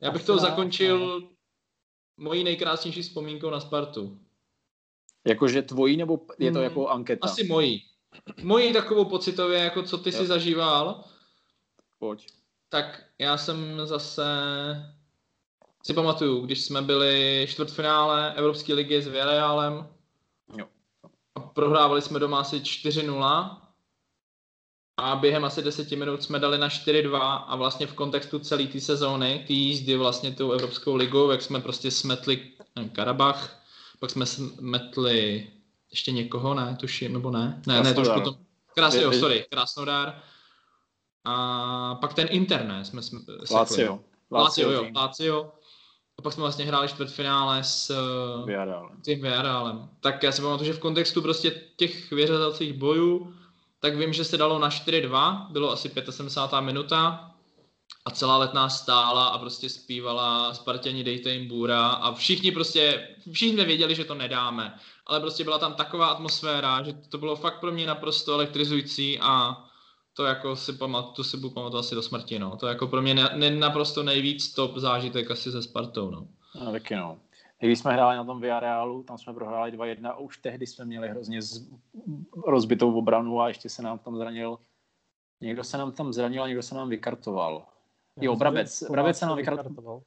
Já 0.00 0.10
bych 0.10 0.24
to 0.24 0.38
zakončil 0.38 0.98
no. 0.98 1.28
Mojí 2.16 2.44
nejkrásnější 2.44 3.02
vzpomínkou 3.02 3.50
na 3.50 3.60
Spartu. 3.60 4.18
Jakože 5.26 5.62
tvojí, 5.62 5.96
nebo 5.96 6.20
je 6.38 6.50
to 6.52 6.58
hmm, 6.58 6.64
jako 6.64 6.88
anketa? 6.88 7.26
Asi 7.26 7.44
mojí. 7.44 7.84
Mojí 8.42 8.72
takovou 8.72 9.04
pocitově, 9.04 9.58
jako 9.58 9.82
co 9.82 9.98
ty 9.98 10.10
jo. 10.10 10.18
si 10.18 10.26
zažíval. 10.26 11.04
Pojď 11.98 12.26
tak 12.72 13.04
já 13.18 13.36
jsem 13.38 13.86
zase 13.86 14.24
si 15.82 15.94
pamatuju, 15.94 16.40
když 16.40 16.64
jsme 16.64 16.82
byli 16.82 17.46
čtvrtfinále 17.50 18.34
Evropské 18.34 18.74
ligy 18.74 19.02
s 19.02 19.06
Villarrealem 19.06 19.88
jo. 20.58 20.66
a 21.34 21.40
prohrávali 21.40 22.02
jsme 22.02 22.18
doma 22.18 22.40
asi 22.40 22.56
4-0 22.58 23.61
a 24.96 25.16
během 25.16 25.44
asi 25.44 25.62
deseti 25.62 25.96
minut 25.96 26.22
jsme 26.22 26.38
dali 26.38 26.58
na 26.58 26.68
4-2 26.68 27.44
a 27.46 27.56
vlastně 27.56 27.86
v 27.86 27.94
kontextu 27.94 28.38
celé 28.38 28.66
té 28.66 28.80
sezóny, 28.80 29.44
té 29.46 29.52
jízdy 29.52 29.96
vlastně 29.96 30.32
tou 30.32 30.52
Evropskou 30.52 30.96
ligou, 30.96 31.30
jak 31.30 31.42
jsme 31.42 31.60
prostě 31.60 31.90
smetli 31.90 32.52
Karabach, 32.92 33.62
pak 34.00 34.10
jsme 34.10 34.26
smetli 34.26 35.46
ještě 35.90 36.12
někoho, 36.12 36.54
ne, 36.54 36.76
tuším, 36.80 37.12
nebo 37.12 37.30
ne? 37.30 37.62
Ne, 37.66 37.82
ne, 37.82 37.94
to 37.94 38.00
už 38.00 38.08
potom... 38.08 38.34
Krásný, 38.74 39.00
sorry, 39.20 39.46
Krasnodar 39.50 40.22
a 41.24 41.94
pak 41.94 42.14
ten 42.14 42.28
Inter, 42.30 42.80
jsme, 42.82 43.02
jsme 43.02 43.20
Lazio. 43.50 44.00
Lazio, 44.30 44.70
jo, 44.70 44.86
Lazio. 44.94 45.52
A 46.18 46.22
pak 46.22 46.32
jsme 46.32 46.40
vlastně 46.40 46.64
hráli 46.64 46.88
čtvrtfinále 46.88 47.64
s 47.64 47.90
eh, 47.90 48.46
Villarrealem. 48.46 49.02
tím 49.04 49.22
Villarrealem. 49.22 49.88
Tak 50.00 50.22
já 50.22 50.32
si 50.32 50.42
pamatuju, 50.42 50.66
že 50.66 50.72
v 50.72 50.78
kontextu 50.78 51.22
prostě 51.22 51.62
těch 51.76 52.12
vyřazacích 52.12 52.72
bojů, 52.72 53.34
tak 53.82 53.96
vím, 53.96 54.12
že 54.12 54.24
se 54.24 54.38
dalo 54.38 54.58
na 54.58 54.68
4-2, 54.68 55.46
bylo 55.50 55.72
asi 55.72 55.90
75. 56.10 56.60
minuta 56.60 57.30
a 58.04 58.10
celá 58.10 58.36
letná 58.36 58.68
stála 58.68 59.28
a 59.28 59.38
prostě 59.38 59.68
zpívala 59.68 60.54
Spartěni 60.54 61.04
dejte 61.04 61.30
jim 61.30 61.48
bůra 61.48 61.88
a 61.88 62.14
všichni 62.14 62.52
prostě, 62.52 63.08
všichni 63.32 63.64
věděli, 63.64 63.94
že 63.94 64.04
to 64.04 64.14
nedáme, 64.14 64.74
ale 65.06 65.20
prostě 65.20 65.44
byla 65.44 65.58
tam 65.58 65.74
taková 65.74 66.06
atmosféra, 66.06 66.82
že 66.82 66.92
to 66.92 67.18
bylo 67.18 67.36
fakt 67.36 67.60
pro 67.60 67.72
mě 67.72 67.86
naprosto 67.86 68.34
elektrizující 68.34 69.18
a 69.20 69.64
to 70.14 70.24
jako 70.24 70.56
si 70.56 70.72
pamatuju, 70.72 71.12
to 71.12 71.24
si 71.24 71.36
budu 71.36 71.50
pamatovat 71.50 71.84
asi 71.84 71.94
do 71.94 72.02
smrti, 72.02 72.38
no. 72.38 72.56
To 72.56 72.66
jako 72.66 72.86
pro 72.86 73.02
mě 73.02 73.14
ne, 73.14 73.30
ne, 73.34 73.50
naprosto 73.50 74.02
nejvíc 74.02 74.54
top 74.54 74.76
zážitek 74.76 75.30
asi 75.30 75.52
se 75.52 75.62
Spartou, 75.62 76.10
no. 76.10 76.26
No, 76.54 76.72
taky 76.72 76.96
no. 76.96 77.18
Když 77.66 77.78
jsme 77.78 77.92
hráli 77.92 78.16
na 78.16 78.24
tom 78.24 78.40
Villarealu, 78.40 79.02
tam 79.02 79.18
jsme 79.18 79.34
prohráli 79.34 79.72
2-1 79.72 80.08
a 80.08 80.16
už 80.16 80.38
tehdy 80.38 80.66
jsme 80.66 80.84
měli 80.84 81.08
hrozně 81.08 81.42
z, 81.42 81.68
rozbitou 82.46 82.98
obranu 82.98 83.40
a 83.40 83.48
ještě 83.48 83.68
se 83.68 83.82
nám 83.82 83.98
tam 83.98 84.16
zranil, 84.16 84.58
někdo 85.40 85.64
se 85.64 85.78
nám 85.78 85.92
tam 85.92 86.12
zranil 86.12 86.42
a 86.42 86.46
někdo 86.46 86.62
se 86.62 86.74
nám 86.74 86.88
vykartoval. 86.88 87.66
Jo, 88.20 88.36
Brabec, 88.36 88.82
Brabec 88.90 89.18
se 89.18 89.26
nám 89.26 89.36
vykartoval. 89.36 90.02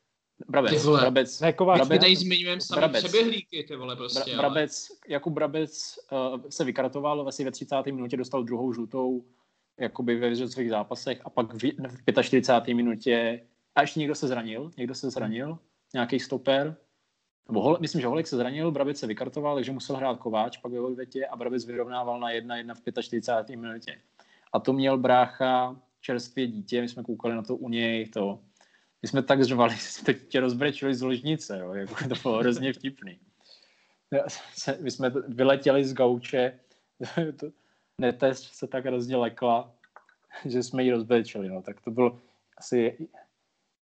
Brabec, 0.48 0.86
Brabec, 0.86 1.40
ne, 1.40 1.54
Brabec, 1.58 1.90
my 1.90 2.00
tady 2.00 2.16
zmiňujeme 2.16 2.62
sami 2.62 2.80
Brabec, 2.80 3.04
přeběhlíky, 3.04 3.64
ty 3.64 3.76
vole, 3.76 3.96
prostě. 3.96 4.32
Bra, 4.32 4.38
Brabec, 4.38 4.88
Jakub 5.08 5.34
Brabec 5.34 5.96
uh, 6.12 6.42
se 6.50 6.64
vykartoval, 6.64 7.24
vlastně 7.24 7.46
ve 7.46 7.52
30. 7.52 7.86
minutě 7.86 8.18
dostal 8.18 8.44
druhou 8.44 8.74
žlutou, 8.74 9.26
jakoby 9.80 10.16
ve 10.16 10.36
svých 10.36 10.70
zápasech 10.70 11.22
a 11.26 11.30
pak 11.30 11.54
v, 11.54 11.72
v 12.08 12.24
45. 12.24 12.74
minutě 12.74 13.48
a 13.76 13.82
ještě 13.82 14.00
někdo 14.00 14.16
se 14.16 14.28
zranil, 14.28 14.72
někdo 14.78 14.96
se 14.96 15.10
zranil, 15.10 15.60
nějaký 15.94 16.20
stoper, 16.20 16.78
nebo 17.48 17.62
hol, 17.62 17.78
myslím, 17.80 18.02
že 18.02 18.08
Holek 18.08 18.28
se 18.28 18.38
zranil, 18.38 18.72
Brabec 18.72 19.00
se 19.00 19.08
vykartoval, 19.08 19.56
takže 19.56 19.72
musel 19.72 19.96
hrát 19.96 20.18
Kováč 20.18 20.58
pak 20.58 20.72
ve 20.72 20.80
odvětě 20.80 21.28
a 21.28 21.36
Brabec 21.36 21.66
vyrovnával 21.66 22.20
na 22.20 22.30
1-1 22.30 22.74
v 22.74 23.04
45. 23.04 23.56
minutě. 23.56 24.02
A 24.54 24.60
to 24.60 24.74
měl 24.74 24.98
brácha 24.98 25.76
čerstvě 26.02 26.48
dítě, 26.48 26.82
my 26.82 26.90
jsme 26.90 27.04
koukali 27.04 27.36
na 27.36 27.42
to 27.42 27.56
u 27.56 27.70
něj, 27.70 28.10
to, 28.10 28.40
my 29.02 29.08
jsme 29.08 29.24
tak 29.24 29.44
zřvali, 29.44 29.76
jsme 29.80 30.14
tě 30.14 30.40
rozbrečili 30.40 30.96
z 30.96 31.02
ložnice, 31.02 31.60
jo, 31.60 31.74
jako 31.74 31.96
to 32.10 32.16
bylo 32.24 32.40
hrozně 32.40 32.74
vtipný. 32.74 33.20
My 34.80 34.92
jsme 34.92 35.10
vyletěli 35.28 35.86
z 35.86 35.94
gauče, 35.94 36.60
netest 38.02 38.56
se 38.56 38.68
tak 38.68 38.86
hrozně 38.86 39.16
lekla, 39.16 39.72
že 40.46 40.64
jsme 40.64 40.84
ji 40.84 40.92
rozbrečeli, 40.92 41.50
no, 41.50 41.62
tak 41.62 41.82
to 41.82 41.92
bylo 41.92 42.20
asi, 42.58 43.08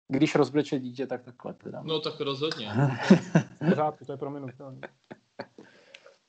když 0.09 0.35
rozbreče 0.35 0.79
dítě, 0.79 1.07
tak 1.07 1.23
takhle 1.23 1.55
teda. 1.55 1.83
No 1.83 2.01
tak 2.01 2.21
rozhodně. 2.21 2.73
Pořádku, 3.69 4.05
to 4.05 4.13
je 4.13 4.19
prominutelné. 4.19 4.81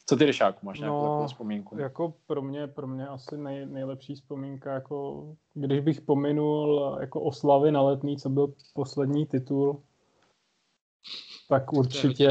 Co 0.08 0.16
ty, 0.16 0.26
Ryšáku, 0.26 0.66
máš 0.66 0.80
nějakou 0.80 0.96
no, 0.96 1.04
takovou 1.04 1.28
vzpomínku? 1.28 1.78
Jako 1.78 2.14
pro 2.28 2.42
mě, 2.42 2.68
pro 2.68 2.88
mě 2.88 3.08
asi 3.08 3.38
nej, 3.38 3.66
nejlepší 3.66 4.16
vzpomínka, 4.16 4.74
jako 4.74 5.26
když 5.54 5.80
bych 5.80 6.02
pominul 6.02 6.98
jako 7.02 7.22
oslavy 7.22 7.72
na 7.72 7.82
letný, 7.82 8.18
co 8.18 8.30
byl 8.30 8.54
poslední 8.74 9.26
titul, 9.26 9.82
tak 11.50 11.74
určitě, 11.74 12.30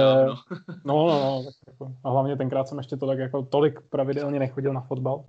no, 0.84 1.06
no, 1.06 1.06
no, 1.06 1.42
tak 1.44 1.54
jako, 1.66 1.92
a 2.04 2.10
hlavně 2.10 2.36
tenkrát 2.36 2.68
jsem 2.68 2.78
ještě 2.78 2.96
to 2.96 3.06
tak 3.06 3.18
jako 3.18 3.42
tolik 3.42 3.80
pravidelně 3.80 4.38
nechodil 4.38 4.72
na 4.72 4.80
fotbal, 4.80 5.24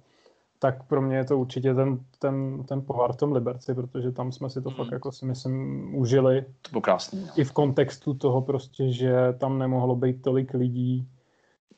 tak 0.65 0.83
pro 0.83 1.01
mě 1.01 1.17
je 1.17 1.25
to 1.25 1.37
určitě 1.37 1.73
ten, 1.73 1.99
ten, 2.19 2.63
ten 2.63 2.81
pohár 2.81 3.13
v 3.13 3.15
tom 3.15 3.31
Liberci, 3.31 3.75
protože 3.75 4.11
tam 4.11 4.31
jsme 4.31 4.49
si 4.49 4.61
to 4.61 4.69
mm. 4.69 4.75
fakt 4.75 4.91
jako 4.91 5.11
si 5.11 5.25
myslím 5.25 5.95
užili. 5.95 6.45
To 6.61 6.69
bylo 6.71 6.81
krásný. 6.81 7.21
No. 7.21 7.27
I 7.35 7.43
v 7.43 7.51
kontextu 7.51 8.13
toho 8.13 8.41
prostě, 8.41 8.91
že 8.91 9.33
tam 9.37 9.59
nemohlo 9.59 9.95
být 9.95 10.21
tolik 10.21 10.53
lidí, 10.53 11.07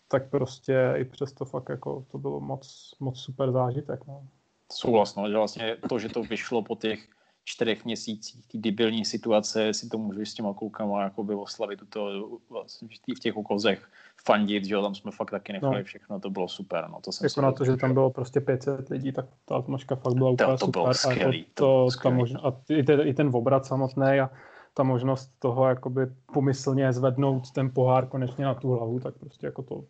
tak 0.07 0.29
prostě 0.29 0.93
i 0.95 1.05
přesto 1.05 1.45
fakt 1.45 1.69
jako 1.69 2.05
to 2.11 2.17
bylo 2.17 2.39
moc, 2.39 2.95
moc 2.99 3.19
super 3.19 3.51
zážitek. 3.51 3.99
No. 4.07 4.23
Souhlasno, 4.71 5.29
že 5.29 5.37
vlastně 5.37 5.77
to, 5.89 5.99
že 5.99 6.09
to 6.09 6.23
vyšlo 6.23 6.63
po 6.63 6.75
těch 6.75 7.07
čtyřech 7.47 7.85
měsících, 7.85 8.47
ty 8.47 8.57
debilní 8.57 9.05
situace, 9.05 9.73
si 9.73 9.89
to 9.89 9.97
můžu 9.97 10.25
s 10.25 10.33
těma 10.33 10.53
koukama 10.53 11.03
jako 11.03 11.23
by 11.23 11.35
oslavit 11.35 11.79
to 11.89 12.29
vlastně 12.49 12.87
v 13.17 13.19
těch 13.19 13.37
okozech 13.37 13.89
fandit, 14.25 14.65
že 14.65 14.73
jo, 14.73 14.81
tam 14.81 14.95
jsme 14.95 15.11
fakt 15.11 15.31
taky 15.31 15.53
nechali 15.53 15.77
no. 15.77 15.83
všechno, 15.83 16.19
to 16.19 16.29
bylo 16.29 16.47
super. 16.47 16.87
No, 16.89 16.99
to 17.01 17.11
jsem 17.11 17.25
jako 17.25 17.41
na 17.41 17.51
to, 17.51 17.65
že 17.65 17.77
tam 17.77 17.93
bylo 17.93 18.09
prostě 18.09 18.41
500 18.41 18.89
lidí, 18.89 19.11
tak 19.11 19.25
ta 19.45 19.55
atmosféra 19.55 20.01
fakt 20.01 20.13
byla 20.13 20.29
úplně 20.29 20.57
to, 20.57 20.57
to 20.57 20.65
super. 20.65 20.93
Skvělý, 20.93 21.45
a, 21.45 21.49
to, 21.53 21.87
to, 21.91 21.99
to 22.01 22.11
možno, 22.11 22.47
a 22.47 22.61
i, 22.69 22.83
ten, 22.83 23.07
i 23.07 23.13
ten 23.13 23.29
obrat 23.33 23.65
samotný 23.65 24.19
a 24.19 24.29
ta 24.73 24.83
možnost 24.83 25.31
toho 25.39 25.67
jakoby 25.67 26.01
pomyslně 26.33 26.93
zvednout 26.93 27.51
ten 27.51 27.71
pohár 27.73 28.07
konečně 28.07 28.45
na 28.45 28.53
tu 28.53 28.71
hlavu, 28.71 28.99
tak 28.99 29.17
prostě 29.17 29.45
jako 29.45 29.63
to 29.63 29.83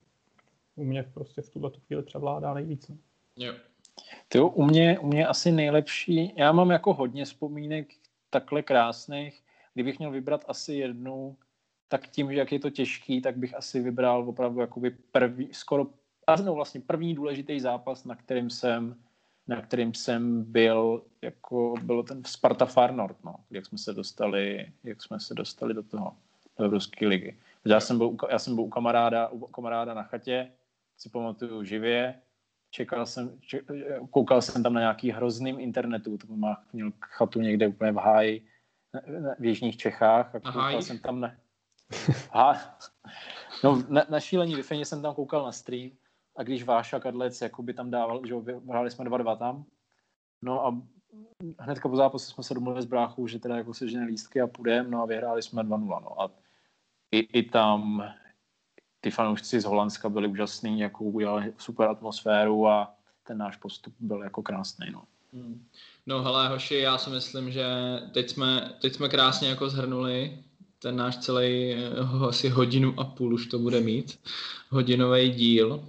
u 0.76 0.84
mě 0.84 1.04
prostě 1.04 1.42
v 1.42 1.50
tuhle 1.50 1.72
chvíli 1.88 2.04
převládá 2.04 2.54
nejvíc. 2.54 2.90
No. 2.90 2.96
Jo. 3.38 3.54
Ty 4.28 4.40
u 4.40 4.64
mě, 4.64 5.00
u 5.00 5.08
mě 5.08 5.28
asi 5.28 5.52
nejlepší, 5.52 6.34
já 6.36 6.52
mám 6.52 6.70
jako 6.70 6.94
hodně 6.94 7.26
vzpomínek 7.26 7.88
takhle 8.30 8.64
krásných, 8.64 9.44
kdybych 9.74 10.00
měl 10.00 10.12
vybrat 10.12 10.46
asi 10.48 10.74
jednu, 10.74 11.38
tak 11.88 12.08
tím, 12.08 12.32
že 12.32 12.40
jak 12.40 12.52
je 12.52 12.60
to 12.60 12.70
těžký, 12.70 13.22
tak 13.22 13.38
bych 13.38 13.56
asi 13.56 13.80
vybral 13.80 14.30
opravdu 14.30 14.62
jakoby 14.62 14.90
první, 15.12 15.54
skoro, 15.54 15.88
no 16.44 16.54
vlastně 16.54 16.82
první 16.82 17.16
důležitý 17.16 17.60
zápas, 17.60 18.06
na 18.06 18.16
kterým 18.16 18.50
jsem 18.50 18.96
na 19.48 19.62
kterým 19.62 19.94
jsem 19.94 20.44
byl, 20.44 21.04
jako 21.22 21.74
bylo 21.84 22.04
ten 22.04 22.24
Sparta 22.26 22.66
Far 22.66 22.94
North, 22.94 23.24
no, 23.24 23.36
jak 23.50 23.66
jsme 23.66 23.78
se 23.78 23.94
dostali, 23.94 24.72
jak 24.84 25.04
jsme 25.04 25.20
se 25.20 25.34
dostali 25.34 25.74
do 25.74 25.84
toho, 25.84 26.16
do 26.58 26.66
Evropské 26.66 27.08
ligy. 27.08 27.38
Já 27.66 27.80
jsem 27.80 27.98
byl, 27.98 28.16
já 28.30 28.40
jsem 28.40 28.56
byl 28.56 28.64
u 28.64 28.70
kamaráda, 28.70 29.28
u 29.28 29.40
kamaráda 29.40 29.94
na 29.94 30.04
chatě, 30.04 30.52
si 30.98 31.10
pamatuju 31.10 31.64
živě, 31.64 32.22
čekal 32.70 33.06
jsem, 33.06 33.40
ček, 33.42 33.66
koukal 34.12 34.42
jsem 34.42 34.64
tam 34.64 34.74
na 34.74 34.80
nějaký 34.80 35.12
hrozným 35.12 35.60
internetu, 35.60 36.18
to 36.18 36.28
má 36.36 36.64
měl 36.74 36.92
chatu 37.02 37.42
někde 37.42 37.68
úplně 37.68 37.92
v 37.92 37.96
háji, 37.96 38.48
v 39.40 39.46
jižních 39.46 39.78
Čechách 39.78 40.36
a 40.36 40.40
koukal 40.40 40.82
jsem 40.82 41.00
tam 41.00 41.20
na... 41.20 41.36
Aha. 42.32 42.78
No, 43.64 43.84
na, 43.90 44.06
na 44.10 44.20
šílení 44.20 44.56
wi 44.56 44.64
jsem 44.86 45.02
tam 45.02 45.16
koukal 45.16 45.46
na 45.46 45.52
stream 45.52 45.92
a 46.36 46.44
když 46.44 46.64
Váša 46.64 47.00
Kadlec 47.00 47.44
by 47.62 47.74
tam 47.74 47.92
dával, 47.92 48.22
že 48.26 48.36
hráli 48.70 48.92
jsme 48.92 49.06
2-2 49.06 49.38
tam, 49.38 49.66
no 50.42 50.66
a 50.66 50.82
hnedka 51.60 51.90
po 51.90 51.96
zápase 51.96 52.32
jsme 52.32 52.44
se 52.44 52.54
domluvili 52.54 52.84
s 52.84 52.86
bráchou, 52.86 53.28
že 53.28 53.40
teda 53.40 53.58
jako 53.58 53.74
sežené 53.74 54.06
lístky 54.06 54.42
a 54.42 54.48
půjdeme, 54.48 54.90
no 54.90 55.02
a 55.02 55.06
vyhráli 55.06 55.42
jsme 55.42 55.64
2-0, 55.64 55.88
no 55.88 56.22
a 56.22 56.32
i, 57.12 57.20
i 57.20 57.50
tam 57.50 58.04
ty 59.08 59.12
fanoušci 59.12 59.62
z 59.62 59.66
Holandska 59.66 60.10
byli 60.10 60.28
úžasní, 60.28 60.80
jako 60.80 61.04
udělali 61.04 61.54
super 61.58 61.90
atmosféru 61.90 62.68
a 62.68 62.94
ten 63.28 63.38
náš 63.38 63.58
postup 63.58 63.94
byl 64.00 64.24
jako 64.24 64.44
krásný, 64.44 64.88
no. 64.92 65.04
Hmm. 65.34 65.64
No 66.08 66.24
hele, 66.24 66.50
hoši, 66.50 66.76
já 66.76 66.98
si 66.98 67.10
myslím, 67.10 67.52
že 67.52 67.66
teď 68.14 68.30
jsme, 68.30 68.74
teď 68.82 68.96
jsme 68.96 69.10
krásně 69.10 69.50
jako 69.50 69.70
zhrnuli 69.70 70.38
ten 70.80 70.96
náš 70.96 71.18
celý 71.18 71.74
eh, 71.74 72.28
asi 72.28 72.50
hodinu 72.50 73.00
a 73.00 73.04
půl 73.04 73.34
už 73.34 73.48
to 73.48 73.60
bude 73.60 73.82
mít, 73.82 74.20
hodinový 74.70 75.30
díl 75.30 75.84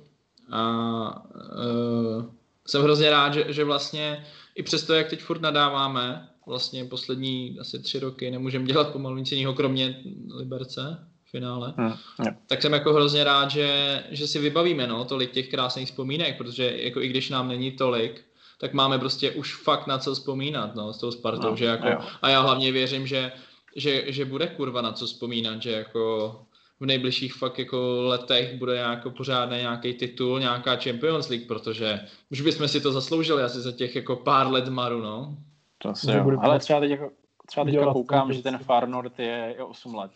a 0.50 1.26
uh, 1.34 2.24
jsem 2.66 2.82
hrozně 2.82 3.10
rád, 3.10 3.34
že, 3.34 3.44
že 3.48 3.64
vlastně 3.64 4.26
i 4.54 4.62
přesto, 4.62 4.94
jak 4.94 5.10
teď 5.10 5.20
furt 5.20 5.40
nadáváme, 5.40 6.28
vlastně 6.46 6.84
poslední 6.84 7.58
asi 7.60 7.78
tři 7.78 7.98
roky 7.98 8.30
nemůžeme 8.30 8.64
dělat 8.64 8.92
pomalu 8.92 9.16
nic 9.16 9.32
jiného, 9.32 9.54
kromě 9.54 10.02
Liberce 10.34 11.07
finále, 11.30 11.74
hmm, 11.76 11.92
yeah. 12.22 12.36
tak 12.46 12.62
jsem 12.62 12.72
jako 12.72 12.92
hrozně 12.92 13.24
rád, 13.24 13.50
že, 13.50 14.02
že 14.10 14.26
si 14.26 14.38
vybavíme 14.38 14.86
no, 14.86 15.04
tolik 15.04 15.30
těch 15.30 15.48
krásných 15.48 15.88
vzpomínek, 15.88 16.38
protože 16.38 16.76
jako 16.76 17.00
i 17.00 17.08
když 17.08 17.30
nám 17.30 17.48
není 17.48 17.72
tolik, 17.72 18.24
tak 18.58 18.72
máme 18.72 18.98
prostě 18.98 19.30
už 19.30 19.54
fakt 19.54 19.86
na 19.86 19.98
co 19.98 20.14
vzpomínat 20.14 20.74
no, 20.74 20.92
s 20.92 20.98
tou 20.98 21.10
Spartou, 21.10 21.50
no, 21.50 21.56
že 21.56 21.64
jako, 21.64 22.04
a 22.22 22.28
já 22.28 22.40
hlavně 22.40 22.72
věřím, 22.72 23.06
že, 23.06 23.32
že, 23.76 24.12
že 24.12 24.24
bude 24.24 24.46
kurva 24.46 24.82
na 24.82 24.92
co 24.92 25.06
vzpomínat, 25.06 25.62
že 25.62 25.72
jako 25.72 26.34
v 26.80 26.86
nejbližších 26.86 27.34
fakt 27.34 27.58
jako 27.58 28.02
letech 28.02 28.58
bude 28.58 28.76
jako 28.76 29.10
pořádný 29.10 29.56
nějaký 29.56 29.94
titul, 29.94 30.40
nějaká 30.40 30.76
Champions 30.76 31.28
League, 31.28 31.46
protože 31.46 32.00
už 32.30 32.40
bychom 32.40 32.68
si 32.68 32.80
to 32.80 32.92
zasloužili 32.92 33.42
asi 33.42 33.60
za 33.60 33.72
těch 33.72 33.96
jako 33.96 34.16
pár 34.16 34.46
let 34.50 34.68
maru, 34.68 35.00
no. 35.00 35.36
Jo. 35.84 36.38
Ale 36.40 36.58
třeba 36.58 36.80
teď, 36.80 36.90
jako, 36.90 37.10
třeba 37.46 37.66
teďka 37.66 37.92
koukám, 37.92 38.32
že 38.32 38.42
ten 38.42 38.58
Far 38.58 38.88
North 38.88 39.18
je, 39.18 39.54
je 39.56 39.64
8 39.64 39.94
let. 39.94 40.10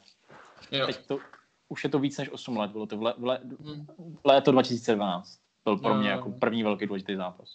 Jo. 0.73 0.87
Teď 0.87 1.07
to, 1.07 1.19
už 1.69 1.85
je 1.85 1.91
to 1.91 1.99
víc 1.99 2.19
než 2.19 2.31
8 2.31 2.57
let, 2.57 2.71
bylo 2.71 2.87
to 2.87 2.97
v, 2.97 3.03
le, 3.03 3.15
v, 3.19 3.25
le, 3.25 3.41
hmm. 3.61 3.87
v 4.25 4.27
léto 4.27 4.53
2012. 4.53 5.39
Byl 5.65 5.77
pro 5.77 5.95
mě 5.95 6.09
jako 6.09 6.31
první 6.31 6.63
velký 6.63 6.87
důležitý 6.87 7.17
zápas. 7.17 7.49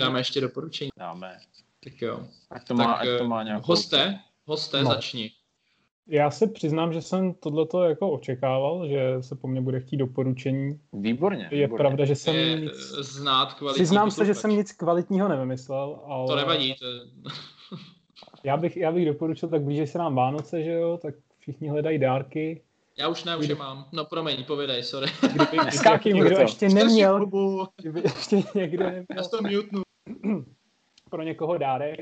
Dáme 0.00 0.20
ještě 0.20 0.40
doporučení. 0.40 0.90
Dáme. 0.98 1.38
Tak 1.84 2.02
jo. 2.02 2.26
Ať 2.50 2.66
to 2.66 2.74
má, 2.74 2.84
tak, 2.84 3.08
ať 3.08 3.18
to 3.18 3.28
má 3.28 3.42
nějakou... 3.42 3.66
Hoste, 3.66 4.18
hoste, 4.44 4.82
no. 4.82 4.90
začni. 4.90 5.30
Já 6.08 6.30
se 6.30 6.46
přiznám, 6.46 6.92
že 6.92 7.02
jsem 7.02 7.34
tohleto 7.34 7.84
jako 7.84 8.10
očekával, 8.10 8.88
že 8.88 9.16
se 9.20 9.36
po 9.36 9.48
mně 9.48 9.60
bude 9.60 9.80
chtít 9.80 9.96
doporučení. 9.96 10.80
Výborně. 10.92 11.48
Je 11.50 11.66
výborně. 11.66 11.78
pravda, 11.78 12.04
že 12.04 12.16
jsem 12.16 12.34
je 12.34 12.60
nic... 12.60 12.72
Znát 13.00 13.54
kvalitní 13.54 13.84
Přiznám 13.84 14.10
se, 14.10 14.24
že 14.24 14.34
jsem 14.34 14.50
nic 14.50 14.72
kvalitního 14.72 15.28
nevymyslel, 15.28 16.00
ale... 16.06 16.26
To 16.26 16.36
nevadí. 16.36 16.74
To... 16.74 16.86
já, 18.46 18.56
bych, 18.56 18.76
já 18.76 18.92
bych 18.92 19.06
doporučil, 19.06 19.48
tak 19.48 19.62
blíže 19.62 19.86
se 19.86 19.98
nám 19.98 20.14
Vánoce, 20.14 20.62
že 20.62 20.70
jo, 20.72 20.98
tak 21.02 21.14
všichni 21.38 21.68
hledají 21.68 21.98
dárky. 21.98 22.62
Já 22.98 23.08
už 23.08 23.24
ne, 23.24 23.36
už 23.36 23.48
je 23.48 23.54
mám. 23.54 23.88
No 23.92 24.04
promiň, 24.04 24.44
povědej, 24.44 24.82
sorry. 24.82 25.06
Kdyby, 25.20 25.56
kdyby 26.00 26.18
někdo 26.18 26.38
ještě 26.38 26.68
neměl, 26.68 27.26
kdyby 27.80 28.00
ještě 28.00 28.42
někdo 28.54 28.84
neměl. 28.84 29.04
Já 29.16 29.22
to 29.22 29.42
mutnu. 29.42 29.82
pro 31.10 31.22
někoho 31.22 31.58
dárek, 31.58 32.00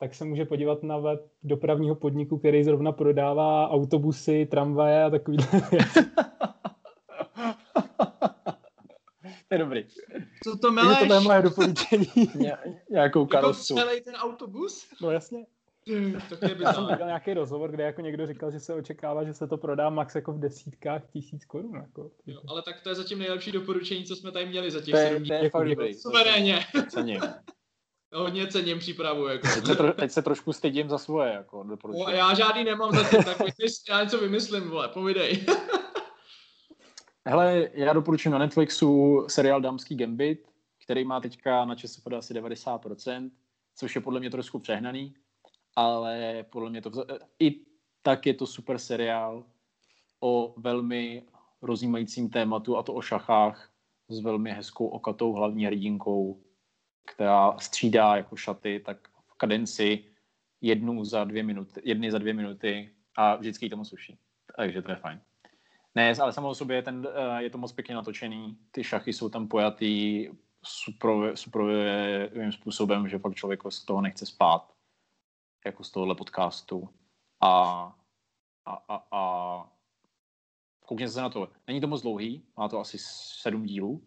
tak 0.00 0.14
se 0.14 0.24
může 0.24 0.44
podívat 0.44 0.82
na 0.82 0.98
web 0.98 1.20
dopravního 1.42 1.94
podniku, 1.94 2.38
který 2.38 2.64
zrovna 2.64 2.92
prodává 2.92 3.70
autobusy, 3.70 4.46
tramvaje 4.50 5.04
a 5.04 5.10
takový 5.10 5.36
To 9.48 9.54
je 9.54 9.58
dobrý. 9.58 9.86
Co 10.44 10.58
to 10.58 10.72
meleš? 10.72 10.98
To 11.08 11.14
je 11.14 11.20
moje 11.20 11.42
doporučení. 11.42 12.06
Ně, 12.34 12.56
nějakou 12.90 13.26
karosu. 13.26 13.76
Jako 13.76 13.88
celý 13.88 14.00
ten 14.00 14.14
autobus? 14.14 14.86
No 15.02 15.10
jasně. 15.10 15.46
Tak 16.30 16.42
je 16.42 16.56
Já 16.60 16.72
jsem 16.72 16.86
viděl 16.86 17.06
nějaký 17.06 17.34
rozhovor, 17.34 17.70
kde 17.70 17.84
jako 17.84 18.00
někdo 18.00 18.26
říkal, 18.26 18.50
že 18.50 18.60
se 18.60 18.74
očekává, 18.74 19.24
že 19.24 19.34
se 19.34 19.46
to 19.46 19.56
prodá 19.56 19.90
max 19.90 20.14
jako 20.14 20.32
v 20.32 20.38
desítkách 20.38 21.02
tisíc 21.12 21.44
korun. 21.44 21.74
Jako. 21.74 22.10
Jo, 22.26 22.40
ale 22.48 22.62
tak 22.62 22.80
to 22.80 22.88
je 22.88 22.94
zatím 22.94 23.18
nejlepší 23.18 23.52
doporučení, 23.52 24.04
co 24.04 24.16
jsme 24.16 24.32
tady 24.32 24.46
měli 24.46 24.70
za 24.70 24.80
těch 24.80 24.94
sedm 24.94 25.18
dní. 25.18 25.28
To 25.28 25.34
je 25.34 25.50
fakt 25.50 25.68
dobrý. 25.68 25.94
Suverénně. 25.94 26.60
Cením. 26.88 27.20
Hodně 28.12 28.46
cením 28.46 28.78
přípravu. 28.78 29.26
Jako. 29.26 29.48
Teď, 29.54 29.66
se 29.66 29.74
tro, 29.74 29.92
teď 29.92 30.10
se 30.10 30.22
trošku 30.22 30.52
stydím 30.52 30.88
za 30.88 30.98
svoje. 30.98 31.32
Jako, 31.32 31.64
o, 31.82 32.10
já 32.10 32.34
žádný 32.34 32.64
nemám 32.64 32.92
za 32.92 33.08
tím, 33.08 33.24
tak 33.24 33.38
vymysl, 33.38 33.82
já 33.90 34.02
něco 34.02 34.18
vymyslím, 34.18 34.70
vole, 34.70 34.88
povidej. 34.88 35.46
Hele, 37.28 37.70
já 37.72 37.92
doporučuji 37.92 38.30
na 38.30 38.38
Netflixu 38.38 39.24
seriál 39.28 39.60
Dámský 39.60 39.96
Gambit, 39.96 40.48
který 40.84 41.04
má 41.04 41.20
teďka 41.20 41.64
na 41.64 41.74
ČSFD 41.74 42.12
asi 42.12 42.34
90%, 42.34 43.30
což 43.76 43.94
je 43.94 44.00
podle 44.00 44.20
mě 44.20 44.30
trošku 44.30 44.58
přehnaný, 44.58 45.14
ale 45.76 46.44
podle 46.50 46.70
mě 46.70 46.82
to 46.82 46.90
i 47.38 47.60
tak 48.02 48.26
je 48.26 48.34
to 48.34 48.46
super 48.46 48.78
seriál 48.78 49.44
o 50.20 50.54
velmi 50.56 51.22
rozjímajícím 51.62 52.30
tématu 52.30 52.76
a 52.76 52.82
to 52.82 52.94
o 52.94 53.02
šachách 53.02 53.70
s 54.08 54.20
velmi 54.20 54.52
hezkou 54.52 54.86
okatou 54.86 55.32
hlavní 55.32 55.66
hrdinkou 55.66 56.46
která 57.06 57.58
střídá 57.58 58.16
jako 58.16 58.36
šaty, 58.36 58.82
tak 58.86 59.08
v 59.26 59.34
kadenci 59.34 60.04
jednu 60.60 61.04
za 61.04 61.24
dvě 61.24 61.42
minuty, 61.42 61.80
jedny 61.84 62.10
za 62.10 62.18
dvě 62.18 62.34
minuty 62.34 62.90
a 63.16 63.36
vždycky 63.36 63.68
tomu 63.68 63.84
sluší. 63.84 64.18
Takže 64.56 64.82
to 64.82 64.90
je 64.90 64.96
fajn. 64.96 65.20
Ne, 65.94 66.14
ale 66.20 66.32
samo 66.32 66.54
sobě 66.54 66.82
ten, 66.82 67.08
eh, 67.14 67.42
je 67.42 67.50
to 67.50 67.58
moc 67.58 67.72
pěkně 67.72 67.94
natočený, 67.94 68.58
ty 68.70 68.84
šachy 68.84 69.12
jsou 69.12 69.28
tam 69.28 69.48
pojatý 69.48 70.28
super, 70.62 71.36
superovým 71.36 72.52
způsobem, 72.52 73.08
že 73.08 73.18
fakt 73.18 73.34
člověk 73.34 73.60
z 73.68 73.84
toho 73.84 74.00
nechce 74.00 74.26
spát, 74.26 74.72
jako 75.66 75.84
z 75.84 75.90
tohohle 75.90 76.14
podcastu. 76.14 76.88
A, 77.40 77.50
a, 78.64 78.72
a, 78.88 79.02
a 79.10 79.70
koukněte 80.86 81.12
se 81.12 81.20
na 81.20 81.28
to. 81.28 81.48
Není 81.66 81.80
to 81.80 81.86
moc 81.86 82.02
dlouhý, 82.02 82.42
má 82.56 82.68
to 82.68 82.80
asi 82.80 82.98
sedm 83.00 83.64
dílů, 83.64 84.02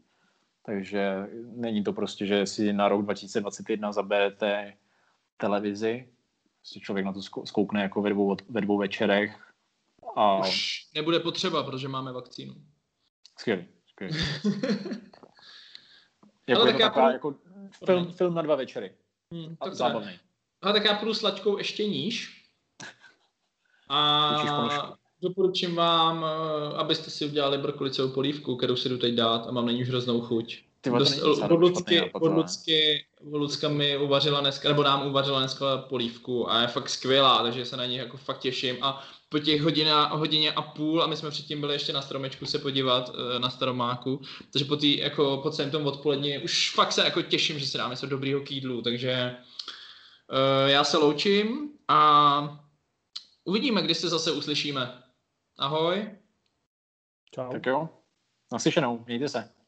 takže 0.66 1.28
není 1.44 1.84
to 1.84 1.94
prostě, 1.94 2.26
že 2.26 2.46
si 2.46 2.74
na 2.74 2.88
rok 2.88 3.02
2021 3.02 3.92
zaberete 3.92 4.78
televizi, 5.38 6.10
prostě 6.60 6.80
člověk 6.80 7.06
na 7.06 7.14
to 7.14 7.22
zkoukne 7.46 7.82
jako 7.82 8.02
ve 8.02 8.10
dvou, 8.10 8.36
ve 8.50 8.62
dvou 8.62 8.78
večerech. 8.78 9.54
A... 10.16 10.40
Už 10.40 10.90
nebude 10.96 11.20
potřeba, 11.20 11.64
protože 11.64 11.88
máme 11.88 12.12
vakcínu. 12.12 12.56
Skvělý, 13.38 13.68
skvělý. 13.88 14.18
jako 16.48 16.66
tak 16.66 16.94
půjdu... 16.94 17.10
jako 17.10 17.36
film, 17.86 18.14
film 18.14 18.34
na 18.36 18.42
dva 18.42 18.56
večery. 18.56 18.96
Hmm, 19.34 19.56
a 19.60 19.70
zábavný. 19.70 20.20
Ale 20.62 20.74
tak 20.74 20.86
já 20.86 20.94
půjdu 20.94 21.14
s 21.14 21.22
laťkou 21.22 21.58
ještě 21.58 21.88
níž. 21.88 22.44
A 23.90 24.98
doporučím 25.22 25.76
vám, 25.76 26.18
uh, 26.18 26.80
abyste 26.80 27.12
si 27.12 27.26
udělali 27.26 27.58
brokolicovou 27.58 28.14
polívku, 28.14 28.56
kterou 28.56 28.76
si 28.76 28.90
jdu 28.90 28.98
teď 28.98 29.16
dát 29.16 29.48
a 29.48 29.52
mám 29.52 29.66
na 29.66 29.72
ní 29.72 29.82
už 29.82 29.90
hroznou 29.90 30.22
chuť. 30.22 30.58
Ty 30.82 30.90
vole, 30.90 31.06
to 31.06 31.10
Dost, 31.10 31.22
není 31.22 31.30
docela 31.30 31.50
od 31.50 31.60
Lucky, 31.60 31.76
špatný 31.76 31.98
nápad, 31.98 32.22
od 32.22 32.28
ale. 32.28 32.36
Lucky, 32.36 33.06
od 33.34 33.38
Lucka 33.38 33.70
mi 33.70 33.98
uvařila 33.98 34.40
dneska, 34.40 34.70
nebo 34.70 34.84
nám 34.84 35.08
uvařila 35.08 35.40
dneska 35.40 35.78
polívku 35.78 36.52
a 36.52 36.62
je 36.62 36.68
fakt 36.68 36.90
skvělá, 36.90 37.44
takže 37.44 37.66
se 37.66 37.78
na 37.78 37.86
ní 37.86 37.96
jako 37.96 38.18
fakt 38.18 38.40
těším 38.40 38.78
a 38.82 39.08
po 39.30 39.40
těch 39.40 39.62
hodina, 39.62 40.08
hodině 40.08 40.52
a 40.52 40.62
půl 40.62 41.04
a 41.04 41.08
my 41.08 41.18
jsme 41.18 41.32
předtím 41.32 41.62
byli 41.62 41.74
ještě 41.76 41.94
na 41.94 42.02
stromečku 42.02 42.46
se 42.46 42.60
podívat 42.60 43.12
eh, 43.36 43.40
na 43.40 43.50
staromáku, 43.50 44.22
takže 44.52 44.66
po, 44.66 44.76
tý, 44.76 44.98
jako, 44.98 45.40
po 45.44 45.50
celém 45.50 45.72
tom 45.72 45.86
odpoledni 45.86 46.40
už 46.40 46.74
fakt 46.76 46.92
se 46.92 47.04
jako 47.04 47.22
těším, 47.22 47.60
že 47.60 47.68
si 47.68 47.78
dáme 47.78 47.92
něco 47.92 48.06
dobrýho 48.06 48.42
k 48.42 48.52
jídlu, 48.52 48.82
takže 48.82 49.36
já 50.66 50.84
se 50.84 50.98
loučím 50.98 51.72
a 51.88 52.66
uvidíme, 53.44 53.82
kdy 53.82 53.96
se 53.96 54.10
zase 54.10 54.32
uslyšíme. 54.32 55.04
Ahoj. 55.58 56.18
Čau. 57.36 57.52
Tak 57.52 57.66
jo, 57.66 57.90
naslyšenou, 58.52 59.04
mějte 59.06 59.30
se. 59.30 59.59